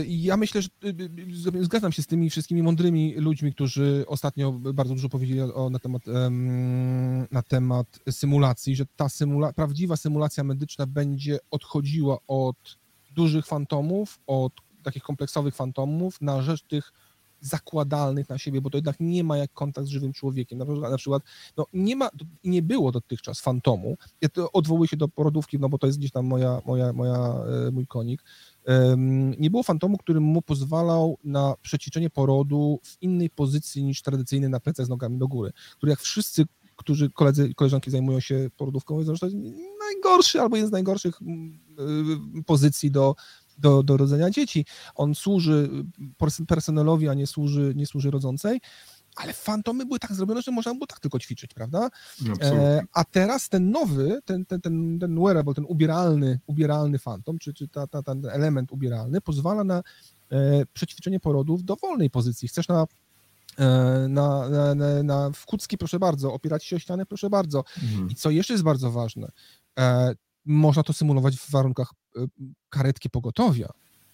y, 0.00 0.06
ja 0.08 0.36
myślę, 0.36 0.62
że 0.62 0.68
y, 0.84 1.58
y, 1.58 1.64
zgadzam 1.64 1.92
się 1.92 2.02
z 2.02 2.06
tymi 2.06 2.30
wszystkimi 2.30 2.62
mądrymi 2.62 3.14
ludźmi, 3.14 3.52
którzy 3.52 4.04
ostatnio 4.06 4.52
bardzo 4.52 4.94
dużo 4.94 5.08
powiedzieli 5.08 5.40
o, 5.40 5.70
na, 5.70 5.78
temat, 5.78 6.08
em, 6.08 7.26
na 7.30 7.42
temat 7.42 7.98
symulacji, 8.10 8.76
że 8.76 8.84
ta 8.96 9.08
symula, 9.08 9.52
prawdziwa 9.52 9.96
symulacja 9.96 10.44
medyczna 10.44 10.86
będzie 10.86 11.38
odchodziła 11.50 12.18
od 12.28 12.78
dużych 13.14 13.46
fantomów, 13.46 14.20
od 14.26 14.52
takich 14.82 15.02
kompleksowych 15.02 15.54
fantomów 15.54 16.20
na 16.20 16.42
rzecz 16.42 16.62
tych 16.62 16.92
zakładalnych 17.40 18.28
na 18.28 18.38
siebie, 18.38 18.60
bo 18.60 18.70
to 18.70 18.78
jednak 18.78 18.96
nie 19.00 19.24
ma 19.24 19.36
jak 19.36 19.52
kontakt 19.52 19.86
z 19.86 19.90
żywym 19.90 20.12
człowiekiem. 20.12 20.58
Na 20.58 20.64
przykład, 20.64 20.90
na 20.90 20.96
przykład 20.96 21.22
no, 21.56 21.66
nie 21.72 21.96
ma 21.96 22.10
nie 22.44 22.62
było 22.62 22.92
dotychczas 22.92 23.40
fantomu. 23.40 23.96
Ja 24.20 24.28
to 24.28 24.52
odwołuję 24.52 24.88
się 24.88 24.96
do 24.96 25.08
porodówki, 25.08 25.58
no 25.58 25.68
bo 25.68 25.78
to 25.78 25.86
jest 25.86 25.98
gdzieś 25.98 26.10
tam 26.10 26.26
moja, 26.26 26.60
moja, 26.66 26.92
moja, 26.92 27.34
e, 27.68 27.70
mój 27.70 27.86
konik. 27.86 28.22
Nie 29.38 29.50
było 29.50 29.62
fantomu, 29.62 29.98
który 29.98 30.20
mu 30.20 30.42
pozwalał 30.42 31.18
na 31.24 31.54
przećwiczenie 31.62 32.10
porodu 32.10 32.80
w 32.82 33.02
innej 33.02 33.30
pozycji 33.30 33.84
niż 33.84 34.02
tradycyjny 34.02 34.48
na 34.48 34.60
plecach 34.60 34.86
z 34.86 34.88
nogami 34.88 35.18
do 35.18 35.28
góry, 35.28 35.52
który 35.76 35.90
jak 35.90 36.00
wszyscy, 36.00 36.44
którzy 36.76 37.10
koledzy 37.10 37.54
koleżanki 37.54 37.90
zajmują 37.90 38.20
się 38.20 38.50
porodówką, 38.56 38.98
wiedzą, 38.98 39.14
że 39.14 39.20
to 39.20 39.26
najgorszy 39.78 40.40
albo 40.40 40.56
jeden 40.56 40.68
z 40.68 40.72
najgorszych 40.72 41.22
mm, 41.22 41.60
y, 42.38 42.42
pozycji 42.44 42.90
do, 42.90 43.14
do, 43.58 43.82
do 43.82 43.96
rodzenia 43.96 44.30
dzieci. 44.30 44.66
On 44.94 45.14
służy 45.14 45.70
pers- 46.18 46.46
personelowi, 46.46 47.08
a 47.08 47.14
nie 47.14 47.26
służy, 47.26 47.72
nie 47.76 47.86
służy 47.86 48.10
rodzącej, 48.10 48.60
ale 49.22 49.32
fantomy 49.32 49.86
były 49.86 49.98
tak 49.98 50.14
zrobione, 50.14 50.42
że 50.42 50.50
można 50.50 50.74
było 50.74 50.86
tak 50.86 51.00
tylko 51.00 51.18
ćwiczyć, 51.18 51.54
prawda? 51.54 51.90
E, 52.42 52.82
a 52.92 53.04
teraz 53.04 53.48
ten 53.48 53.70
nowy, 53.70 54.20
ten, 54.24 54.46
ten, 54.46 54.60
ten, 54.60 54.98
ten 54.98 55.20
wearable, 55.20 55.54
ten 55.54 55.64
ubieralny, 55.68 56.40
ubieralny 56.46 56.98
fantom, 56.98 57.38
czy, 57.38 57.54
czy 57.54 57.68
ta, 57.68 57.86
ta, 57.86 58.02
ten 58.02 58.26
element 58.26 58.72
ubieralny 58.72 59.20
pozwala 59.20 59.64
na 59.64 59.82
e, 60.32 60.66
przećwiczenie 60.72 61.20
porodu 61.20 61.56
w 61.56 61.62
dowolnej 61.62 62.10
pozycji. 62.10 62.48
Chcesz 62.48 62.68
na, 62.68 62.86
e, 63.58 63.66
na, 64.08 64.48
na, 64.48 64.74
na, 64.74 65.02
na 65.02 65.30
w 65.30 65.46
kucki, 65.46 65.78
proszę 65.78 65.98
bardzo, 65.98 66.32
opierać 66.32 66.64
się 66.64 66.76
o 66.76 66.78
ścianę, 66.78 67.06
proszę 67.06 67.30
bardzo. 67.30 67.64
Mhm. 67.82 68.10
I 68.10 68.14
co 68.14 68.30
jeszcze 68.30 68.54
jest 68.54 68.64
bardzo 68.64 68.90
ważne, 68.90 69.28
e, 69.78 70.14
można 70.44 70.82
to 70.82 70.92
symulować 70.92 71.36
w 71.36 71.50
warunkach 71.50 71.90
e, 72.16 72.20
karetki 72.68 73.10
pogotowia. 73.10 73.68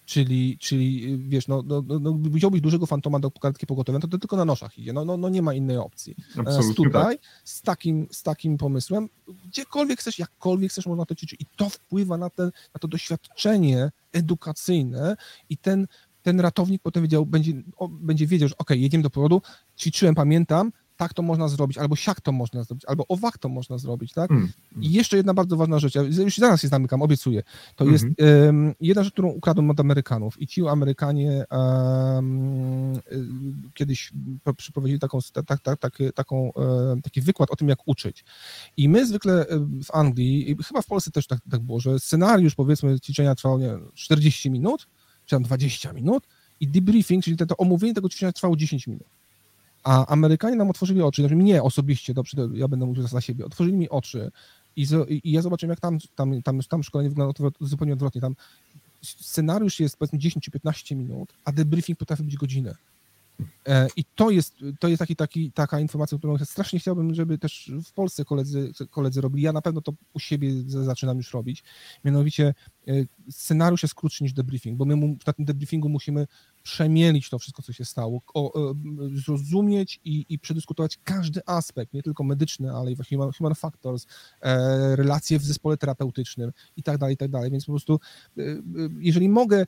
Czyli, 0.07 0.59
czyli 0.59 1.19
wiesz, 1.19 1.49
no, 1.49 1.63
no, 1.67 1.83
no, 1.87 1.99
no, 1.99 2.13
wziąłbyś 2.23 2.61
dużego 2.61 2.87
fantoma 2.87 3.21
do 3.21 3.31
karetki 3.31 3.67
pogotowia, 3.67 3.99
to, 3.99 4.09
to 4.09 4.19
tylko 4.19 4.37
na 4.37 4.45
noszach 4.45 4.79
idzie, 4.79 4.93
no, 4.93 5.05
no, 5.05 5.17
no 5.17 5.29
nie 5.29 5.43
ma 5.43 5.55
innej 5.55 5.77
opcji. 5.77 6.15
Natomiast 6.29 6.57
Absolutnie 6.57 6.91
tak. 6.91 7.03
tutaj 7.03 7.19
z 7.45 7.63
takim, 7.63 8.07
z 8.11 8.23
takim 8.23 8.59
pomysłem, 8.59 9.09
gdziekolwiek 9.45 10.01
chcesz, 10.01 10.19
jakkolwiek 10.19 10.71
chcesz, 10.73 10.87
można 10.87 11.07
to 11.07 11.15
ćwiczyć. 11.15 11.41
I 11.41 11.47
to 11.57 11.69
wpływa 11.69 12.19
na, 12.19 12.31
ten, 12.31 12.47
na 12.47 12.79
to 12.81 12.89
doświadczenie 12.89 13.91
edukacyjne 14.13 15.17
i 15.51 15.57
ten, 15.57 15.87
ten 16.23 16.41
ratownik 16.41 16.83
potem 16.83 17.03
wiedział, 17.03 17.27
będzie, 17.27 17.53
będzie 17.91 18.27
wiedział, 18.27 18.49
że 18.49 18.57
ok, 18.59 18.71
jedziemy 18.71 19.03
do 19.03 19.11
porodu, 19.11 19.43
ćwiczyłem, 19.79 20.15
pamiętam, 20.15 20.73
tak 20.97 21.15
to 21.15 21.23
można 21.23 21.49
zrobić, 21.49 21.79
albo 21.79 21.97
siak 21.97 22.21
to 22.21 22.33
można 22.33 22.65
zrobić, 22.65 22.85
albo 22.85 23.05
owak 23.09 23.39
to 23.39 23.49
można 23.49 23.79
zrobić, 23.79 24.13
tak? 24.13 24.31
Mm. 24.31 24.53
I 24.81 24.93
jeszcze 24.93 25.17
jedna 25.17 25.35
bardzo 25.35 25.57
ważna 25.57 25.79
rzecz, 25.79 25.95
ja 25.95 26.03
już 26.03 26.37
zaraz 26.37 26.61
się 26.61 26.69
zamykam, 26.69 27.03
obiecuję. 27.03 27.43
To 27.77 27.85
Mhm. 27.85 27.93
jest 27.93 28.21
em, 28.21 28.75
jedna 28.81 29.03
rzecz, 29.05 29.13
którą 29.13 29.29
ukradłem 29.29 29.71
od 29.71 29.81
Amerykanów 29.81 30.41
i 30.41 30.47
ci 30.47 30.69
Amerykanie 30.69 31.43
y, 31.43 31.47
kiedyś 33.75 34.13
przyprowadzili 34.57 34.99
taką, 35.01 35.19
tak, 35.47 35.61
tak, 35.61 35.79
tak, 35.79 35.99
taką, 36.15 36.53
e, 36.55 37.01
taki 37.03 37.21
wykład 37.21 37.51
o 37.51 37.57
tym, 37.57 37.69
jak 37.69 37.79
uczyć. 37.87 38.25
I 38.77 38.89
my 38.89 39.07
zwykle 39.07 39.47
w 39.85 39.95
Anglii, 39.95 40.57
chyba 40.69 40.83
w 40.83 40.87
Polsce 40.87 41.11
też 41.11 41.27
tak, 41.27 41.39
tak 41.51 41.61
było, 41.61 41.81
że 41.81 41.99
scenariusz, 41.99 42.55
powiedzmy, 42.55 43.01
ćwiczenia 43.01 43.35
trwał 43.35 43.59
nie, 43.59 43.67
wiem, 43.67 43.91
40 43.95 44.51
minut, 44.51 44.89
czy 45.25 45.37
tam 45.37 45.43
20 45.43 45.93
minut 45.93 46.27
i 46.61 46.69
debriefing, 46.69 47.25
czyli 47.25 47.37
to, 47.37 47.47
to 47.47 47.57
omówienie 47.57 47.95
tego 47.95 48.09
ćwiczenia 48.09 48.33
trwało 48.33 48.57
10 48.57 48.87
minut. 48.87 49.07
A 49.87 50.07
Amerykanie 50.07 50.57
nam 50.57 50.71
otworzyli 50.71 51.03
oczy, 51.03 51.23
znaczy 51.23 51.37
mnie 51.37 51.63
osobiście, 51.63 52.15
dobrze, 52.15 52.49
ja 52.55 52.69
będę 52.69 52.87
mówił 52.87 53.07
za 53.07 53.21
siebie, 53.21 53.45
otworzyli 53.45 53.77
mi 53.77 53.89
oczy 53.89 54.31
i, 54.77 54.85
zo, 54.87 55.05
i 55.05 55.31
ja 55.31 55.43
zobaczyłem, 55.43 55.71
jak 55.71 55.81
tam, 55.81 55.99
tam, 56.15 56.43
tam, 56.43 56.61
tam 56.69 56.83
szkolenie 56.83 57.11
wygląda 57.11 57.51
zupełnie 57.61 57.93
odwrotnie. 57.93 58.21
Tam 58.21 58.37
scenariusz 59.03 59.81
jest 59.81 59.97
powiedzmy 59.97 60.19
10 60.19 60.45
czy 60.45 60.51
15 60.51 60.97
minut, 60.97 61.33
a 61.45 61.53
debriefing 61.53 61.99
potrafi 61.99 62.23
być 62.23 62.37
godzinę. 62.37 62.75
E, 63.67 63.89
I 63.97 64.05
to 64.15 64.31
jest, 64.31 64.55
to 64.81 64.89
jest 64.89 64.99
taki, 64.99 65.17
taki, 65.17 65.53
taka 65.53 65.81
informacja, 65.81 66.19
którą 66.19 66.39
strasznie 66.39 66.79
chciałbym, 66.79 67.15
żeby 67.15 67.39
też 67.39 67.73
w 67.85 67.93
Polsce 67.93 68.25
koledzy, 68.25 68.73
koledzy 68.91 69.21
robili. 69.21 69.43
Ja 69.43 69.53
na 69.53 69.63
pewno 69.63 69.81
to 69.81 69.93
u 70.15 70.19
siebie 70.19 70.53
z- 70.53 70.85
zaczynam 70.85 71.17
już 71.17 71.33
robić. 71.33 71.65
Mianowicie 72.05 72.55
scenariusz 73.31 73.83
jest 73.83 73.95
krótszy 73.95 74.25
niż 74.25 74.33
debriefing, 74.33 74.79
bo 74.79 74.85
my 74.85 74.97
mu, 74.97 75.17
na 75.27 75.33
tym 75.33 75.45
debriefingu 75.45 75.89
musimy 75.89 76.27
przemielić 76.63 77.31
to 77.31 77.39
wszystko, 77.39 77.63
co 77.63 77.73
się 77.73 77.85
stało, 77.85 78.21
o, 78.35 78.71
e, 78.71 78.75
zrozumieć 79.15 80.01
i, 80.05 80.27
i 80.29 80.39
przedyskutować 80.39 80.99
każdy 81.05 81.41
aspekt, 81.47 81.93
nie 81.93 82.03
tylko 82.03 82.25
medyczny, 82.25 82.73
ale 82.73 82.93
i 82.93 82.97
właśnie 82.97 83.17
human, 83.17 83.33
human 83.33 83.55
factors, 83.55 84.07
e, 84.43 84.97
relacje 84.97 85.39
w 85.39 85.45
zespole 85.45 85.77
terapeutycznym 85.77 86.53
i 86.77 86.83
tak 86.83 86.99
dalej, 86.99 87.15
i 87.15 87.17
tak 87.17 87.31
dalej. 87.31 87.51
Więc 87.51 87.65
po 87.65 87.73
prostu, 87.73 88.01
e, 88.39 88.43
e, 88.43 88.59
jeżeli 88.99 89.29
mogę, 89.29 89.67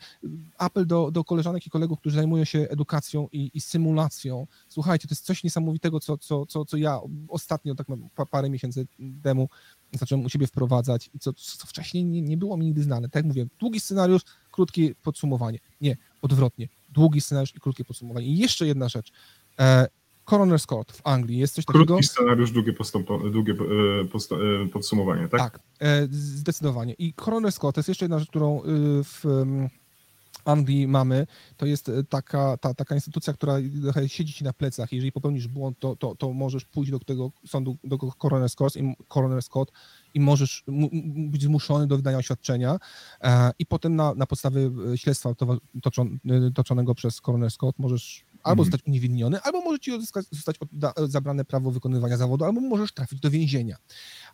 apel 0.58 0.86
do, 0.86 1.10
do 1.10 1.24
koleżanek 1.24 1.66
i 1.66 1.70
kolegów, 1.70 2.00
którzy 2.00 2.16
zajmują 2.16 2.44
się 2.44 2.58
edukacją 2.58 3.28
i, 3.32 3.50
i 3.54 3.60
symulacją. 3.60 4.46
Słuchajcie, 4.68 5.08
to 5.08 5.12
jest 5.12 5.24
coś 5.24 5.44
niesamowitego, 5.44 6.00
co, 6.00 6.18
co, 6.18 6.46
co, 6.46 6.64
co 6.64 6.76
ja 6.76 7.00
ostatnio, 7.28 7.74
tak 7.74 7.86
parę 8.30 8.50
miesięcy 8.50 8.86
temu, 9.22 9.48
zacząłem 9.92 10.24
u 10.24 10.28
siebie 10.28 10.46
wprowadzać 10.46 11.10
i 11.14 11.18
co, 11.18 11.32
co 11.32 11.66
wcześniej 11.66 12.04
nie, 12.04 12.22
nie 12.22 12.36
było 12.36 12.56
mi 12.56 12.66
nigdy 12.66 12.82
znane. 12.82 13.08
Tak 13.08 13.14
jak 13.14 13.26
mówię, 13.26 13.46
długi 13.58 13.80
scenariusz, 13.80 14.22
krótkie 14.52 14.94
podsumowanie. 15.02 15.58
Nie, 15.80 15.96
odwrotnie. 16.22 16.68
Długi 16.88 17.20
scenariusz 17.20 17.56
i 17.56 17.60
krótkie 17.60 17.84
podsumowanie. 17.84 18.26
I 18.26 18.38
jeszcze 18.38 18.66
jedna 18.66 18.88
rzecz. 18.88 19.12
E, 19.60 19.86
Coroner's 20.28 20.66
Court 20.66 20.92
w 20.92 21.00
Anglii 21.04 21.38
jest 21.38 21.54
coś 21.54 21.64
takiego. 21.64 21.84
Krótki 21.84 22.06
scenariusz, 22.06 22.50
długie, 22.50 22.72
postąpo, 22.72 23.18
długie 23.18 23.52
e, 23.52 24.64
e, 24.64 24.68
podsumowanie, 24.68 25.28
tak? 25.28 25.40
Tak, 25.40 25.60
e, 25.80 26.08
zdecydowanie. 26.10 26.94
I 26.98 27.14
Coroner 27.14 27.52
Scott 27.52 27.74
to 27.74 27.78
jest 27.78 27.88
jeszcze 27.88 28.04
jedna 28.04 28.18
rzecz, 28.18 28.28
którą 28.28 28.62
y, 28.62 28.64
w 29.04 29.26
em, 29.26 29.68
Anglii 30.44 30.88
mamy. 30.88 31.26
To 31.56 31.66
jest 31.66 31.88
e, 31.88 32.04
taka, 32.04 32.56
ta, 32.56 32.74
taka 32.74 32.94
instytucja, 32.94 33.32
która 33.32 33.56
trochę 33.82 34.08
siedzi 34.08 34.32
ci 34.32 34.44
na 34.44 34.52
plecach. 34.52 34.92
Jeżeli 34.92 35.12
popełnisz 35.12 35.48
błąd, 35.48 35.78
to, 35.78 35.96
to, 35.96 36.14
to 36.14 36.32
możesz 36.32 36.64
pójść 36.64 36.90
do 36.90 36.98
tego 36.98 37.30
sądu, 37.46 37.76
do 37.84 37.98
Coroner 37.98 38.48
Scott 38.48 38.76
i, 38.76 38.96
Coroner 39.08 39.42
Scott 39.42 39.72
i 40.14 40.20
możesz 40.20 40.64
być 41.06 41.42
zmuszony 41.42 41.86
do 41.86 41.96
wydania 41.96 42.18
oświadczenia 42.18 42.78
e, 43.20 43.50
i 43.58 43.66
potem 43.66 43.96
na, 43.96 44.14
na 44.14 44.26
podstawie 44.26 44.70
e, 44.92 44.98
śledztwa 44.98 45.34
toczon, 45.82 46.18
e, 46.30 46.50
toczonego 46.50 46.94
przez 46.94 47.20
Coroner 47.20 47.50
Scott 47.50 47.78
możesz 47.78 48.28
albo 48.42 48.62
Mhm. 48.62 48.64
zostać 48.64 48.88
uniewinniony, 48.88 49.40
albo 49.40 49.60
może 49.60 49.78
ci 49.78 49.92
odzyskać, 49.92 50.26
zostać 50.32 50.58
odda, 50.58 50.92
zabrane 51.06 51.44
prawo 51.44 51.70
wykonywania 51.70 52.16
zawodu, 52.16 52.44
albo 52.44 52.60
możesz 52.60 52.92
trafić 52.92 53.20
do 53.20 53.30
więzienia. 53.30 53.76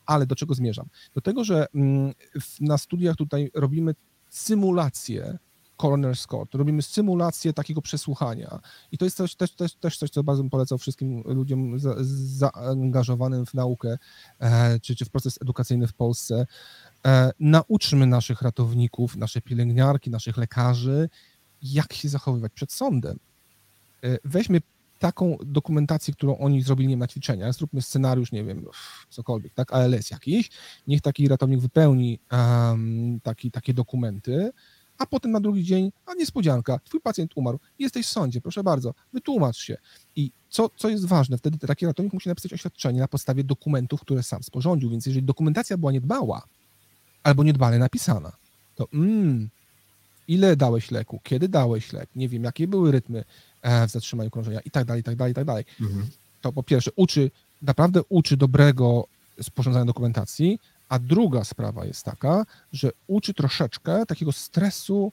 Ale 0.06 0.26
do 0.26 0.36
czego 0.36 0.54
zmierzam? 0.54 0.88
Do 1.14 1.20
tego, 1.20 1.44
że 1.44 1.66
mm, 1.74 2.12
na 2.60 2.78
studiach 2.78 3.16
tutaj 3.16 3.50
robimy 3.54 3.94
symulację 4.30 5.38
Coroner's 5.78 6.26
Court, 6.26 6.54
robimy 6.54 6.82
symulację 6.82 7.52
takiego 7.52 7.82
przesłuchania. 7.82 8.60
I 8.92 8.98
to 8.98 9.04
jest 9.04 9.16
też, 9.16 9.34
też, 9.34 9.54
też, 9.54 9.74
też 9.74 9.98
coś, 9.98 10.10
co 10.10 10.22
bardzo 10.22 10.42
bym 10.42 10.50
polecał 10.50 10.78
wszystkim 10.78 11.22
ludziom 11.26 11.78
za, 11.78 11.94
zaangażowanym 11.98 13.46
w 13.46 13.54
naukę 13.54 13.98
e, 14.40 14.80
czy, 14.80 14.96
czy 14.96 15.04
w 15.04 15.10
proces 15.10 15.38
edukacyjny 15.42 15.86
w 15.86 15.92
Polsce. 15.92 16.46
E, 17.06 17.32
nauczmy 17.40 18.06
naszych 18.06 18.42
ratowników, 18.42 19.16
nasze 19.16 19.40
pielęgniarki, 19.40 20.10
naszych 20.10 20.36
lekarzy, 20.36 21.08
jak 21.62 21.92
się 21.92 22.08
zachowywać 22.08 22.52
przed 22.52 22.72
sądem. 22.72 23.18
E, 24.04 24.18
weźmy 24.24 24.60
taką 24.98 25.38
dokumentację, 25.44 26.14
którą 26.14 26.38
oni 26.38 26.62
zrobili 26.62 26.88
nie 26.88 26.92
wiem, 26.92 26.98
na 26.98 27.06
ćwiczeniach, 27.06 27.54
zróbmy 27.54 27.82
scenariusz, 27.82 28.32
nie 28.32 28.44
wiem, 28.44 28.66
cokolwiek, 29.10 29.54
tak, 29.54 29.72
ALS 29.72 30.10
jakiś, 30.10 30.50
niech 30.86 31.00
taki 31.00 31.28
ratownik 31.28 31.60
wypełni 31.60 32.18
em, 32.30 33.20
taki, 33.22 33.50
takie 33.50 33.74
dokumenty, 33.74 34.50
a 34.98 35.06
potem 35.06 35.30
na 35.30 35.40
drugi 35.40 35.64
dzień, 35.64 35.92
a 36.06 36.14
niespodzianka, 36.14 36.80
twój 36.84 37.00
pacjent 37.00 37.32
umarł, 37.34 37.58
jesteś 37.78 38.06
w 38.06 38.10
sądzie, 38.10 38.40
proszę 38.40 38.62
bardzo, 38.62 38.94
wytłumacz 39.12 39.56
się. 39.56 39.76
I 40.16 40.30
co, 40.50 40.70
co 40.76 40.88
jest 40.88 41.06
ważne, 41.06 41.38
wtedy 41.38 41.58
taki 41.58 41.86
ratownik 41.86 42.12
musi 42.12 42.28
napisać 42.28 42.52
oświadczenie 42.52 43.00
na 43.00 43.08
podstawie 43.08 43.44
dokumentów, 43.44 44.00
które 44.00 44.22
sam 44.22 44.42
sporządził, 44.42 44.90
więc 44.90 45.06
jeżeli 45.06 45.26
dokumentacja 45.26 45.78
była 45.78 45.92
niedbała 45.92 46.42
albo 47.22 47.44
niedbale 47.44 47.78
napisana, 47.78 48.32
to 48.74 48.88
mm, 48.92 49.50
ile 50.28 50.56
dałeś 50.56 50.90
leku, 50.90 51.20
kiedy 51.22 51.48
dałeś 51.48 51.92
lek, 51.92 52.10
nie 52.16 52.28
wiem, 52.28 52.44
jakie 52.44 52.68
były 52.68 52.92
rytmy 52.92 53.24
e, 53.62 53.88
w 53.88 53.90
zatrzymaniu 53.90 54.30
krążenia 54.30 54.60
i 54.60 54.70
tak 54.70 54.84
dalej, 54.84 55.00
i 55.00 55.04
tak 55.04 55.16
dalej, 55.16 55.32
i 55.32 55.34
tak 55.34 55.44
dalej. 55.44 55.64
Mhm. 55.80 56.06
To 56.40 56.52
po 56.52 56.62
pierwsze 56.62 56.90
uczy, 56.96 57.30
naprawdę 57.62 58.00
uczy 58.08 58.36
dobrego 58.36 59.06
sporządzania 59.42 59.84
dokumentacji, 59.84 60.58
a 60.88 60.98
druga 60.98 61.44
sprawa 61.44 61.84
jest 61.84 62.04
taka, 62.04 62.46
że 62.72 62.90
uczy 63.06 63.34
troszeczkę 63.34 64.06
takiego 64.06 64.32
stresu 64.32 65.12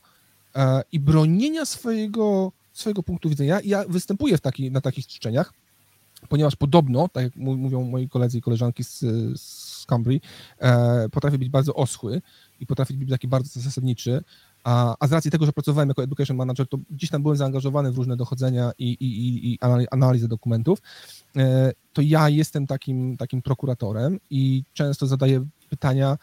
e, 0.55 0.81
i 0.91 0.99
bronienia 0.99 1.65
swojego, 1.65 2.51
swojego 2.73 3.03
punktu 3.03 3.29
widzenia. 3.29 3.59
Ja 3.63 3.85
występuję 3.89 4.37
w 4.37 4.41
taki, 4.41 4.71
na 4.71 4.81
takich 4.81 5.05
ćwiczeniach, 5.05 5.53
ponieważ 6.29 6.55
podobno, 6.55 7.07
tak 7.07 7.23
jak 7.23 7.35
mówią 7.35 7.83
moi 7.83 8.09
koledzy 8.09 8.37
i 8.37 8.41
koleżanki 8.41 8.83
z, 8.83 8.99
z 9.41 9.85
Cambry, 9.85 10.19
e, 10.59 11.09
potrafię 11.09 11.37
być 11.37 11.49
bardzo 11.49 11.75
oschły 11.75 12.21
i 12.59 12.65
potrafię 12.65 12.93
być 12.93 13.09
taki 13.09 13.27
bardzo 13.27 13.59
zasadniczy, 13.59 14.23
a, 14.63 14.95
a 14.99 15.07
z 15.07 15.11
racji 15.11 15.31
tego, 15.31 15.45
że 15.45 15.53
pracowałem 15.53 15.89
jako 15.89 16.03
education 16.03 16.37
manager, 16.37 16.67
to 16.67 16.77
gdzieś 16.91 17.09
tam 17.09 17.21
byłem 17.21 17.37
zaangażowany 17.37 17.91
w 17.91 17.97
różne 17.97 18.17
dochodzenia 18.17 18.71
i, 18.79 18.85
i, 18.85 19.05
i, 19.05 19.53
i 19.53 19.59
anali- 19.59 19.85
analizę 19.91 20.27
dokumentów, 20.27 20.79
e, 21.37 21.71
to 21.93 22.01
ja 22.01 22.29
jestem 22.29 22.67
takim, 22.67 23.17
takim 23.17 23.41
prokuratorem 23.41 24.19
i 24.29 24.63
często 24.73 25.07
zadaję 25.07 25.45
pytania 25.69 26.17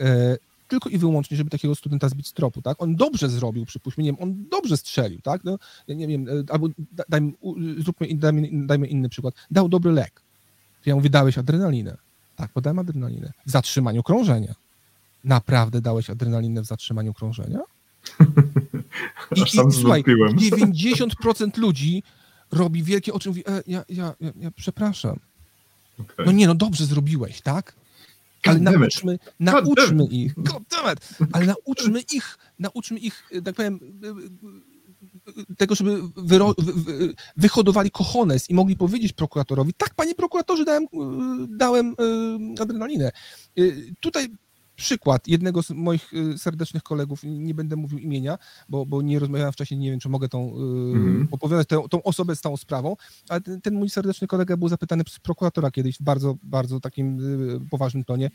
e, 0.00 0.36
tylko 0.68 0.88
i 0.88 0.98
wyłącznie, 0.98 1.36
żeby 1.36 1.50
takiego 1.50 1.74
studenta 1.74 2.08
zbić 2.08 2.28
z 2.28 2.32
tropu, 2.32 2.62
tak? 2.62 2.82
On 2.82 2.96
dobrze 2.96 3.28
zrobił, 3.28 3.66
przypuśćmy, 3.66 4.04
nie 4.04 4.12
wiem, 4.12 4.22
on 4.22 4.48
dobrze 4.50 4.76
strzelił, 4.76 5.20
tak? 5.20 5.44
No, 5.44 5.58
nie 5.88 6.06
wiem, 6.06 6.28
e, 6.28 6.52
albo 6.52 6.68
da- 6.92 7.04
dajmy, 7.08 7.32
zróbmy, 7.78 8.14
dajmy, 8.14 8.48
dajmy 8.52 8.86
inny 8.86 9.08
przykład. 9.08 9.34
Dał 9.50 9.68
dobry 9.68 9.92
lek. 9.92 10.22
Ja 10.86 10.94
mówię, 10.94 11.10
dałeś 11.10 11.38
adrenalinę. 11.38 11.96
Tak, 12.36 12.52
podałem 12.52 12.78
adrenalinę. 12.78 13.32
W 13.46 13.50
zatrzymaniu 13.50 14.02
krążenia. 14.02 14.54
Naprawdę 15.24 15.80
dałeś 15.80 16.10
adrenalinę 16.10 16.62
w 16.62 16.66
zatrzymaniu 16.66 17.14
krążenia? 17.14 17.60
I, 19.36 19.42
Aż 19.42 19.52
sam 19.52 19.68
i, 19.68 19.72
słuchaj, 19.72 20.04
zwątpiłem. 20.06 20.72
90% 20.72 21.58
ludzi 21.58 22.02
robi 22.52 22.82
wielkie 22.82 23.12
oczy, 23.12 23.28
mówi, 23.28 23.42
e, 23.48 23.62
ja, 23.66 23.84
ja, 23.88 24.14
ja, 24.20 24.32
ja 24.40 24.50
przepraszam. 24.50 25.18
Okej. 25.98 26.26
No 26.26 26.32
nie, 26.32 26.46
no 26.46 26.54
dobrze 26.54 26.86
zrobiłeś, 26.86 27.40
tak? 27.40 27.74
Ale 28.46 28.58
nauczmy, 28.58 29.18
nauczmy 29.40 30.04
ich, 30.10 30.34
ale 31.32 31.46
nauczmy 31.46 32.00
ich, 32.12 32.38
nauczmy 32.58 32.98
ich, 32.98 33.28
e, 33.32 33.42
tak 33.42 33.54
powiem, 33.54 33.80
e, 34.04 34.08
e, 35.40 35.54
tego, 35.56 35.74
żeby 35.74 36.00
wyro, 36.16 36.54
wy, 36.58 36.72
wy, 36.72 37.14
wyhodowali 37.36 37.90
kochones 37.90 38.50
i 38.50 38.54
mogli 38.54 38.76
powiedzieć 38.76 39.12
prokuratorowi, 39.12 39.74
tak, 39.74 39.94
panie 39.94 40.14
prokuratorze, 40.14 40.64
dałem, 40.64 40.86
dałem 41.48 41.94
adrenalinę. 42.60 43.10
Tutaj 44.00 44.28
przykład 44.76 45.28
jednego 45.28 45.62
z 45.62 45.70
moich 45.70 46.10
e, 46.34 46.38
serdecznych 46.38 46.82
kolegów, 46.82 47.20
nie 47.24 47.54
będę 47.54 47.76
mówił 47.76 47.98
imienia, 47.98 48.38
bo, 48.68 48.86
bo 48.86 49.02
nie 49.02 49.18
rozmawiałem 49.18 49.52
wcześniej, 49.52 49.80
nie 49.80 49.90
wiem, 49.90 50.00
czy 50.00 50.08
mogę 50.08 50.28
tą, 50.28 50.54
Mhm. 50.54 51.28
opowiadać 51.30 51.68
tę, 51.68 51.82
tą 51.90 52.02
osobę 52.02 52.36
z 52.36 52.40
tą 52.40 52.56
sprawą, 52.56 52.96
ale 53.28 53.40
ten, 53.40 53.60
ten 53.60 53.74
mój 53.74 53.90
serdeczny 53.90 54.26
kolega 54.26 54.56
był 54.56 54.68
zapytany 54.68 55.04
przez 55.04 55.18
prokuratora 55.18 55.70
kiedyś 55.70 55.96
w 55.96 56.02
bardzo, 56.02 56.36
bardzo 56.42 56.80
takim 56.80 57.20
y, 57.64 57.70
poważnym 57.70 58.04
tonie, 58.04 58.30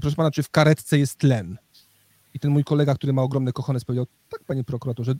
proszę 0.00 0.16
pana, 0.16 0.30
czy 0.30 0.42
w 0.42 0.50
karetce 0.50 0.98
jest 0.98 1.16
tlen? 1.16 1.58
I 2.34 2.38
ten 2.40 2.50
mój 2.50 2.64
kolega, 2.64 2.94
który 2.94 3.12
ma 3.12 3.22
ogromny 3.22 3.52
kochones 3.52 3.84
powiedział, 3.84 4.06
tak 4.28 4.44
panie 4.44 4.64
prokuratorze, 4.64 5.14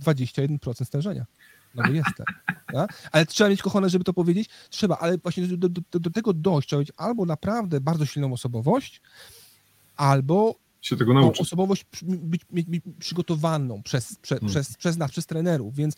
21% 0.00 0.84
stężenia. 0.84 1.26
No 1.74 1.82
bo 1.82 1.92
jestem. 1.92 2.26
Ja? 2.72 2.86
Ale 3.12 3.26
trzeba 3.26 3.50
mieć 3.50 3.62
kochane, 3.62 3.90
żeby 3.90 4.04
to 4.04 4.12
powiedzieć? 4.12 4.48
Trzeba, 4.70 4.98
ale 4.98 5.18
właśnie 5.18 5.46
do, 5.46 5.68
do, 5.68 5.80
do, 5.90 5.98
do 5.98 6.10
tego 6.10 6.32
dojść 6.32 6.68
trzeba 6.68 6.80
mieć 6.80 6.92
albo 6.96 7.26
naprawdę 7.26 7.80
bardzo 7.80 8.06
silną 8.06 8.32
osobowość, 8.32 9.00
albo 10.00 10.54
się 10.80 10.96
tego 10.96 11.32
osobowość 11.38 11.86
być, 12.02 12.42
mieć, 12.52 12.68
mieć 12.68 12.82
przygotowaną 12.98 13.82
przez, 13.82 14.16
prze, 14.16 14.34
Hmm. 14.34 14.50
przez, 14.50 14.76
przez 14.76 14.96
nas, 14.96 15.10
przez 15.10 15.26
trenerów, 15.26 15.74
więc 15.74 15.94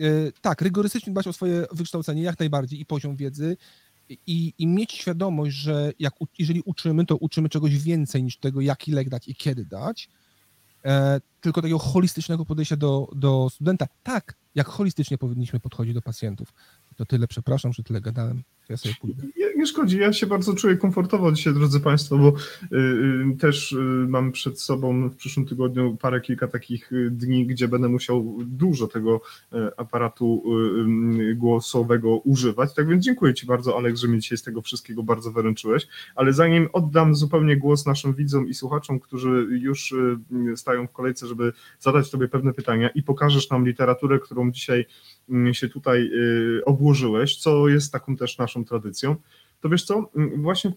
y, 0.00 0.32
tak, 0.40 0.62
rygorystycznie 0.62 1.12
dbać 1.12 1.26
o 1.26 1.32
swoje 1.32 1.66
wykształcenie 1.72 2.22
jak 2.22 2.38
najbardziej 2.38 2.80
i 2.80 2.86
poziom 2.86 3.16
wiedzy 3.16 3.56
i, 4.26 4.52
i 4.58 4.66
mieć 4.66 4.92
świadomość, 4.92 5.56
że 5.56 5.92
jak, 5.98 6.14
jeżeli 6.38 6.62
uczymy, 6.64 7.06
to 7.06 7.16
uczymy 7.16 7.48
czegoś 7.48 7.78
więcej 7.78 8.22
niż 8.22 8.36
tego, 8.36 8.60
jaki 8.60 8.92
lek 8.92 9.08
dać 9.08 9.28
i 9.28 9.34
kiedy 9.34 9.64
dać, 9.64 10.08
e, 10.84 11.20
tylko 11.40 11.62
takiego 11.62 11.78
holistycznego 11.78 12.44
podejścia 12.44 12.76
do, 12.76 13.08
do 13.14 13.50
studenta. 13.50 13.86
Tak, 14.02 14.36
jak 14.54 14.66
holistycznie 14.66 15.18
powinniśmy 15.18 15.60
podchodzić 15.60 15.94
do 15.94 16.02
pacjentów. 16.02 16.54
To 16.96 17.06
tyle, 17.06 17.28
przepraszam, 17.28 17.72
że 17.72 17.82
tyle 17.82 18.00
gadałem, 18.00 18.42
ja 18.68 18.76
sobie 18.76 18.94
pójdę. 19.00 19.22
Nie, 19.36 19.54
nie 19.56 19.66
szkodzi, 19.66 19.98
ja 19.98 20.12
się 20.12 20.26
bardzo 20.26 20.54
czuję 20.54 20.76
komfortowo 20.76 21.32
dzisiaj, 21.32 21.54
drodzy 21.54 21.80
Państwo, 21.80 22.18
bo 22.18 22.28
y, 22.28 22.76
y, 22.76 23.36
też 23.38 23.72
y, 23.72 23.76
mam 24.08 24.32
przed 24.32 24.60
sobą 24.60 25.08
w 25.08 25.16
przyszłym 25.16 25.46
tygodniu 25.46 25.96
parę, 25.96 26.20
kilka 26.20 26.48
takich 26.48 26.92
y, 26.92 27.10
dni, 27.10 27.46
gdzie 27.46 27.68
będę 27.68 27.88
musiał 27.88 28.36
dużo 28.44 28.86
tego 28.86 29.20
y, 29.52 29.56
aparatu 29.76 30.42
y, 31.30 31.34
głosowego 31.34 32.16
używać. 32.16 32.74
Tak 32.74 32.88
więc 32.88 33.04
dziękuję 33.04 33.34
Ci 33.34 33.46
bardzo, 33.46 33.78
Alek, 33.78 33.96
że 33.96 34.08
mnie 34.08 34.18
dzisiaj 34.18 34.38
z 34.38 34.42
tego 34.42 34.62
wszystkiego 34.62 35.02
bardzo 35.02 35.32
wyręczyłeś. 35.32 35.86
Ale 36.14 36.32
zanim 36.32 36.68
oddam 36.72 37.14
zupełnie 37.14 37.56
głos 37.56 37.86
naszym 37.86 38.14
widzom 38.14 38.48
i 38.48 38.54
słuchaczom, 38.54 39.00
którzy 39.00 39.46
już 39.50 39.94
stają 40.56 40.86
w 40.86 40.92
kolejce, 40.92 41.26
żeby 41.26 41.52
zadać 41.80 42.10
Tobie 42.10 42.28
pewne 42.28 42.52
pytania 42.52 42.88
i 42.88 43.02
pokażesz 43.02 43.50
nam 43.50 43.66
literaturę, 43.66 44.18
którą 44.18 44.52
dzisiaj 44.52 44.86
mm, 45.28 45.54
się 45.54 45.68
tutaj 45.68 46.10
obłożyłeś, 46.64 47.36
co 47.36 47.68
jest 47.68 47.92
taką 47.92 48.16
też 48.16 48.38
naszą 48.38 48.55
tradycją, 48.64 49.16
to 49.60 49.68
wiesz 49.68 49.84
co, 49.84 50.10
właśnie 50.36 50.72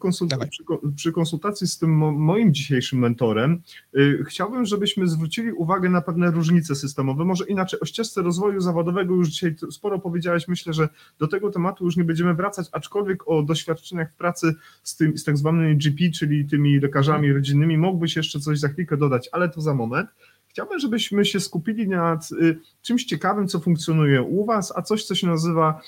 przy, 0.49 0.63
przy 0.95 1.11
konsultacji 1.11 1.67
z 1.67 1.77
tym 1.77 1.97
mo- 1.97 2.11
moim 2.11 2.53
dzisiejszym 2.53 2.99
mentorem 2.99 3.61
y, 3.97 4.23
chciałbym, 4.27 4.65
żebyśmy 4.65 5.07
zwrócili 5.07 5.51
uwagę 5.51 5.89
na 5.89 6.01
pewne 6.01 6.31
różnice 6.31 6.75
systemowe, 6.75 7.25
może 7.25 7.45
inaczej 7.45 7.79
o 7.79 7.85
ścieżce 7.85 8.21
rozwoju 8.21 8.61
zawodowego 8.61 9.15
już 9.15 9.29
dzisiaj 9.29 9.55
sporo 9.71 9.99
powiedziałeś, 9.99 10.47
myślę, 10.47 10.73
że 10.73 10.89
do 11.19 11.27
tego 11.27 11.49
tematu 11.49 11.85
już 11.85 11.97
nie 11.97 12.03
będziemy 12.03 12.33
wracać, 12.33 12.67
aczkolwiek 12.71 13.27
o 13.27 13.43
doświadczeniach 13.43 14.11
w 14.11 14.15
pracy 14.15 14.55
z, 14.83 14.95
tym, 14.95 15.17
z 15.17 15.23
tak 15.23 15.37
zwanymi 15.37 15.77
GP, 15.77 16.11
czyli 16.15 16.45
tymi 16.45 16.79
lekarzami 16.79 17.33
rodzinnymi, 17.33 17.77
mógłbyś 17.77 18.15
jeszcze 18.15 18.39
coś 18.39 18.59
za 18.59 18.69
chwilkę 18.69 18.97
dodać, 18.97 19.29
ale 19.31 19.49
to 19.49 19.61
za 19.61 19.73
moment. 19.73 20.09
Chciałbym, 20.49 20.79
żebyśmy 20.79 21.25
się 21.25 21.39
skupili 21.39 21.87
nad 21.87 22.31
y, 22.31 22.59
czymś 22.81 23.05
ciekawym, 23.05 23.47
co 23.47 23.59
funkcjonuje 23.59 24.21
u 24.21 24.45
Was, 24.45 24.73
a 24.75 24.81
coś, 24.81 25.03
co 25.03 25.15
się 25.15 25.27
nazywa 25.27 25.81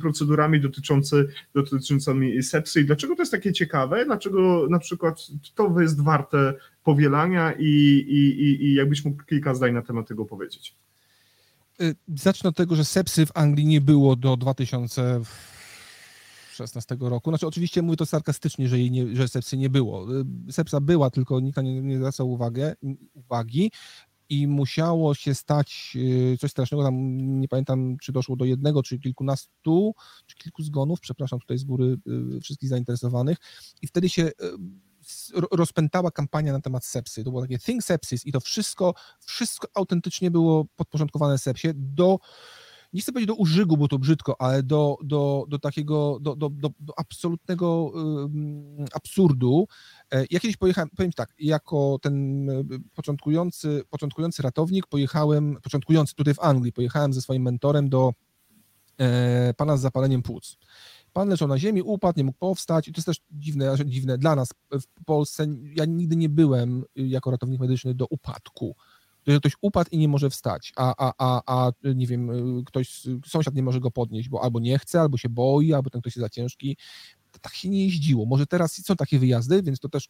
procedurami 0.00 0.60
dotyczący, 0.60 1.28
dotyczącymi 1.54 2.42
sepsy. 2.42 2.80
I 2.80 2.84
dlaczego 2.84 3.16
to 3.16 3.22
jest 3.22 3.32
takie 3.32 3.52
ciekawe? 3.52 4.04
Dlaczego 4.04 4.66
na 4.70 4.78
przykład 4.78 5.20
to 5.54 5.80
jest 5.80 6.02
warte 6.02 6.54
powielania 6.84 7.52
i, 7.52 7.64
i, 8.08 8.42
i, 8.42 8.64
i 8.64 8.74
jakbyś 8.74 9.04
mógł 9.04 9.24
kilka 9.24 9.54
zdań 9.54 9.72
na 9.72 9.82
temat 9.82 10.08
tego 10.08 10.24
powiedzieć? 10.24 10.74
Y, 11.80 11.94
Zacznę 12.14 12.50
od 12.50 12.56
tego, 12.56 12.76
że 12.76 12.84
sepsy 12.84 13.26
w 13.26 13.36
Anglii 13.36 13.66
nie 13.66 13.80
było 13.80 14.16
do 14.16 14.36
2016 16.56 16.96
roku. 17.00 17.30
Znaczy, 17.30 17.46
oczywiście 17.46 17.82
mówię 17.82 17.96
to 17.96 18.06
sarkastycznie, 18.06 18.68
że, 18.68 18.78
jej 18.78 18.90
nie, 18.90 19.16
że 19.16 19.28
sepsy 19.28 19.56
nie 19.56 19.70
było. 19.70 20.20
Y, 20.48 20.52
Sepsa 20.52 20.80
była, 20.80 21.10
tylko 21.10 21.40
nikt 21.40 21.62
nie 21.62 21.82
nie 21.82 21.96
zwracał 21.96 22.30
uwagę, 22.30 22.74
uwagi 23.14 23.70
i 24.28 24.46
musiało 24.46 25.14
się 25.14 25.34
stać 25.34 25.92
y, 25.96 26.36
coś 26.40 26.50
strasznego. 26.50 26.82
Tam 26.84 26.94
nie 27.40 27.48
pamiętam, 27.48 27.96
czy 28.00 28.12
doszło 28.12 28.36
do 28.36 28.44
jednego, 28.44 28.82
czy 28.82 28.98
kilkunastu, 28.98 29.94
czy 30.26 30.36
kilku 30.36 30.62
zgonów. 30.62 31.00
Przepraszam 31.00 31.40
tutaj 31.40 31.58
z 31.58 31.64
góry 31.64 31.96
y, 32.36 32.40
wszystkich 32.40 32.68
zainteresowanych. 32.68 33.38
I 33.82 33.86
wtedy 33.86 34.08
się 34.08 34.30
rozpętała 35.52 36.10
kampania 36.10 36.52
na 36.52 36.60
temat 36.60 36.84
sepsy. 36.84 37.24
To 37.24 37.30
było 37.30 37.42
takie 37.42 37.58
Think 37.58 37.82
Sepsis 37.82 38.26
i 38.26 38.32
to 38.32 38.40
wszystko, 38.40 38.94
wszystko 39.20 39.68
autentycznie 39.74 40.30
było 40.30 40.64
podporządkowane 40.76 41.38
sepsie 41.38 41.68
do, 41.74 42.18
nie 42.94 43.00
chcę 43.00 43.12
powiedzieć 43.12 43.28
do 43.28 43.34
użygu, 43.34 43.76
bo 43.76 43.88
to 43.88 43.98
brzydko, 43.98 44.40
ale 44.40 44.62
do, 44.62 44.96
do, 45.04 45.44
do 45.48 45.58
takiego, 45.58 46.18
do, 46.20 46.36
do, 46.36 46.50
do, 46.50 46.70
do 46.80 46.98
absolutnego 46.98 47.92
absurdu. 48.92 49.66
E, 50.12 50.24
Ja 50.30 50.40
kiedyś 50.40 50.56
pojechałem, 50.56 50.90
powiem 50.96 51.12
tak, 51.12 51.34
jako 51.38 51.98
ten 52.02 52.48
y, 52.50 52.64
początkujący, 52.94 53.82
początkujący 53.90 54.42
ratownik 54.42 54.86
pojechałem, 54.86 55.56
początkujący 55.62 56.14
tutaj 56.14 56.34
w 56.34 56.40
Anglii, 56.40 56.72
pojechałem 56.72 57.12
ze 57.12 57.22
swoim 57.22 57.42
mentorem 57.42 57.88
do 57.88 58.12
e, 59.00 59.54
pana 59.54 59.76
z 59.76 59.80
zapaleniem 59.80 60.22
płuc. 60.22 60.56
Pan 61.12 61.28
leżał 61.28 61.48
na 61.48 61.58
ziemi, 61.58 61.82
upadł, 61.82 62.18
nie 62.18 62.24
mógł 62.24 62.38
powstać 62.38 62.88
i 62.88 62.92
to 62.92 62.98
jest 62.98 63.06
też 63.06 63.16
dziwne, 63.30 63.74
dziwne 63.84 64.18
dla 64.18 64.36
nas 64.36 64.48
w 64.72 65.04
Polsce. 65.04 65.46
Ja 65.76 65.84
nigdy 65.84 66.16
nie 66.16 66.28
byłem 66.28 66.84
y, 66.98 67.02
jako 67.02 67.30
ratownik 67.30 67.60
medyczny 67.60 67.94
do 67.94 68.06
upadku. 68.10 68.76
To, 69.24 69.32
że 69.32 69.38
ktoś 69.40 69.52
upadł 69.60 69.90
i 69.90 69.98
nie 69.98 70.08
może 70.08 70.30
wstać, 70.30 70.72
a, 70.76 70.94
a, 70.98 71.12
a, 71.18 71.42
a 71.46 71.72
nie 71.94 72.06
wiem, 72.06 72.30
y, 72.58 72.64
ktoś, 72.64 73.02
sąsiad 73.26 73.54
nie 73.54 73.62
może 73.62 73.80
go 73.80 73.90
podnieść, 73.90 74.28
bo 74.28 74.42
albo 74.42 74.60
nie 74.60 74.78
chce, 74.78 75.00
albo 75.00 75.16
się 75.16 75.28
boi, 75.28 75.72
albo 75.72 75.90
ten 75.90 76.00
ktoś 76.00 76.16
jest 76.16 76.24
za 76.24 76.30
ciężki. 76.30 76.76
Tak 77.40 77.54
się 77.54 77.68
nie 77.68 77.84
jeździło. 77.84 78.26
Może 78.26 78.46
teraz 78.46 78.72
są 78.72 78.96
takie 78.96 79.18
wyjazdy, 79.18 79.62
więc 79.62 79.80
to 79.80 79.88
też 79.88 80.08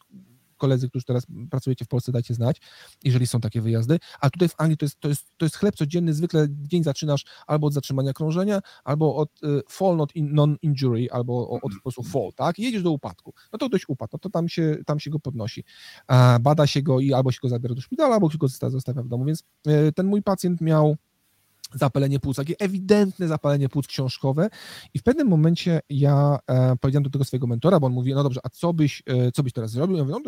koledzy, 0.56 0.88
którzy 0.88 1.04
teraz 1.04 1.26
pracujecie 1.50 1.84
w 1.84 1.88
Polsce, 1.88 2.12
dajcie 2.12 2.34
znać, 2.34 2.60
jeżeli 3.04 3.26
są 3.26 3.40
takie 3.40 3.60
wyjazdy. 3.60 3.98
A 4.20 4.30
tutaj 4.30 4.48
w 4.48 4.54
Anglii 4.58 4.76
to 4.76 4.84
jest, 4.84 5.00
to 5.00 5.08
jest, 5.08 5.26
to 5.36 5.46
jest 5.46 5.56
chleb 5.56 5.74
codzienny, 5.74 6.14
zwykle 6.14 6.46
dzień 6.50 6.84
zaczynasz 6.84 7.24
albo 7.46 7.66
od 7.66 7.72
zatrzymania 7.74 8.12
krążenia, 8.12 8.60
albo 8.84 9.16
od 9.16 9.30
y, 9.44 9.62
fall 9.68 9.96
not 9.96 10.16
in, 10.16 10.34
non-injury, 10.34 11.08
albo 11.10 11.48
od 11.48 11.60
po 11.74 11.82
prostu 11.82 12.02
fall, 12.02 12.30
tak? 12.36 12.58
Jedziesz 12.58 12.82
do 12.82 12.90
upadku. 12.90 13.34
No 13.52 13.58
to 13.58 13.68
ktoś 13.68 13.88
upadł, 13.88 14.10
no 14.12 14.18
to 14.18 14.30
tam 14.30 14.48
się, 14.48 14.76
tam 14.86 15.00
się 15.00 15.10
go 15.10 15.20
podnosi. 15.20 15.64
Bada 16.40 16.66
się 16.66 16.82
go 16.82 17.00
i 17.00 17.12
albo 17.12 17.32
się 17.32 17.38
go 17.42 17.48
zabiera 17.48 17.74
do 17.74 17.80
szpitala, 17.80 18.14
albo 18.14 18.30
się 18.30 18.38
go 18.38 18.46
zosta- 18.46 18.70
zostawia 18.70 19.02
w 19.02 19.08
domu. 19.08 19.24
Więc 19.24 19.44
y, 19.68 19.92
ten 19.92 20.06
mój 20.06 20.22
pacjent 20.22 20.60
miał 20.60 20.96
zapalenie 21.74 22.20
płuc, 22.20 22.36
takie 22.36 22.54
ewidentne 22.58 23.28
zapalenie 23.28 23.68
płuc 23.68 23.86
książkowe. 23.86 24.48
I 24.94 24.98
w 24.98 25.02
pewnym 25.02 25.28
momencie 25.28 25.80
ja 25.90 26.38
e, 26.46 26.76
powiedziałem 26.76 27.02
do 27.02 27.10
tego 27.10 27.24
swojego 27.24 27.46
mentora, 27.46 27.80
bo 27.80 27.86
on 27.86 27.92
mówi, 27.92 28.14
no 28.14 28.22
dobrze, 28.22 28.40
a 28.42 28.48
co 28.48 28.72
byś, 28.72 29.02
e, 29.06 29.32
co 29.32 29.42
byś 29.42 29.52
teraz 29.52 29.70
zrobił? 29.70 29.96
Ja 29.96 30.04
mówię, 30.04 30.14
no 30.14 30.20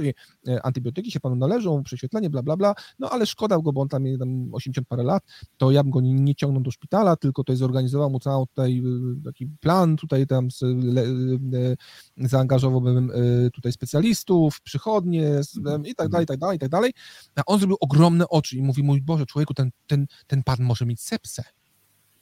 to 0.44 0.52
e, 0.52 0.66
antybiotyki 0.66 1.10
się 1.10 1.20
panu 1.20 1.36
należą, 1.36 1.82
prześwietlenie, 1.82 2.30
bla, 2.30 2.42
bla, 2.42 2.56
bla, 2.56 2.74
no 2.98 3.10
ale 3.10 3.26
szkoda 3.26 3.58
go, 3.58 3.72
bo 3.72 3.80
on 3.80 3.88
tam 3.88 4.06
jest 4.06 4.20
tam 4.20 4.54
80 4.54 4.88
parę 4.88 5.02
lat, 5.02 5.22
to 5.56 5.70
ja 5.70 5.82
bym 5.82 5.92
go 5.92 6.00
nie, 6.00 6.14
nie 6.14 6.34
ciągnął 6.34 6.62
do 6.62 6.70
szpitala, 6.70 7.16
tylko 7.16 7.44
tutaj 7.44 7.56
zorganizował 7.56 8.10
mu 8.10 8.20
cały 8.20 8.46
tutaj 8.46 8.82
y, 9.18 9.24
taki 9.24 9.46
plan, 9.60 9.96
tutaj 9.96 10.26
tam 10.26 10.50
z, 10.50 10.62
le, 10.62 11.02
y, 11.02 11.76
zaangażowałbym 12.16 13.10
y, 13.10 13.50
tutaj 13.50 13.72
specjalistów, 13.72 14.60
przychodnie 14.60 15.40
i 15.84 15.94
tak 15.94 16.08
dalej, 16.08 16.24
i 16.24 16.26
tak 16.26 16.38
dalej, 16.38 16.56
i 16.56 16.60
tak 16.60 16.68
dalej, 16.68 16.92
a 17.36 17.42
on 17.46 17.58
zrobił 17.58 17.76
ogromne 17.80 18.28
oczy 18.28 18.56
i 18.56 18.62
mówi, 18.62 18.82
mój 18.82 19.02
Boże, 19.02 19.26
człowieku, 19.26 19.54
ten, 19.54 19.70
ten, 19.86 20.06
ten 20.26 20.42
pan 20.42 20.56
może 20.60 20.86
mieć 20.86 21.00
sepsę 21.00 21.35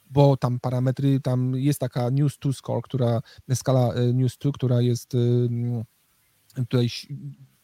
bo 0.09 0.37
tam 0.37 0.59
parametry, 0.59 1.19
tam 1.19 1.55
jest 1.55 1.79
taka 1.79 2.09
News 2.09 2.37
2 2.37 2.53
score, 2.53 2.81
która, 2.83 3.21
skala 3.53 3.93
e, 3.93 4.13
News 4.13 4.37
2, 4.37 4.51
która 4.51 4.81
jest 4.81 5.13
ym, 5.13 5.83
tutaj 6.55 6.89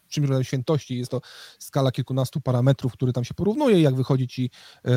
czymś 0.08 0.28
rodzaju 0.28 0.44
świętości, 0.44 0.98
jest 0.98 1.10
to 1.10 1.20
skala 1.58 1.92
kilkunastu 1.92 2.40
parametrów, 2.40 2.92
które 2.92 3.12
tam 3.12 3.24
się 3.24 3.34
porównuje, 3.34 3.80
jak 3.80 3.94
wychodzi 3.94 4.28
ci 4.28 4.50
e, 4.84 4.92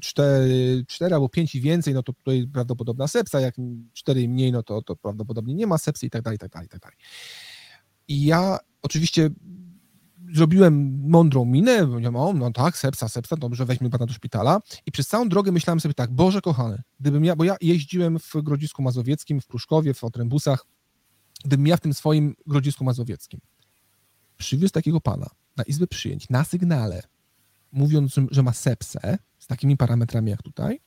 cztery, 0.00 0.84
cztery 0.88 1.14
albo 1.14 1.28
pięć 1.28 1.54
i 1.54 1.60
więcej, 1.60 1.94
no 1.94 2.02
to 2.02 2.12
tutaj 2.12 2.46
prawdopodobna 2.52 3.08
sepsa, 3.08 3.40
jak 3.40 3.54
cztery 3.92 4.22
i 4.22 4.28
mniej, 4.28 4.52
no 4.52 4.62
to, 4.62 4.82
to 4.82 4.96
prawdopodobnie 4.96 5.54
nie 5.54 5.66
ma 5.66 5.78
sepsy 5.78 6.06
i 6.06 6.10
tak 6.10 6.22
dalej, 6.22 6.36
i 6.36 6.38
tak 6.38 6.50
dalej, 6.50 6.66
i 6.66 6.68
tak 6.68 6.80
dalej. 6.80 6.96
I 8.08 8.24
ja 8.24 8.58
oczywiście 8.82 9.30
zrobiłem 10.34 11.00
mądrą 11.08 11.44
minę, 11.44 11.86
powiedziałem, 11.86 12.16
o, 12.16 12.32
no 12.32 12.52
tak, 12.52 12.76
sepsa, 12.78 13.08
sepsa, 13.08 13.36
dobrze, 13.36 13.64
weźmy 13.64 13.90
pana 13.90 14.06
do 14.06 14.12
szpitala. 14.12 14.60
I 14.86 14.92
przez 14.92 15.08
całą 15.08 15.28
drogę 15.28 15.52
myślałem 15.52 15.80
sobie 15.80 15.94
tak, 15.94 16.12
Boże 16.12 16.40
kochany, 16.40 16.82
gdybym 17.00 17.24
ja, 17.24 17.36
bo 17.36 17.44
ja 17.44 17.56
jeździłem 17.60 18.18
w 18.18 18.32
Grodzisku 18.42 18.82
Mazowieckim, 18.82 19.40
w 19.40 19.46
Pruszkowie, 19.46 19.94
w 19.94 20.04
Otrębusach, 20.04 20.66
gdybym 21.44 21.66
ja 21.66 21.76
w 21.76 21.80
tym 21.80 21.94
swoim 21.94 22.34
Grodzisku 22.46 22.84
Mazowieckim 22.84 23.40
przywiózł 24.36 24.72
takiego 24.72 25.00
pana 25.00 25.30
na 25.56 25.64
izbę 25.64 25.86
przyjęć, 25.86 26.28
na 26.28 26.44
sygnale, 26.44 27.02
mówiąc, 27.72 28.14
że 28.30 28.42
ma 28.42 28.52
sepsę, 28.52 29.18
z 29.38 29.46
takimi 29.46 29.76
parametrami 29.76 30.30
jak 30.30 30.42
tutaj, 30.42 30.80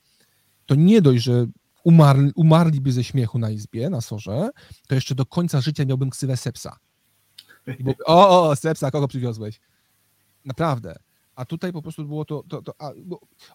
to 0.66 0.76
nie 0.76 1.02
dość, 1.02 1.24
że 1.24 1.48
umarli, 1.84 2.32
umarliby 2.36 2.92
ze 2.92 3.04
śmiechu 3.04 3.40
na 3.40 3.50
izbie, 3.50 3.90
na 3.90 4.02
sorze, 4.02 4.50
to 4.88 4.96
jeszcze 4.96 5.16
do 5.16 5.26
końca 5.26 5.62
życia 5.62 5.86
miałbym 5.86 6.10
ksywę 6.10 6.38
sepsa. 6.38 6.78
I 7.68 7.84
bo, 7.84 7.94
o, 8.06 8.50
o, 8.50 8.56
sepsa, 8.56 8.92
kogo 8.92 9.08
przywiozłeś? 9.08 9.60
Naprawdę. 10.46 10.96
A 11.42 11.46
tutaj 11.46 11.72
po 11.74 11.82
prostu 11.82 12.06
było 12.06 12.26
to, 12.26 12.44
to, 12.50 12.62
to 12.62 12.74
a, 12.80 12.92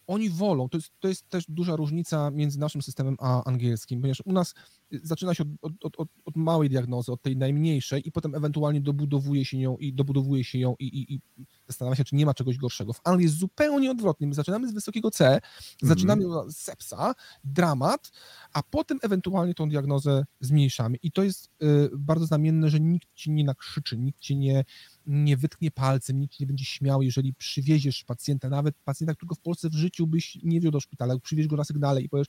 oni 0.06 0.30
wolą, 0.30 0.68
to 0.68 0.78
jest, 0.78 0.92
to 1.00 1.08
jest 1.08 1.28
też 1.28 1.44
duża 1.48 1.76
różnica 1.76 2.30
między 2.30 2.58
naszym 2.58 2.82
systemem 2.82 3.16
a 3.20 3.44
angielskim, 3.44 4.00
ponieważ 4.00 4.22
u 4.24 4.32
nas 4.32 4.54
y, 4.92 5.00
zaczyna 5.02 5.34
się 5.34 5.44
od, 5.62 5.72
od, 5.84 6.00
od, 6.00 6.08
od 6.24 6.36
małej 6.36 6.68
diagnozy, 6.68 7.12
od 7.12 7.22
tej 7.22 7.36
najmniejszej 7.36 8.08
i 8.08 8.12
potem 8.12 8.34
ewentualnie 8.34 8.80
dobudowuje 8.80 9.44
się 9.44 9.58
ją 9.58 9.76
i 9.76 9.92
dobudowuje 9.92 10.44
się 10.44 10.58
ją 10.58 10.74
i, 10.78 10.84
i, 10.86 11.14
i 11.14 11.20
zastanawia 11.66 11.96
się, 11.96 12.04
czy 12.04 12.16
nie 12.16 12.26
ma 12.26 12.34
czegoś 12.34 12.56
gorszego. 12.56 12.92
W 12.92 13.00
Anglii 13.04 13.24
jest 13.24 13.36
zupełnie 13.36 13.90
odwrotnie. 13.90 14.26
My 14.26 14.34
zaczynamy 14.34 14.68
z 14.68 14.72
wysokiego 14.72 15.10
C, 15.10 15.40
zaczynamy 15.82 16.38
od 16.38 16.54
sepsa, 16.54 17.14
dramat, 17.44 18.10
a 18.52 18.62
potem 18.62 18.98
ewentualnie 19.02 19.54
tą 19.54 19.68
diagnozę 19.68 20.24
zmniejszamy. 20.40 20.96
I 21.02 21.12
to 21.12 21.22
jest 21.22 21.50
y, 21.62 21.90
bardzo 21.98 22.26
znamienne, 22.26 22.70
że 22.70 22.80
nikt 22.80 23.08
ci 23.14 23.30
nie 23.30 23.44
nakrzyczy, 23.44 23.98
nikt 23.98 24.20
ci 24.20 24.36
nie, 24.36 24.64
nie 25.06 25.36
wytknie 25.36 25.70
palcem, 25.70 26.20
nikt 26.20 26.40
nie 26.40 26.46
będzie 26.46 26.64
śmiał, 26.64 27.02
jeżeli 27.02 27.34
przywieziesz 27.34 28.04
pacjenta, 28.04 28.48
nawet 28.48 28.74
pacjenta, 28.84 29.14
którego 29.14 29.34
w 29.34 29.40
Polsce 29.40 29.68
w 29.68 29.74
życiu 29.74 30.06
byś 30.06 30.38
nie 30.42 30.60
wziął 30.60 30.72
do 30.72 30.80
szpitala, 30.80 31.18
przywieź 31.18 31.46
go 31.46 31.56
na 31.56 31.64
sygnale 31.64 32.02
i 32.02 32.08
powiesz, 32.08 32.26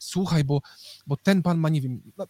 słuchaj, 0.00 0.44
bo, 0.44 0.60
bo 1.06 1.16
ten 1.16 1.42
pan 1.42 1.58
ma, 1.58 1.68
nie 1.68 1.80
wiem, 1.80 2.02
no, 2.18 2.26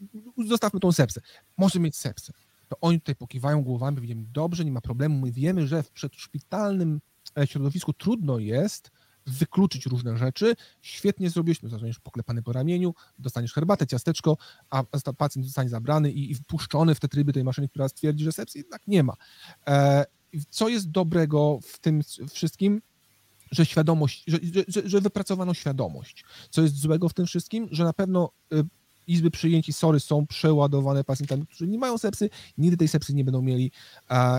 zostawmy 0.47 0.81
tą 0.81 0.93
sepsę, 0.93 1.21
może 1.57 1.81
mieć 1.81 1.97
sepsę. 1.97 2.33
To 2.69 2.77
oni 2.81 3.01
tutaj 3.01 3.17
pokiwają 3.17 3.63
głowami, 3.63 3.97
powiedzieli, 3.97 4.27
dobrze, 4.33 4.65
nie 4.65 4.73
ma 4.73 4.81
problemu, 4.81 5.19
my 5.19 5.33
wiemy, 5.33 5.67
że 5.67 5.83
w 5.83 5.91
przedszpitalnym 5.91 7.01
e, 7.39 7.47
środowisku 7.47 7.93
trudno 7.93 8.39
jest 8.39 8.91
wykluczyć 9.29 9.87
różne 9.87 10.17
rzeczy. 10.17 10.55
Świetnie 10.83 11.31
zrobiłeś, 11.31 11.59
zostaniesz 11.63 12.01
poklepany 12.01 12.43
po 12.43 12.53
ramieniu, 12.53 12.95
dostaniesz 13.19 13.53
herbatę, 13.53 13.87
ciasteczko, 13.87 14.37
a 14.71 14.85
pacjent 15.17 15.47
zostanie 15.47 15.69
zabrany 15.69 16.13
i, 16.13 16.35
wpuszczony 16.35 16.95
w 16.95 17.01
te 17.01 17.09
tryby 17.09 17.33
tej 17.33 17.45
maszyny, 17.45 17.69
która 17.69 17.89
stwierdzi, 17.89 18.25
że 18.25 18.33
sepsy 18.33 18.59
jednak 18.59 18.83
nie 18.87 19.03
ma. 19.03 19.15
E, 19.69 20.05
co 20.51 20.69
jest 20.69 20.91
dobrego 20.91 21.59
w 21.63 21.79
tym 21.79 22.01
wszystkim? 22.33 22.83
Że 23.51 23.67
świadomość, 23.67 24.25
że, 24.27 24.39
że, 24.69 24.89
że 24.89 25.01
wypracowano 25.01 25.55
świadomość. 25.55 26.25
Co 26.51 26.63
jest 26.63 26.77
złego 26.77 27.09
w 27.09 27.15
tym 27.15 27.27
wszystkim? 27.27 27.69
Że 27.71 27.85
na 27.85 27.93
pewno 27.93 28.31
y, 28.53 28.65
izby 29.09 29.31
przyjęć 29.31 29.69
i 29.69 29.73
sory 29.73 30.01
są 30.01 30.27
przeładowane 30.27 31.05
pacjentami, 31.05 31.47
którzy 31.47 31.67
nie 31.67 31.79
mają 31.79 31.99
sepsy, 31.99 32.31
nigdy 32.59 32.77
tej 32.77 32.89
sepsy 32.89 33.15
nie 33.15 33.25
będą 33.25 33.43
mieli 33.43 33.73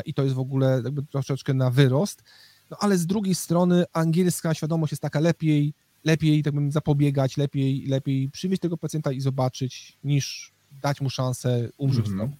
i 0.05 0.13
to 0.13 0.23
jest 0.23 0.35
w 0.35 0.39
ogóle 0.39 0.83
troszeczkę 1.11 1.53
na 1.53 1.71
wyrost. 1.71 2.23
No 2.71 2.77
ale 2.79 2.97
z 2.97 3.05
drugiej 3.05 3.35
strony 3.35 3.85
angielska 3.93 4.53
świadomość 4.53 4.91
jest 4.91 5.01
taka 5.01 5.19
lepiej, 5.19 5.73
lepiej 6.03 6.43
tak 6.43 6.53
bym 6.53 6.71
zapobiegać, 6.71 7.37
lepiej, 7.37 7.85
lepiej 7.87 8.29
przywieźć 8.29 8.61
tego 8.61 8.77
pacjenta 8.77 9.11
i 9.11 9.21
zobaczyć, 9.21 9.97
niż 10.03 10.51
dać 10.81 11.01
mu 11.01 11.09
szansę 11.09 11.69
umrzeć 11.77 12.07
mm 12.07 12.27
-hmm. 12.27 12.31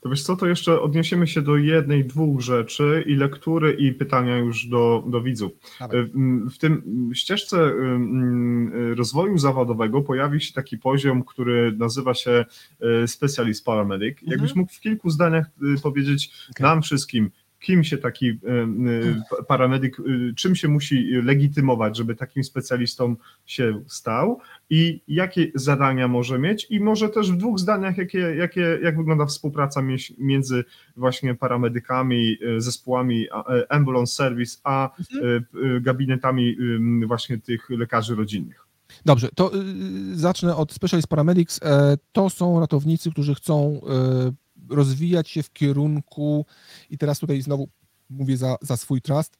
To 0.00 0.08
wiesz 0.08 0.22
co, 0.22 0.36
to 0.36 0.46
jeszcze 0.46 0.80
odniesiemy 0.80 1.26
się 1.26 1.42
do 1.42 1.56
jednej, 1.56 2.04
dwóch 2.04 2.40
rzeczy 2.40 3.04
i 3.06 3.14
lektury 3.14 3.72
i 3.72 3.92
pytania 3.92 4.38
już 4.38 4.66
do, 4.66 5.04
do 5.06 5.22
widzów. 5.22 5.52
Dawaj. 5.80 6.10
W 6.50 6.58
tym 6.58 6.82
ścieżce 7.14 7.72
rozwoju 8.96 9.38
zawodowego 9.38 10.02
pojawi 10.02 10.40
się 10.40 10.52
taki 10.52 10.78
poziom, 10.78 11.24
który 11.24 11.72
nazywa 11.78 12.14
się 12.14 12.44
e, 13.02 13.08
Specialist 13.08 13.64
Paramedic. 13.64 14.12
Mhm. 14.12 14.30
Jakbyś 14.30 14.54
mógł 14.54 14.72
w 14.72 14.80
kilku 14.80 15.10
zdaniach 15.10 15.46
y, 15.76 15.80
powiedzieć 15.82 16.30
okay. 16.50 16.66
nam 16.66 16.82
wszystkim, 16.82 17.30
kim 17.60 17.84
się 17.84 17.98
taki 17.98 18.28
e, 18.28 18.34
e, 19.40 19.44
paramedyk, 19.48 20.00
e, 20.00 20.02
czym 20.36 20.56
się 20.56 20.68
musi 20.68 21.10
legitymować, 21.10 21.96
żeby 21.96 22.14
takim 22.14 22.44
specjalistą 22.44 23.16
się 23.46 23.82
stał 23.86 24.40
i 24.70 25.00
jakie 25.08 25.46
zadania 25.54 26.08
może 26.08 26.38
mieć 26.38 26.66
i 26.70 26.80
może 26.80 27.08
też 27.08 27.32
w 27.32 27.36
dwóch 27.36 27.58
zdaniach, 27.58 27.98
jakie, 27.98 28.18
jakie, 28.18 28.78
jak 28.82 28.96
wygląda 28.96 29.26
współpraca 29.26 29.82
między 30.18 30.64
właśnie 30.96 31.34
paramedykami, 31.34 32.38
zespołami 32.58 33.26
ambulance 33.68 34.14
service, 34.14 34.58
a 34.64 34.90
mhm. 34.98 35.44
gabinetami 35.82 36.56
właśnie 37.06 37.38
tych 37.38 37.70
lekarzy 37.70 38.14
rodzinnych. 38.14 38.66
Dobrze, 39.04 39.28
to 39.34 39.50
zacznę 40.12 40.56
od 40.56 40.72
Specialist 40.72 41.08
Paramedics. 41.08 41.60
To 42.12 42.30
są 42.30 42.60
ratownicy, 42.60 43.10
którzy 43.10 43.34
chcą 43.34 43.80
rozwijać 44.70 45.28
się 45.28 45.42
w 45.42 45.52
kierunku, 45.52 46.46
i 46.90 46.98
teraz 46.98 47.18
tutaj 47.18 47.42
znowu 47.42 47.68
mówię 48.10 48.36
za, 48.36 48.56
za 48.60 48.76
swój 48.76 49.02
trust, 49.02 49.38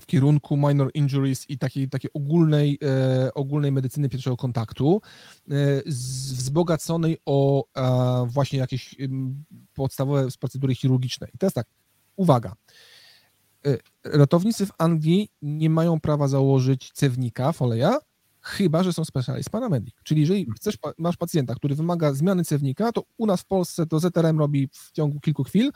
w 0.00 0.06
kierunku 0.06 0.56
minor 0.56 0.90
injuries 0.94 1.50
i 1.50 1.58
takiej, 1.58 1.88
takiej 1.88 2.10
ogólnej, 2.14 2.78
e, 2.82 3.34
ogólnej 3.34 3.72
medycyny 3.72 4.08
pierwszego 4.08 4.36
kontaktu, 4.36 5.00
e, 5.50 5.52
z, 5.86 6.32
wzbogaconej 6.32 7.18
o 7.26 7.64
e, 7.76 8.26
właśnie 8.26 8.58
jakieś 8.58 8.96
podstawowe 9.74 10.28
procedury 10.40 10.74
chirurgiczne. 10.74 11.26
I 11.34 11.38
teraz 11.38 11.52
tak, 11.52 11.66
uwaga. 12.16 12.54
E, 13.66 13.78
ratownicy 14.04 14.66
w 14.66 14.72
Anglii 14.78 15.28
nie 15.42 15.70
mają 15.70 16.00
prawa 16.00 16.28
założyć 16.28 16.90
cewnika, 16.92 17.52
foleja, 17.52 17.98
chyba 18.48 18.82
że 18.82 18.92
są 18.92 19.04
specialist 19.04 19.50
paramedic. 19.50 19.94
Czyli 20.02 20.20
jeżeli 20.20 20.40
hmm. 20.40 20.54
chcesz, 20.54 20.78
masz 20.98 21.16
pacjenta, 21.16 21.54
który 21.54 21.74
wymaga 21.74 22.12
zmiany 22.12 22.44
cewnika, 22.44 22.92
to 22.92 23.04
u 23.16 23.26
nas 23.26 23.40
w 23.40 23.44
Polsce 23.44 23.86
to 23.86 24.00
ZRM 24.00 24.38
robi 24.38 24.68
w 24.72 24.92
ciągu 24.92 25.20
kilku 25.20 25.44
chwil, 25.44 25.70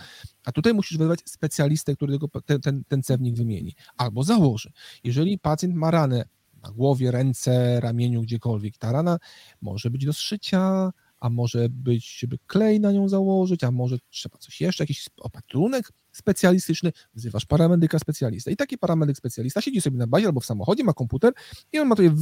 a 0.44 0.52
tutaj 0.52 0.74
musisz 0.74 0.98
wezwać 0.98 1.20
specjalistę, 1.24 1.96
który 1.96 2.12
tego, 2.12 2.28
ten, 2.44 2.60
ten, 2.60 2.84
ten 2.88 3.02
cewnik 3.02 3.36
wymieni 3.36 3.74
albo 3.96 4.24
założy. 4.24 4.72
Jeżeli 5.04 5.38
pacjent 5.38 5.74
ma 5.74 5.90
ranę 5.90 6.24
na 6.62 6.70
głowie, 6.70 7.10
ręce, 7.10 7.80
ramieniu, 7.80 8.22
gdziekolwiek, 8.22 8.78
ta 8.78 8.92
rana 8.92 9.18
może 9.62 9.90
być 9.90 10.04
do 10.06 10.12
zszycia, 10.12 10.92
a 11.22 11.30
może 11.30 11.68
być, 11.68 12.18
żeby 12.18 12.38
klej 12.46 12.80
na 12.80 12.92
nią 12.92 13.08
założyć, 13.08 13.64
a 13.64 13.70
może 13.70 13.96
trzeba 14.10 14.38
coś 14.38 14.60
jeszcze, 14.60 14.82
jakiś 14.82 15.08
opatrunek 15.16 15.92
specjalistyczny, 16.12 16.92
wzywasz 17.14 17.44
paramedyka 17.44 17.98
specjalista. 17.98 18.50
I 18.50 18.56
taki 18.56 18.78
paramedyk 18.78 19.16
specjalista 19.16 19.60
siedzi 19.60 19.80
sobie 19.80 19.98
na 19.98 20.06
bazie 20.06 20.26
albo 20.26 20.40
w 20.40 20.46
samochodzie, 20.46 20.84
ma 20.84 20.92
komputer 20.92 21.32
i 21.72 21.78
on 21.78 21.88
ma 21.88 21.96
tutaj 21.96 22.12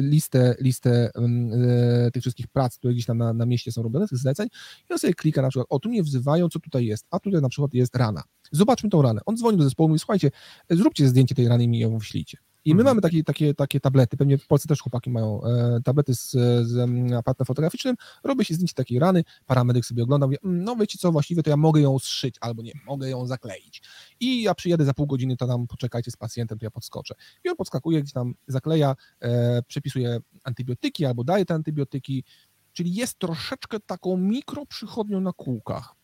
listę, 0.00 0.54
listę 0.60 1.10
e, 1.14 2.10
tych 2.10 2.22
wszystkich 2.22 2.48
prac, 2.48 2.78
które 2.78 2.92
gdzieś 2.92 3.06
tam 3.06 3.18
na, 3.18 3.32
na 3.32 3.46
mieście 3.46 3.72
są 3.72 3.82
robione, 3.82 4.08
tych 4.08 4.18
zleceń 4.18 4.48
i 4.90 4.92
on 4.92 4.98
sobie 4.98 5.14
klika 5.14 5.42
na 5.42 5.48
przykład, 5.48 5.66
o 5.70 5.78
tu 5.78 5.88
mnie 5.88 6.02
wzywają, 6.02 6.48
co 6.48 6.58
tutaj 6.58 6.86
jest, 6.86 7.06
a 7.10 7.20
tutaj 7.20 7.42
na 7.42 7.48
przykład 7.48 7.74
jest 7.74 7.96
rana. 7.96 8.22
Zobaczmy 8.52 8.90
tą 8.90 9.02
ranę. 9.02 9.20
On 9.26 9.36
dzwoni 9.36 9.58
do 9.58 9.64
zespołu 9.64 9.88
i 9.88 9.90
mówi, 9.90 9.98
słuchajcie, 9.98 10.30
zróbcie 10.70 11.08
zdjęcie 11.08 11.34
tej 11.34 11.48
rany 11.48 11.64
i 11.64 11.68
mi 11.68 11.78
ją 11.78 11.98
wyślijcie. 11.98 12.38
I 12.64 12.74
my 12.74 12.80
mhm. 12.80 12.84
mamy 12.84 13.00
takie, 13.00 13.24
takie, 13.24 13.54
takie 13.54 13.80
tablety, 13.80 14.16
pewnie 14.16 14.38
w 14.38 14.46
Polsce 14.46 14.68
też 14.68 14.80
chłopaki 14.80 15.10
mają 15.10 15.44
e, 15.44 15.80
tablety 15.84 16.14
z, 16.14 16.30
z 16.66 16.78
aparatem 17.14 17.46
fotograficznym, 17.46 17.96
robię 18.24 18.44
się 18.44 18.54
zdjęcie 18.54 18.74
takiej 18.74 18.98
rany, 18.98 19.24
paramedyk 19.46 19.86
sobie 19.86 20.02
ogląda, 20.02 20.26
mówię, 20.26 20.38
mm, 20.44 20.64
no 20.64 20.76
wiecie 20.76 20.98
co, 20.98 21.12
właściwie 21.12 21.42
to 21.42 21.50
ja 21.50 21.56
mogę 21.56 21.80
ją 21.80 21.98
zszyć, 21.98 22.36
albo 22.40 22.62
nie, 22.62 22.72
mogę 22.86 23.10
ją 23.10 23.26
zakleić. 23.26 23.82
I 24.20 24.42
ja 24.42 24.54
przyjadę 24.54 24.84
za 24.84 24.94
pół 24.94 25.06
godziny, 25.06 25.36
to 25.36 25.46
tam 25.46 25.66
poczekajcie 25.66 26.10
z 26.10 26.16
pacjentem, 26.16 26.58
to 26.58 26.66
ja 26.66 26.70
podskoczę. 26.70 27.14
I 27.44 27.48
on 27.48 27.56
podskakuje, 27.56 28.02
gdzieś 28.02 28.12
tam 28.12 28.34
zakleja, 28.46 28.96
e, 29.20 29.62
przepisuje 29.62 30.20
antybiotyki 30.44 31.04
albo 31.04 31.24
daje 31.24 31.44
te 31.44 31.54
antybiotyki, 31.54 32.24
czyli 32.72 32.94
jest 32.94 33.18
troszeczkę 33.18 33.80
taką 33.80 34.16
mikroprzychodnią 34.16 35.20
na 35.20 35.32
kółkach. 35.32 35.94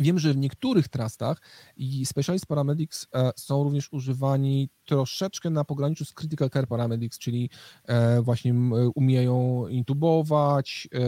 Wiem, 0.00 0.18
że 0.18 0.34
w 0.34 0.36
niektórych 0.36 0.88
trustach 0.88 1.40
i 1.76 2.06
Specialist 2.06 2.46
Paramedics 2.46 3.06
e, 3.14 3.30
są 3.36 3.64
również 3.64 3.92
używani 3.92 4.68
troszeczkę 4.84 5.50
na 5.50 5.64
pograniczu 5.64 6.04
z 6.04 6.12
Critical 6.12 6.50
Care 6.50 6.66
Paramedics, 6.68 7.18
czyli 7.18 7.50
e, 7.84 8.22
właśnie 8.22 8.54
umieją 8.94 9.66
intubować 9.68 10.88
e, 10.94 11.00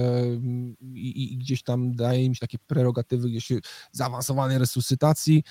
i, 0.95 1.37
gdzieś 1.39 1.63
tam 1.63 1.95
daje 1.95 2.25
im 2.25 2.35
się 2.35 2.41
takie 2.41 2.59
prerogatywy 2.59 3.29
gdzieś 3.29 3.53
zaawansowanej 3.93 4.59
resuscytacji 4.59 5.43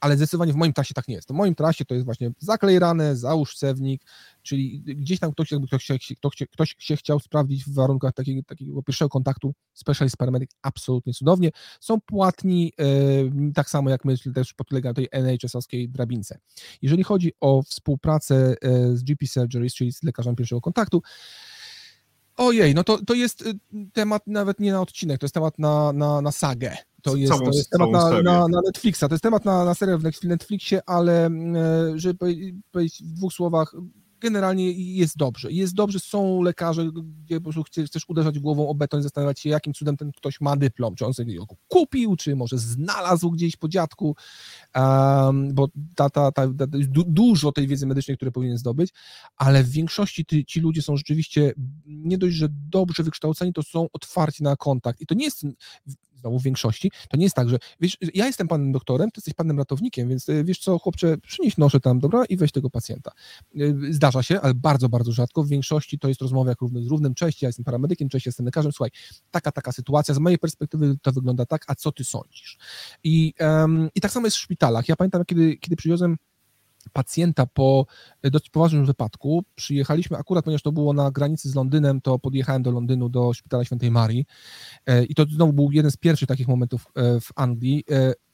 ale 0.00 0.16
zdecydowanie 0.16 0.52
w 0.52 0.56
moim 0.56 0.72
trasie 0.72 0.94
tak 0.94 1.08
nie 1.08 1.14
jest. 1.14 1.28
W 1.28 1.32
moim 1.32 1.54
trasie 1.54 1.84
to 1.84 1.94
jest 1.94 2.04
właśnie 2.04 2.30
zaklej 2.38 2.78
ranę, 2.78 3.16
załóż 3.16 3.56
cewnik, 3.56 4.02
czyli 4.42 4.80
gdzieś 4.80 5.20
tam 5.20 5.32
ktoś, 5.32 5.50
jakby 5.50 5.66
ktoś, 5.66 5.84
się, 5.84 5.94
ktoś, 6.16 6.36
ktoś 6.52 6.76
się 6.78 6.96
chciał 6.96 7.20
sprawdzić 7.20 7.64
w 7.64 7.74
warunkach 7.74 8.12
takiego, 8.12 8.42
takiego 8.42 8.82
pierwszego 8.82 9.08
kontaktu, 9.08 9.54
specialist 9.74 10.16
paramedic 10.16 10.50
absolutnie 10.62 11.12
cudownie. 11.12 11.50
Są 11.80 12.00
płatni, 12.00 12.72
yy, 12.78 13.52
tak 13.54 13.70
samo 13.70 13.90
jak 13.90 14.04
my, 14.04 14.18
czyli 14.18 14.34
też 14.34 14.54
podlega 14.54 14.94
tej 14.94 15.08
NHS-owskiej 15.12 15.88
drabince. 15.88 16.38
Jeżeli 16.82 17.04
chodzi 17.04 17.32
o 17.40 17.62
współpracę 17.62 18.54
yy, 18.62 18.96
z 18.96 19.02
GP 19.02 19.26
Surgeries, 19.26 19.74
czyli 19.74 19.92
z 19.92 20.02
lekarzem 20.02 20.36
pierwszego 20.36 20.60
kontaktu, 20.60 21.02
Ojej, 22.36 22.74
no 22.74 22.84
to, 22.84 23.04
to 23.04 23.14
jest 23.14 23.42
y, 23.42 23.54
temat 23.92 24.22
nawet 24.26 24.60
nie 24.60 24.72
na 24.72 24.80
odcinek, 24.80 25.20
to 25.20 25.24
jest 25.24 25.34
temat 25.34 25.58
na, 25.58 25.92
na, 25.92 26.20
na 26.20 26.32
sagę. 26.32 26.76
To 27.02 27.16
jest, 27.16 27.32
to 27.32 27.50
jest 27.52 27.70
temat 27.70 27.90
na, 27.90 28.22
na, 28.22 28.48
na, 28.48 28.60
Netflixa, 28.66 29.00
to 29.00 29.14
jest 29.14 29.22
temat 29.22 29.44
na, 29.44 29.64
na 29.64 29.74
serial 29.74 29.98
w 29.98 30.24
Netflixie, 30.24 30.80
ale 30.86 31.26
mm, 31.26 31.56
e, 31.56 31.98
żeby 31.98 32.36
powiedzieć 32.70 33.02
w 33.02 33.12
dwóch 33.12 33.32
słowach, 33.32 33.74
generalnie 34.26 34.72
jest 34.72 35.16
dobrze. 35.16 35.52
Jest 35.52 35.74
dobrze, 35.74 36.00
są 36.00 36.42
lekarze, 36.42 36.90
gdzie 37.24 37.40
po 37.40 37.52
prostu 37.52 37.62
chcesz 37.62 38.08
uderzać 38.08 38.38
głową 38.38 38.68
o 38.68 38.74
beton 38.74 39.00
i 39.00 39.02
zastanawiać 39.02 39.40
się, 39.40 39.48
jakim 39.48 39.74
cudem 39.74 39.96
ten 39.96 40.12
ktoś 40.12 40.40
ma 40.40 40.56
dyplom, 40.56 40.94
czy 40.94 41.06
on 41.06 41.14
sobie 41.14 41.36
go 41.36 41.46
kupił, 41.68 42.16
czy 42.16 42.36
może 42.36 42.58
znalazł 42.58 43.30
gdzieś 43.30 43.56
po 43.56 43.68
dziadku, 43.68 44.16
um, 44.74 45.54
bo 45.54 45.68
ta, 45.94 46.10
ta, 46.10 46.32
ta, 46.32 46.46
ta, 46.46 46.66
du, 46.66 47.04
dużo 47.06 47.52
tej 47.52 47.66
wiedzy 47.66 47.86
medycznej, 47.86 48.16
które 48.16 48.32
powinien 48.32 48.58
zdobyć, 48.58 48.90
ale 49.36 49.64
w 49.64 49.70
większości 49.70 50.24
ty, 50.24 50.44
ci 50.44 50.60
ludzie 50.60 50.82
są 50.82 50.96
rzeczywiście 50.96 51.52
nie 51.86 52.18
dość, 52.18 52.36
że 52.36 52.48
dobrze 52.50 53.02
wykształceni, 53.02 53.52
to 53.52 53.62
są 53.62 53.86
otwarci 53.92 54.42
na 54.42 54.56
kontakt. 54.56 55.00
I 55.00 55.06
to 55.06 55.14
nie 55.14 55.24
jest 55.24 55.46
znowu 56.16 56.38
w 56.38 56.42
większości, 56.42 56.90
to 57.08 57.16
nie 57.16 57.24
jest 57.24 57.36
tak, 57.36 57.48
że 57.48 57.58
wiesz, 57.80 57.96
ja 58.14 58.26
jestem 58.26 58.48
panem 58.48 58.72
doktorem, 58.72 59.10
ty 59.10 59.18
jesteś 59.18 59.34
panem 59.34 59.58
ratownikiem, 59.58 60.08
więc 60.08 60.28
e, 60.28 60.44
wiesz 60.44 60.58
co, 60.58 60.78
chłopcze, 60.78 61.18
przynieś 61.18 61.56
noszę 61.58 61.80
tam, 61.80 61.98
dobra, 61.98 62.24
i 62.24 62.36
weź 62.36 62.52
tego 62.52 62.70
pacjenta. 62.70 63.12
E, 63.56 63.60
zdarza 63.90 64.22
się, 64.22 64.40
ale 64.40 64.54
bardzo, 64.54 64.88
bardzo 64.88 65.12
rzadko. 65.12 65.42
W 65.42 65.48
większości 65.48 65.98
to 65.98 66.08
jest 66.08 66.20
rozmowa 66.20 66.50
jak 66.50 66.60
równy 66.60 66.82
z 66.82 66.86
równym. 66.86 67.14
Cześć, 67.14 67.42
ja 67.42 67.48
jestem 67.48 67.64
paramedykiem, 67.64 68.08
cześć, 68.08 68.26
jestem 68.26 68.46
lekarzem. 68.46 68.72
Słuchaj, 68.72 68.90
taka, 69.30 69.52
taka 69.52 69.72
sytuacja, 69.72 70.14
z 70.14 70.18
mojej 70.18 70.38
perspektywy 70.38 70.96
to 71.02 71.12
wygląda 71.12 71.46
tak, 71.46 71.64
a 71.66 71.74
co 71.74 71.92
ty 71.92 72.04
sądzisz? 72.04 72.58
I, 73.04 73.34
um, 73.40 73.88
i 73.94 74.00
tak 74.00 74.12
samo 74.12 74.26
jest 74.26 74.36
w 74.36 74.40
szpitalach. 74.40 74.88
Ja 74.88 74.96
pamiętam, 74.96 75.24
kiedy, 75.24 75.56
kiedy 75.56 75.76
przywiozłem 75.76 76.16
pacjenta 76.92 77.46
po 77.46 77.86
e, 78.22 78.30
dość 78.30 78.50
poważnym 78.50 78.86
wypadku. 78.86 79.44
Przyjechaliśmy 79.54 80.16
akurat, 80.16 80.44
ponieważ 80.44 80.62
to 80.62 80.72
było 80.72 80.92
na 80.92 81.10
granicy 81.10 81.48
z 81.50 81.54
Londynem, 81.54 82.00
to 82.00 82.18
podjechałem 82.18 82.62
do 82.62 82.70
Londynu, 82.70 83.08
do 83.08 83.34
Szpitala 83.34 83.64
Świętej 83.64 83.90
Marii 83.90 84.24
e, 84.86 85.04
i 85.04 85.14
to 85.14 85.24
znowu 85.24 85.52
był 85.52 85.72
jeden 85.72 85.90
z 85.90 85.96
pierwszych 85.96 86.28
takich 86.28 86.48
momentów 86.48 86.86
e, 86.94 87.20
w 87.20 87.28
Anglii 87.36 87.84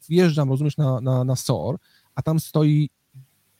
wjeżdżam, 0.08 0.50
rozumiesz, 0.50 0.76
na, 0.76 1.00
na, 1.00 1.24
na 1.24 1.36
SOR, 1.36 1.78
a 2.14 2.22
tam 2.22 2.40
stoi 2.40 2.90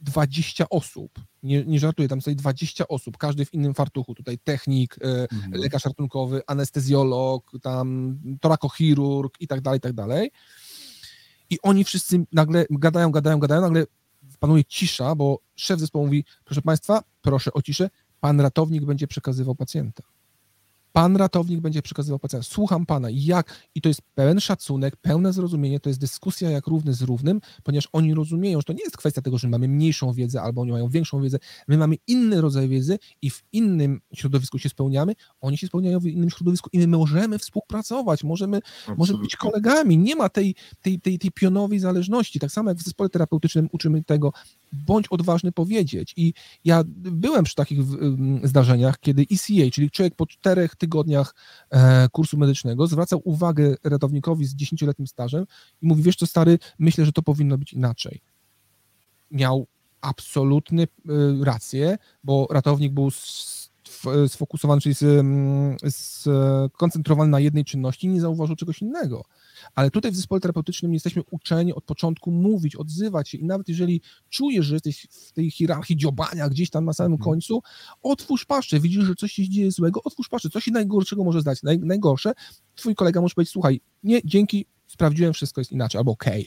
20 0.00 0.68
osób, 0.68 1.20
nie, 1.42 1.64
nie 1.64 1.80
żartuję, 1.80 2.08
tam 2.08 2.20
stoi 2.20 2.36
20 2.36 2.88
osób, 2.88 3.16
każdy 3.16 3.44
w 3.44 3.54
innym 3.54 3.74
fartuchu, 3.74 4.14
tutaj 4.14 4.38
technik, 4.38 4.96
Mhm. 5.32 5.52
lekarz 5.52 5.84
ratunkowy, 5.84 6.40
anestezjolog, 6.46 7.50
tam 7.62 8.18
torakochirurg 8.40 9.40
i 9.40 9.46
tak 9.46 9.60
dalej, 9.60 9.78
i 9.78 9.80
tak 9.80 9.92
dalej. 9.92 10.30
I 11.50 11.58
oni 11.62 11.84
wszyscy 11.84 12.24
nagle 12.32 12.66
gadają, 12.70 13.10
gadają, 13.10 13.38
gadają, 13.38 13.60
nagle 13.60 13.84
panuje 14.42 14.64
cisza, 14.64 15.14
bo 15.14 15.38
szef 15.54 15.80
zespołu 15.80 16.04
mówi, 16.04 16.24
proszę 16.44 16.62
Państwa, 16.62 17.02
proszę 17.20 17.52
o 17.52 17.62
ciszę, 17.62 17.90
pan 18.20 18.40
ratownik 18.40 18.84
będzie 18.84 19.06
przekazywał 19.06 19.54
pacjenta. 19.54 20.02
Pan 20.92 21.16
ratownik 21.16 21.60
będzie 21.60 21.82
przekazywał 21.82 22.18
pacjenta. 22.18 22.48
Słucham 22.48 22.86
pana. 22.86 23.08
Jak? 23.10 23.68
I 23.74 23.80
to 23.80 23.88
jest 23.88 24.02
pełen 24.14 24.40
szacunek, 24.40 24.96
pełne 24.96 25.32
zrozumienie, 25.32 25.80
to 25.80 25.90
jest 25.90 26.00
dyskusja 26.00 26.50
jak 26.50 26.66
równy 26.66 26.94
z 26.94 27.02
równym, 27.02 27.40
ponieważ 27.62 27.88
oni 27.92 28.14
rozumieją, 28.14 28.60
że 28.60 28.64
to 28.64 28.72
nie 28.72 28.82
jest 28.84 28.96
kwestia 28.96 29.22
tego, 29.22 29.38
że 29.38 29.48
mamy 29.48 29.68
mniejszą 29.68 30.12
wiedzę 30.12 30.42
albo 30.42 30.62
oni 30.62 30.72
mają 30.72 30.88
większą 30.88 31.22
wiedzę. 31.22 31.38
My 31.68 31.78
mamy 31.78 31.96
inny 32.06 32.40
rodzaj 32.40 32.68
wiedzy 32.68 32.98
i 33.22 33.30
w 33.30 33.42
innym 33.52 34.00
środowisku 34.14 34.58
się 34.58 34.68
spełniamy, 34.68 35.14
oni 35.40 35.58
się 35.58 35.66
spełniają 35.66 36.00
w 36.00 36.06
innym 36.06 36.30
środowisku 36.30 36.70
i 36.72 36.78
my 36.78 36.86
możemy 36.86 37.38
współpracować, 37.38 38.24
możemy 38.24 38.60
może 38.96 39.18
być 39.18 39.36
kolegami. 39.36 39.98
Nie 39.98 40.16
ma 40.16 40.28
tej, 40.28 40.54
tej, 40.82 41.00
tej, 41.00 41.18
tej 41.18 41.30
pionowej 41.30 41.78
zależności. 41.78 42.40
Tak 42.40 42.52
samo 42.52 42.70
jak 42.70 42.78
w 42.78 42.82
zespole 42.82 43.08
terapeutycznym 43.08 43.68
uczymy 43.72 44.04
tego, 44.04 44.32
bądź 44.72 45.08
odważny 45.08 45.52
powiedzieć. 45.52 46.14
I 46.16 46.32
ja 46.64 46.82
byłem 46.96 47.44
przy 47.44 47.54
takich 47.54 47.78
zdarzeniach, 48.44 49.00
kiedy 49.00 49.26
ECA, 49.32 49.70
czyli 49.72 49.90
człowiek 49.90 50.14
po 50.14 50.26
czterech 50.26 50.76
tygodniach 50.76 51.34
e, 51.70 52.08
kursu 52.08 52.38
medycznego, 52.38 52.86
zwracał 52.86 53.20
uwagę 53.24 53.74
ratownikowi 53.84 54.46
z 54.46 54.56
10-letnim 54.56 55.06
stażem 55.06 55.46
i 55.82 55.86
mówi, 55.86 56.02
wiesz 56.02 56.16
co 56.16 56.26
stary, 56.26 56.58
myślę, 56.78 57.04
że 57.04 57.12
to 57.12 57.22
powinno 57.22 57.58
być 57.58 57.72
inaczej. 57.72 58.20
Miał 59.30 59.66
absolutny 60.00 60.88
rację, 61.42 61.98
bo 62.24 62.46
ratownik 62.50 62.92
był 62.92 63.10
sfokusowany, 64.28 64.80
czyli 64.80 64.94
z- 64.94 65.02
mm, 65.02 65.76
skoncentrowany 66.72 67.30
na 67.30 67.40
jednej 67.40 67.64
czynności 67.64 68.08
nie 68.08 68.20
zauważył 68.20 68.56
czegoś 68.56 68.82
innego. 68.82 69.24
Ale 69.74 69.90
tutaj 69.90 70.12
w 70.12 70.16
zespole 70.16 70.40
terapeutycznym 70.40 70.94
jesteśmy 70.94 71.22
uczeni 71.30 71.74
od 71.74 71.84
początku 71.84 72.30
mówić, 72.30 72.76
odzywać 72.76 73.28
się 73.28 73.38
i 73.38 73.44
nawet 73.44 73.68
jeżeli 73.68 74.00
czujesz, 74.30 74.66
że 74.66 74.74
jesteś 74.74 75.06
w 75.28 75.32
tej 75.32 75.50
hierarchii 75.50 75.96
dziobania 75.96 76.48
gdzieś 76.48 76.70
tam 76.70 76.84
na 76.84 76.92
samym 76.92 77.12
Mhm. 77.12 77.24
końcu, 77.30 77.62
otwórz 78.02 78.44
paszczę, 78.44 78.80
widzisz, 78.80 79.04
że 79.04 79.14
coś 79.14 79.32
się 79.32 79.48
dzieje 79.48 79.70
złego, 79.72 80.00
otwórz 80.04 80.28
paszczę, 80.28 80.50
co 80.50 80.60
się 80.60 80.70
najgorszego 80.72 81.24
może 81.24 81.40
zdać, 81.40 81.62
Naj, 81.62 81.78
najgorsze, 81.78 82.32
twój 82.74 82.94
kolega 82.94 83.20
może 83.20 83.34
powiedzieć, 83.34 83.52
słuchaj, 83.52 83.80
nie, 84.02 84.20
dzięki, 84.24 84.66
sprawdziłem, 84.86 85.32
wszystko 85.32 85.60
jest 85.60 85.72
inaczej, 85.72 85.98
albo 85.98 86.12
okej. 86.12 86.46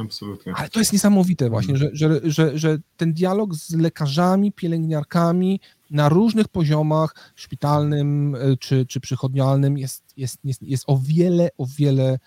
Absolutnie. 0.00 0.52
Ale 0.56 0.68
to 0.68 0.78
jest 0.78 0.92
niesamowite 0.92 1.50
właśnie, 1.50 1.76
że, 1.76 1.90
że, 1.92 2.20
że, 2.24 2.58
że 2.58 2.78
ten 2.96 3.12
dialog 3.12 3.54
z 3.54 3.74
lekarzami, 3.74 4.52
pielęgniarkami 4.52 5.60
na 5.90 6.08
różnych 6.08 6.48
poziomach, 6.48 7.32
szpitalnym 7.36 8.34
y, 8.34 8.56
czy, 8.60 8.86
czy 8.86 9.00
przychodnialnym 9.00 9.78
jest, 9.78 10.04
jest, 10.16 10.38
jest, 10.44 10.62
jest 10.62 10.84
o 10.86 10.98
wiele, 11.02 11.48
o 11.58 11.66
wiele, 11.78 12.18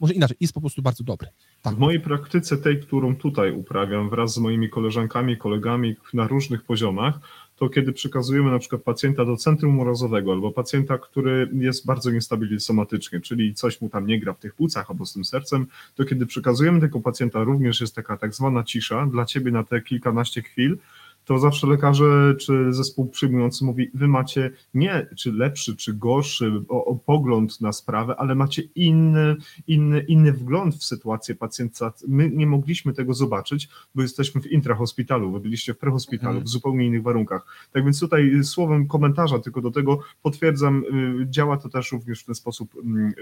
może 0.00 0.14
inaczej, 0.14 0.36
jest 0.40 0.52
po 0.52 0.60
prostu 0.60 0.82
bardzo 0.82 1.04
dobry. 1.04 1.28
Tak. 1.62 1.74
W 1.74 1.78
mojej 1.78 2.00
praktyce, 2.00 2.56
tej, 2.56 2.80
którą 2.80 3.16
tutaj 3.16 3.52
uprawiam 3.52 4.10
wraz 4.10 4.34
z 4.34 4.38
moimi 4.38 4.70
koleżankami, 4.70 5.36
kolegami 5.36 5.96
na 6.14 6.26
różnych 6.26 6.64
poziomach, 6.64 7.18
to 7.56 7.68
kiedy 7.68 7.92
przekazujemy 7.92 8.50
na 8.50 8.58
przykład 8.58 8.82
pacjenta 8.82 9.24
do 9.24 9.36
centrum 9.36 9.78
urazowego 9.78 10.32
albo 10.32 10.52
pacjenta, 10.52 10.98
który 10.98 11.50
jest 11.52 11.86
bardzo 11.86 12.10
niestabilny 12.10 12.60
somatycznie, 12.60 13.20
czyli 13.20 13.54
coś 13.54 13.80
mu 13.80 13.88
tam 13.88 14.06
nie 14.06 14.20
gra 14.20 14.32
w 14.32 14.38
tych 14.38 14.54
płucach 14.54 14.90
albo 14.90 15.06
z 15.06 15.12
tym 15.12 15.24
sercem, 15.24 15.66
to 15.94 16.04
kiedy 16.04 16.26
przekazujemy 16.26 16.80
tego 16.80 17.00
pacjenta, 17.00 17.44
również 17.44 17.80
jest 17.80 17.94
taka 17.94 18.16
tak 18.16 18.34
zwana 18.34 18.64
cisza 18.64 19.06
dla 19.06 19.24
ciebie 19.24 19.50
na 19.50 19.64
te 19.64 19.80
kilkanaście 19.80 20.42
chwil, 20.42 20.78
to 21.24 21.38
zawsze 21.38 21.66
lekarze 21.66 22.34
czy 22.40 22.72
zespół 22.72 23.06
przyjmujący 23.08 23.64
mówi, 23.64 23.90
wy 23.94 24.08
macie 24.08 24.50
nie 24.74 25.06
czy 25.16 25.32
lepszy, 25.32 25.76
czy 25.76 25.94
gorszy 25.94 26.52
o, 26.68 26.84
o 26.84 26.94
pogląd 26.96 27.60
na 27.60 27.72
sprawę, 27.72 28.16
ale 28.18 28.34
macie 28.34 28.62
inny, 28.74 29.36
inny, 29.66 30.00
inny 30.00 30.32
wgląd 30.32 30.74
w 30.74 30.84
sytuację 30.84 31.34
pacjenta. 31.34 31.92
My 32.08 32.30
nie 32.30 32.46
mogliśmy 32.46 32.92
tego 32.92 33.14
zobaczyć, 33.14 33.68
bo 33.94 34.02
jesteśmy 34.02 34.40
w 34.40 34.46
intrahospitalu, 34.46 35.32
wy 35.32 35.40
byliście 35.40 35.74
w 35.74 35.78
prehospitalu, 35.78 36.30
Mhm. 36.30 36.44
w 36.44 36.48
zupełnie 36.48 36.86
innych 36.86 37.02
warunkach. 37.02 37.46
Tak 37.72 37.84
więc 37.84 38.00
tutaj 38.00 38.44
słowem 38.44 38.86
komentarza 38.88 39.38
tylko 39.38 39.60
do 39.60 39.70
tego 39.70 39.98
potwierdzam, 40.22 40.84
y, 41.22 41.26
działa 41.30 41.56
to 41.56 41.68
też 41.68 41.92
również 41.92 42.20
w 42.22 42.26
ten 42.26 42.34
sposób 42.34 42.74
mm, 42.84 43.08
y, 43.08 43.14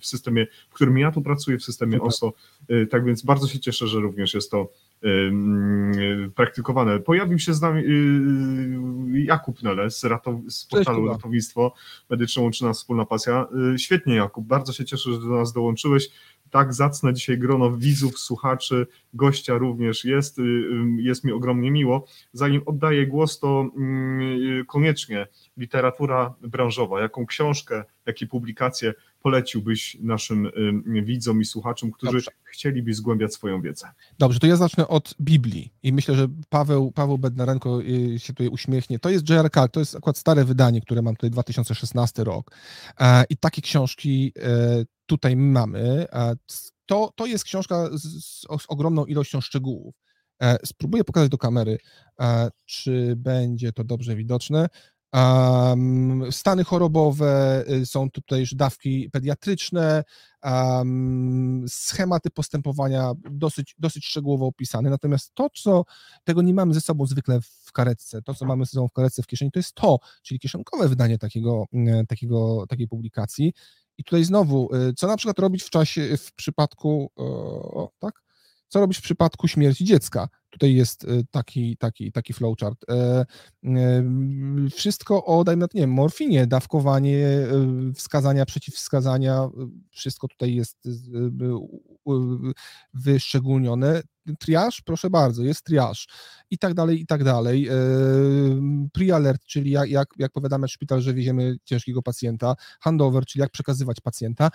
w 0.00 0.06
systemie, 0.06 0.46
w 0.70 0.74
którym 0.74 0.98
ja 0.98 1.12
tu 1.12 1.22
pracuję, 1.22 1.58
w 1.58 1.64
systemie. 1.64 2.00
OSO. 2.00 2.32
Y, 2.70 2.86
Tak 2.86 3.04
więc 3.04 3.22
bardzo 3.22 3.46
się 3.48 3.58
cieszę, 3.60 3.86
że 3.86 4.00
również 4.00 4.34
jest 4.34 4.50
to 4.50 4.68
praktykowane. 6.34 7.00
Pojawił 7.00 7.38
się 7.38 7.54
z 7.54 7.60
nami 7.60 7.82
y, 9.16 9.20
Jakub 9.20 9.62
Nele 9.62 9.90
z, 9.90 10.04
ratow- 10.04 10.50
z 10.50 10.66
portalu 10.66 11.00
Kuba. 11.00 11.12
Ratownictwo 11.12 11.74
Medyczne 12.10 12.42
łączy 12.42 12.64
nas 12.64 12.78
wspólna 12.78 13.04
pasja. 13.04 13.46
Y, 13.74 13.78
Świetnie 13.78 14.14
Jakub, 14.14 14.46
bardzo 14.46 14.72
się 14.72 14.84
cieszę, 14.84 15.12
że 15.12 15.18
do 15.20 15.26
nas 15.26 15.52
dołączyłeś. 15.52 16.10
Tak 16.50 16.74
zacne 16.74 17.14
dzisiaj 17.14 17.38
grono 17.38 17.76
widzów, 17.76 18.18
słuchaczy, 18.18 18.86
gościa 19.14 19.58
również 19.58 20.04
jest. 20.04 20.38
y, 20.38 20.42
y, 20.42 21.02
Jest 21.02 21.24
mi 21.24 21.32
ogromnie 21.32 21.70
miło. 21.70 22.06
Zanim 22.32 22.62
oddaję 22.66 23.06
głos, 23.06 23.38
to 23.40 23.70
mm, 23.76 24.20
y, 24.60 24.64
koniecznie 24.64 25.26
literatura 25.56 26.34
branżowa. 26.40 27.00
Jaką 27.00 27.26
książkę, 27.26 27.84
jakie 28.06 28.26
publikacje 28.26 28.94
poleciłbyś 29.24 29.96
naszym 30.00 30.46
y, 30.96 31.02
widzom 31.02 31.40
i 31.40 31.44
słuchaczom, 31.44 31.90
którzy 31.90 32.12
Dobrze. 32.12 32.30
chcieliby 32.44 32.94
zgłębiać 32.94 33.34
swoją 33.34 33.62
wiedzę? 33.62 33.88
Dobrze, 34.18 34.40
to 34.40 34.46
ja 34.46 34.56
zacznę 34.56 34.88
od 34.88 35.14
Biblii 35.20 35.72
i 35.82 35.92
myślę, 35.92 36.14
że 36.14 36.28
Paweł, 36.48 36.92
Paweł 36.92 37.18
Bednarenko 37.18 37.82
y, 37.82 38.18
się 38.18 38.32
tutaj 38.32 38.48
uśmiechnie. 38.48 38.98
To 38.98 39.10
jest 39.10 39.30
J.R. 39.30 39.50
Kalk, 39.50 39.72
to 39.72 39.80
jest 39.80 39.96
akurat 39.96 40.18
stare 40.18 40.44
wydanie, 40.44 40.80
które 40.80 41.02
mam 41.02 41.16
tutaj 41.16 41.30
2016 41.30 42.24
rok 42.24 42.50
E, 43.00 43.24
i 43.30 43.36
takie 43.36 43.62
książki 43.62 44.32
e, 44.42 44.84
tutaj 45.06 45.36
mamy. 45.36 46.06
E, 46.12 46.34
To, 46.86 47.12
to 47.16 47.26
jest 47.26 47.44
książka 47.44 47.88
z, 47.92 48.02
z, 48.02 48.40
z 48.40 48.66
ogromną 48.68 49.04
ilością 49.04 49.40
szczegółów. 49.40 49.94
Spróbuję 50.64 51.04
pokazać 51.04 51.30
do 51.30 51.38
kamery, 51.38 51.78
czy 52.64 53.14
będzie 53.16 53.72
to 53.72 53.84
dobrze 53.84 54.16
widoczne. 54.16 54.68
Um, 55.14 56.32
stany 56.32 56.64
chorobowe, 56.64 57.64
y, 57.70 57.86
są 57.86 58.10
tutaj 58.10 58.40
już 58.40 58.54
dawki 58.54 59.10
pediatryczne, 59.10 60.04
um, 60.42 61.64
schematy 61.68 62.30
postępowania 62.30 63.12
dosyć, 63.30 63.74
dosyć 63.78 64.06
szczegółowo 64.06 64.46
opisane. 64.46 64.90
Natomiast 64.90 65.34
to, 65.34 65.50
co 65.50 65.84
tego 66.24 66.42
nie 66.42 66.54
mamy 66.54 66.74
ze 66.74 66.80
sobą 66.80 67.06
zwykle 67.06 67.40
w 67.40 67.72
karetce, 67.72 68.22
to, 68.22 68.34
co 68.34 68.44
mamy 68.46 68.64
ze 68.64 68.70
sobą 68.70 68.88
w 68.88 68.92
karetce 68.92 69.22
w 69.22 69.26
kieszeni, 69.26 69.50
to 69.50 69.58
jest 69.58 69.74
to, 69.74 69.98
czyli 70.22 70.40
kieszonkowe 70.40 70.88
wydanie 70.88 71.18
takiego, 71.18 71.64
mm, 71.72 72.06
takiego, 72.06 72.66
takiej 72.68 72.88
publikacji. 72.88 73.52
I 73.98 74.04
tutaj 74.04 74.24
znowu, 74.24 74.74
y, 74.74 74.94
co 74.94 75.06
na 75.06 75.16
przykład 75.16 75.38
robić 75.38 75.62
w 75.62 75.70
czasie, 75.70 76.16
w 76.16 76.32
przypadku, 76.32 77.10
o, 77.16 77.90
tak? 77.98 78.24
Co 78.68 78.80
robić 78.80 78.98
w 78.98 79.02
przypadku 79.02 79.48
śmierci 79.48 79.84
dziecka? 79.84 80.28
Tutaj 80.54 80.74
jest 80.74 81.04
y, 81.04 81.26
taki, 81.30 81.76
taki, 81.76 82.12
taki 82.12 82.32
flowchart. 82.32 82.84
E, 82.90 83.24
y, 83.64 84.70
Wszystko 84.70 85.24
o, 85.24 85.44
dajmy 85.44 85.60
na 85.60 85.68
to, 85.68 85.78
nie 85.78 85.82
wiem, 85.82 85.90
morfinie, 85.90 86.46
dawkowanie, 86.46 87.26
wskazania, 87.94 88.46
przeciwwskazania, 88.46 89.48
wszystko 89.90 90.28
tutaj 90.28 90.54
jest 90.54 90.88
wyszczególnione. 92.94 94.02
Triaż, 94.38 94.82
proszę 94.82 95.10
bardzo, 95.10 95.42
jest 95.42 95.64
triaż 95.64 96.08
i 96.50 96.58
tak 96.58 96.74
dalej, 96.74 97.00
i 97.00 97.06
tak 97.06 97.24
dalej. 97.24 97.68
E, 97.68 97.74
Pre-alert, 98.92 99.44
czyli 99.46 99.70
jak, 99.70 99.90
jak, 99.90 100.08
jak 100.18 100.32
powiadamy 100.32 100.68
szpital, 100.68 101.00
że 101.00 101.14
wieziemy 101.14 101.56
ciężkiego 101.64 102.02
pacjenta, 102.02 102.54
handover, 102.80 103.26
czyli 103.26 103.40
jak 103.40 103.50
przekazywać 103.50 104.00
pacjenta. 104.00 104.50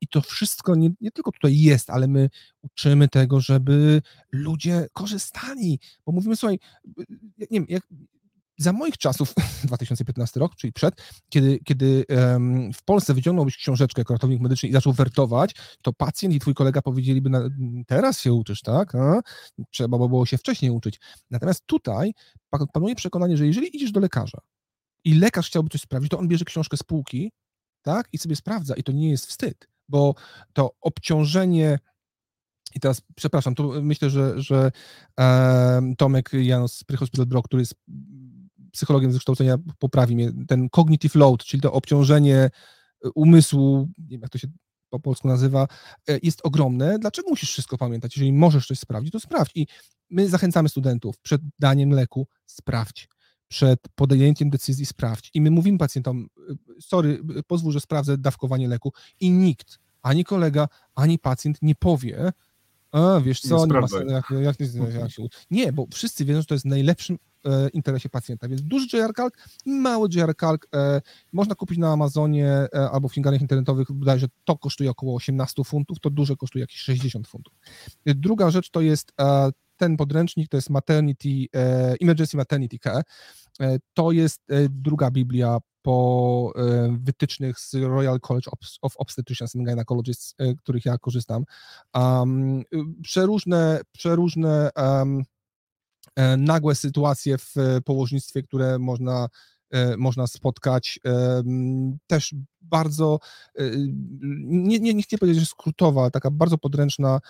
I 0.00 0.08
to 0.08 0.20
wszystko 0.20 0.74
nie, 0.74 0.90
nie 1.00 1.10
tylko 1.10 1.32
tutaj 1.32 1.58
jest, 1.58 1.90
ale 1.90 2.08
my 2.08 2.30
uczymy 2.62 3.08
tego, 3.08 3.40
żeby 3.40 4.02
ludzie 4.32 4.86
korzystali, 4.92 5.80
bo 6.06 6.12
mówimy, 6.12 6.36
słuchaj, 6.36 6.58
nie 7.38 7.46
wiem, 7.50 7.66
jak 7.68 7.82
za 8.58 8.72
moich 8.72 8.98
czasów, 8.98 9.34
2015 9.64 10.40
rok, 10.40 10.56
czyli 10.56 10.72
przed, 10.72 10.94
kiedy, 11.28 11.58
kiedy 11.64 12.04
em, 12.08 12.72
w 12.72 12.82
Polsce 12.82 13.14
wyciągnąłbyś 13.14 13.56
książeczkę 13.56 14.00
jako 14.00 14.14
ratownik 14.14 14.40
medyczny 14.40 14.68
i 14.68 14.72
zaczął 14.72 14.92
wertować, 14.92 15.54
to 15.82 15.92
pacjent 15.92 16.34
i 16.34 16.40
twój 16.40 16.54
kolega 16.54 16.82
powiedzieliby, 16.82 17.30
na, 17.30 17.40
teraz 17.86 18.20
się 18.20 18.32
uczysz, 18.32 18.62
tak? 18.62 18.94
A? 18.94 19.20
Trzeba 19.70 19.98
by 19.98 20.08
było 20.08 20.26
się 20.26 20.38
wcześniej 20.38 20.70
uczyć. 20.70 21.00
Natomiast 21.30 21.66
tutaj 21.66 22.12
pa- 22.50 22.66
panuje 22.72 22.94
przekonanie, 22.94 23.36
że 23.36 23.46
jeżeli 23.46 23.76
idziesz 23.76 23.92
do 23.92 24.00
lekarza 24.00 24.38
i 25.04 25.14
lekarz 25.14 25.46
chciałby 25.46 25.70
coś 25.70 25.80
sprawdzić, 25.80 26.10
to 26.10 26.18
on 26.18 26.28
bierze 26.28 26.44
książkę 26.44 26.76
z 26.76 26.82
półki, 26.82 27.32
tak? 27.82 28.08
I 28.12 28.18
sobie 28.18 28.36
sprawdza 28.36 28.74
i 28.74 28.82
to 28.82 28.92
nie 28.92 29.10
jest 29.10 29.26
wstyd, 29.26 29.68
bo 29.88 30.14
to 30.52 30.70
obciążenie 30.80 31.78
i 32.74 32.80
teraz, 32.80 33.02
przepraszam, 33.16 33.54
tu 33.54 33.82
myślę, 33.82 34.10
że, 34.10 34.42
że 34.42 34.70
e, 35.20 35.94
Tomek 35.98 36.30
Janos 36.32 36.72
z 36.78 36.96
Hospital 36.96 37.26
Bro, 37.26 37.42
który 37.42 37.62
jest 37.62 37.74
psychologiem 38.76 39.12
ze 39.12 39.18
kształcenia, 39.18 39.58
poprawi 39.78 40.14
mnie, 40.14 40.32
ten 40.48 40.68
cognitive 40.68 41.14
load, 41.14 41.44
czyli 41.44 41.60
to 41.60 41.72
obciążenie 41.72 42.50
umysłu, 43.14 43.88
nie 43.98 44.08
wiem 44.08 44.20
jak 44.20 44.30
to 44.30 44.38
się 44.38 44.48
po 44.90 45.00
polsku 45.00 45.28
nazywa, 45.28 45.68
e, 46.08 46.18
jest 46.22 46.40
ogromne. 46.44 46.98
Dlaczego 46.98 47.30
musisz 47.30 47.50
wszystko 47.50 47.78
pamiętać? 47.78 48.16
Jeżeli 48.16 48.32
możesz 48.32 48.66
coś 48.66 48.78
sprawdzić, 48.78 49.12
to 49.12 49.20
sprawdź. 49.20 49.52
I 49.54 49.66
my 50.10 50.28
zachęcamy 50.28 50.68
studentów 50.68 51.18
przed 51.18 51.42
daniem 51.58 51.90
leku, 51.90 52.26
sprawdź. 52.46 53.08
Przed 53.48 53.80
podjęciem 53.94 54.50
decyzji 54.50 54.86
sprawdź. 54.86 55.30
I 55.34 55.40
my 55.40 55.50
mówimy 55.50 55.78
pacjentom, 55.78 56.28
e, 56.50 56.54
sorry, 56.80 57.20
pozwól, 57.46 57.72
że 57.72 57.80
sprawdzę 57.80 58.18
dawkowanie 58.18 58.68
leku. 58.68 58.92
I 59.20 59.30
nikt, 59.30 59.78
ani 60.02 60.24
kolega, 60.24 60.68
ani 60.94 61.18
pacjent 61.18 61.58
nie 61.62 61.74
powie, 61.74 62.32
a, 62.92 63.20
wiesz 63.20 63.40
co, 63.40 63.66
nie, 63.66 63.74
nie 63.74 63.80
ma 63.80 63.86
jak, 64.12 64.30
jak, 64.30 64.60
jak, 64.60 64.94
jak. 64.94 65.10
Nie, 65.50 65.72
bo 65.72 65.86
wszyscy 65.92 66.24
wiedzą, 66.24 66.40
że 66.40 66.46
to 66.46 66.54
jest 66.54 66.64
najlepszym 66.64 67.18
e, 67.46 67.68
interesie 67.68 68.08
pacjenta, 68.08 68.48
więc 68.48 68.62
duży 68.62 68.96
JR 68.96 69.14
Calc 69.14 69.34
i 69.64 69.70
mały 69.70 70.08
JR 70.14 70.36
Calc 70.36 70.62
e, 70.74 71.00
można 71.32 71.54
kupić 71.54 71.78
na 71.78 71.92
Amazonie 71.92 72.48
e, 72.48 72.90
albo 72.90 73.08
w 73.08 73.12
księgarniach 73.12 73.42
internetowych, 73.42 73.88
że 74.16 74.26
to 74.44 74.58
kosztuje 74.58 74.90
około 74.90 75.14
18 75.16 75.64
funtów, 75.64 76.00
to 76.00 76.10
duże 76.10 76.36
kosztuje 76.36 76.60
jakieś 76.60 76.80
60 76.80 77.28
funtów. 77.28 77.54
Druga 78.06 78.50
rzecz 78.50 78.70
to 78.70 78.80
jest 78.80 79.12
e, 79.20 79.50
ten 79.76 79.96
podręcznik, 79.96 80.48
to 80.48 80.56
jest 80.56 80.70
Maternity, 80.70 81.46
Emergency 82.00 82.36
Maternity 82.36 82.78
Care, 82.78 83.02
to 83.94 84.12
jest 84.12 84.40
druga 84.70 85.10
Biblia 85.10 85.58
po 85.82 86.52
wytycznych 86.90 87.60
z 87.60 87.74
Royal 87.74 88.20
College 88.20 88.50
of 88.82 88.96
Obstetricians 88.96 89.56
and 89.56 89.64
Gynecologists, 89.64 90.34
których 90.58 90.84
ja 90.84 90.98
korzystam. 90.98 91.44
Przeróżne, 93.02 93.80
przeróżne 93.92 94.70
nagłe 96.38 96.74
sytuacje 96.74 97.38
w 97.38 97.54
położnictwie, 97.84 98.42
które 98.42 98.78
można 98.78 99.28
można 99.98 100.26
spotkać. 100.26 101.00
Też 102.06 102.34
bardzo, 102.60 103.18
nie, 104.44 104.78
nie, 104.78 104.94
nie 104.94 105.02
chcę 105.02 105.18
powiedzieć, 105.18 105.40
że 105.40 105.46
skrótowa, 105.46 106.10
taka 106.10 106.30
bardzo 106.30 106.58
podręczna 106.58 107.20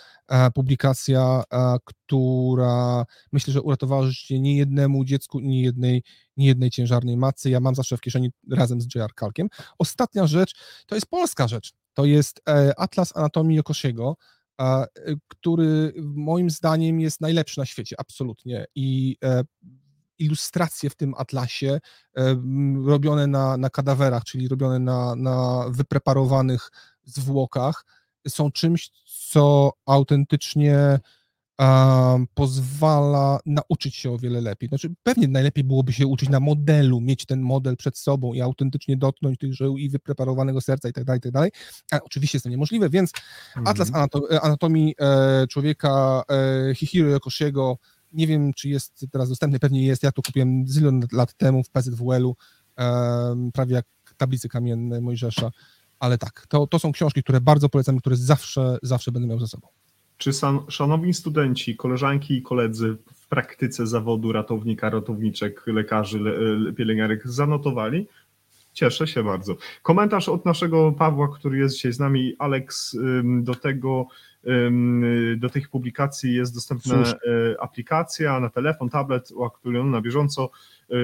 publikacja, 0.55 1.43
która 1.85 3.05
myślę, 3.33 3.53
że 3.53 3.63
uratowała 3.63 4.03
życie 4.03 4.41
nie 4.41 4.57
jednemu 4.57 5.05
dziecku 5.05 5.41
i 5.41 5.49
nie 5.49 5.63
jednej, 5.63 6.03
nie 6.37 6.47
jednej 6.47 6.71
ciężarnej 6.71 7.17
matce. 7.17 7.51
Ja 7.51 7.61
mam 7.61 7.75
zawsze 7.75 7.97
w 7.97 8.01
kieszeni 8.01 8.31
razem 8.51 8.81
z 8.81 8.95
J.R. 8.95 9.15
Kalkiem. 9.15 9.49
Ostatnia 9.79 10.27
rzecz, 10.27 10.55
to 10.87 10.95
jest 10.95 11.07
polska 11.07 11.49
rzecz. 11.49 11.73
To 11.95 12.05
jest 12.05 12.41
e, 12.49 12.81
Atlas 12.81 13.17
Anatomii 13.17 13.57
Jokosiego, 13.57 14.17
który 15.29 15.93
moim 16.03 16.51
zdaniem 16.51 17.01
jest 17.01 17.21
najlepszy 17.21 17.61
na 17.61 17.67
świecie, 17.67 17.97
absolutnie. 17.99 18.65
I 18.75 19.17
e, 19.25 19.45
ilustracje 20.19 20.91
w 20.91 20.95
tym 20.95 21.15
atlasie 21.17 21.81
robione 22.85 23.27
na, 23.27 23.57
na 23.57 23.71
kadawerach, 23.71 24.25
czyli 24.25 24.49
robione 24.49 24.79
na, 24.79 25.17
na 25.17 25.65
wypreparowanych 25.71 26.71
zwłokach, 27.05 27.85
są 28.29 28.53
czymś, 28.53 28.91
co 29.31 29.73
autentycznie 29.87 30.99
um, 31.59 32.27
pozwala 32.35 33.41
nauczyć 33.47 33.97
się 33.97 34.11
o 34.11 34.19
wiele 34.19 34.41
lepiej. 34.41 34.69
Znaczy, 34.69 34.95
pewnie 35.03 35.29
najlepiej 35.29 35.65
byłoby 35.65 35.93
się 35.93 36.07
uczyć 36.07 36.29
na 36.29 36.41
modelu, 36.41 37.01
mieć 37.01 37.27
ten 37.27 37.41
model 37.41 37.77
przed 37.77 37.99
sobą 37.99 38.33
i 38.33 38.41
autentycznie 38.41 38.97
dotknąć 38.97 39.39
tych 39.39 39.55
żył 39.55 39.79
i 39.79 39.89
wypreparowanego 39.89 40.61
serca 40.61 40.89
i 40.89 40.93
tak 40.93 41.05
dalej, 41.05 41.19
i 41.19 41.23
tak 41.23 41.33
dalej. 41.33 41.51
Ale 41.91 42.03
oczywiście 42.03 42.37
jest 42.37 42.45
to 42.45 42.51
niemożliwe, 42.51 42.91
więc 42.91 43.11
-hmm. 43.11 43.63
Atlas 43.65 43.91
Anatomii 44.43 44.95
e, 45.01 45.47
Człowieka 45.47 46.23
e, 46.71 46.75
Hihiro 46.75 47.09
Yokoshiego 47.09 47.79
nie 48.13 48.27
wiem, 48.27 48.53
czy 48.55 48.69
jest 48.69 49.07
teraz 49.13 49.29
dostępny, 49.29 49.59
pewnie 49.59 49.87
jest. 49.87 50.03
Ja 50.03 50.13
to 50.13 50.23
kupiłem 50.23 50.69
zylion 50.69 51.03
lat 51.13 51.35
temu 51.35 51.63
w 51.63 51.71
PZWL-u, 51.71 52.37
prawie 53.53 53.75
jak 53.75 53.87
tablice 54.17 54.49
kamienne 54.49 55.01
Mojżesza. 55.01 55.51
Ale 55.99 56.19
tak, 56.19 56.47
to, 56.49 56.67
to 56.67 56.79
są 56.79 56.93
książki, 56.93 57.23
które 57.23 57.41
bardzo 57.41 57.69
polecam, 57.69 57.99
które 57.99 58.17
zawsze, 58.17 58.79
zawsze 58.83 59.13
będę 59.13 59.29
miał 59.29 59.41
ze 59.41 59.47
sobą. 59.47 59.69
Czy 60.19 60.31
szanowni 60.69 61.15
studenci, 61.15 61.77
koleżanki 61.77 62.35
i 62.35 62.43
koledzy 62.43 62.97
w 63.15 63.29
praktyce 63.29 63.87
zawodu 63.87 64.33
ratownika, 64.33 64.91
ratowniczek, 64.91 65.63
lekarzy, 65.67 66.21
le, 66.21 66.73
pielęgniarek 66.73 67.29
zanotowali? 67.29 68.07
Cieszę 68.73 69.07
się 69.07 69.23
bardzo. 69.23 69.57
Komentarz 69.83 70.29
od 70.29 70.45
naszego 70.45 70.93
Pawła, 70.93 71.29
który 71.29 71.59
jest 71.59 71.75
dzisiaj 71.75 71.93
z 71.93 71.99
nami, 71.99 72.37
Alex, 72.39 72.97
do 73.25 73.55
tego 73.55 74.07
do 75.37 75.51
tych 75.51 75.69
publikacji 75.69 76.35
jest 76.35 76.55
dostępna 76.55 76.95
Słusznie. 76.95 77.33
E, 77.53 77.61
aplikacja 77.61 78.41
na 78.41 78.51
telefon, 78.51 78.89
tablet, 78.89 79.31
uaktualniona 79.31 79.91
na 79.91 80.01
bieżąco. 80.01 80.51
E, 80.91 80.95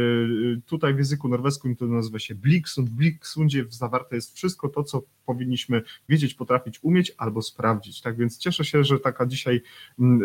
tutaj 0.67 0.95
w 0.95 0.99
języku 0.99 1.29
norweskim 1.29 1.77
to 1.77 1.87
nazywa 1.87 2.19
się 2.19 2.35
Bliksund. 2.35 2.91
W 2.91 2.93
Bliksundzie 2.93 3.65
zawarte 3.69 4.17
jest 4.17 4.37
wszystko 4.37 4.69
to, 4.69 4.85
co 4.85 5.03
powinniśmy 5.27 5.83
wiedzieć, 6.09 6.35
potrafić, 6.35 6.79
umieć 6.83 7.13
albo 7.19 7.43
sprawdzić. 7.43 8.01
Tak 8.01 8.17
więc 8.17 8.39
cieszę 8.39 8.65
się, 8.65 8.85
że 8.85 9.01
taka 9.01 9.27
dzisiaj 9.27 9.63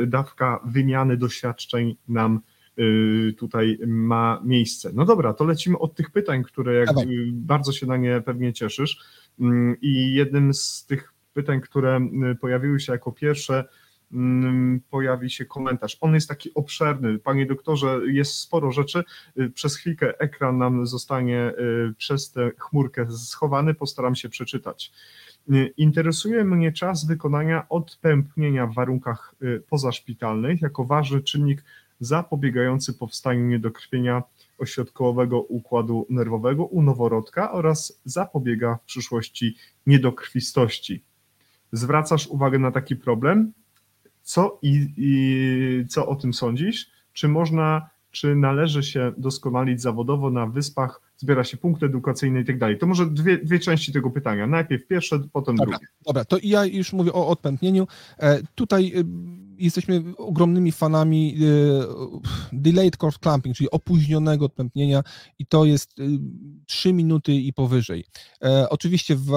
dawka 0.08 0.60
wymiany 0.66 1.18
doświadczeń 1.18 1.96
nam 2.08 2.40
tutaj 3.38 3.80
ma 3.88 4.42
miejsce. 4.46 4.92
No 4.94 5.06
dobra, 5.06 5.34
to 5.34 5.46
lecimy 5.46 5.78
od 5.78 5.96
tych 5.96 6.12
pytań, 6.12 6.44
które 6.44 6.74
jak 6.74 6.90
bardzo 7.32 7.72
się 7.72 7.86
na 7.86 7.98
nie 7.98 8.22
pewnie 8.22 8.54
cieszysz. 8.54 9.00
I 9.82 10.14
jednym 10.14 10.54
z 10.54 10.86
tych 10.86 11.14
pytań, 11.38 11.62
które 11.62 12.00
y, 12.32 12.36
pojawiły 12.36 12.80
się 12.80 12.92
jako 12.92 13.12
pierwsze, 13.12 13.66
mm, 14.12 14.82
pojawi 14.90 15.30
się 15.30 15.46
komentarz. 15.46 15.98
On 16.02 16.14
jest 16.14 16.30
taki 16.30 16.54
obszerny. 16.54 17.20
Panie 17.20 17.46
doktorze, 17.46 18.00
jest 18.08 18.34
sporo 18.34 18.72
rzeczy. 18.72 19.04
Y, 19.40 19.50
przez 19.50 19.76
chwilkę 19.76 20.20
ekran 20.20 20.58
nam 20.58 20.88
zostanie 20.88 21.54
y, 21.90 21.94
przez 21.98 22.32
tę 22.32 22.52
chmurkę 22.58 23.12
schowany. 23.12 23.74
Postaram 23.74 24.16
się 24.16 24.30
przeczytać. 24.30 24.92
Interesuje 25.78 26.44
mnie 26.44 26.72
czas 26.72 27.06
wykonania 27.06 27.70
odpępnienia 27.70 28.68
w 28.68 28.74
warunkach 28.74 29.36
pozaszpitalnych 29.70 30.62
jako 30.62 30.86
ważny 30.86 31.22
czynnik 31.22 31.64
zapobiegający 32.00 32.94
powstaniu 32.94 33.46
niedokrwienia 33.46 34.24
ośrodkowego 34.58 35.42
układu 35.42 36.06
nerwowego 36.10 36.66
u 36.66 36.82
noworodka 36.82 37.52
oraz 37.52 38.02
zapobiega 38.06 38.76
w 38.76 38.86
przyszłości 38.86 39.56
niedokrwistości 39.86 41.07
zwracasz 41.72 42.28
uwagę 42.28 42.60
na 42.60 42.72
taki 42.72 42.96
problem, 42.96 43.54
co 44.24 44.60
i, 44.62 44.88
i 44.98 45.86
co 45.90 46.08
o 46.08 46.16
tym 46.16 46.34
sądzisz? 46.34 46.92
Czy 47.14 47.28
można, 47.28 47.90
czy 48.12 48.36
należy 48.36 48.84
się 48.84 49.14
doskonalić 49.18 49.82
zawodowo 49.82 50.30
na 50.30 50.48
wyspach, 50.48 51.02
zbiera 51.18 51.44
się 51.44 51.58
punkty 51.58 51.86
edukacyjne 51.86 52.40
i 52.42 52.46
tak 52.46 52.58
dalej? 52.58 52.78
To 52.78 52.88
może 52.88 53.06
dwie, 53.06 53.38
dwie 53.38 53.60
części 53.60 53.94
tego 53.94 54.10
pytania. 54.10 54.48
Najpierw 54.48 54.88
pierwsze, 54.88 55.20
potem 55.34 55.56
dobra, 55.56 55.78
drugie. 55.78 55.88
Dobra, 56.06 56.26
to 56.26 56.38
ja 56.44 56.66
już 56.66 56.94
mówię 56.94 57.14
o 57.14 57.28
odpętnieniu. 57.28 57.88
E, 58.20 58.40
tutaj 58.56 58.94
y, 58.96 59.04
jesteśmy 59.58 60.04
ogromnymi 60.18 60.72
fanami 60.72 61.36
e, 61.36 61.38
delayed 62.52 63.04
course 63.04 63.20
clamping, 63.24 63.56
czyli 63.56 63.72
opóźnionego 63.72 64.46
odpępnienia 64.46 65.04
i 65.40 65.46
to 65.46 65.66
jest 65.66 65.96
3 66.66 66.90
y, 66.90 66.94
minuty 66.94 67.34
i 67.34 67.54
powyżej. 67.54 68.06
E, 68.44 68.70
oczywiście 68.70 69.16
w 69.16 69.32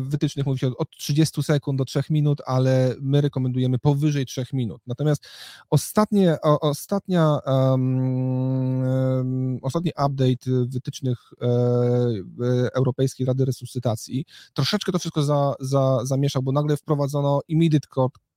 wytycznych 0.00 0.46
mówi 0.46 0.58
się 0.58 0.70
od 0.78 0.90
30 0.90 1.42
sekund 1.42 1.78
do 1.78 1.84
3 1.84 2.02
minut, 2.10 2.42
ale 2.46 2.94
my 3.00 3.20
rekomendujemy 3.20 3.78
powyżej 3.78 4.26
3 4.26 4.44
minut. 4.52 4.82
Natomiast 4.86 5.26
ostatnie, 5.70 6.36
ostatnia, 6.42 7.38
um, 7.46 9.58
ostatni 9.62 9.90
update 9.90 10.66
wytycznych 10.66 11.18
e, 11.42 11.46
Europejskiej 12.74 13.26
Rady 13.26 13.44
Resuscytacji 13.44 14.24
troszeczkę 14.54 14.92
to 14.92 14.98
wszystko 14.98 15.22
za, 15.22 15.54
za, 15.60 16.04
zamieszał, 16.04 16.42
bo 16.42 16.52
nagle 16.52 16.76
wprowadzono 16.76 17.40
immediate 17.48 17.88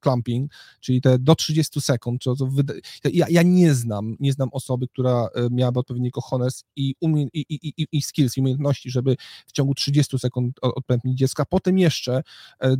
clamping, 0.03 0.51
czyli 0.79 1.01
te 1.01 1.19
do 1.19 1.35
30 1.35 1.81
sekund. 1.81 2.23
To, 2.23 2.35
to 2.35 2.45
wyda... 2.45 2.73
ja, 3.13 3.25
ja, 3.29 3.41
nie 3.43 3.73
znam, 3.73 4.15
nie 4.19 4.33
znam 4.33 4.49
osoby, 4.51 4.87
która 4.87 5.29
e, 5.35 5.47
miałaby 5.51 5.79
odpowiedni 5.79 6.11
cojones 6.11 6.63
i, 6.75 6.95
umie... 6.99 7.27
i, 7.33 7.45
i, 7.49 7.73
i, 7.77 7.87
i 7.91 8.01
skills, 8.01 8.37
i 8.37 8.41
umiejętności, 8.41 8.91
żeby 8.91 9.15
w 9.47 9.51
ciągu 9.51 9.73
30 9.73 10.19
sekund 10.19 10.59
odpętnić 10.61 11.17
dziecka. 11.17 11.45
Potem 11.45 11.77
jeszcze 11.77 12.23
e, 12.61 12.67
e, 12.67 12.75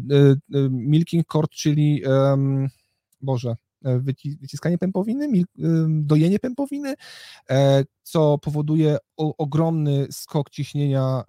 milking 0.69 1.27
cord, 1.27 1.51
czyli 1.51 2.03
um, 2.05 2.67
Boże, 3.21 3.49
E, 3.49 3.68
wyciskanie 3.81 4.77
pępowiny, 4.77 5.43
dojenie 5.89 6.39
pępowiny, 6.39 6.93
e, 7.49 7.83
co 8.03 8.37
powoduje 8.37 8.97
ogromny 9.17 10.07
skok 10.11 10.49
ciśnienia 10.49 11.23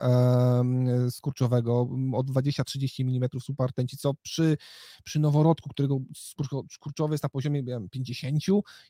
skurczowego 1.11 1.89
o 2.13 2.23
20-30 2.23 3.03
mm 3.03 3.29
subartenci, 3.41 3.97
co 3.97 4.15
przy, 4.15 4.57
przy 5.05 5.21
noworodku, 5.21 5.71
którego 5.71 5.99
skurczowy 6.71 7.15
jest 7.15 7.23
na 7.23 7.29
poziomie 7.29 7.63
50, 7.91 8.45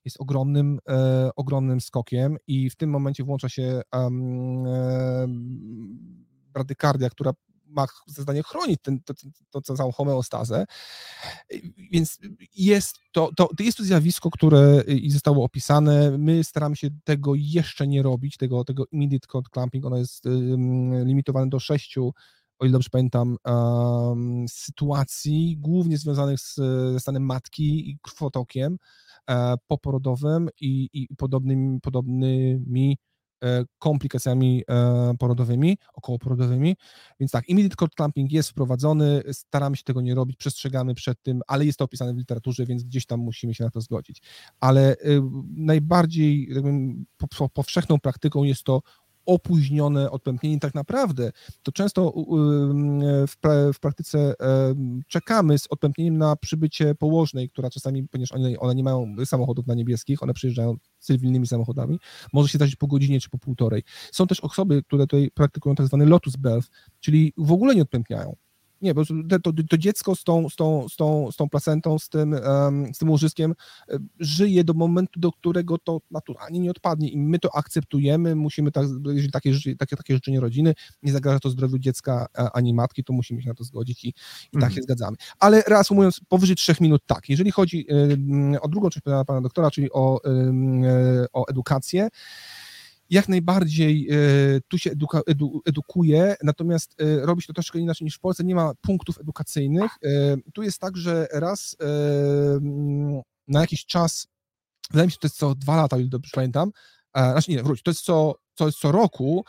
jest 0.05 0.21
ogromnym, 0.21 0.79
e, 0.89 1.31
ogromnym 1.37 1.81
skokiem 1.81 2.37
i 2.47 2.71
w 2.71 2.77
tym 2.77 2.91
momencie 2.91 3.25
włącza 3.25 3.49
się 3.49 3.83
bradykardia, 6.53 7.11
która 7.11 7.33
ma 7.71 7.87
zadanie 8.07 8.43
chronić 8.43 8.81
ten, 8.83 9.01
to, 9.03 9.15
to, 9.51 9.61
to 9.61 9.77
całą 9.77 9.93
homeostazę. 9.93 10.65
Więc 11.93 12.19
jest 12.57 12.99
to, 13.13 13.31
to, 13.37 13.49
jest 13.61 13.79
to 13.79 13.85
zjawisko, 13.85 14.31
które 14.31 14.83
zostało 15.09 15.45
opisane. 15.45 16.19
My 16.19 16.45
staramy 16.45 16.77
się 16.77 16.89
tego 17.05 17.33
jeszcze 17.35 17.87
nie 17.87 18.03
robić, 18.03 18.37
tego, 18.37 18.65
tego 18.65 18.85
immediate 18.93 19.27
code 19.27 19.51
clamping. 19.55 19.87
Ono 19.87 19.97
jest 19.97 20.25
limitowane 21.05 21.49
do 21.49 21.61
6 21.61 21.99
o 22.61 22.65
ile 22.65 22.73
dobrze 22.73 22.91
pamiętam, 22.91 23.37
um, 23.45 24.45
sytuacji 24.49 25.57
głównie 25.59 25.99
związanych 25.99 26.41
z, 26.41 26.55
ze 26.93 27.01
stanem 27.01 27.23
matki 27.23 27.91
i 27.91 27.99
krwotokiem 28.03 28.79
e, 29.31 29.55
poporodowym 29.67 30.49
i, 30.61 30.89
i 30.93 31.17
podobnymi, 31.17 31.81
podobnymi 31.81 32.99
komplikacjami 33.79 34.65
e, 34.71 35.15
porodowymi, 35.19 35.79
okołoporodowymi. 35.95 36.77
Więc 37.21 37.33
tak, 37.33 37.49
immediate 37.49 37.77
cord 37.77 37.95
clamping 37.95 38.33
jest 38.33 38.51
wprowadzony, 38.51 39.23
staramy 39.33 39.77
się 39.77 39.83
tego 39.83 40.01
nie 40.01 40.15
robić, 40.15 40.37
przestrzegamy 40.37 40.95
przed 40.95 41.23
tym, 41.23 41.41
ale 41.47 41.67
jest 41.67 41.79
to 41.79 41.85
opisane 41.85 42.15
w 42.15 42.17
literaturze, 42.17 42.67
więc 42.67 42.85
gdzieś 42.85 43.07
tam 43.07 43.21
musimy 43.21 43.55
się 43.55 43.65
na 43.65 43.71
to 43.71 43.81
zgodzić. 43.81 44.23
Ale 44.61 44.95
y, 44.95 45.21
najbardziej 45.57 46.49
powszechną 47.53 48.01
praktyką 48.01 48.45
jest 48.45 48.63
to 48.63 48.83
opóźnione 49.31 50.11
odpępnienie. 50.11 50.59
Tak 50.59 50.75
naprawdę 50.75 51.33
to 51.63 51.73
często 51.73 52.13
w, 53.29 53.35
pra- 53.43 53.73
w 53.73 53.81
praktyce 53.81 54.35
czekamy 55.09 55.59
z 55.59 55.67
odpępnieniem 55.71 56.19
na 56.19 56.37
przybycie 56.37 56.95
położnej, 56.95 57.51
która 57.51 57.71
czasami, 57.71 58.09
ponieważ 58.09 58.33
one, 58.33 58.59
one 58.59 58.75
nie 58.75 58.83
mają 58.83 59.15
samochodów 59.25 59.67
na 59.67 59.75
niebieskich, 59.75 60.23
one 60.23 60.35
przyjeżdżają 60.35 60.77
cywilnymi 60.99 61.47
samochodami, 61.47 61.99
może 62.33 62.49
się 62.49 62.59
zdarzyć 62.59 62.77
po 62.77 62.87
godzinie 62.87 63.21
czy 63.21 63.31
po 63.31 63.39
półtorej. 63.39 63.83
Są 64.13 64.27
też 64.27 64.41
osoby, 64.41 64.83
które 64.83 65.07
tutaj 65.07 65.31
praktykują 65.35 65.75
tak 65.75 65.87
zwany 65.87 66.07
lotus 66.07 66.37
birth, 66.37 66.69
czyli 67.01 67.33
w 67.37 67.53
ogóle 67.53 67.75
nie 67.75 67.83
odpępniają. 67.83 68.37
Nie, 68.81 68.95
bo 68.95 69.05
to, 69.05 69.15
to, 69.43 69.53
to 69.71 69.79
dziecko 69.79 70.15
z 70.15 70.25
tą, 70.25 70.49
z, 70.49 70.57
tą, 70.57 70.89
z, 70.89 70.97
tą, 70.97 71.33
z 71.33 71.37
tą 71.37 71.49
placentą, 71.49 71.99
z 71.99 72.09
tym, 72.09 72.37
z 72.95 72.99
tym 72.99 73.11
łożyskiem 73.11 73.55
e, 73.89 73.99
żyje 74.21 74.65
do 74.65 74.75
momentu, 74.75 75.21
do 75.21 75.33
którego 75.33 75.79
to 75.79 76.01
naturalnie 76.11 76.61
nie 76.61 76.71
odpadnie 76.71 77.09
i 77.09 77.19
my 77.19 77.39
to 77.39 77.57
akceptujemy, 77.57 78.35
musimy, 78.35 78.73
tak, 78.73 78.87
jeżeli 79.07 79.31
takie, 79.31 79.53
takie, 79.79 79.97
takie 79.97 80.15
życzenie 80.15 80.41
rodziny 80.41 80.75
nie 81.03 81.13
zagraża 81.13 81.39
to 81.41 81.51
zdrowiu 81.51 81.79
dziecka 81.79 82.27
e, 82.39 82.51
ani 82.53 82.75
matki, 82.75 83.05
to 83.05 83.13
musimy 83.13 83.43
się 83.43 83.49
na 83.49 83.55
to 83.55 83.65
zgodzić 83.65 84.05
i, 84.05 84.09
i 84.09 84.13
tak 84.53 84.55
Mhm. 84.55 84.73
się 84.73 84.83
zgadzamy. 84.83 85.17
Ale 85.39 85.63
reasumując, 85.67 86.21
powyżej 86.29 86.57
trzech 86.57 86.81
minut 86.81 87.03
tak, 87.07 87.29
jeżeli 87.29 87.51
chodzi 87.51 87.87
o 88.61 88.69
drugą 88.69 88.91
część 88.91 89.05
pytania 89.05 89.25
pana 89.25 89.41
doktora, 89.41 89.71
czyli 89.71 89.93
o, 89.93 90.21
e, 90.25 91.27
o 91.33 91.49
edukację, 91.49 92.09
jak 93.11 93.29
najbardziej 93.29 94.09
e, 94.11 94.17
tu 94.69 94.79
się 94.79 94.91
eduka, 94.91 95.21
edu, 95.27 95.63
edukuje, 95.67 96.37
natomiast 96.43 97.03
e, 97.03 97.27
robi 97.27 97.43
się 97.43 97.47
to 97.47 97.53
troszkę 97.53 97.79
inaczej 97.79 98.05
niż 98.05 98.15
w 98.15 98.21
Polsce, 98.21 98.45
nie 98.45 98.55
ma 98.55 98.73
punktów 98.81 99.19
edukacyjnych. 99.21 99.93
E, 100.05 100.37
Tu 100.55 100.63
jest 100.63 100.79
tak, 100.79 100.97
że 100.97 101.27
raz 101.33 101.77
mm, 101.81 103.21
na 103.49 103.61
jakiś 103.61 103.87
czas, 103.87 104.29
wydaje 104.91 105.07
mi 105.07 105.11
się, 105.11 105.15
że 105.15 105.19
to 105.19 105.27
jest 105.27 105.37
co 105.37 105.55
dwa 105.55 105.77
lata, 105.77 105.97
o 105.97 105.99
ile 105.99 106.09
dobrze 106.09 106.31
pamiętam, 106.35 106.71
znaczy 107.15 107.51
nie, 107.51 107.63
wróć, 107.63 107.83
to 107.83 107.91
jest 107.91 108.01
co, 108.01 108.35
co 108.55 108.93
roku, 108.93 109.45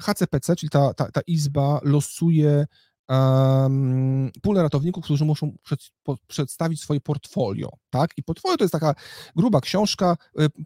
HCPC, 0.00 0.56
czyli 0.56 0.70
ta, 0.70 0.94
ta, 0.94 1.10
ta 1.10 1.20
izba 1.26 1.80
losuje 1.82 2.66
um, 3.08 4.30
pulę 4.42 4.62
ratowników, 4.62 5.04
którzy 5.04 5.24
muszą 5.24 5.56
przed, 5.62 5.80
po, 6.02 6.16
przedstawić 6.26 6.80
swoje 6.80 7.00
portfolio, 7.00 7.70
tak? 7.90 8.10
I 8.16 8.22
portfolio 8.22 8.56
to 8.56 8.64
jest 8.64 8.72
taka 8.72 8.94
gruba 9.36 9.60
książka, 9.60 10.16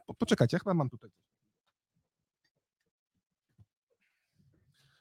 po, 0.07 0.15
poczekajcie, 0.15 0.55
ja 0.55 0.59
chyba 0.59 0.75
mam 0.75 0.89
tutaj 0.89 1.11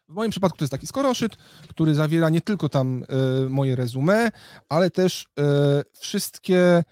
W 0.09 0.13
moim 0.13 0.31
przypadku 0.31 0.57
to 0.57 0.63
jest 0.63 0.71
taki 0.71 0.87
skoroszyt, 0.87 1.35
który 1.69 1.95
zawiera 1.95 2.29
nie 2.29 2.41
tylko 2.41 2.69
tam 2.69 3.03
e, 3.45 3.49
moje 3.49 3.75
resume, 3.75 4.31
ale 4.69 4.89
też 4.89 5.27
e, 5.39 5.43
wszystkie 5.99 6.83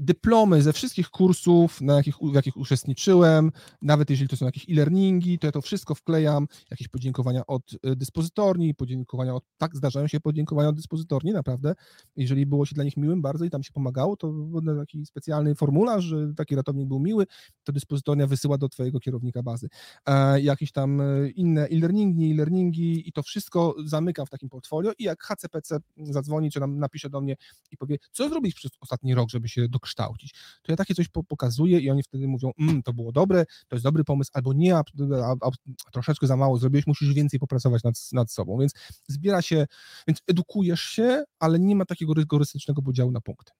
dyplomy 0.00 0.62
ze 0.62 0.72
wszystkich 0.72 1.10
kursów, 1.10 1.80
na 1.80 1.94
jakich, 1.94 2.16
w 2.16 2.34
jakich 2.34 2.56
uczestniczyłem, 2.56 3.52
nawet 3.82 4.10
jeżeli 4.10 4.28
to 4.28 4.36
są 4.36 4.46
jakieś 4.46 4.70
e-learningi, 4.70 5.38
to 5.38 5.46
ja 5.46 5.52
to 5.52 5.60
wszystko 5.60 5.94
wklejam, 5.94 6.46
jakieś 6.70 6.88
podziękowania 6.88 7.46
od 7.46 7.62
e, 7.82 7.96
dyspozytorni, 7.96 8.74
podziękowania 8.74 9.34
od, 9.34 9.44
tak, 9.58 9.76
zdarzają 9.76 10.06
się 10.06 10.20
podziękowania 10.20 10.68
od 10.68 10.76
dyspozytorni, 10.76 11.32
naprawdę, 11.32 11.74
jeżeli 12.16 12.46
było 12.46 12.66
się 12.66 12.74
dla 12.74 12.84
nich 12.84 12.96
miłym 12.96 13.22
bardzo 13.22 13.44
i 13.44 13.50
tam 13.50 13.62
się 13.62 13.72
pomagało, 13.72 14.16
to 14.16 14.32
taki 14.78 15.06
specjalny 15.06 15.54
formularz, 15.54 16.04
że 16.04 16.34
taki 16.36 16.56
ratownik 16.56 16.88
był 16.88 17.00
miły, 17.00 17.26
to 17.64 17.72
dyspozytornia 17.72 18.26
wysyła 18.26 18.58
do 18.58 18.68
twojego 18.68 19.00
kierownika 19.00 19.42
bazy. 19.42 19.68
E, 20.06 20.40
jakieś 20.40 20.72
tam 20.72 21.00
e, 21.00 21.28
inne 21.28 21.66
e-learningi, 21.66 22.30
e-learningi 22.32 23.08
i 23.08 23.12
to 23.12 23.22
wszystko 23.22 23.74
zamykam 23.84 24.26
w 24.26 24.30
takim 24.30 24.48
portfolio 24.48 24.92
i 24.98 25.04
jak 25.04 25.22
HCPC 25.22 25.76
zadzwoni, 25.96 26.50
czy 26.50 26.60
nam 26.60 26.78
napisze 26.78 27.10
do 27.10 27.20
mnie 27.20 27.36
i 27.70 27.76
powie, 27.76 27.96
co 28.12 28.28
zrobić 28.28 28.54
przez 28.54 28.70
ostatni 28.80 29.14
rok, 29.14 29.30
żeby 29.30 29.48
się 29.52 29.68
dokształcić, 29.68 30.34
to 30.62 30.72
ja 30.72 30.76
takie 30.76 30.94
coś 30.94 31.08
po, 31.08 31.24
pokazuję 31.24 31.80
i 31.80 31.90
oni 31.90 32.02
wtedy 32.02 32.28
mówią, 32.28 32.52
mm, 32.58 32.82
to 32.82 32.92
było 32.92 33.12
dobre, 33.12 33.44
to 33.68 33.76
jest 33.76 33.84
dobry 33.84 34.04
pomysł, 34.04 34.30
albo 34.34 34.52
nie, 34.52 34.76
a, 34.76 34.82
a, 35.22 35.34
a 35.86 35.90
troszeczkę 35.92 36.26
za 36.26 36.36
mało 36.36 36.58
zrobiłeś, 36.58 36.86
musisz 36.86 37.14
więcej 37.14 37.40
popracować 37.40 37.82
nad, 37.82 37.94
nad 38.12 38.32
sobą, 38.32 38.58
więc 38.58 38.72
zbiera 39.08 39.42
się, 39.42 39.66
więc 40.08 40.22
edukujesz 40.26 40.80
się, 40.80 41.24
ale 41.38 41.58
nie 41.58 41.76
ma 41.76 41.84
takiego 41.84 42.14
rygorystycznego 42.14 42.82
podziału 42.82 43.10
na 43.10 43.20
punkty. 43.20 43.52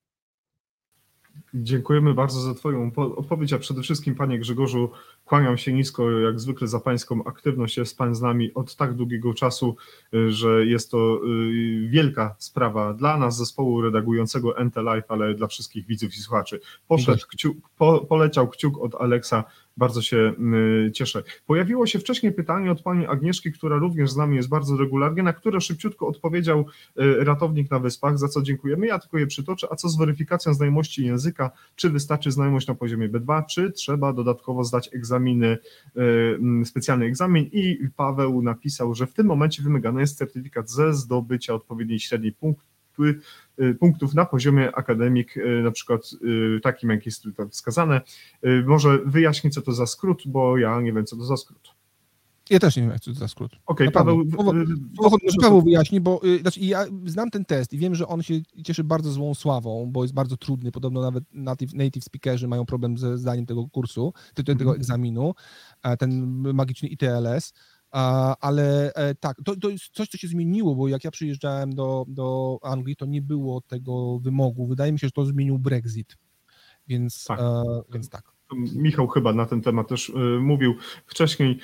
Dziękujemy 1.54 2.14
bardzo 2.14 2.40
za 2.40 2.54
Twoją 2.54 2.90
po- 2.90 3.16
odpowiedź, 3.16 3.52
a 3.52 3.59
przede 3.59 3.82
wszystkim 3.82 4.14
Panie 4.14 4.38
Grzegorzu, 4.38 4.90
kłaniam 5.24 5.59
się 5.59 5.72
nisko 5.72 6.10
jak 6.10 6.40
zwykle 6.40 6.68
za 6.68 6.80
Pańską 6.80 7.24
aktywność. 7.24 7.76
Jest 7.76 7.98
Pan 7.98 8.14
z 8.14 8.20
nami 8.20 8.54
od 8.54 8.76
tak 8.76 8.94
długiego 8.94 9.34
czasu, 9.34 9.76
y, 10.14 10.32
że 10.32 10.66
jest 10.66 10.90
to 10.90 11.20
y, 11.26 11.88
wielka 11.88 12.34
sprawa 12.38 12.94
dla 12.94 13.16
nas, 13.16 13.36
zespołu 13.36 13.82
redagującego 13.82 14.64
NT 14.64 14.76
Live, 14.76 15.04
ale 15.09 15.34
dla 15.34 15.46
wszystkich 15.46 15.86
widzów 15.86 16.14
i 16.14 16.18
słuchaczy. 16.18 16.60
Poszedł 16.88 17.26
kciuk, 17.28 17.56
po, 17.78 18.00
poleciał 18.00 18.48
kciuk 18.48 18.78
od 18.78 18.94
Aleksa, 18.94 19.44
bardzo 19.76 20.02
się 20.02 20.34
y, 20.86 20.92
cieszę. 20.92 21.22
Pojawiło 21.46 21.86
się 21.86 21.98
wcześniej 21.98 22.32
pytanie 22.32 22.72
od 22.72 22.82
Pani 22.82 23.06
Agnieszki, 23.06 23.52
która 23.52 23.76
również 23.76 24.10
z 24.10 24.16
nami 24.16 24.36
jest 24.36 24.48
bardzo 24.48 24.76
regularnie, 24.76 25.22
na 25.22 25.32
które 25.32 25.60
szybciutko 25.60 26.06
odpowiedział 26.06 26.60
y, 26.60 27.24
ratownik 27.24 27.70
na 27.70 27.78
Wyspach, 27.78 28.18
za 28.18 28.28
co 28.28 28.42
dziękujemy. 28.42 28.86
Ja 28.86 28.98
tylko 28.98 29.18
je 29.18 29.26
przytoczę. 29.26 29.66
A 29.70 29.76
co 29.76 29.88
z 29.88 29.98
weryfikacją 29.98 30.54
znajomości 30.54 31.06
języka? 31.06 31.50
Czy 31.76 31.90
wystarczy 31.90 32.30
znajomość 32.30 32.66
na 32.66 32.74
poziomie 32.74 33.08
B2, 33.08 33.46
czy 33.46 33.72
trzeba 33.72 34.12
dodatkowo 34.12 34.64
zdać 34.64 34.94
egzaminy, 34.94 35.46
y, 35.46 36.00
mm, 36.38 36.66
specjalny 36.66 37.04
egzamin? 37.04 37.50
I 37.52 37.78
Paweł 37.96 38.42
napisał, 38.42 38.94
że 38.94 39.06
w 39.06 39.12
tym 39.14 39.26
momencie 39.26 39.62
wymagany 39.62 40.00
jest 40.00 40.18
certyfikat 40.18 40.70
ze 40.70 40.94
zdobycia 40.94 41.54
odpowiedniej 41.54 42.00
średniej 42.00 42.32
punktu 42.32 42.72
punktów 43.80 44.14
na 44.14 44.24
poziomie 44.24 44.76
akademik, 44.76 45.36
y, 45.36 45.60
na 45.64 45.70
przykład 45.70 46.00
y, 46.56 46.60
takim, 46.62 46.90
jak 46.90 47.06
jest 47.06 47.22
tutaj 47.22 47.48
wskazane. 47.48 48.00
Y, 48.46 48.64
Może 48.66 48.98
wyjaśnij, 49.06 49.50
co 49.50 49.62
to 49.62 49.72
za 49.72 49.86
skrót, 49.86 50.22
bo 50.26 50.58
ja 50.58 50.80
nie 50.80 50.92
wiem, 50.92 51.06
co 51.06 51.16
to 51.16 51.24
za 51.24 51.36
skrót. 51.36 51.68
Ja 52.50 52.58
też 52.58 52.76
nie 52.76 52.82
wiem, 52.82 52.90
jak 52.92 53.00
to 53.00 53.14
za 53.14 53.28
skrót. 53.28 53.52
Okej, 53.66 53.90
pewno. 53.90 54.00
Paweł. 54.36 54.62
Y, 54.62 55.40
Paweł 55.42 55.62
wyjaśni, 55.62 56.00
bo 56.00 56.20
y, 56.24 56.38
znaczy, 56.38 56.60
ja 56.60 56.84
znam 57.06 57.30
ten 57.30 57.44
test 57.44 57.72
i 57.72 57.78
wiem, 57.78 57.94
że 57.94 58.08
on 58.08 58.22
się 58.22 58.34
cieszy 58.64 58.84
bardzo 58.84 59.10
złą 59.12 59.34
sławą, 59.34 59.88
bo 59.92 60.04
jest 60.04 60.14
bardzo 60.14 60.36
trudny. 60.36 60.72
Podobno 60.72 61.00
nawet 61.00 61.24
native, 61.34 61.74
native 61.74 62.04
speakerzy 62.04 62.48
mają 62.48 62.66
problem 62.66 62.98
ze 62.98 63.18
zdaniem 63.18 63.46
tego 63.46 63.68
kursu, 63.68 64.12
ty- 64.34 64.44
tego 64.44 64.60
Mhm. 64.62 64.76
egzaminu, 64.76 65.34
ten 65.98 66.26
magiczny 66.54 66.88
ITLS. 66.88 67.52
Ale 68.40 68.94
e, 68.94 69.14
tak, 69.14 69.36
to, 69.44 69.56
to 69.56 69.70
jest 69.70 69.85
coś, 69.93 70.09
co 70.09 70.19
się 70.19 70.28
zmieniło, 70.28 70.74
bo 70.74 70.89
jak 70.89 71.05
ja 71.05 71.10
przyjeżdżałem 71.10 71.74
do, 71.74 72.05
do 72.09 72.59
Anglii, 72.62 72.97
to 72.97 73.06
nie 73.06 73.23
było 73.23 73.60
tego 73.60 74.19
wymogu. 74.19 74.66
Wydaje 74.66 74.93
mi 74.93 74.98
się, 74.98 75.06
że 75.06 75.12
to 75.12 75.24
zmienił 75.24 75.59
Brexit. 75.59 76.16
Więc 76.89 77.24
Tak. 77.24 77.40
e, 77.40 77.62
więc 77.93 78.09
tak. 78.09 78.32
Michał 78.74 79.09
chyba 79.09 79.32
na 79.32 79.47
ten 79.47 79.60
temat 79.60 79.89
też 79.89 80.09
y, 80.09 80.12
mówił 80.40 80.74
wcześniej. 81.06 81.59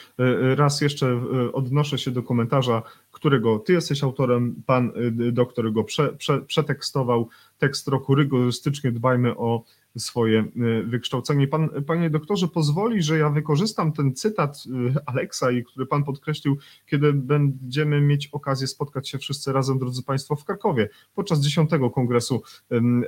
Raz 0.56 0.80
jeszcze 0.80 1.20
odnoszę 1.52 1.98
się 1.98 2.10
do 2.10 2.22
komentarza, 2.22 2.82
którego 3.10 3.58
ty 3.58 3.72
jesteś 3.72 4.04
autorem, 4.04 4.62
pan 4.66 4.92
doktor 5.32 5.72
go 5.72 5.84
prze, 5.84 6.12
prze, 6.12 6.40
przetekstował. 6.40 7.28
Tekst 7.58 7.88
roku 7.88 8.14
rygorystycznie 8.14 8.92
dbajmy 8.92 9.36
o 9.36 9.64
swoje 9.96 10.40
y, 10.40 10.82
wykształcenie. 10.86 11.48
Pan, 11.48 11.68
panie 11.86 12.10
doktorze, 12.10 12.48
pozwoli, 12.48 13.02
że 13.02 13.18
ja 13.18 13.30
wykorzystam 13.30 13.92
ten 13.92 14.14
cytat 14.14 14.64
y, 14.66 14.94
Aleksa, 15.06 15.50
i 15.50 15.64
który 15.64 15.86
pan 15.86 16.04
podkreślił, 16.04 16.58
kiedy 16.86 17.12
będziemy 17.12 18.00
mieć 18.00 18.26
okazję 18.26 18.66
spotkać 18.66 19.08
się 19.08 19.18
wszyscy 19.18 19.52
razem, 19.52 19.78
drodzy 19.78 20.02
państwo, 20.02 20.36
w 20.36 20.44
Krakowie 20.44 20.88
podczas 21.14 21.40
10 21.40 21.70
Kongresu 21.94 22.42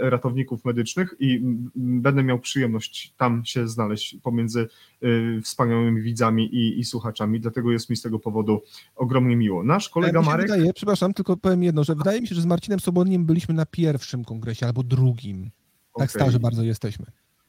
Ratowników 0.00 0.64
Medycznych 0.64 1.14
i 1.18 1.40
będę 1.76 2.22
miał 2.22 2.38
przyjemność 2.38 3.14
tam 3.16 3.44
się 3.44 3.68
znaleźć 3.68 4.16
pomiędzy 4.22 4.68
y, 5.02 5.40
wspaniałymi 5.44 6.02
widzami 6.02 6.54
i, 6.54 6.78
i 6.78 6.84
słuchaczami, 6.84 7.40
dlatego 7.40 7.72
jest 7.72 7.90
mi 7.90 7.96
z 7.96 8.02
tego 8.02 8.18
powodu 8.18 8.62
ogromnie 8.96 9.36
miło. 9.36 9.64
Nasz 9.64 9.88
kolega 9.88 10.20
E, 10.20 10.22
Marek, 10.22 10.50
Wydaje, 10.50 10.72
przepraszam, 10.72 11.14
tylko 11.14 11.36
powiem 11.36 11.62
jedno, 11.62 11.84
że 11.84 11.94
wydaje 11.94 12.20
mi 12.20 12.28
się, 12.28 12.34
że 12.34 12.40
z 12.40 12.46
Marcinem 12.46 12.80
Soborniem 12.80 13.26
byliśmy 13.26 13.54
na 13.54 13.66
pierwszym 13.66 14.24
kongresie 14.24 14.66
albo 14.66 14.82
drugim. 14.82 15.50
Tak 16.00 16.10
starzy 16.10 16.40
bardzo 16.40 16.62
jesteśmy. 16.62 17.06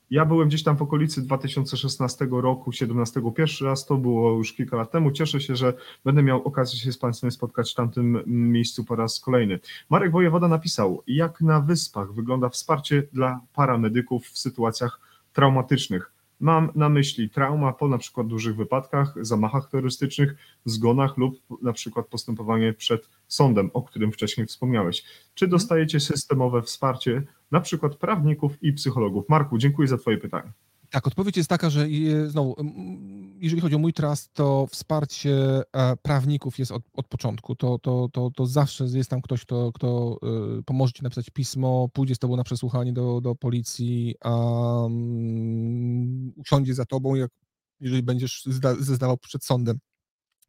ja 0.09 0.25
byłem 0.25 0.47
gdzieś 0.47 0.63
tam 0.63 0.77
w 0.77 0.81
okolicy 0.81 1.21
2016 1.21 2.27
roku, 2.31 2.71
17 2.71 3.21
pierwszy 3.35 3.65
raz, 3.65 3.85
to 3.85 3.97
było 3.97 4.31
już 4.31 4.53
kilka 4.53 4.77
lat 4.77 4.91
temu, 4.91 5.11
cieszę 5.11 5.41
się, 5.41 5.55
że 5.55 5.73
będę 6.05 6.23
miał 6.23 6.43
okazję 6.43 6.79
się 6.79 6.91
z 6.91 6.97
Państwem 6.97 7.31
spotkać 7.31 7.71
w 7.71 7.75
tamtym 7.75 8.23
miejscu 8.27 8.83
po 8.83 8.95
raz 8.95 9.19
kolejny. 9.19 9.59
Marek 9.89 10.11
Wojewoda 10.11 10.47
napisał, 10.47 11.03
jak 11.07 11.41
na 11.41 11.59
Wyspach 11.59 12.13
wygląda 12.13 12.49
wsparcie 12.49 13.03
dla 13.13 13.41
paramedyków 13.53 14.27
w 14.27 14.37
sytuacjach 14.37 14.99
traumatycznych. 15.33 16.11
Mam 16.39 16.71
na 16.75 16.89
myśli 16.89 17.29
trauma 17.29 17.73
po 17.73 17.87
na 17.87 17.97
przykład 17.97 18.27
dużych 18.27 18.55
wypadkach, 18.55 19.13
zamachach 19.21 19.69
terrorystycznych, 19.69 20.35
zgonach 20.65 21.17
lub 21.17 21.39
na 21.61 21.73
przykład 21.73 22.07
postępowanie 22.07 22.73
przed 22.73 23.09
sądem, 23.27 23.69
o 23.73 23.81
którym 23.81 24.11
wcześniej 24.11 24.47
wspomniałeś. 24.47 25.03
Czy 25.33 25.47
dostajecie 25.47 25.99
systemowe 25.99 26.61
wsparcie 26.61 27.23
na 27.51 27.61
przykład 27.61 27.95
prawników 27.95 28.63
i 28.63 28.73
psychologów? 28.73 29.25
Marku, 29.29 29.57
dziękuję 29.57 29.87
za 29.87 29.97
Twoje 29.97 30.17
pytanie. 30.17 30.51
Tak, 30.89 31.07
odpowiedź 31.07 31.37
jest 31.37 31.49
taka, 31.49 31.69
że 31.69 31.89
je- 31.89 32.29
znowu, 32.29 32.55
jeżeli 33.39 33.61
chodzi 33.61 33.75
o 33.75 33.79
mój 33.79 33.93
trust, 33.93 34.33
to 34.33 34.67
wsparcie 34.67 35.61
e, 35.73 35.95
prawników 36.01 36.59
jest 36.59 36.71
od, 36.71 36.83
od 36.93 37.07
początku. 37.07 37.55
To, 37.55 37.79
to, 37.79 38.09
to, 38.13 38.31
to 38.35 38.45
zawsze 38.45 38.85
jest 38.93 39.09
tam 39.09 39.21
ktoś, 39.21 39.41
kto, 39.41 39.71
kto 39.71 40.17
e, 40.59 40.63
pomoże 40.63 40.93
ci 40.93 41.03
napisać 41.03 41.29
pismo, 41.29 41.89
pójdzie 41.93 42.15
z 42.15 42.19
tobą 42.19 42.35
na 42.35 42.43
przesłuchanie 42.43 42.93
do, 42.93 43.21
do 43.21 43.35
policji, 43.35 44.15
um, 44.25 46.33
usiądzie 46.35 46.73
za 46.73 46.85
tobą, 46.85 47.15
jak, 47.15 47.31
jeżeli 47.79 48.03
będziesz 48.03 48.43
zda, 48.45 48.75
zeznawał 48.75 49.17
przed 49.17 49.45
sądem. 49.45 49.79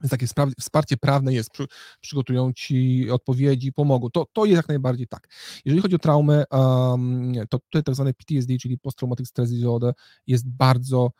Więc 0.03 0.11
takie 0.11 0.27
wsparcie 0.61 0.97
prawne 0.97 1.35
jest, 1.35 1.51
przy, 1.51 1.67
przygotują 2.01 2.53
ci 2.53 3.07
odpowiedzi, 3.11 3.73
pomogą. 3.73 4.11
To, 4.11 4.27
to 4.33 4.45
jest 4.45 4.57
jak 4.57 4.69
najbardziej 4.69 5.07
tak. 5.09 5.29
Jeżeli 5.65 5.83
chodzi 5.83 5.95
o 5.95 5.99
traumę, 5.99 6.45
um, 6.51 7.33
to 7.51 7.59
tutaj 7.59 7.83
tak 7.83 7.95
zwane 7.95 8.15
PTSD, 8.15 8.59
czyli 8.59 8.79
Post-Traumatic 8.79 9.29
Stress 9.29 9.51
Disorder, 9.51 9.95
jest 10.27 10.49
bardzo, 10.49 11.11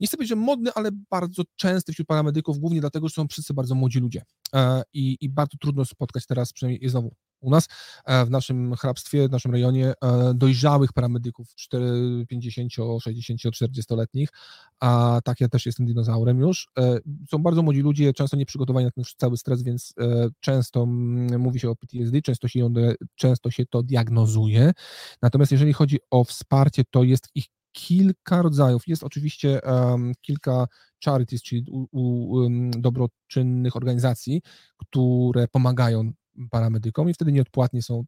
nie 0.00 0.06
chcę 0.06 0.16
powiedzieć, 0.16 0.28
że 0.28 0.36
modny, 0.36 0.72
ale 0.74 0.90
bardzo 1.10 1.42
częsty 1.56 1.92
wśród 1.92 2.08
paramedyków, 2.08 2.58
głównie 2.58 2.80
dlatego, 2.80 3.08
że 3.08 3.14
są 3.14 3.28
wszyscy 3.28 3.54
bardzo 3.54 3.74
młodzi 3.74 4.00
ludzie. 4.00 4.22
E, 4.54 4.82
i, 4.92 5.16
I 5.20 5.28
bardzo 5.28 5.58
trudno 5.60 5.84
spotkać 5.84 6.26
teraz, 6.26 6.52
przynajmniej 6.52 6.90
znowu 6.90 7.14
u 7.40 7.50
nas, 7.50 7.68
e, 8.04 8.24
w 8.24 8.30
naszym 8.30 8.74
hrabstwie, 8.74 9.28
w 9.28 9.30
naszym 9.30 9.52
rejonie, 9.52 9.92
e, 10.02 10.34
dojrzałych 10.34 10.92
paramedyków 10.92 11.54
4, 11.54 12.26
50, 12.28 12.72
60, 13.02 13.40
40-letnich, 13.40 14.28
a 14.80 15.20
tak 15.24 15.40
ja 15.40 15.48
też 15.48 15.66
jestem 15.66 15.86
dinozaurem 15.86 16.40
już. 16.40 16.68
E, 16.78 16.98
Są 17.30 17.38
bardzo 17.38 17.62
młodzi 17.62 17.80
ludzie, 17.80 18.12
często 18.12 18.36
nieprzygotowani 18.36 18.84
na 18.86 18.90
ten 18.90 19.04
cały 19.16 19.36
stres, 19.36 19.62
więc 19.62 19.94
często 20.40 20.86
mówi 21.38 21.60
się 21.60 21.70
o 21.70 21.76
PTSD, 21.76 22.22
często 22.22 22.48
się, 22.48 22.70
często 23.14 23.50
się 23.50 23.66
to 23.66 23.82
diagnozuje. 23.82 24.72
Natomiast 25.22 25.52
jeżeli 25.52 25.72
chodzi 25.72 25.98
o 26.10 26.24
wsparcie, 26.24 26.82
to 26.90 27.02
jest 27.02 27.28
ich 27.34 27.44
kilka 27.72 28.42
rodzajów. 28.42 28.88
Jest 28.88 29.04
oczywiście 29.04 29.64
em, 29.64 30.12
kilka 30.20 30.66
charities, 31.04 31.42
czyli 31.42 31.64
u, 31.70 31.86
u, 31.92 32.44
em, 32.44 32.70
dobroczynnych 32.70 33.76
organizacji, 33.76 34.42
które 34.76 35.48
pomagają 35.48 36.12
paramedykom 36.50 37.10
i 37.10 37.14
wtedy 37.14 37.32
nieodpłatnie 37.32 37.82
są 37.82 38.04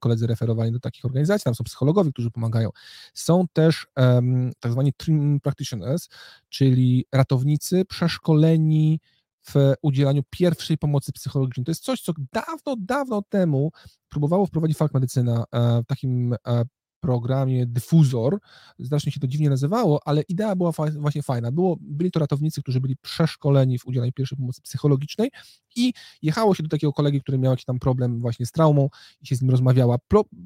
koledzy 0.00 0.26
referowani 0.26 0.72
do 0.72 0.80
takich 0.80 1.04
organizacji, 1.04 1.44
tam 1.44 1.54
są 1.54 1.64
psychologowie, 1.64 2.12
którzy 2.12 2.30
pomagają. 2.30 2.70
Są 3.14 3.44
też 3.52 3.86
um, 3.96 4.52
tak 4.60 4.72
zwani 4.72 4.92
trim 4.92 5.40
practitioners, 5.40 6.08
czyli 6.48 7.06
ratownicy 7.12 7.84
przeszkoleni 7.84 9.00
w 9.46 9.74
udzielaniu 9.82 10.22
pierwszej 10.30 10.78
pomocy 10.78 11.12
psychologicznej. 11.12 11.64
To 11.64 11.70
jest 11.70 11.84
coś, 11.84 12.00
co 12.00 12.12
dawno, 12.32 12.76
dawno 12.78 13.22
temu 13.22 13.72
próbowało 14.08 14.46
wprowadzić 14.46 14.76
Falk 14.76 14.94
Medycyna 14.94 15.44
e, 15.52 15.82
w 15.82 15.86
takim 15.86 16.32
e, 16.32 16.64
programie 17.02 17.66
Dyfuzor. 17.66 18.38
Znacznie 18.78 19.12
się 19.12 19.20
to 19.20 19.26
dziwnie 19.26 19.50
nazywało, 19.50 20.00
ale 20.04 20.22
idea 20.22 20.56
była 20.56 20.72
fa- 20.72 20.90
właśnie 20.98 21.22
fajna. 21.22 21.52
Było, 21.52 21.76
byli 21.80 22.10
to 22.10 22.20
ratownicy, 22.20 22.62
którzy 22.62 22.80
byli 22.80 22.96
przeszkoleni 22.96 23.78
w 23.78 23.86
udzielaniu 23.86 24.12
pierwszej 24.12 24.38
pomocy 24.38 24.62
psychologicznej 24.62 25.30
i 25.76 25.92
jechało 26.22 26.54
się 26.54 26.62
do 26.62 26.68
takiego 26.68 26.92
kolegi, 26.92 27.20
który 27.20 27.38
miał 27.38 27.52
jakiś 27.52 27.64
tam 27.64 27.78
problem 27.78 28.20
właśnie 28.20 28.46
z 28.46 28.52
traumą 28.52 28.88
i 29.22 29.26
się 29.26 29.36
z 29.36 29.42
nim 29.42 29.50
rozmawiała. 29.50 29.96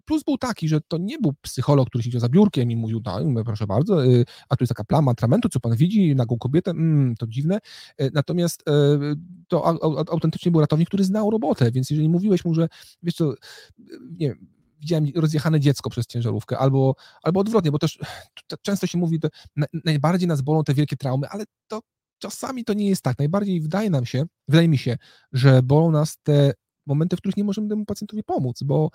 Plus 0.04 0.24
był 0.24 0.38
taki, 0.38 0.68
że 0.68 0.80
to 0.80 0.98
nie 0.98 1.18
był 1.18 1.32
psycholog, 1.42 1.88
który 1.88 2.04
siedział 2.04 2.20
za 2.20 2.28
biurkiem 2.28 2.70
i 2.70 2.76
mówił, 2.76 3.00
no 3.24 3.44
proszę 3.44 3.66
bardzo, 3.66 4.06
y, 4.06 4.24
a 4.48 4.56
tu 4.56 4.62
jest 4.64 4.68
taka 4.68 4.84
plama 4.84 5.10
atramentu, 5.12 5.48
co 5.48 5.60
pan 5.60 5.76
widzi, 5.76 6.14
nagą 6.14 6.38
kobietę, 6.38 6.70
mm, 6.70 7.14
to 7.16 7.26
dziwne. 7.26 7.58
Y, 8.00 8.10
Natomiast 8.14 8.60
y, 8.60 8.64
to 9.48 9.62
au- 9.64 9.78
au- 9.82 10.04
autentycznie 10.10 10.52
był 10.52 10.60
ratownik, 10.60 10.88
który 10.88 11.04
znał 11.04 11.30
robotę, 11.30 11.72
więc 11.72 11.90
jeżeli 11.90 12.08
mówiłeś 12.08 12.44
mu, 12.44 12.54
że 12.54 12.68
wiesz 13.02 13.14
co, 13.14 13.34
nie 14.18 14.28
wiem, 14.28 14.55
widziałem 14.80 15.06
rozjechane 15.14 15.60
dziecko 15.60 15.90
przez 15.90 16.06
ciężarówkę, 16.06 16.58
albo, 16.58 16.94
albo 17.22 17.40
odwrotnie, 17.40 17.70
bo 17.70 17.78
też 17.78 17.98
często 18.62 18.86
się 18.86 18.98
mówi, 18.98 19.18
że 19.22 19.30
na- 19.56 19.66
najbardziej 19.84 20.28
nas 20.28 20.42
bolą 20.42 20.64
te 20.64 20.74
wielkie 20.74 20.96
traumy, 20.96 21.28
ale 21.28 21.44
to 21.68 21.80
czasami 22.18 22.64
to 22.64 22.72
nie 22.72 22.88
jest 22.88 23.02
tak. 23.02 23.18
Najbardziej 23.18 23.60
wydaje 23.60 23.90
nam 23.90 24.06
się, 24.06 24.24
wydaje 24.48 24.68
mi 24.68 24.78
się, 24.78 24.96
że 25.32 25.62
bolą 25.62 25.90
nas 25.90 26.18
te 26.22 26.52
momenty, 26.86 27.16
w 27.16 27.18
których 27.18 27.36
nie 27.36 27.44
możemy 27.44 27.68
temu 27.68 27.84
pacjentowi 27.84 28.22
pomóc, 28.22 28.62
bo, 28.62 28.90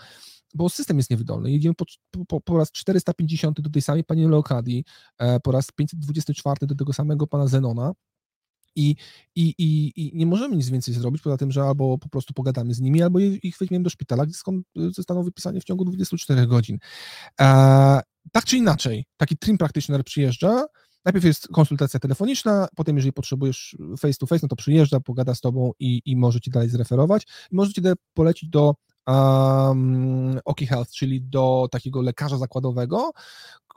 bo 0.53 0.69
system 0.69 0.97
jest 0.97 1.09
niewydolny. 1.09 1.51
Jedziemy 1.51 1.75
po, 1.75 1.85
po, 2.27 2.41
po 2.41 2.57
raz 2.57 2.71
450 2.71 3.61
do 3.61 3.69
tej 3.69 3.81
samej 3.81 4.03
pani 4.03 4.27
Leokadii, 4.27 4.85
e, 5.17 5.39
po 5.39 5.51
raz 5.51 5.71
524 5.71 6.67
do 6.67 6.75
tego 6.75 6.93
samego 6.93 7.27
pana 7.27 7.47
Zenona, 7.47 7.91
i, 8.75 8.95
i, 9.35 9.53
i, 9.57 9.91
I 9.95 10.11
nie 10.15 10.25
możemy 10.25 10.55
nic 10.55 10.69
więcej 10.69 10.93
zrobić, 10.93 11.21
poza 11.21 11.37
tym, 11.37 11.51
że 11.51 11.63
albo 11.63 11.97
po 11.97 12.09
prostu 12.09 12.33
pogadamy 12.33 12.73
z 12.73 12.81
nimi, 12.81 13.03
albo 13.03 13.19
ich 13.19 13.57
weźmiemy 13.59 13.83
do 13.83 13.89
szpitala, 13.89 14.25
skąd 14.33 14.67
y, 14.77 14.91
zostaną 14.91 15.23
wypisani 15.23 15.61
w 15.61 15.63
ciągu 15.63 15.85
24 15.85 16.47
godzin. 16.47 16.77
E, 17.41 18.01
tak 18.31 18.45
czy 18.45 18.57
inaczej, 18.57 19.05
taki 19.17 19.37
trim 19.37 19.57
practitioner 19.57 20.03
przyjeżdża, 20.03 20.65
najpierw 21.05 21.25
jest 21.25 21.47
konsultacja 21.47 21.99
telefoniczna, 21.99 22.67
potem 22.75 22.95
jeżeli 22.95 23.13
potrzebujesz 23.13 23.77
face 23.99 24.13
to 24.13 24.25
face, 24.25 24.39
no 24.43 24.47
to 24.47 24.55
przyjeżdża, 24.55 24.99
pogada 24.99 25.35
z 25.35 25.41
tobą 25.41 25.71
i, 25.79 26.01
i 26.05 26.17
może 26.17 26.39
ci 26.39 26.51
dalej 26.51 26.69
zreferować. 26.69 27.27
Może 27.51 27.73
ci 27.73 27.81
polecić 28.13 28.49
do 28.49 28.75
um, 29.07 30.39
Oki 30.45 30.67
Health, 30.67 30.91
czyli 30.91 31.21
do 31.21 31.67
takiego 31.71 32.01
lekarza 32.01 32.37
zakładowego, 32.37 33.11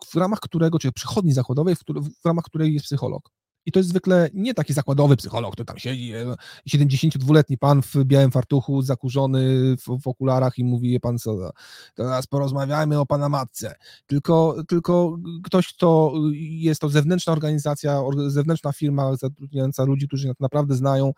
w 0.07 0.15
ramach 0.15 0.41
którego, 0.41 0.79
czy 0.79 0.93
przychodni 0.93 1.33
zakładowej, 1.33 1.77
w, 1.77 1.81
w 2.23 2.27
ramach 2.27 2.45
której 2.45 2.75
jest 2.75 2.87
psycholog. 2.87 3.31
I 3.67 3.73
to 3.73 3.79
jest 3.79 3.89
zwykle 3.89 4.29
nie 4.35 4.55
taki 4.55 4.73
zakładowy 4.73 5.17
psycholog, 5.17 5.53
który 5.53 5.67
tam 5.67 5.79
siedzi, 5.79 6.13
e, 6.15 6.35
72-letni 6.67 7.59
pan 7.59 7.83
w 7.83 7.95
białym 8.05 8.31
fartuchu, 8.31 8.83
zakurzony 8.83 9.77
w, 9.77 10.03
w 10.03 10.09
okularach 10.09 10.59
i 10.59 10.65
mówi, 10.65 10.93
"Je 10.93 11.01
pan 11.01 11.19
co, 11.19 11.51
teraz 11.95 12.27
porozmawiajmy 12.27 13.01
o 13.01 13.07
pana 13.07 13.29
matce. 13.29 13.75
Tylko, 14.07 14.57
tylko 14.69 15.19
ktoś, 15.45 15.75
kto 15.75 16.13
jest 16.35 16.81
to 16.81 16.89
zewnętrzna 16.89 17.33
organizacja, 17.33 18.01
or- 18.01 18.31
zewnętrzna 18.31 18.73
firma 18.73 19.17
zatrudniająca 19.17 19.85
ludzi, 19.85 20.09
którzy 20.09 20.33
naprawdę 20.41 20.75
znają 20.75 21.13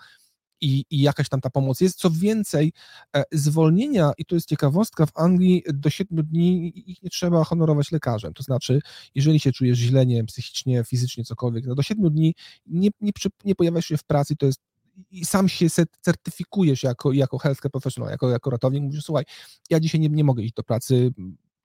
i, 0.61 0.85
i 0.91 1.03
jakaś 1.03 1.29
tam 1.29 1.41
ta 1.41 1.51
pomoc 1.51 1.81
jest. 1.81 1.99
Co 1.99 2.11
więcej, 2.11 2.73
e, 3.17 3.25
zwolnienia, 3.33 4.13
i 4.19 4.25
to 4.25 4.35
jest 4.35 4.49
ciekawostka, 4.49 5.07
w 5.07 5.13
Anglii 5.15 5.63
do 5.75 5.91
7 5.91 6.27
dni 6.27 6.73
ich 6.91 7.03
nie 7.03 7.11
trzeba 7.11 7.45
honorować 7.45 7.93
lekarzem. 7.93 8.35
To 8.35 8.43
znaczy, 8.43 8.81
jeżeli 9.15 9.41
się 9.41 9.53
czujesz 9.53 9.79
źle, 9.79 10.07
nie 10.07 10.25
psychicznie, 10.25 10.85
fizycznie, 10.85 11.25
cokolwiek, 11.25 11.67
no 11.67 11.75
do 11.75 11.83
7 11.83 12.11
dni 12.11 12.35
nie, 12.67 12.91
nie, 13.01 13.13
nie 13.45 13.55
pojawiasz 13.55 13.87
się 13.87 13.97
w 13.97 14.05
pracy, 14.05 14.37
to 14.37 14.47
jest 14.47 14.61
i 15.11 15.25
sam 15.25 15.49
się 15.49 15.67
certyfikujesz 16.01 16.83
jako, 16.83 17.13
jako 17.13 17.39
healthcare 17.39 17.71
professional, 17.71 18.11
jako, 18.11 18.31
jako 18.31 18.51
ratownik, 18.51 18.83
mówisz, 18.83 19.05
słuchaj, 19.05 19.25
ja 19.71 19.81
dzisiaj 19.81 20.01
nie, 20.01 20.09
nie 20.09 20.25
mogę 20.25 20.43
iść 20.43 20.55
do 20.55 20.63
pracy, 20.63 21.11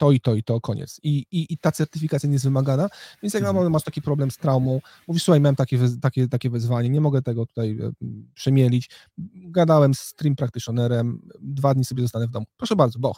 to 0.01 0.11
i 0.11 0.19
to 0.19 0.35
i 0.35 0.43
to, 0.43 0.61
koniec. 0.61 0.99
I, 1.03 1.25
i, 1.31 1.53
i 1.53 1.57
ta 1.57 1.71
certyfikacja 1.71 2.27
nie 2.29 2.33
jest 2.33 2.45
wymagana, 2.45 2.89
więc 3.23 3.33
jak 3.33 3.43
Mhm. 3.43 3.71
masz 3.71 3.83
taki 3.83 4.01
problem 4.01 4.31
z 4.31 4.37
traumą, 4.37 4.81
mówisz, 5.07 5.23
słuchaj, 5.23 5.41
miałem 5.41 5.55
takie, 5.55 5.79
takie, 6.01 6.27
takie 6.27 6.49
wezwanie, 6.49 6.89
nie 6.89 7.01
mogę 7.01 7.21
tego 7.21 7.45
tutaj 7.45 7.71
e, 7.71 7.91
przemielić, 8.33 8.89
gadałem 9.35 9.93
z 9.93 9.99
stream 9.99 10.35
practitionerem, 10.35 11.21
dwa 11.41 11.73
dni 11.73 11.85
sobie 11.85 12.01
zostanę 12.01 12.27
w 12.27 12.31
domu. 12.31 12.45
Proszę 12.57 12.75
bardzo, 12.75 12.99
boch, 12.99 13.17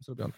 zrobione. 0.00 0.32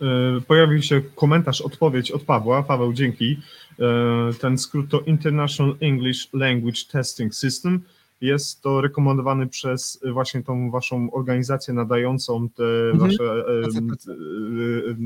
E, 0.00 0.40
Pojawił 0.40 0.82
się 0.82 1.00
komentarz, 1.14 1.60
odpowiedź 1.60 2.10
od 2.10 2.22
Pawła. 2.22 2.62
Paweł, 2.62 2.92
dzięki. 2.92 3.40
E, 3.78 4.34
Ten 4.40 4.58
skrót 4.58 4.90
to 4.90 5.00
International 5.00 5.76
English 5.80 6.28
Language 6.32 6.80
Testing 6.92 7.34
System. 7.34 7.82
Jest 8.20 8.60
to 8.62 8.80
rekomendowany 8.80 9.46
przez 9.46 10.00
e, 10.04 10.12
właśnie 10.12 10.42
tą 10.42 10.70
waszą 10.70 11.10
organizację 11.12 11.74
nadającą 11.74 12.48
te 12.48 12.64
Mhm. 12.92 12.98
wasze, 13.10 13.44
HCPC. 13.64 14.10
e, 14.10 14.14
e, 14.14 14.96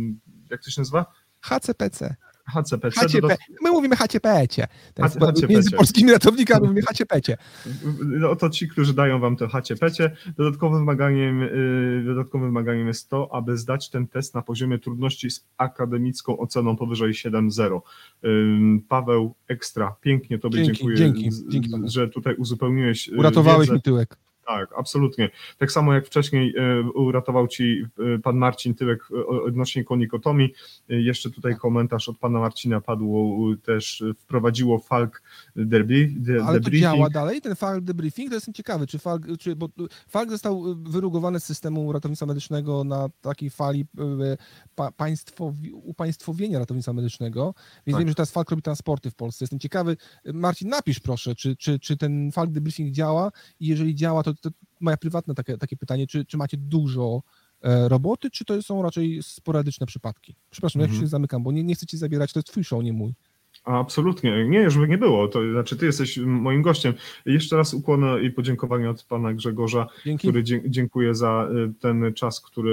jak 0.50 0.64
to 0.64 0.70
się 0.70 0.80
nazywa? 0.80 1.06
HCPC. 1.40 2.16
HCP. 2.50 2.90
Dodat- 3.20 3.38
My 3.62 3.70
mówimy 3.70 3.96
HCPC. 3.96 4.66
między 5.48 5.70
polskimi 5.70 6.12
ratownikami 6.12 6.62
mówimy 6.68 6.82
HCPC. 6.82 7.36
No 8.04 8.36
to 8.36 8.50
ci, 8.50 8.68
którzy 8.68 8.94
dają 8.94 9.20
wam 9.20 9.36
to 9.36 9.48
HCPC. 9.48 10.10
Dodatkowym 10.36 10.78
wymaganiem, 10.78 11.42
y, 11.42 12.02
dodatkowym 12.06 12.48
wymaganiem 12.48 12.86
jest 12.88 13.08
to, 13.10 13.28
aby 13.34 13.56
zdać 13.58 13.90
ten 13.90 14.06
test 14.06 14.34
na 14.34 14.42
poziomie 14.42 14.78
trudności 14.78 15.30
z 15.30 15.46
akademicką 15.56 16.38
oceną 16.38 16.76
powyżej 16.76 17.14
7.0. 17.14 17.82
Ym, 18.24 18.82
Paweł, 18.88 19.34
ekstra, 19.48 19.94
pięknie 20.00 20.38
Tobie 20.38 20.56
Dzięki, 20.64 20.72
dziękuję, 20.78 20.96
dzięki, 20.96 21.30
dzięki 21.48 21.70
że 21.84 22.08
tutaj 22.08 22.34
uzupełniłeś 22.34 23.08
y, 23.08 23.16
Uratowałeś 23.16 23.60
wiedzę. 23.68 23.74
mi 23.74 23.82
tyłek. 23.82 24.16
Tak, 24.46 24.70
absolutnie. 24.76 25.30
Tak 25.58 25.72
samo 25.72 25.94
jak 25.94 26.06
wcześniej 26.06 26.54
e, 26.56 26.80
uratował 26.90 27.48
ci 27.48 27.84
e, 27.98 28.18
pan 28.18 28.36
Marcin 28.36 28.74
Tyłek 28.74 29.08
e, 29.12 29.26
odnośnie 29.26 29.84
konikotomii. 29.84 30.52
Jeszcze 30.88 31.30
tutaj 31.30 31.56
komentarz 31.56 32.08
od 32.08 32.18
pana 32.18 32.40
Marcina 32.40 32.80
padł 32.80 33.56
też, 33.62 34.04
wprowadziło 34.18 34.78
Falk 34.78 35.22
Derby, 35.56 36.08
de, 36.16 36.32
Ale 36.32 36.44
to 36.46 36.52
debriefing. 36.52 36.82
działa 36.82 37.10
dalej, 37.10 37.40
ten 37.40 37.56
Falk 37.56 37.84
debriefing, 37.84 38.28
to 38.28 38.34
jestem 38.34 38.54
ciekawy, 38.54 38.86
czy 38.86 38.98
Falk, 38.98 39.22
czy, 39.38 39.56
bo 39.56 39.68
Falk 40.08 40.30
został 40.30 40.64
wyrugowany 40.82 41.40
z 41.40 41.44
systemu 41.44 41.92
ratownictwa 41.92 42.26
medycznego 42.26 42.84
na 42.84 43.08
takiej 43.20 43.50
fali 43.50 43.86
pa, 44.74 44.92
państwowi, 44.92 45.72
upaństwowienia 45.72 46.58
ratownictwa 46.58 46.92
medycznego, 46.92 47.54
więc 47.86 47.94
Tak. 47.94 48.00
wiem, 48.00 48.08
że 48.08 48.14
teraz 48.14 48.30
Falk 48.30 48.50
robi 48.50 48.62
transporty 48.62 49.10
w 49.10 49.14
Polsce. 49.14 49.44
Jestem 49.44 49.58
ciekawy, 49.58 49.96
Marcin, 50.24 50.68
napisz 50.68 51.00
proszę, 51.00 51.34
czy, 51.34 51.56
czy, 51.56 51.78
czy 51.78 51.96
ten 51.96 52.32
Falk 52.32 52.50
debriefing 52.50 52.92
działa 52.92 53.30
i 53.60 53.66
jeżeli 53.66 53.94
działa, 53.94 54.22
to, 54.22 54.29
to 54.34 54.50
moja 54.80 54.96
prywatne 54.96 55.34
takie, 55.34 55.58
takie 55.58 55.76
pytanie, 55.76 56.06
czy, 56.06 56.24
czy 56.24 56.36
macie 56.36 56.56
dużo 56.56 57.22
e, 57.62 57.88
roboty, 57.88 58.30
czy 58.30 58.44
to 58.44 58.62
są 58.62 58.82
raczej 58.82 59.22
sporadyczne 59.22 59.86
przypadki? 59.86 60.36
Przepraszam, 60.50 60.80
ja 60.80 60.86
Mhm. 60.86 61.00
się 61.02 61.08
zamykam, 61.08 61.42
bo 61.42 61.52
nie, 61.52 61.64
nie 61.64 61.74
chcę 61.74 61.86
ci 61.86 61.98
zabierać, 61.98 62.32
to 62.32 62.38
jest 62.38 62.48
twój 62.48 62.64
show, 62.64 62.84
nie 62.84 62.92
mój. 62.92 63.14
Absolutnie. 63.64 64.48
Nie, 64.48 64.70
żeby 64.70 64.88
nie 64.88 64.98
było. 64.98 65.28
To 65.28 65.50
znaczy, 65.52 65.76
ty 65.76 65.86
jesteś 65.86 66.18
moim 66.18 66.62
gościem. 66.62 66.94
Jeszcze 67.26 67.56
raz 67.56 67.74
ukłony 67.74 68.22
i 68.22 68.30
podziękowania 68.30 68.90
od 68.90 69.02
pana 69.04 69.34
Grzegorza, 69.34 69.86
Dzięki. 70.04 70.28
który 70.28 70.42
dziękuję 70.66 71.14
za 71.14 71.48
y, 71.70 71.72
ten 71.80 72.14
czas, 72.14 72.40
który 72.40 72.70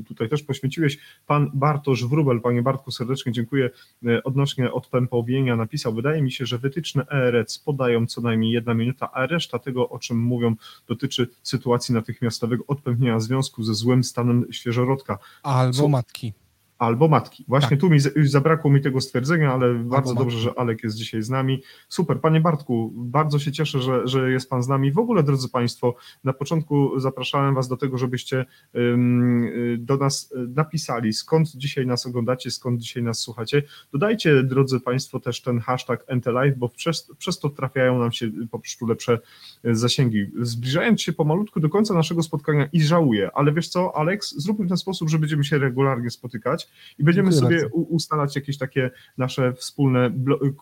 y, 0.00 0.04
tutaj 0.08 0.28
też 0.28 0.42
poświęciłeś. 0.42 0.98
Pan 1.26 1.50
Bartosz 1.54 2.06
Wrubel, 2.06 2.40
panie 2.40 2.62
Bartku, 2.62 2.90
serdecznie 2.90 3.32
dziękuję. 3.32 3.70
Y, 4.06 4.22
Odnośnie 4.22 4.72
odpępowienia 4.72 5.56
napisał, 5.56 5.94
wydaje 5.94 6.22
mi 6.22 6.32
się, 6.32 6.46
że 6.46 6.58
wytyczne 6.58 7.06
ERC 7.10 7.58
podają 7.58 8.06
co 8.06 8.20
najmniej 8.20 8.52
jedna 8.52 8.74
minuta, 8.74 9.12
a 9.12 9.26
reszta 9.26 9.58
tego, 9.58 9.88
o 9.88 9.98
czym 9.98 10.18
mówią, 10.20 10.54
dotyczy 10.88 11.28
sytuacji 11.42 11.94
natychmiastowego 11.94 12.64
odpępnienia 12.66 13.20
związku 13.20 13.62
ze 13.62 13.74
złym 13.74 14.04
stanem 14.04 14.44
świeżorodka 14.52 15.18
Albo 15.42 15.72
Co- 15.72 15.88
matki. 15.88 16.32
Albo 16.78 17.08
matki. 17.08 17.44
Właśnie 17.48 17.70
Tak. 17.70 17.80
tu 17.80 17.90
mi 17.90 17.98
już 18.16 18.30
zabrakło 18.30 18.70
mi 18.70 18.80
tego 18.80 19.00
stwierdzenia, 19.00 19.52
ale 19.52 19.74
bardzo 19.74 20.10
matki. 20.14 20.24
dobrze, 20.24 20.38
że 20.38 20.58
Alek 20.58 20.82
jest 20.82 20.96
dzisiaj 20.96 21.22
z 21.22 21.30
nami. 21.30 21.62
Super, 21.88 22.20
panie 22.20 22.40
Bartku, 22.40 22.92
bardzo 22.94 23.38
się 23.38 23.52
cieszę, 23.52 23.80
że, 23.82 24.08
że 24.08 24.30
jest 24.30 24.50
pan 24.50 24.62
z 24.62 24.68
nami. 24.68 24.92
W 24.92 24.98
ogóle, 24.98 25.22
drodzy 25.22 25.48
państwo, 25.48 25.94
na 26.24 26.32
początku 26.32 27.00
zapraszałem 27.00 27.54
was 27.54 27.68
do 27.68 27.76
tego, 27.76 27.98
żebyście 27.98 28.44
y, 28.74 29.76
do 29.78 29.96
nas 29.96 30.32
y, 30.32 30.48
napisali, 30.48 31.12
skąd 31.12 31.48
dzisiaj 31.56 31.86
nas 31.86 32.06
oglądacie, 32.06 32.50
skąd 32.50 32.80
dzisiaj 32.80 33.02
nas 33.02 33.18
słuchacie. 33.18 33.62
Dodajcie, 33.92 34.42
drodzy 34.42 34.80
państwo, 34.80 35.20
też 35.20 35.42
ten 35.42 35.60
hashtag 35.60 36.04
NTLive, 36.08 36.58
bo 36.58 36.68
przez, 36.68 37.10
przez 37.18 37.38
to 37.38 37.48
trafiają 37.48 37.98
nam 37.98 38.12
się 38.12 38.30
po 38.50 38.58
prostu 38.58 38.86
lepsze 38.86 39.18
y, 39.64 39.74
zasięgi. 39.74 40.26
Zbliżając 40.40 41.02
się 41.02 41.12
pomalutku 41.12 41.60
do 41.60 41.68
końca 41.68 41.94
naszego 41.94 42.22
spotkania 42.22 42.68
i 42.72 42.82
żałuję, 42.82 43.30
ale 43.34 43.52
wiesz 43.52 43.68
co, 43.68 43.96
Alex, 43.96 44.34
zróbmy 44.36 44.64
w 44.64 44.68
ten 44.68 44.76
sposób, 44.76 45.10
że 45.10 45.18
będziemy 45.18 45.44
się 45.44 45.58
regularnie 45.58 46.10
spotykać 46.10 46.63
i 46.98 47.04
będziemy 47.04 47.30
Dziękuję 47.30 47.60
sobie 47.60 47.68
ustalać 47.72 48.36
jakieś 48.36 48.58
takie 48.58 48.90
nasze 49.18 49.52
wspólne, 49.52 50.10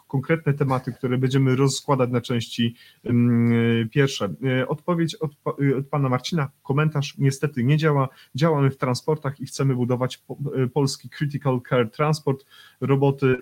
konkretne 0.08 0.54
tematy, 0.54 0.92
które 0.92 1.18
będziemy 1.18 1.56
rozkładać 1.56 2.10
na 2.10 2.20
części 2.20 2.74
pierwsze. 3.90 4.34
Y, 4.62 4.68
Odpowiedź 4.68 5.14
od, 5.14 5.32
y, 5.60 5.76
od 5.76 5.86
pana 5.86 6.08
Marcina, 6.08 6.50
komentarz 6.62 7.14
niestety 7.18 7.64
nie 7.64 7.76
działa. 7.76 8.08
Działamy 8.34 8.70
w 8.70 8.76
transportach 8.76 9.40
i 9.40 9.46
chcemy 9.46 9.74
budować 9.74 10.18
po, 10.18 10.38
y, 10.64 10.68
polski 10.68 11.10
critical 11.10 11.60
care 11.68 11.90
transport. 11.90 12.44
Roboty 12.80 13.36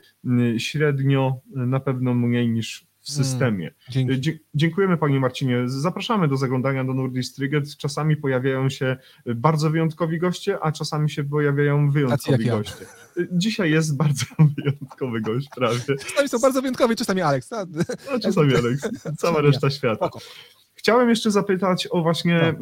średnio, 0.59 1.41
na 1.51 1.81
pewno 1.81 2.15
mniej 2.15 2.49
niż 2.49 2.90
w 3.01 3.11
systemie. 3.11 3.71
Dzie- 4.19 4.39
Dziękujemy 4.55 4.97
Panie 4.97 5.21
Marcinie. 5.21 5.63
Zapraszamy 5.67 6.29
do 6.29 6.37
zaglądania 6.37 6.85
do 6.85 6.95
Nordic 6.95 7.35
Triget. 7.35 7.77
Czasami 7.77 8.17
pojawiają 8.17 8.69
się 8.69 8.97
bardzo 9.27 9.71
wyjątkowi 9.71 10.19
goście, 10.19 10.59
a 10.63 10.73
czasami 10.73 11.11
się 11.11 11.25
pojawiają 11.25 11.91
wyjątkowi 11.91 12.45
ja. 12.47 12.57
goście. 12.57 12.87
Dzisiaj 13.33 13.71
jest 13.71 13.97
bardzo 13.97 14.25
wyjątkowy 14.57 15.21
gość 15.21 15.49
prawie. 15.57 15.81
Czasami 16.09 16.29
są 16.29 16.39
bardzo 16.39 16.61
wyjątkowi, 16.61 16.97
czasami 16.97 17.21
tak? 17.51 17.67
No, 18.13 18.21
czasami 18.21 18.55
Alex, 18.57 18.89
cała 19.19 19.41
reszta 19.41 19.71
świata. 19.71 20.11
Chciałem 20.81 21.09
jeszcze 21.09 21.31
zapytać 21.31 21.89
o 21.91 22.03
właśnie 22.03 22.55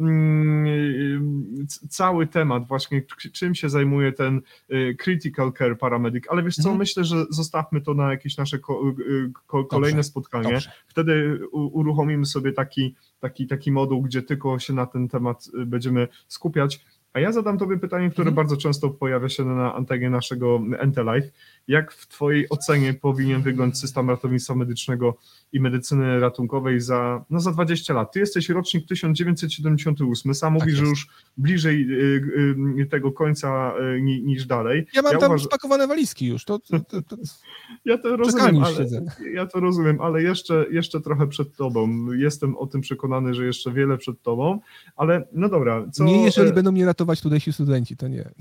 c- 1.67 1.87
cały 1.89 2.27
temat, 2.27 2.67
właśnie 2.67 3.01
czym 3.33 3.55
się 3.55 3.69
zajmuje 3.69 4.11
ten 4.11 4.41
y, 4.73 4.95
critical 5.03 5.53
care 5.53 5.77
paramedic, 5.77 6.23
ale 6.29 6.43
wiesz 6.43 6.55
co, 6.55 6.61
Mhm. 6.69 6.77
myślę, 6.77 7.03
że 7.03 7.25
zostawmy 7.29 7.81
to 7.81 7.93
na 7.93 8.11
jakieś 8.11 8.37
nasze 8.37 8.59
ko- 8.59 8.83
y, 8.99 9.31
ko- 9.47 9.65
kolejne 9.65 10.03
spotkanie. 10.03 10.51
Dobrze. 10.51 10.71
Wtedy 10.87 11.39
uruchomimy 11.51 12.25
sobie 12.25 12.51
taki, 12.53 12.95
taki, 13.19 13.47
taki 13.47 13.71
moduł, 13.71 14.01
gdzie 14.01 14.21
tylko 14.21 14.59
się 14.59 14.73
na 14.73 14.85
ten 14.85 15.07
temat 15.07 15.49
y, 15.61 15.65
będziemy 15.65 16.07
skupiać. 16.27 16.85
A 17.13 17.19
ja 17.19 17.31
zadam 17.31 17.57
Tobie 17.57 17.77
pytanie, 17.79 18.09
które 18.09 18.27
Mhm. 18.29 18.35
bardzo 18.35 18.57
często 18.57 18.89
pojawia 18.89 19.29
się 19.29 19.45
na 19.45 19.75
antenie 19.75 20.09
naszego 20.09 20.61
NT-Live. 20.81 21.31
Jak 21.69 21.91
w 21.91 22.07
Twojej 22.07 22.49
ocenie 22.49 22.93
powinien 22.93 23.41
wyglądać 23.41 23.79
system 23.79 24.09
ratownictwa 24.09 24.55
medycznego 24.55 25.17
i 25.53 25.59
medycyny 25.59 26.19
ratunkowej 26.19 26.81
za, 26.81 27.25
no 27.29 27.39
za 27.39 27.51
20 27.51 27.93
lat? 27.93 28.11
Ty 28.11 28.19
jesteś 28.19 28.49
rocznik 28.49 28.87
1978, 28.87 30.35
sam 30.35 30.53
mówisz, 30.53 30.75
że 30.75 30.83
jest. 30.83 30.89
już 30.89 31.07
bliżej 31.37 31.87
y, 31.91 32.81
y, 32.81 32.85
tego 32.85 33.11
końca 33.11 33.73
y, 33.97 34.01
ni- 34.01 34.23
niż 34.23 34.45
dalej. 34.45 34.85
Ja 34.93 35.01
mam 35.01 35.11
tam 35.11 35.31
uważam- 35.31 35.45
spakowane 35.45 35.87
walizki 35.87 36.27
już. 36.27 36.45
To, 36.45 36.59
to, 36.59 36.79
to, 37.01 37.17
ja 37.85 37.97
to 37.97 38.17
rozumiem, 38.17 38.63
ale, 38.63 38.85
ja 39.33 39.45
to 39.45 39.59
rozumiem, 39.59 40.01
ale 40.01 40.23
jeszcze, 40.23 40.65
jeszcze 40.71 41.01
trochę 41.01 41.27
przed 41.27 41.55
tobą. 41.55 42.11
Jestem 42.11 42.57
o 42.57 42.67
tym 42.67 42.81
przekonany, 42.81 43.33
że 43.33 43.45
jeszcze 43.45 43.71
wiele 43.71 43.97
przed 43.97 44.21
tobą, 44.21 44.59
ale 44.95 45.27
no 45.31 45.49
dobra. 45.49 45.85
Co, 45.91 46.03
nie 46.03 46.23
jeżeli 46.25 46.53
będą 46.53 46.71
mnie 46.71 46.85
ratować 46.85 47.21
tutejsi 47.21 47.53
studenci, 47.53 47.97
to 47.97 48.07
nie. 48.07 48.29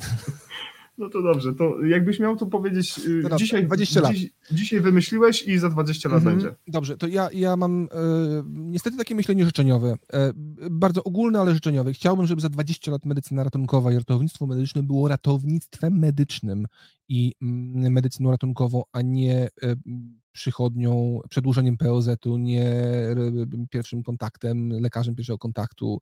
No 0.98 1.08
to 1.08 1.22
dobrze, 1.22 1.54
to 1.54 1.84
jakbyś 1.84 2.20
miał 2.20 2.36
to 2.36 2.46
powiedzieć, 2.46 2.98
y, 2.98 3.22
dzisiaj, 3.36 3.66
20 3.66 4.00
lat. 4.00 4.12
Dziś, 4.12 4.30
dzisiaj 4.50 4.80
wymyśliłeś 4.80 5.42
i 5.42 5.58
za 5.58 5.68
20 5.68 6.08
lat 6.08 6.18
Mhm. 6.18 6.36
będzie. 6.36 6.56
Dobrze, 6.68 6.96
to 6.96 7.06
ja, 7.06 7.28
ja 7.32 7.56
mam 7.56 7.82
e, 7.82 7.88
niestety 8.46 8.96
takie 8.96 9.14
myślenie 9.14 9.44
życzeniowe. 9.44 9.94
E, 10.12 10.32
bardzo 10.70 11.04
ogólne, 11.04 11.40
ale 11.40 11.54
życzeniowe. 11.54 11.92
Chciałbym, 11.92 12.26
żeby 12.26 12.40
za 12.40 12.48
20 12.48 12.90
lat 12.90 13.04
medycyna 13.04 13.44
ratunkowa 13.44 13.92
i 13.92 13.94
ratownictwo 13.94 14.46
medyczne 14.46 14.82
było 14.82 15.08
ratownictwem 15.08 15.98
medycznym 15.98 16.66
i 17.08 17.34
mm, 17.42 17.92
medycyną 17.92 18.30
ratunkową, 18.30 18.82
a 18.92 19.02
nie 19.02 19.48
e, 19.62 19.76
przychodnią, 20.38 21.20
przedłużeniem 21.30 21.76
POZ-u, 21.76 22.36
nie 22.36 22.72
pierwszym 23.70 24.02
kontaktem, 24.02 24.68
lekarzem 24.68 25.14
pierwszego 25.14 25.38
kontaktu, 25.38 26.00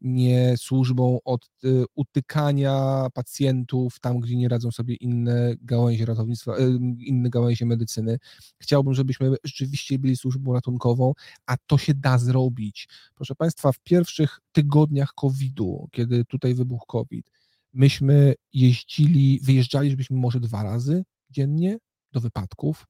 nie 0.00 0.56
służbą 0.56 1.18
od 1.24 1.50
e, 1.64 1.68
utykania 1.94 3.06
pacjentów 3.14 4.00
tam, 4.00 4.20
gdzie 4.20 4.36
nie 4.36 4.48
radzą 4.48 4.70
sobie 4.70 4.94
inne 4.94 5.54
gałęzie 5.62 6.06
ratownictwa, 6.06 6.56
e, 6.56 6.70
inne 6.98 7.30
gałęzie 7.30 7.66
medycyny. 7.66 8.18
Chciałbym, 8.58 8.94
żebyśmy 8.94 9.34
rzeczywiście 9.44 9.98
byli 9.98 10.16
służbą 10.16 10.52
ratunkową, 10.52 11.12
a 11.46 11.56
to 11.66 11.78
się 11.78 11.94
da 11.94 12.18
zrobić. 12.18 12.88
Proszę 13.14 13.34
Państwa, 13.34 13.72
w 13.72 13.78
pierwszych 13.78 14.40
tygodniach 14.52 15.14
COVID-u, 15.14 15.88
kiedy 15.92 16.24
tutaj 16.24 16.54
wybuchł 16.54 16.86
COVID, 16.86 17.30
myśmy 17.72 18.34
jeździli, 18.52 19.40
wyjeżdżaliśmy 19.42 20.16
może 20.16 20.40
dwa 20.40 20.62
razy 20.62 21.04
dziennie 21.30 21.78
do 22.12 22.20
wypadków, 22.20 22.86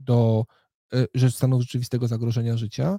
do 0.00 0.44
że 1.14 1.30
stanów 1.30 1.62
rzeczywistego 1.62 2.08
zagrożenia 2.08 2.56
życia, 2.56 2.98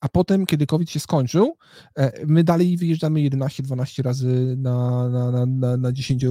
a 0.00 0.08
potem, 0.08 0.46
kiedy 0.46 0.66
COVID 0.66 0.90
się 0.90 1.00
skończył, 1.00 1.56
e, 1.98 2.26
my 2.26 2.44
dalej 2.44 2.76
wyjeżdżamy 2.76 3.20
11-12 3.20 4.02
razy 4.02 4.54
na, 4.58 5.08
na, 5.08 5.30
na, 5.30 5.46
na, 5.46 5.76
na 5.76 5.92
10 5.92 6.24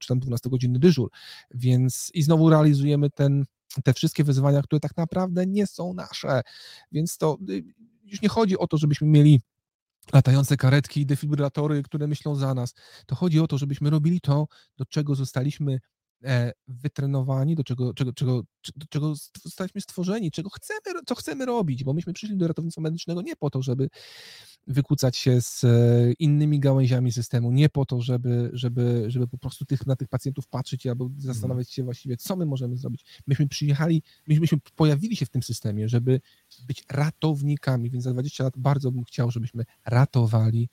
czy 0.00 0.08
tam 0.08 0.20
12 0.20 0.50
godzinny 0.50 0.78
dyżur, 0.78 1.10
więc 1.54 2.10
i 2.14 2.22
znowu 2.22 2.50
realizujemy 2.50 3.10
ten, 3.10 3.44
te 3.84 3.94
wszystkie 3.94 4.24
wyzwania, 4.24 4.62
które 4.62 4.80
tak 4.80 4.96
naprawdę 4.96 5.46
nie 5.46 5.66
są 5.66 5.94
nasze, 5.94 6.42
więc 6.92 7.16
to 7.16 7.38
y, 7.50 7.64
już 8.04 8.22
nie 8.22 8.28
chodzi 8.28 8.58
o 8.58 8.66
to, 8.66 8.78
żebyśmy 8.78 9.06
mieli 9.06 9.40
latające 10.12 10.56
karetki 10.56 11.00
i 11.00 11.06
defibrylatory, 11.06 11.82
które 11.82 12.06
myślą 12.06 12.34
za 12.34 12.54
nas. 12.54 12.74
To 13.06 13.14
chodzi 13.14 13.40
o 13.40 13.46
to, 13.46 13.58
żebyśmy 13.58 13.90
robili 13.90 14.20
to, 14.20 14.46
do 14.78 14.84
czego 14.84 15.14
zostaliśmy 15.14 15.80
wytrenowani, 16.68 17.54
do 17.54 17.64
czego, 17.64 17.94
czego, 17.94 18.12
czego, 18.12 18.42
do 18.76 18.86
czego 18.86 19.16
st- 19.16 19.42
zostaliśmy 19.42 19.80
stworzeni, 19.80 20.30
czego 20.30 20.50
chcemy, 20.50 21.00
co 21.06 21.14
chcemy 21.14 21.46
robić, 21.46 21.84
bo 21.84 21.94
myśmy 21.94 22.12
przyszli 22.12 22.36
do 22.36 22.48
ratownictwa 22.48 22.80
medycznego 22.80 23.22
nie 23.22 23.36
po 23.36 23.50
to, 23.50 23.62
żeby 23.62 23.88
wykłócać 24.66 25.16
się 25.16 25.40
z 25.40 25.64
e, 25.64 25.68
innymi 26.18 26.60
gałęziami 26.60 27.12
systemu, 27.12 27.52
nie 27.52 27.68
po 27.68 27.86
to, 27.86 28.00
żeby, 28.00 28.50
żeby, 28.52 29.04
żeby 29.06 29.28
po 29.28 29.38
prostu 29.38 29.64
tych, 29.64 29.86
na 29.86 29.96
tych 29.96 30.08
pacjentów 30.08 30.46
patrzeć 30.46 30.86
albo 30.86 31.10
zastanawiać 31.18 31.70
się 31.70 31.82
właściwie, 31.82 32.16
co 32.16 32.36
my 32.36 32.46
możemy 32.46 32.76
zrobić. 32.76 33.04
Myśmy 33.26 33.48
przyjechali, 33.48 34.02
myśmy, 34.28 34.40
myśmy 34.40 34.58
pojawili 34.76 35.16
się 35.16 35.26
w 35.26 35.30
tym 35.30 35.42
systemie, 35.42 35.88
żeby 35.88 36.20
być 36.66 36.84
ratownikami, 36.90 37.90
więc 37.90 38.04
za 38.04 38.12
20 38.12 38.44
lat 38.44 38.54
bardzo 38.56 38.92
bym 38.92 39.04
chciał, 39.04 39.30
żebyśmy 39.30 39.64
ratowali, 39.84 40.68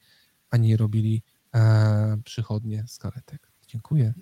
a 0.49 0.57
nie 0.57 0.78
robili 0.78 1.23
e, 1.56 2.18
przychodnie 2.23 2.84
z 2.88 2.98
karetek. 2.98 3.52
Dziękuję. 3.68 4.14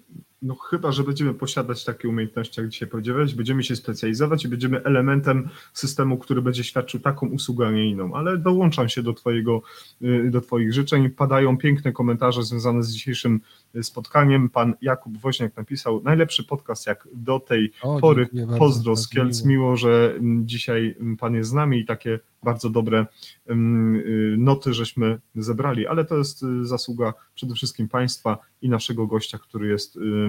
No 0.41 0.56
chyba, 0.56 0.91
że 0.91 1.03
będziemy 1.03 1.34
posiadać 1.34 1.86
takie 1.86 2.10
umiejętności, 2.10 2.61
jak 2.61 2.70
dzisiaj 2.70 2.90
powiedziałeś, 2.90 3.34
będziemy 3.34 3.64
się 3.64 3.76
specjalizować 3.76 4.45
i 4.45 4.48
będziemy 4.48 4.84
elementem 4.84 5.49
systemu, 5.74 6.18
który 6.18 6.41
będzie 6.41 6.64
świadczył 6.64 6.99
taką 6.99 7.28
usługę, 7.28 7.68
a 7.68 7.72
nie 7.72 7.90
inną, 7.90 8.14
ale 8.14 8.38
dołączam 8.38 8.90
się 8.90 9.03
do, 9.03 9.14
twojego, 9.14 9.61
y, 10.02 10.30
do 10.32 10.41
Twoich 10.41 10.74
życzeń. 10.74 11.10
Padają 11.10 11.57
piękne 11.57 11.91
komentarze 11.91 12.44
związane 12.44 12.84
z 12.84 12.91
dzisiejszym 12.91 13.41
spotkaniem. 13.82 14.49
Pan 14.49 14.74
Jakub 14.82 15.18
Woźniak 15.18 15.57
napisał, 15.57 16.02
najlepszy 16.03 16.44
podcast 16.44 16.88
jak 16.88 17.07
do 17.14 17.40
tej 17.40 17.72
O, 17.82 17.99
pory. 17.99 18.30
Pozdro 18.60 18.95
z 18.95 19.10
Kielc, 19.10 19.45
miło. 19.45 19.78
że 19.78 20.14
mm, 20.16 20.48
dzisiaj 20.48 20.95
mm, 20.99 21.18
Pan 21.18 21.36
jest 21.36 21.49
z 21.49 21.53
nami 21.53 21.80
i 21.80 21.86
takie 21.86 22.20
bardzo 22.44 22.70
dobre 22.70 23.06
mm, 23.48 23.95
y, 23.95 24.36
noty 24.38 24.74
żeśmy 24.74 25.20
zebrali, 25.36 25.88
ale 25.88 26.06
to 26.06 26.18
jest 26.18 26.44
y, 26.44 26.66
zasługa 26.66 27.14
przede 27.36 27.56
wszystkim 27.56 27.88
Państwa 27.88 28.38
i 28.61 28.70
naszego 28.70 29.07
gościa, 29.07 29.38
który 29.38 29.68
jest 29.68 29.98
y, 29.98 30.28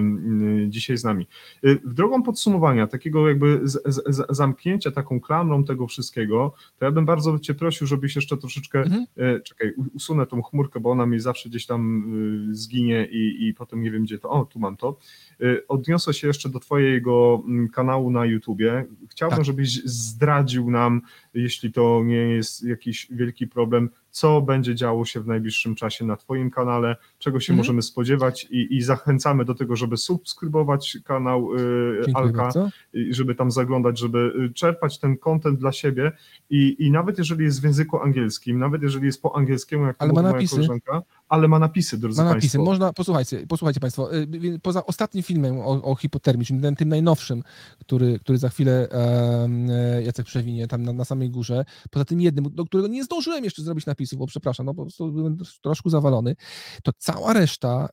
dzisiaj 0.69 0.97
z 0.97 1.03
nami. 1.03 1.27
Y, 1.65 1.79
W 1.85 1.93
drogą 1.93 2.23
podsumowania, 2.23 2.87
takiego 2.87 3.27
jakby 3.29 3.59
z, 3.63 3.81
z, 3.85 4.25
zamknięcia 4.29 4.91
taką 4.91 5.19
klamrą 5.19 5.63
tego 5.63 5.87
wszystkiego, 5.87 6.53
to 6.77 6.85
ja 6.85 6.91
bym 6.91 7.05
bardzo 7.05 7.39
Cię 7.39 7.53
prosił, 7.53 7.87
żebyś 7.87 8.15
jeszcze 8.15 8.37
troszeczkę, 8.37 8.79
Mhm. 8.79 9.05
y, 9.37 9.41
czekaj, 9.41 9.73
usunę 9.95 10.25
tą 10.25 10.41
chmurkę, 10.41 10.79
bo 10.79 10.91
ona 10.91 11.05
mi 11.05 11.19
zawsze 11.19 11.49
gdzieś 11.49 11.65
tam 11.65 12.03
y, 12.51 12.55
zginie 12.55 13.07
i, 13.11 13.47
i 13.47 13.53
potem 13.53 13.81
nie 13.81 13.91
wiem 13.91 14.03
gdzie 14.03 14.19
to, 14.19 14.29
o 14.29 14.45
tu 14.45 14.59
mam 14.59 14.77
to. 14.77 14.97
Y, 15.41 15.67
Odniosę 15.67 16.13
się 16.13 16.27
jeszcze 16.27 16.49
do 16.49 16.59
Twojego 16.59 17.43
mm, 17.47 17.69
kanału 17.69 18.11
na 18.11 18.25
YouTubie. 18.25 18.85
Chciałbym, 19.09 19.35
Tak. 19.37 19.45
żebyś 19.45 19.83
zdradził 19.85 20.71
nam, 20.71 21.01
jeśli 21.33 21.71
to 21.71 22.01
nie 22.05 22.15
jest 22.15 22.63
jakiś 22.63 23.07
wielki 23.11 23.47
problem, 23.47 23.89
co 24.11 24.41
będzie 24.41 24.75
działo 24.75 25.05
się 25.05 25.19
w 25.21 25.27
najbliższym 25.27 25.75
czasie 25.75 26.05
na 26.05 26.15
Twoim 26.17 26.51
kanale, 26.51 26.95
czego 27.19 27.39
się 27.39 27.53
Mhm. 27.53 27.57
możemy 27.57 27.81
spodziewać 27.81 28.47
i, 28.51 28.75
i 28.75 28.81
zachęcamy 28.81 29.45
do 29.45 29.55
tego, 29.55 29.75
żeby 29.75 29.97
subskrybować 29.97 30.97
kanał 31.05 31.55
y, 31.55 32.01
Alka, 32.13 32.37
bardzo. 32.43 32.69
żeby 33.09 33.35
tam 33.35 33.51
zaglądać, 33.51 33.99
żeby 33.99 34.33
y, 34.49 34.53
czerpać 34.53 34.99
ten 34.99 35.17
content 35.17 35.59
dla 35.59 35.71
siebie 35.71 36.11
i, 36.49 36.75
i 36.85 36.91
nawet 36.91 37.17
jeżeli 37.17 37.43
jest 37.43 37.61
w 37.61 37.63
języku 37.63 38.01
angielskim, 38.01 38.59
nawet 38.59 38.81
jeżeli 38.81 39.05
jest 39.05 39.21
po 39.21 39.35
angielskiemu, 39.35 39.85
jak 39.85 39.97
to 39.97 40.03
Ale 40.03 40.13
ma 40.13 40.21
mówi 40.21 40.23
moja 40.23 40.33
napisy. 40.33 40.55
koleżanka, 40.55 41.01
ale 41.31 41.47
ma 41.47 41.59
napisy, 41.59 41.97
drodzy 41.97 42.21
Ma 42.21 42.23
napisy. 42.23 42.41
Państwo. 42.41 42.63
Można, 42.63 42.93
posłuchajcie, 42.93 43.47
posłuchajcie 43.47 43.79
Państwo, 43.79 44.15
y, 44.15 44.27
y, 44.43 44.59
poza 44.59 44.85
ostatnim 44.85 45.23
filmem 45.23 45.59
o, 45.59 45.83
o 45.83 45.95
hipotermii, 45.95 46.45
czyli 46.45 46.61
tym, 46.61 46.75
tym 46.75 46.89
najnowszym, 46.89 47.43
który, 47.79 48.19
który 48.19 48.37
za 48.37 48.49
chwilę 48.49 48.87
e, 48.91 50.03
Jacek 50.03 50.25
przewinie 50.25 50.67
tam 50.67 50.83
na, 50.83 50.93
na 50.93 51.05
samej 51.05 51.29
górze, 51.29 51.65
poza 51.91 52.05
tym 52.05 52.21
jednym, 52.21 52.45
do 52.55 52.65
którego 52.65 52.87
nie 52.87 53.03
zdążyłem 53.03 53.43
jeszcze 53.43 53.61
zrobić 53.61 53.85
napisów, 53.85 54.19
bo 54.19 54.27
przepraszam, 54.27 54.65
no 54.65 54.73
po 54.73 54.81
prostu 54.81 55.11
byłem 55.11 55.37
troszkę 55.61 55.89
zawalony, 55.89 56.35
to 56.83 56.91
cała 56.97 57.33
reszta 57.33 57.89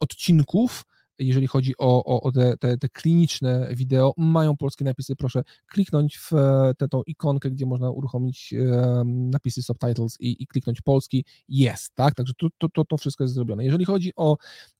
odcinków, 0.00 0.84
jeżeli 1.20 1.46
chodzi 1.46 1.74
o, 1.78 2.04
o, 2.04 2.22
o 2.22 2.32
te, 2.32 2.56
te, 2.56 2.78
te 2.78 2.88
kliniczne 2.88 3.68
wideo, 3.74 4.14
mają 4.16 4.56
polskie 4.56 4.84
napisy. 4.84 5.16
Proszę 5.16 5.42
kliknąć 5.66 6.18
w 6.18 6.32
e, 6.32 6.72
tę 6.78 6.88
ikonkę, 7.06 7.50
gdzie 7.50 7.66
można 7.66 7.90
uruchomić 7.90 8.54
em, 8.54 9.30
napisy 9.30 9.62
subtitles 9.62 10.20
i, 10.20 10.42
i 10.42 10.46
kliknąć 10.46 10.80
polski. 10.80 11.24
Jest, 11.48 11.94
tak? 11.94 12.14
Także 12.14 12.32
to, 12.38 12.48
to, 12.58 12.68
to, 12.68 12.84
to 12.84 12.96
wszystko 12.96 13.24
jest 13.24 13.34
zrobione. 13.34 13.64
Jeżeli 13.64 13.84
chodzi 13.84 14.12
o 14.16 14.36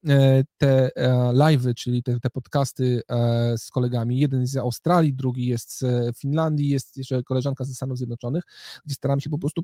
e, 0.09 0.45
te 0.59 0.97
e, 0.97 1.13
live'y, 1.33 1.75
czyli 1.75 2.03
te, 2.03 2.21
te 2.21 2.31
podcasty 2.31 3.03
e, 3.09 3.59
z 3.59 3.71
kolegami, 3.71 4.19
jeden 4.19 4.41
jest 4.41 4.53
z 4.53 4.57
Australii, 4.57 5.15
drugi 5.15 5.47
jest 5.47 5.79
z 5.79 5.83
e, 5.83 6.13
Finlandii, 6.19 6.69
jest 6.69 6.97
jeszcze 6.97 7.23
koleżanka 7.23 7.65
ze 7.65 7.75
Stanów 7.75 7.99
Zjednoczonych, 7.99 8.45
gdzie 8.87 8.95
staramy 8.95 9.21
się 9.21 9.31
po 9.31 9.39
prostu 9.39 9.63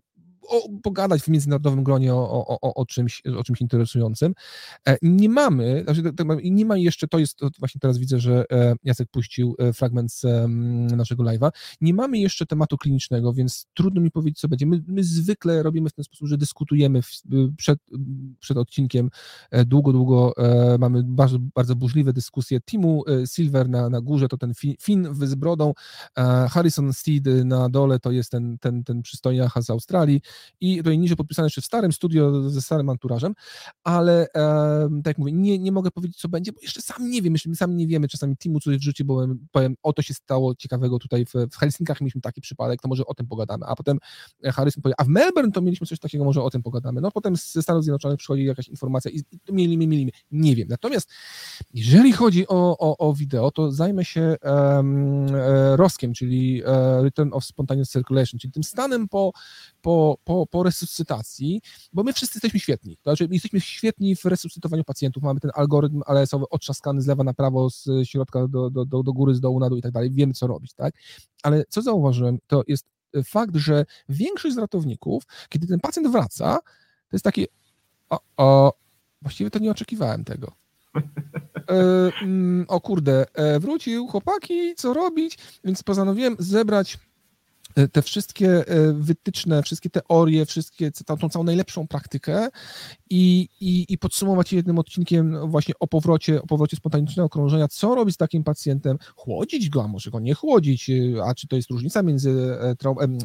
o, 0.49 0.69
pogadać 0.83 1.23
w 1.23 1.29
międzynarodowym 1.29 1.85
gronie 1.85 2.15
o, 2.15 2.47
o, 2.61 2.75
o, 2.75 2.87
czymś, 2.87 3.23
o 3.39 3.45
czymś 3.45 3.61
interesującym. 3.61 4.35
E, 4.89 4.97
Nie 5.03 5.29
mamy, 5.29 5.85
znaczy, 5.85 6.03
nie 6.43 6.67
ma 6.67 6.77
jeszcze, 6.77 7.09
to 7.09 7.19
jest, 7.19 7.37
to 7.37 7.51
właśnie 7.59 7.79
teraz 7.81 7.99
widzę, 7.99 8.21
że 8.21 8.45
e, 8.53 8.75
Jacek 8.85 9.09
puścił 9.11 9.57
e, 9.59 9.73
fragment 9.73 10.13
z 10.13 10.27
naszego 10.97 11.25
live'a, 11.25 11.51
nie 11.81 11.95
mamy 11.95 12.19
jeszcze 12.19 12.47
tematu 12.47 12.77
klinicznego, 12.79 13.33
więc 13.33 13.67
trudno 13.75 14.01
mi 14.01 14.11
powiedzieć, 14.11 14.41
co 14.41 14.49
będzie. 14.49 14.67
My, 14.67 14.83
my 14.87 15.05
zwykle 15.05 15.63
robimy 15.63 15.91
w 15.91 15.93
ten 15.93 16.05
sposób, 16.05 16.29
że 16.29 16.39
dyskutujemy 16.39 17.03
w, 17.03 17.09
przed, 17.57 17.79
przed 18.41 18.59
odcinkiem 18.59 19.11
długo, 19.67 19.93
długo, 19.93 20.33
mamy 20.79 21.03
bardzo, 21.05 21.39
bardzo 21.55 21.77
burzliwe 21.77 22.13
dyskusje. 22.13 22.61
Timu 22.61 23.05
Silver 23.33 23.69
na, 23.69 23.89
na 23.91 24.01
górze 24.01 24.29
to 24.29 24.39
ten 24.39 24.53
Fi- 24.53 24.77
Finn 24.81 25.09
z 25.27 25.35
brodą, 25.35 25.73
Harrison 26.51 26.93
Steed 26.93 27.27
na 27.45 27.69
dole 27.69 27.99
to 27.99 28.11
jest 28.11 28.31
ten, 28.31 28.59
ten, 28.59 28.85
ten 28.85 29.03
przystojniacha 29.03 29.63
z 29.63 29.71
Australii 29.71 30.21
i 30.61 30.77
tutaj 30.79 30.99
niżej 30.99 31.17
podpisane 31.17 31.47
jeszcze 31.47 31.61
w 31.61 31.65
starym 31.65 31.93
studio 31.93 32.51
ze 32.51 32.63
starym 32.63 32.89
anturażem, 32.89 33.35
ale 33.85 34.27
e, 34.35 34.89
tak 34.97 35.07
jak 35.07 35.19
mówię, 35.19 35.33
nie, 35.33 35.59
nie 35.59 35.73
mogę 35.73 35.91
powiedzieć, 35.91 36.17
co 36.17 36.29
będzie, 36.29 36.53
bo 36.53 36.61
jeszcze 36.63 36.83
sam 36.83 37.11
nie 37.11 37.23
wiem, 37.23 37.33
jeszcze 37.33 37.49
my 37.49 37.57
sami 37.57 37.75
nie 37.75 37.87
wiemy, 37.87 38.09
czasami 38.09 38.37
Timu 38.37 38.61
coś 38.61 38.77
wrzuci, 38.77 39.05
bo 39.05 39.27
powiem, 39.53 39.77
o 39.83 39.93
to 39.93 40.03
się 40.03 40.15
stało 40.15 40.55
ciekawego 40.55 40.99
tutaj 40.99 41.27
w, 41.27 41.33
w 41.53 41.57
Helsinkach 41.57 42.01
mieliśmy 42.01 42.21
taki 42.21 42.41
przypadek, 42.41 42.81
to 42.83 42.89
może 42.89 43.07
o 43.07 43.15
tym 43.15 43.27
pogadamy, 43.27 43.67
a 43.67 43.77
potem 43.77 43.99
e, 44.45 44.53
Harrison 44.53 44.83
powie, 44.83 44.95
a 44.99 45.05
w 45.05 45.09
Melbourne 45.09 45.53
to 45.53 45.61
mieliśmy 45.61 45.87
coś 45.87 45.99
takiego, 45.99 46.25
może 46.25 46.43
o 46.43 46.51
tym 46.51 46.63
pogadamy, 46.63 47.01
no 47.01 47.11
potem 47.11 47.37
ze 47.37 47.63
Stanów 47.63 47.83
Zjednoczonych 47.83 48.19
przychodzi 48.19 48.45
jakaś 48.45 48.69
informacja 48.69 49.11
i, 49.11 49.23
mielimy, 49.49 49.87
mielimy, 49.87 50.11
nie 50.31 50.57
wiem, 50.57 50.69
natomiast 50.69 51.11
jeżeli 51.75 52.13
chodzi 52.13 52.49
o, 52.49 52.79
o, 52.79 52.97
o 52.99 53.15
wideo, 53.15 53.51
to 53.51 53.73
zajmę 53.73 54.05
się 54.05 54.37
e, 54.45 55.77
ROSkiem, 55.77 56.13
czyli 56.15 56.63
e, 56.67 57.03
Return 57.03 57.31
of 57.33 57.45
Spontaneous 57.45 57.91
Circulation, 57.91 58.39
czyli 58.39 58.53
tym 58.53 58.65
stanem 58.65 59.09
po, 59.09 59.33
po, 59.83 60.19
po, 60.27 60.47
po 60.47 60.63
resuscytacji, 60.63 61.61
bo 61.93 62.03
my 62.03 62.13
wszyscy 62.13 62.37
jesteśmy 62.37 62.61
świetni. 62.61 62.97
To 62.97 63.11
znaczy, 63.11 63.29
jesteśmy 63.31 63.61
świetni 63.61 64.17
w 64.17 64.25
resuscytowaniu 64.25 64.85
pacjentów. 64.85 65.23
Mamy 65.23 65.41
ten 65.41 65.51
algorytm 65.55 66.03
ALS-owy 66.07 66.45
otrzaskany 66.51 67.03
z 67.03 67.07
lewa 67.07 67.25
na 67.25 67.35
prawo, 67.35 67.71
z 67.71 67.89
środka 68.05 68.49
do, 68.49 68.71
do, 68.71 68.85
do, 68.85 69.03
do 69.03 69.13
góry, 69.13 69.35
z 69.35 69.41
dołu 69.41 69.61
na 69.61 69.69
dół 69.69 69.79
i 69.79 69.83
tak 69.83 69.93
dalej. 69.93 70.11
Wiemy, 70.11 70.33
co 70.33 70.47
robić, 70.47 70.75
tak? 70.75 70.95
Ale 71.43 71.65
co 71.69 71.83
zauważyłem, 71.83 72.39
to 72.47 72.63
jest 72.69 72.87
fakt, 73.25 73.57
że 73.57 73.85
większość 74.09 74.55
z 74.55 74.59
ratowników, 74.59 75.23
kiedy 75.49 75.67
ten 75.67 75.81
pacjent 75.81 76.09
wraca, 76.09 76.59
to 77.09 77.17
jest 77.17 77.25
taki, 77.25 77.47
o, 78.11 78.21
o 78.37 78.73
właściwie 79.23 79.51
to 79.51 79.59
nie 79.59 79.71
oczekiwałem 79.71 80.25
tego. 80.25 80.53
E, 80.97 81.03
mm, 82.23 82.65
o 82.69 82.81
kurde, 82.81 83.27
e, 83.35 83.61
wrócił, 83.61 84.07
chłopaki, 84.07 84.75
co 84.75 84.95
robić? 84.95 85.39
Więc 85.65 85.83
postanowiłem 85.83 86.37
zebrać 86.39 86.99
te 87.93 88.03
wszystkie 88.03 88.69
e, 88.69 88.93
wytyczne, 88.93 89.63
wszystkie 89.63 89.91
teorie, 89.91 90.47
wszystkie, 90.47 90.91
tą 91.07 91.29
całą 91.29 91.45
najlepszą 91.45 91.87
praktykę 91.87 92.49
i, 93.11 93.49
i, 93.61 93.87
i 93.89 93.99
podsumować 93.99 94.53
je 94.53 94.57
jednym 94.57 94.79
odcinkiem 94.79 95.51
właśnie 95.51 95.75
o 95.81 95.87
powrocie, 95.87 96.43
o 96.43 96.47
powrocie 96.47 96.77
spontanicznego 96.77 97.29
krążenia, 97.29 97.69
co 97.69 97.95
robić 97.95 98.15
z 98.15 98.19
takim 98.19 98.45
pacjentem, 98.45 98.99
chłodzić 99.17 99.71
go, 99.71 99.85
a 99.85 99.89
może 99.89 100.11
go 100.11 100.21
nie 100.21 100.35
chłodzić, 100.35 100.91
a 101.25 101.35
czy 101.35 101.49
to 101.49 101.57
jest 101.57 101.71
różnica 101.71 102.03
między 102.03 102.31
e, 102.31 102.75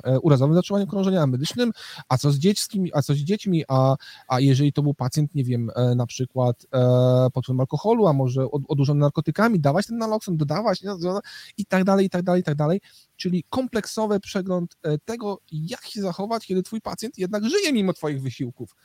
e, 0.04 0.20
urazowym 0.20 0.56
zatrzymaniem 0.56 0.88
krążenia 0.88 1.22
a 1.22 1.28
medycznym, 1.28 1.72
a 2.10 2.18
co 2.18 2.32
z 2.32 2.38
dziećmi, 2.38 2.92
a 2.94 3.02
co 3.02 3.14
z 3.14 3.18
dziećmi, 3.18 3.64
a, 3.68 3.96
a 4.28 4.40
jeżeli 4.40 4.74
to 4.74 4.84
był 4.84 4.94
pacjent, 4.94 5.36
nie 5.36 5.44
wiem, 5.44 5.72
e, 5.76 5.96
na 5.96 6.06
przykład 6.06 6.66
pod 7.34 7.46
wpływem 7.46 7.60
alkoholu, 7.60 8.08
a 8.08 8.14
może 8.14 8.52
od, 8.52 8.62
odurzony 8.68 9.00
narkotykami, 9.00 9.60
dawać 9.60 9.88
ten 9.88 9.98
nalokson, 9.98 10.38
dodawać 10.38 10.82
no, 10.84 11.22
i 11.58 11.66
tak 11.66 11.84
dalej, 11.84 12.06
i 12.06 12.10
tak 12.10 12.24
dalej, 12.24 12.42
i 12.42 12.44
tak 12.44 12.56
dalej, 12.56 12.82
czyli 13.16 13.44
kompleksowy 13.50 14.20
przegląd 14.20 14.78
tego, 15.06 15.40
jak 15.52 15.86
się 15.86 16.02
zachować, 16.02 16.46
kiedy 16.46 16.64
twój 16.64 16.82
pacjent 16.82 17.18
jednak 17.18 17.50
żyje 17.50 17.74
mimo 17.74 17.94
twoich 17.94 18.22
wysiłków. 18.22 18.76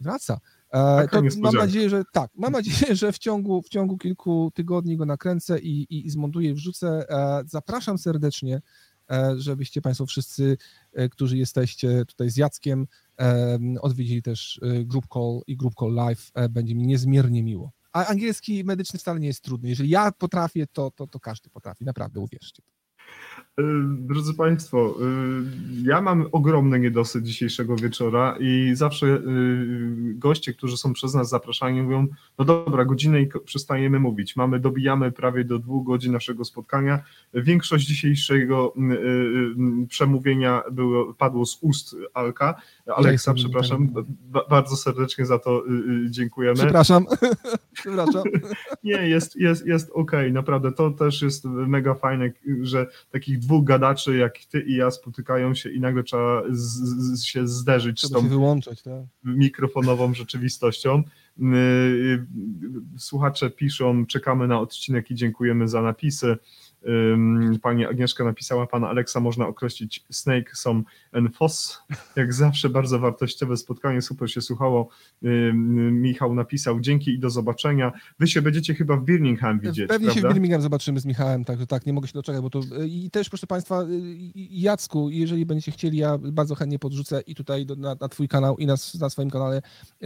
Wraca. 0.00 0.40
E, 0.72 1.08
To 1.08 1.22
mam 1.38 1.54
nadzieję, 1.54 1.90
że 1.90 2.04
tak, 2.12 2.30
mam 2.34 2.52
nadzieję, 2.52 2.96
że 2.96 3.12
w 3.12 3.18
ciągu, 3.18 3.62
w 3.62 3.68
ciągu 3.68 3.98
kilku 3.98 4.50
tygodni 4.54 4.96
go 4.96 5.06
nakręcę 5.06 5.58
i, 5.58 5.82
i, 5.82 6.06
i 6.06 6.10
zmontuję 6.10 6.50
i 6.50 6.54
wrzucę. 6.54 7.10
E, 7.10 7.42
Zapraszam 7.46 7.98
serdecznie, 7.98 8.62
e, 9.10 9.34
żebyście 9.38 9.82
Państwo 9.82 10.06
wszyscy, 10.06 10.56
którzy 11.10 11.36
jesteście 11.36 12.04
tutaj 12.04 12.30
z 12.30 12.36
Jackiem, 12.36 12.86
odwiedzili 13.80 14.22
też 14.22 14.60
Group 14.84 15.04
Call 15.14 15.40
i 15.46 15.56
Group 15.56 15.74
Call 15.80 15.94
Live. 15.94 16.32
Będzie 16.50 16.74
mi 16.74 16.86
niezmiernie 16.86 17.42
miło. 17.42 17.72
A 17.92 18.06
angielski 18.06 18.64
medyczny 18.64 18.98
wcale 18.98 19.20
nie 19.20 19.26
jest 19.26 19.40
trudny. 19.44 19.68
Jeżeli 19.68 19.90
ja 19.90 20.12
potrafię, 20.12 20.66
to, 20.66 20.90
to, 20.90 21.06
to 21.06 21.20
każdy 21.20 21.50
potrafi. 21.50 21.84
Naprawdę, 21.84 22.20
uwierzcie. 22.20 22.62
Y, 23.60 23.62
Drodzy 24.06 24.34
Państwo, 24.34 24.96
y, 25.82 25.84
ja 25.88 26.00
mam 26.00 26.26
ogromny 26.32 26.80
niedosyt 26.80 27.24
dzisiejszego 27.24 27.76
wieczora 27.76 28.36
i 28.40 28.70
zawsze 28.74 29.06
y, 29.06 29.20
goście, 30.14 30.54
którzy 30.54 30.76
są 30.76 30.92
przez 30.92 31.14
nas 31.14 31.28
zapraszani, 31.28 31.82
mówią, 31.82 32.06
no 32.38 32.44
dobra, 32.44 32.84
godzinę 32.84 33.22
i 33.22 33.28
przestajemy 33.44 34.00
mówić. 34.00 34.36
Mamy, 34.36 34.60
dobijamy 34.60 35.12
prawie 35.12 35.44
do 35.44 35.58
dwóch 35.58 35.86
godzin 35.86 36.12
naszego 36.12 36.44
spotkania. 36.44 37.00
Większość 37.34 37.86
dzisiejszego 37.86 38.74
przemówienia 39.88 40.62
było, 40.72 41.14
padło 41.14 41.46
z 41.46 41.58
ust 41.60 41.96
Alka. 42.14 42.62
Aleksa, 42.94 43.34
przepraszam, 43.34 43.88
ba- 44.08 44.44
bardzo 44.50 44.76
serdecznie 44.76 45.26
za 45.26 45.38
to 45.38 45.66
y, 45.66 45.70
y, 46.06 46.10
dziękujemy. 46.10 46.54
Przepraszam. 46.56 47.06
Przepraszam. 47.72 48.22
Nie, 48.84 49.08
jest, 49.08 49.36
jest, 49.36 49.66
jest 49.66 49.90
okej, 49.90 50.32
naprawdę. 50.32 50.72
To 50.72 50.90
też 50.90 51.22
jest 51.22 51.44
mega 51.44 51.94
fajne, 51.94 52.30
że 52.62 52.86
takich 53.10 53.38
dwóch 53.38 53.64
gadaczy 53.64 54.16
jak 54.16 54.38
ty 54.50 54.60
i 54.60 54.76
ja 54.76 54.90
spotykają 54.90 55.54
się 55.54 55.70
i 55.70 55.80
nagle 55.80 56.02
trzeba 56.02 56.42
z, 56.50 56.60
z, 57.18 57.24
się 57.24 57.48
zderzyć 57.48 58.00
z 58.00 58.02
Trzeba 58.02 58.20
tą 58.20 58.22
się 58.22 58.28
wyłączać, 58.30 58.82
tak? 58.82 59.02
mikrofonową 59.24 60.14
rzeczywistością. 60.14 61.02
y, 61.42 62.26
Słuchacze 62.98 63.50
piszą, 63.50 64.06
czekamy 64.06 64.48
na 64.48 64.60
odcinek 64.60 65.10
i 65.10 65.14
dziękujemy 65.14 65.68
za 65.68 65.82
napisy. 65.82 66.36
Pani 67.62 67.86
Agnieszka 67.86 68.24
napisała, 68.24 68.66
pana 68.66 68.88
Aleksa 68.88 69.20
można 69.20 69.46
określić 69.46 70.04
Snake 70.10 70.56
są 70.56 70.82
enfos. 71.12 71.82
Jak 72.16 72.34
zawsze 72.34 72.68
bardzo 72.68 72.98
wartościowe 72.98 73.56
spotkanie, 73.56 74.02
super 74.02 74.30
się 74.30 74.40
słuchało. 74.40 74.88
Michał 75.92 76.34
napisał, 76.34 76.80
dzięki 76.80 77.10
i 77.10 77.18
do 77.18 77.30
zobaczenia. 77.30 77.92
Wy 78.18 78.26
się 78.26 78.42
będziecie 78.42 78.74
chyba 78.74 78.96
w 78.96 79.04
Birmingham 79.04 79.60
widzieć, 79.60 79.88
Pewnie 79.88 80.06
się 80.06 80.12
w 80.12 80.14
prawda? 80.14 80.34
Birmingham 80.34 80.62
zobaczymy 80.62 81.00
z 81.00 81.06
Michałem, 81.06 81.44
także 81.44 81.66
tak, 81.66 81.86
nie 81.86 81.92
mogę 81.92 82.08
się 82.08 82.14
doczekać, 82.14 82.42
bo 82.42 82.50
to 82.50 82.60
i 82.86 83.10
też 83.10 83.28
proszę 83.28 83.46
Państwa, 83.46 83.82
y, 83.82 83.86
Jacku, 84.34 85.10
jeżeli 85.10 85.46
będziecie 85.46 85.72
chcieli, 85.72 85.98
ja 85.98 86.18
bardzo 86.18 86.54
chętnie 86.54 86.78
podrzucę 86.78 87.20
i 87.20 87.34
tutaj 87.34 87.66
na, 87.76 87.96
na 88.00 88.08
Twój 88.08 88.28
kanał 88.28 88.58
i 88.58 88.66
na, 88.66 88.74
na 89.00 89.10
swoim 89.10 89.30
kanale 89.30 89.62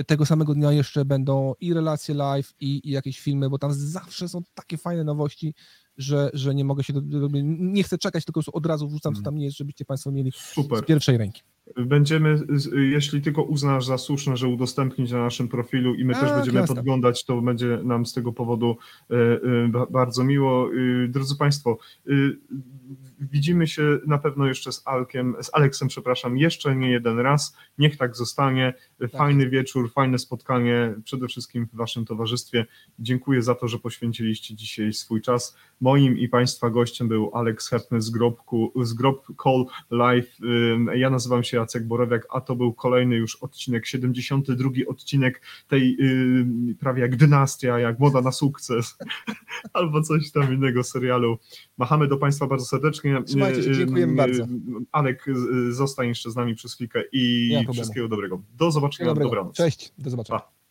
tego 0.07 0.27
samego 0.27 0.55
dnia 0.55 0.73
jeszcze 0.73 1.05
będą 1.05 1.55
i 1.61 1.75
relacje 1.75 2.15
live 2.15 2.55
i, 2.61 2.81
i 2.85 2.91
jakieś 2.91 3.21
filmy, 3.21 3.51
bo 3.51 3.59
tam 3.59 3.71
zawsze 3.73 4.29
są 4.29 4.43
takie 4.55 4.79
fajne 4.79 5.05
nowości, 5.05 5.55
że, 5.99 6.31
że 6.35 6.55
nie 6.55 6.65
mogę 6.65 6.83
się, 6.85 6.93
do, 6.93 7.01
do, 7.01 7.29
nie 7.43 7.83
chcę 7.83 7.99
czekać, 7.99 8.25
tylko 8.25 8.41
od 8.53 8.66
razu 8.66 8.89
wrzucam, 8.89 9.15
co 9.15 9.23
tam 9.23 9.37
nie 9.37 9.45
jest, 9.45 9.57
żebyście 9.57 9.85
Państwo 9.85 10.12
mieli 10.12 10.33
z 10.33 10.37
Super. 10.37 10.87
pierwszej 10.87 11.19
ręki. 11.19 11.43
Będziemy, 11.77 12.39
z- 12.55 12.71
jeśli 12.93 13.23
tylko 13.23 13.43
uznasz 13.43 13.87
za 13.87 13.99
słuszne, 13.99 14.37
że 14.37 14.49
udostępnić 14.49 15.11
na 15.12 15.19
naszym 15.19 15.49
profilu 15.49 15.95
i 15.95 16.05
my 16.05 16.12
też 16.15 16.23
Tak, 16.23 16.35
będziemy 16.37 16.61
jasne. 16.61 16.75
podglądać, 16.77 17.25
to 17.25 17.43
będzie 17.43 17.79
nam 17.85 18.07
z 18.07 18.12
tego 18.12 18.33
powodu 18.33 18.77
e, 19.11 19.15
e, 19.15 19.69
ba- 19.69 19.87
bardzo 19.91 20.25
miło. 20.25 20.69
E, 21.05 21.09
Drodzy 21.09 21.37
Państwo, 21.37 21.79
e, 22.07 22.11
widzimy 23.21 23.66
się 23.66 23.99
na 24.07 24.19
pewno 24.19 24.47
jeszcze 24.47 24.73
z 24.73 24.83
Alkiem, 24.85 25.37
z 25.43 25.51
Aleksem, 25.55 25.89
przepraszam, 25.89 26.39
jeszcze 26.39 26.77
nie 26.77 26.91
jeden 26.91 27.19
raz. 27.19 27.57
Niech 27.79 27.97
tak 27.97 28.16
zostanie. 28.16 28.75
Fajny 29.12 29.51
wieczór, 29.51 29.93
fajne 29.93 30.19
spotkanie, 30.19 30.95
przede 31.05 31.29
wszystkim 31.29 31.66
w 31.73 31.77
Waszym 31.77 32.05
towarzystwie. 32.05 32.66
Dziękuję 32.99 33.43
za 33.43 33.55
to, 33.55 33.69
że 33.69 33.79
poświęciliście 33.79 34.55
dzisiaj 34.55 34.93
swój 34.93 35.23
czas. 35.23 35.57
Moim 35.81 36.19
i 36.19 36.29
Państwa 36.29 36.71
gościem 36.71 37.09
był 37.09 37.31
Aleks 37.35 37.69
Hepny 37.69 38.03
z 38.03 38.11
Grobku, 38.11 38.73
z 38.83 38.95
Grob 38.95 39.27
Call 39.43 39.66
Live. 39.91 40.39
Ja 40.95 41.11
nazywam 41.11 41.45
się 41.45 41.57
Jacek 41.57 41.87
Borowiak, 41.87 42.27
a 42.31 42.41
to 42.41 42.57
był 42.57 42.73
kolejny 42.73 43.16
już 43.16 43.37
odcinek, 43.37 43.87
72 43.87 44.71
odcinek 44.89 45.43
tej 45.69 45.99
prawie 46.81 47.03
jak 47.03 47.16
dynastia, 47.16 47.79
jak 47.79 47.99
moda 47.99 48.21
na 48.21 48.33
sukces, 48.33 48.99
albo 49.73 50.03
coś 50.03 50.31
tam 50.31 50.55
innego 50.55 50.85
serialu. 50.85 51.39
Machamy 51.79 52.09
do 52.09 52.16
Państwa 52.16 52.47
bardzo 52.47 52.65
serdecznie. 52.65 53.23
Trzymajcie 53.27 53.62
się, 53.62 53.69
Ym, 53.69 53.75
dziękujemy 53.75 54.15
bardzo. 54.15 54.47
Alek, 54.93 55.29
y, 55.29 55.73
zostań 55.73 56.09
jeszcze 56.09 56.31
z 56.31 56.37
nami 56.37 56.55
przez 56.55 56.75
chwilkę 56.75 57.03
i 57.12 57.51
problemu. 57.53 57.73
wszystkiego 57.73 58.09
dobrego. 58.09 58.43
Do 58.57 58.71
zobaczenia, 58.71 58.84
Dobrego. 58.89 59.31
dobranoc. 59.31 59.56
Cześć, 59.56 59.93
do 59.98 60.11
zobaczenia. 60.11 60.39
Pa. 60.39 60.64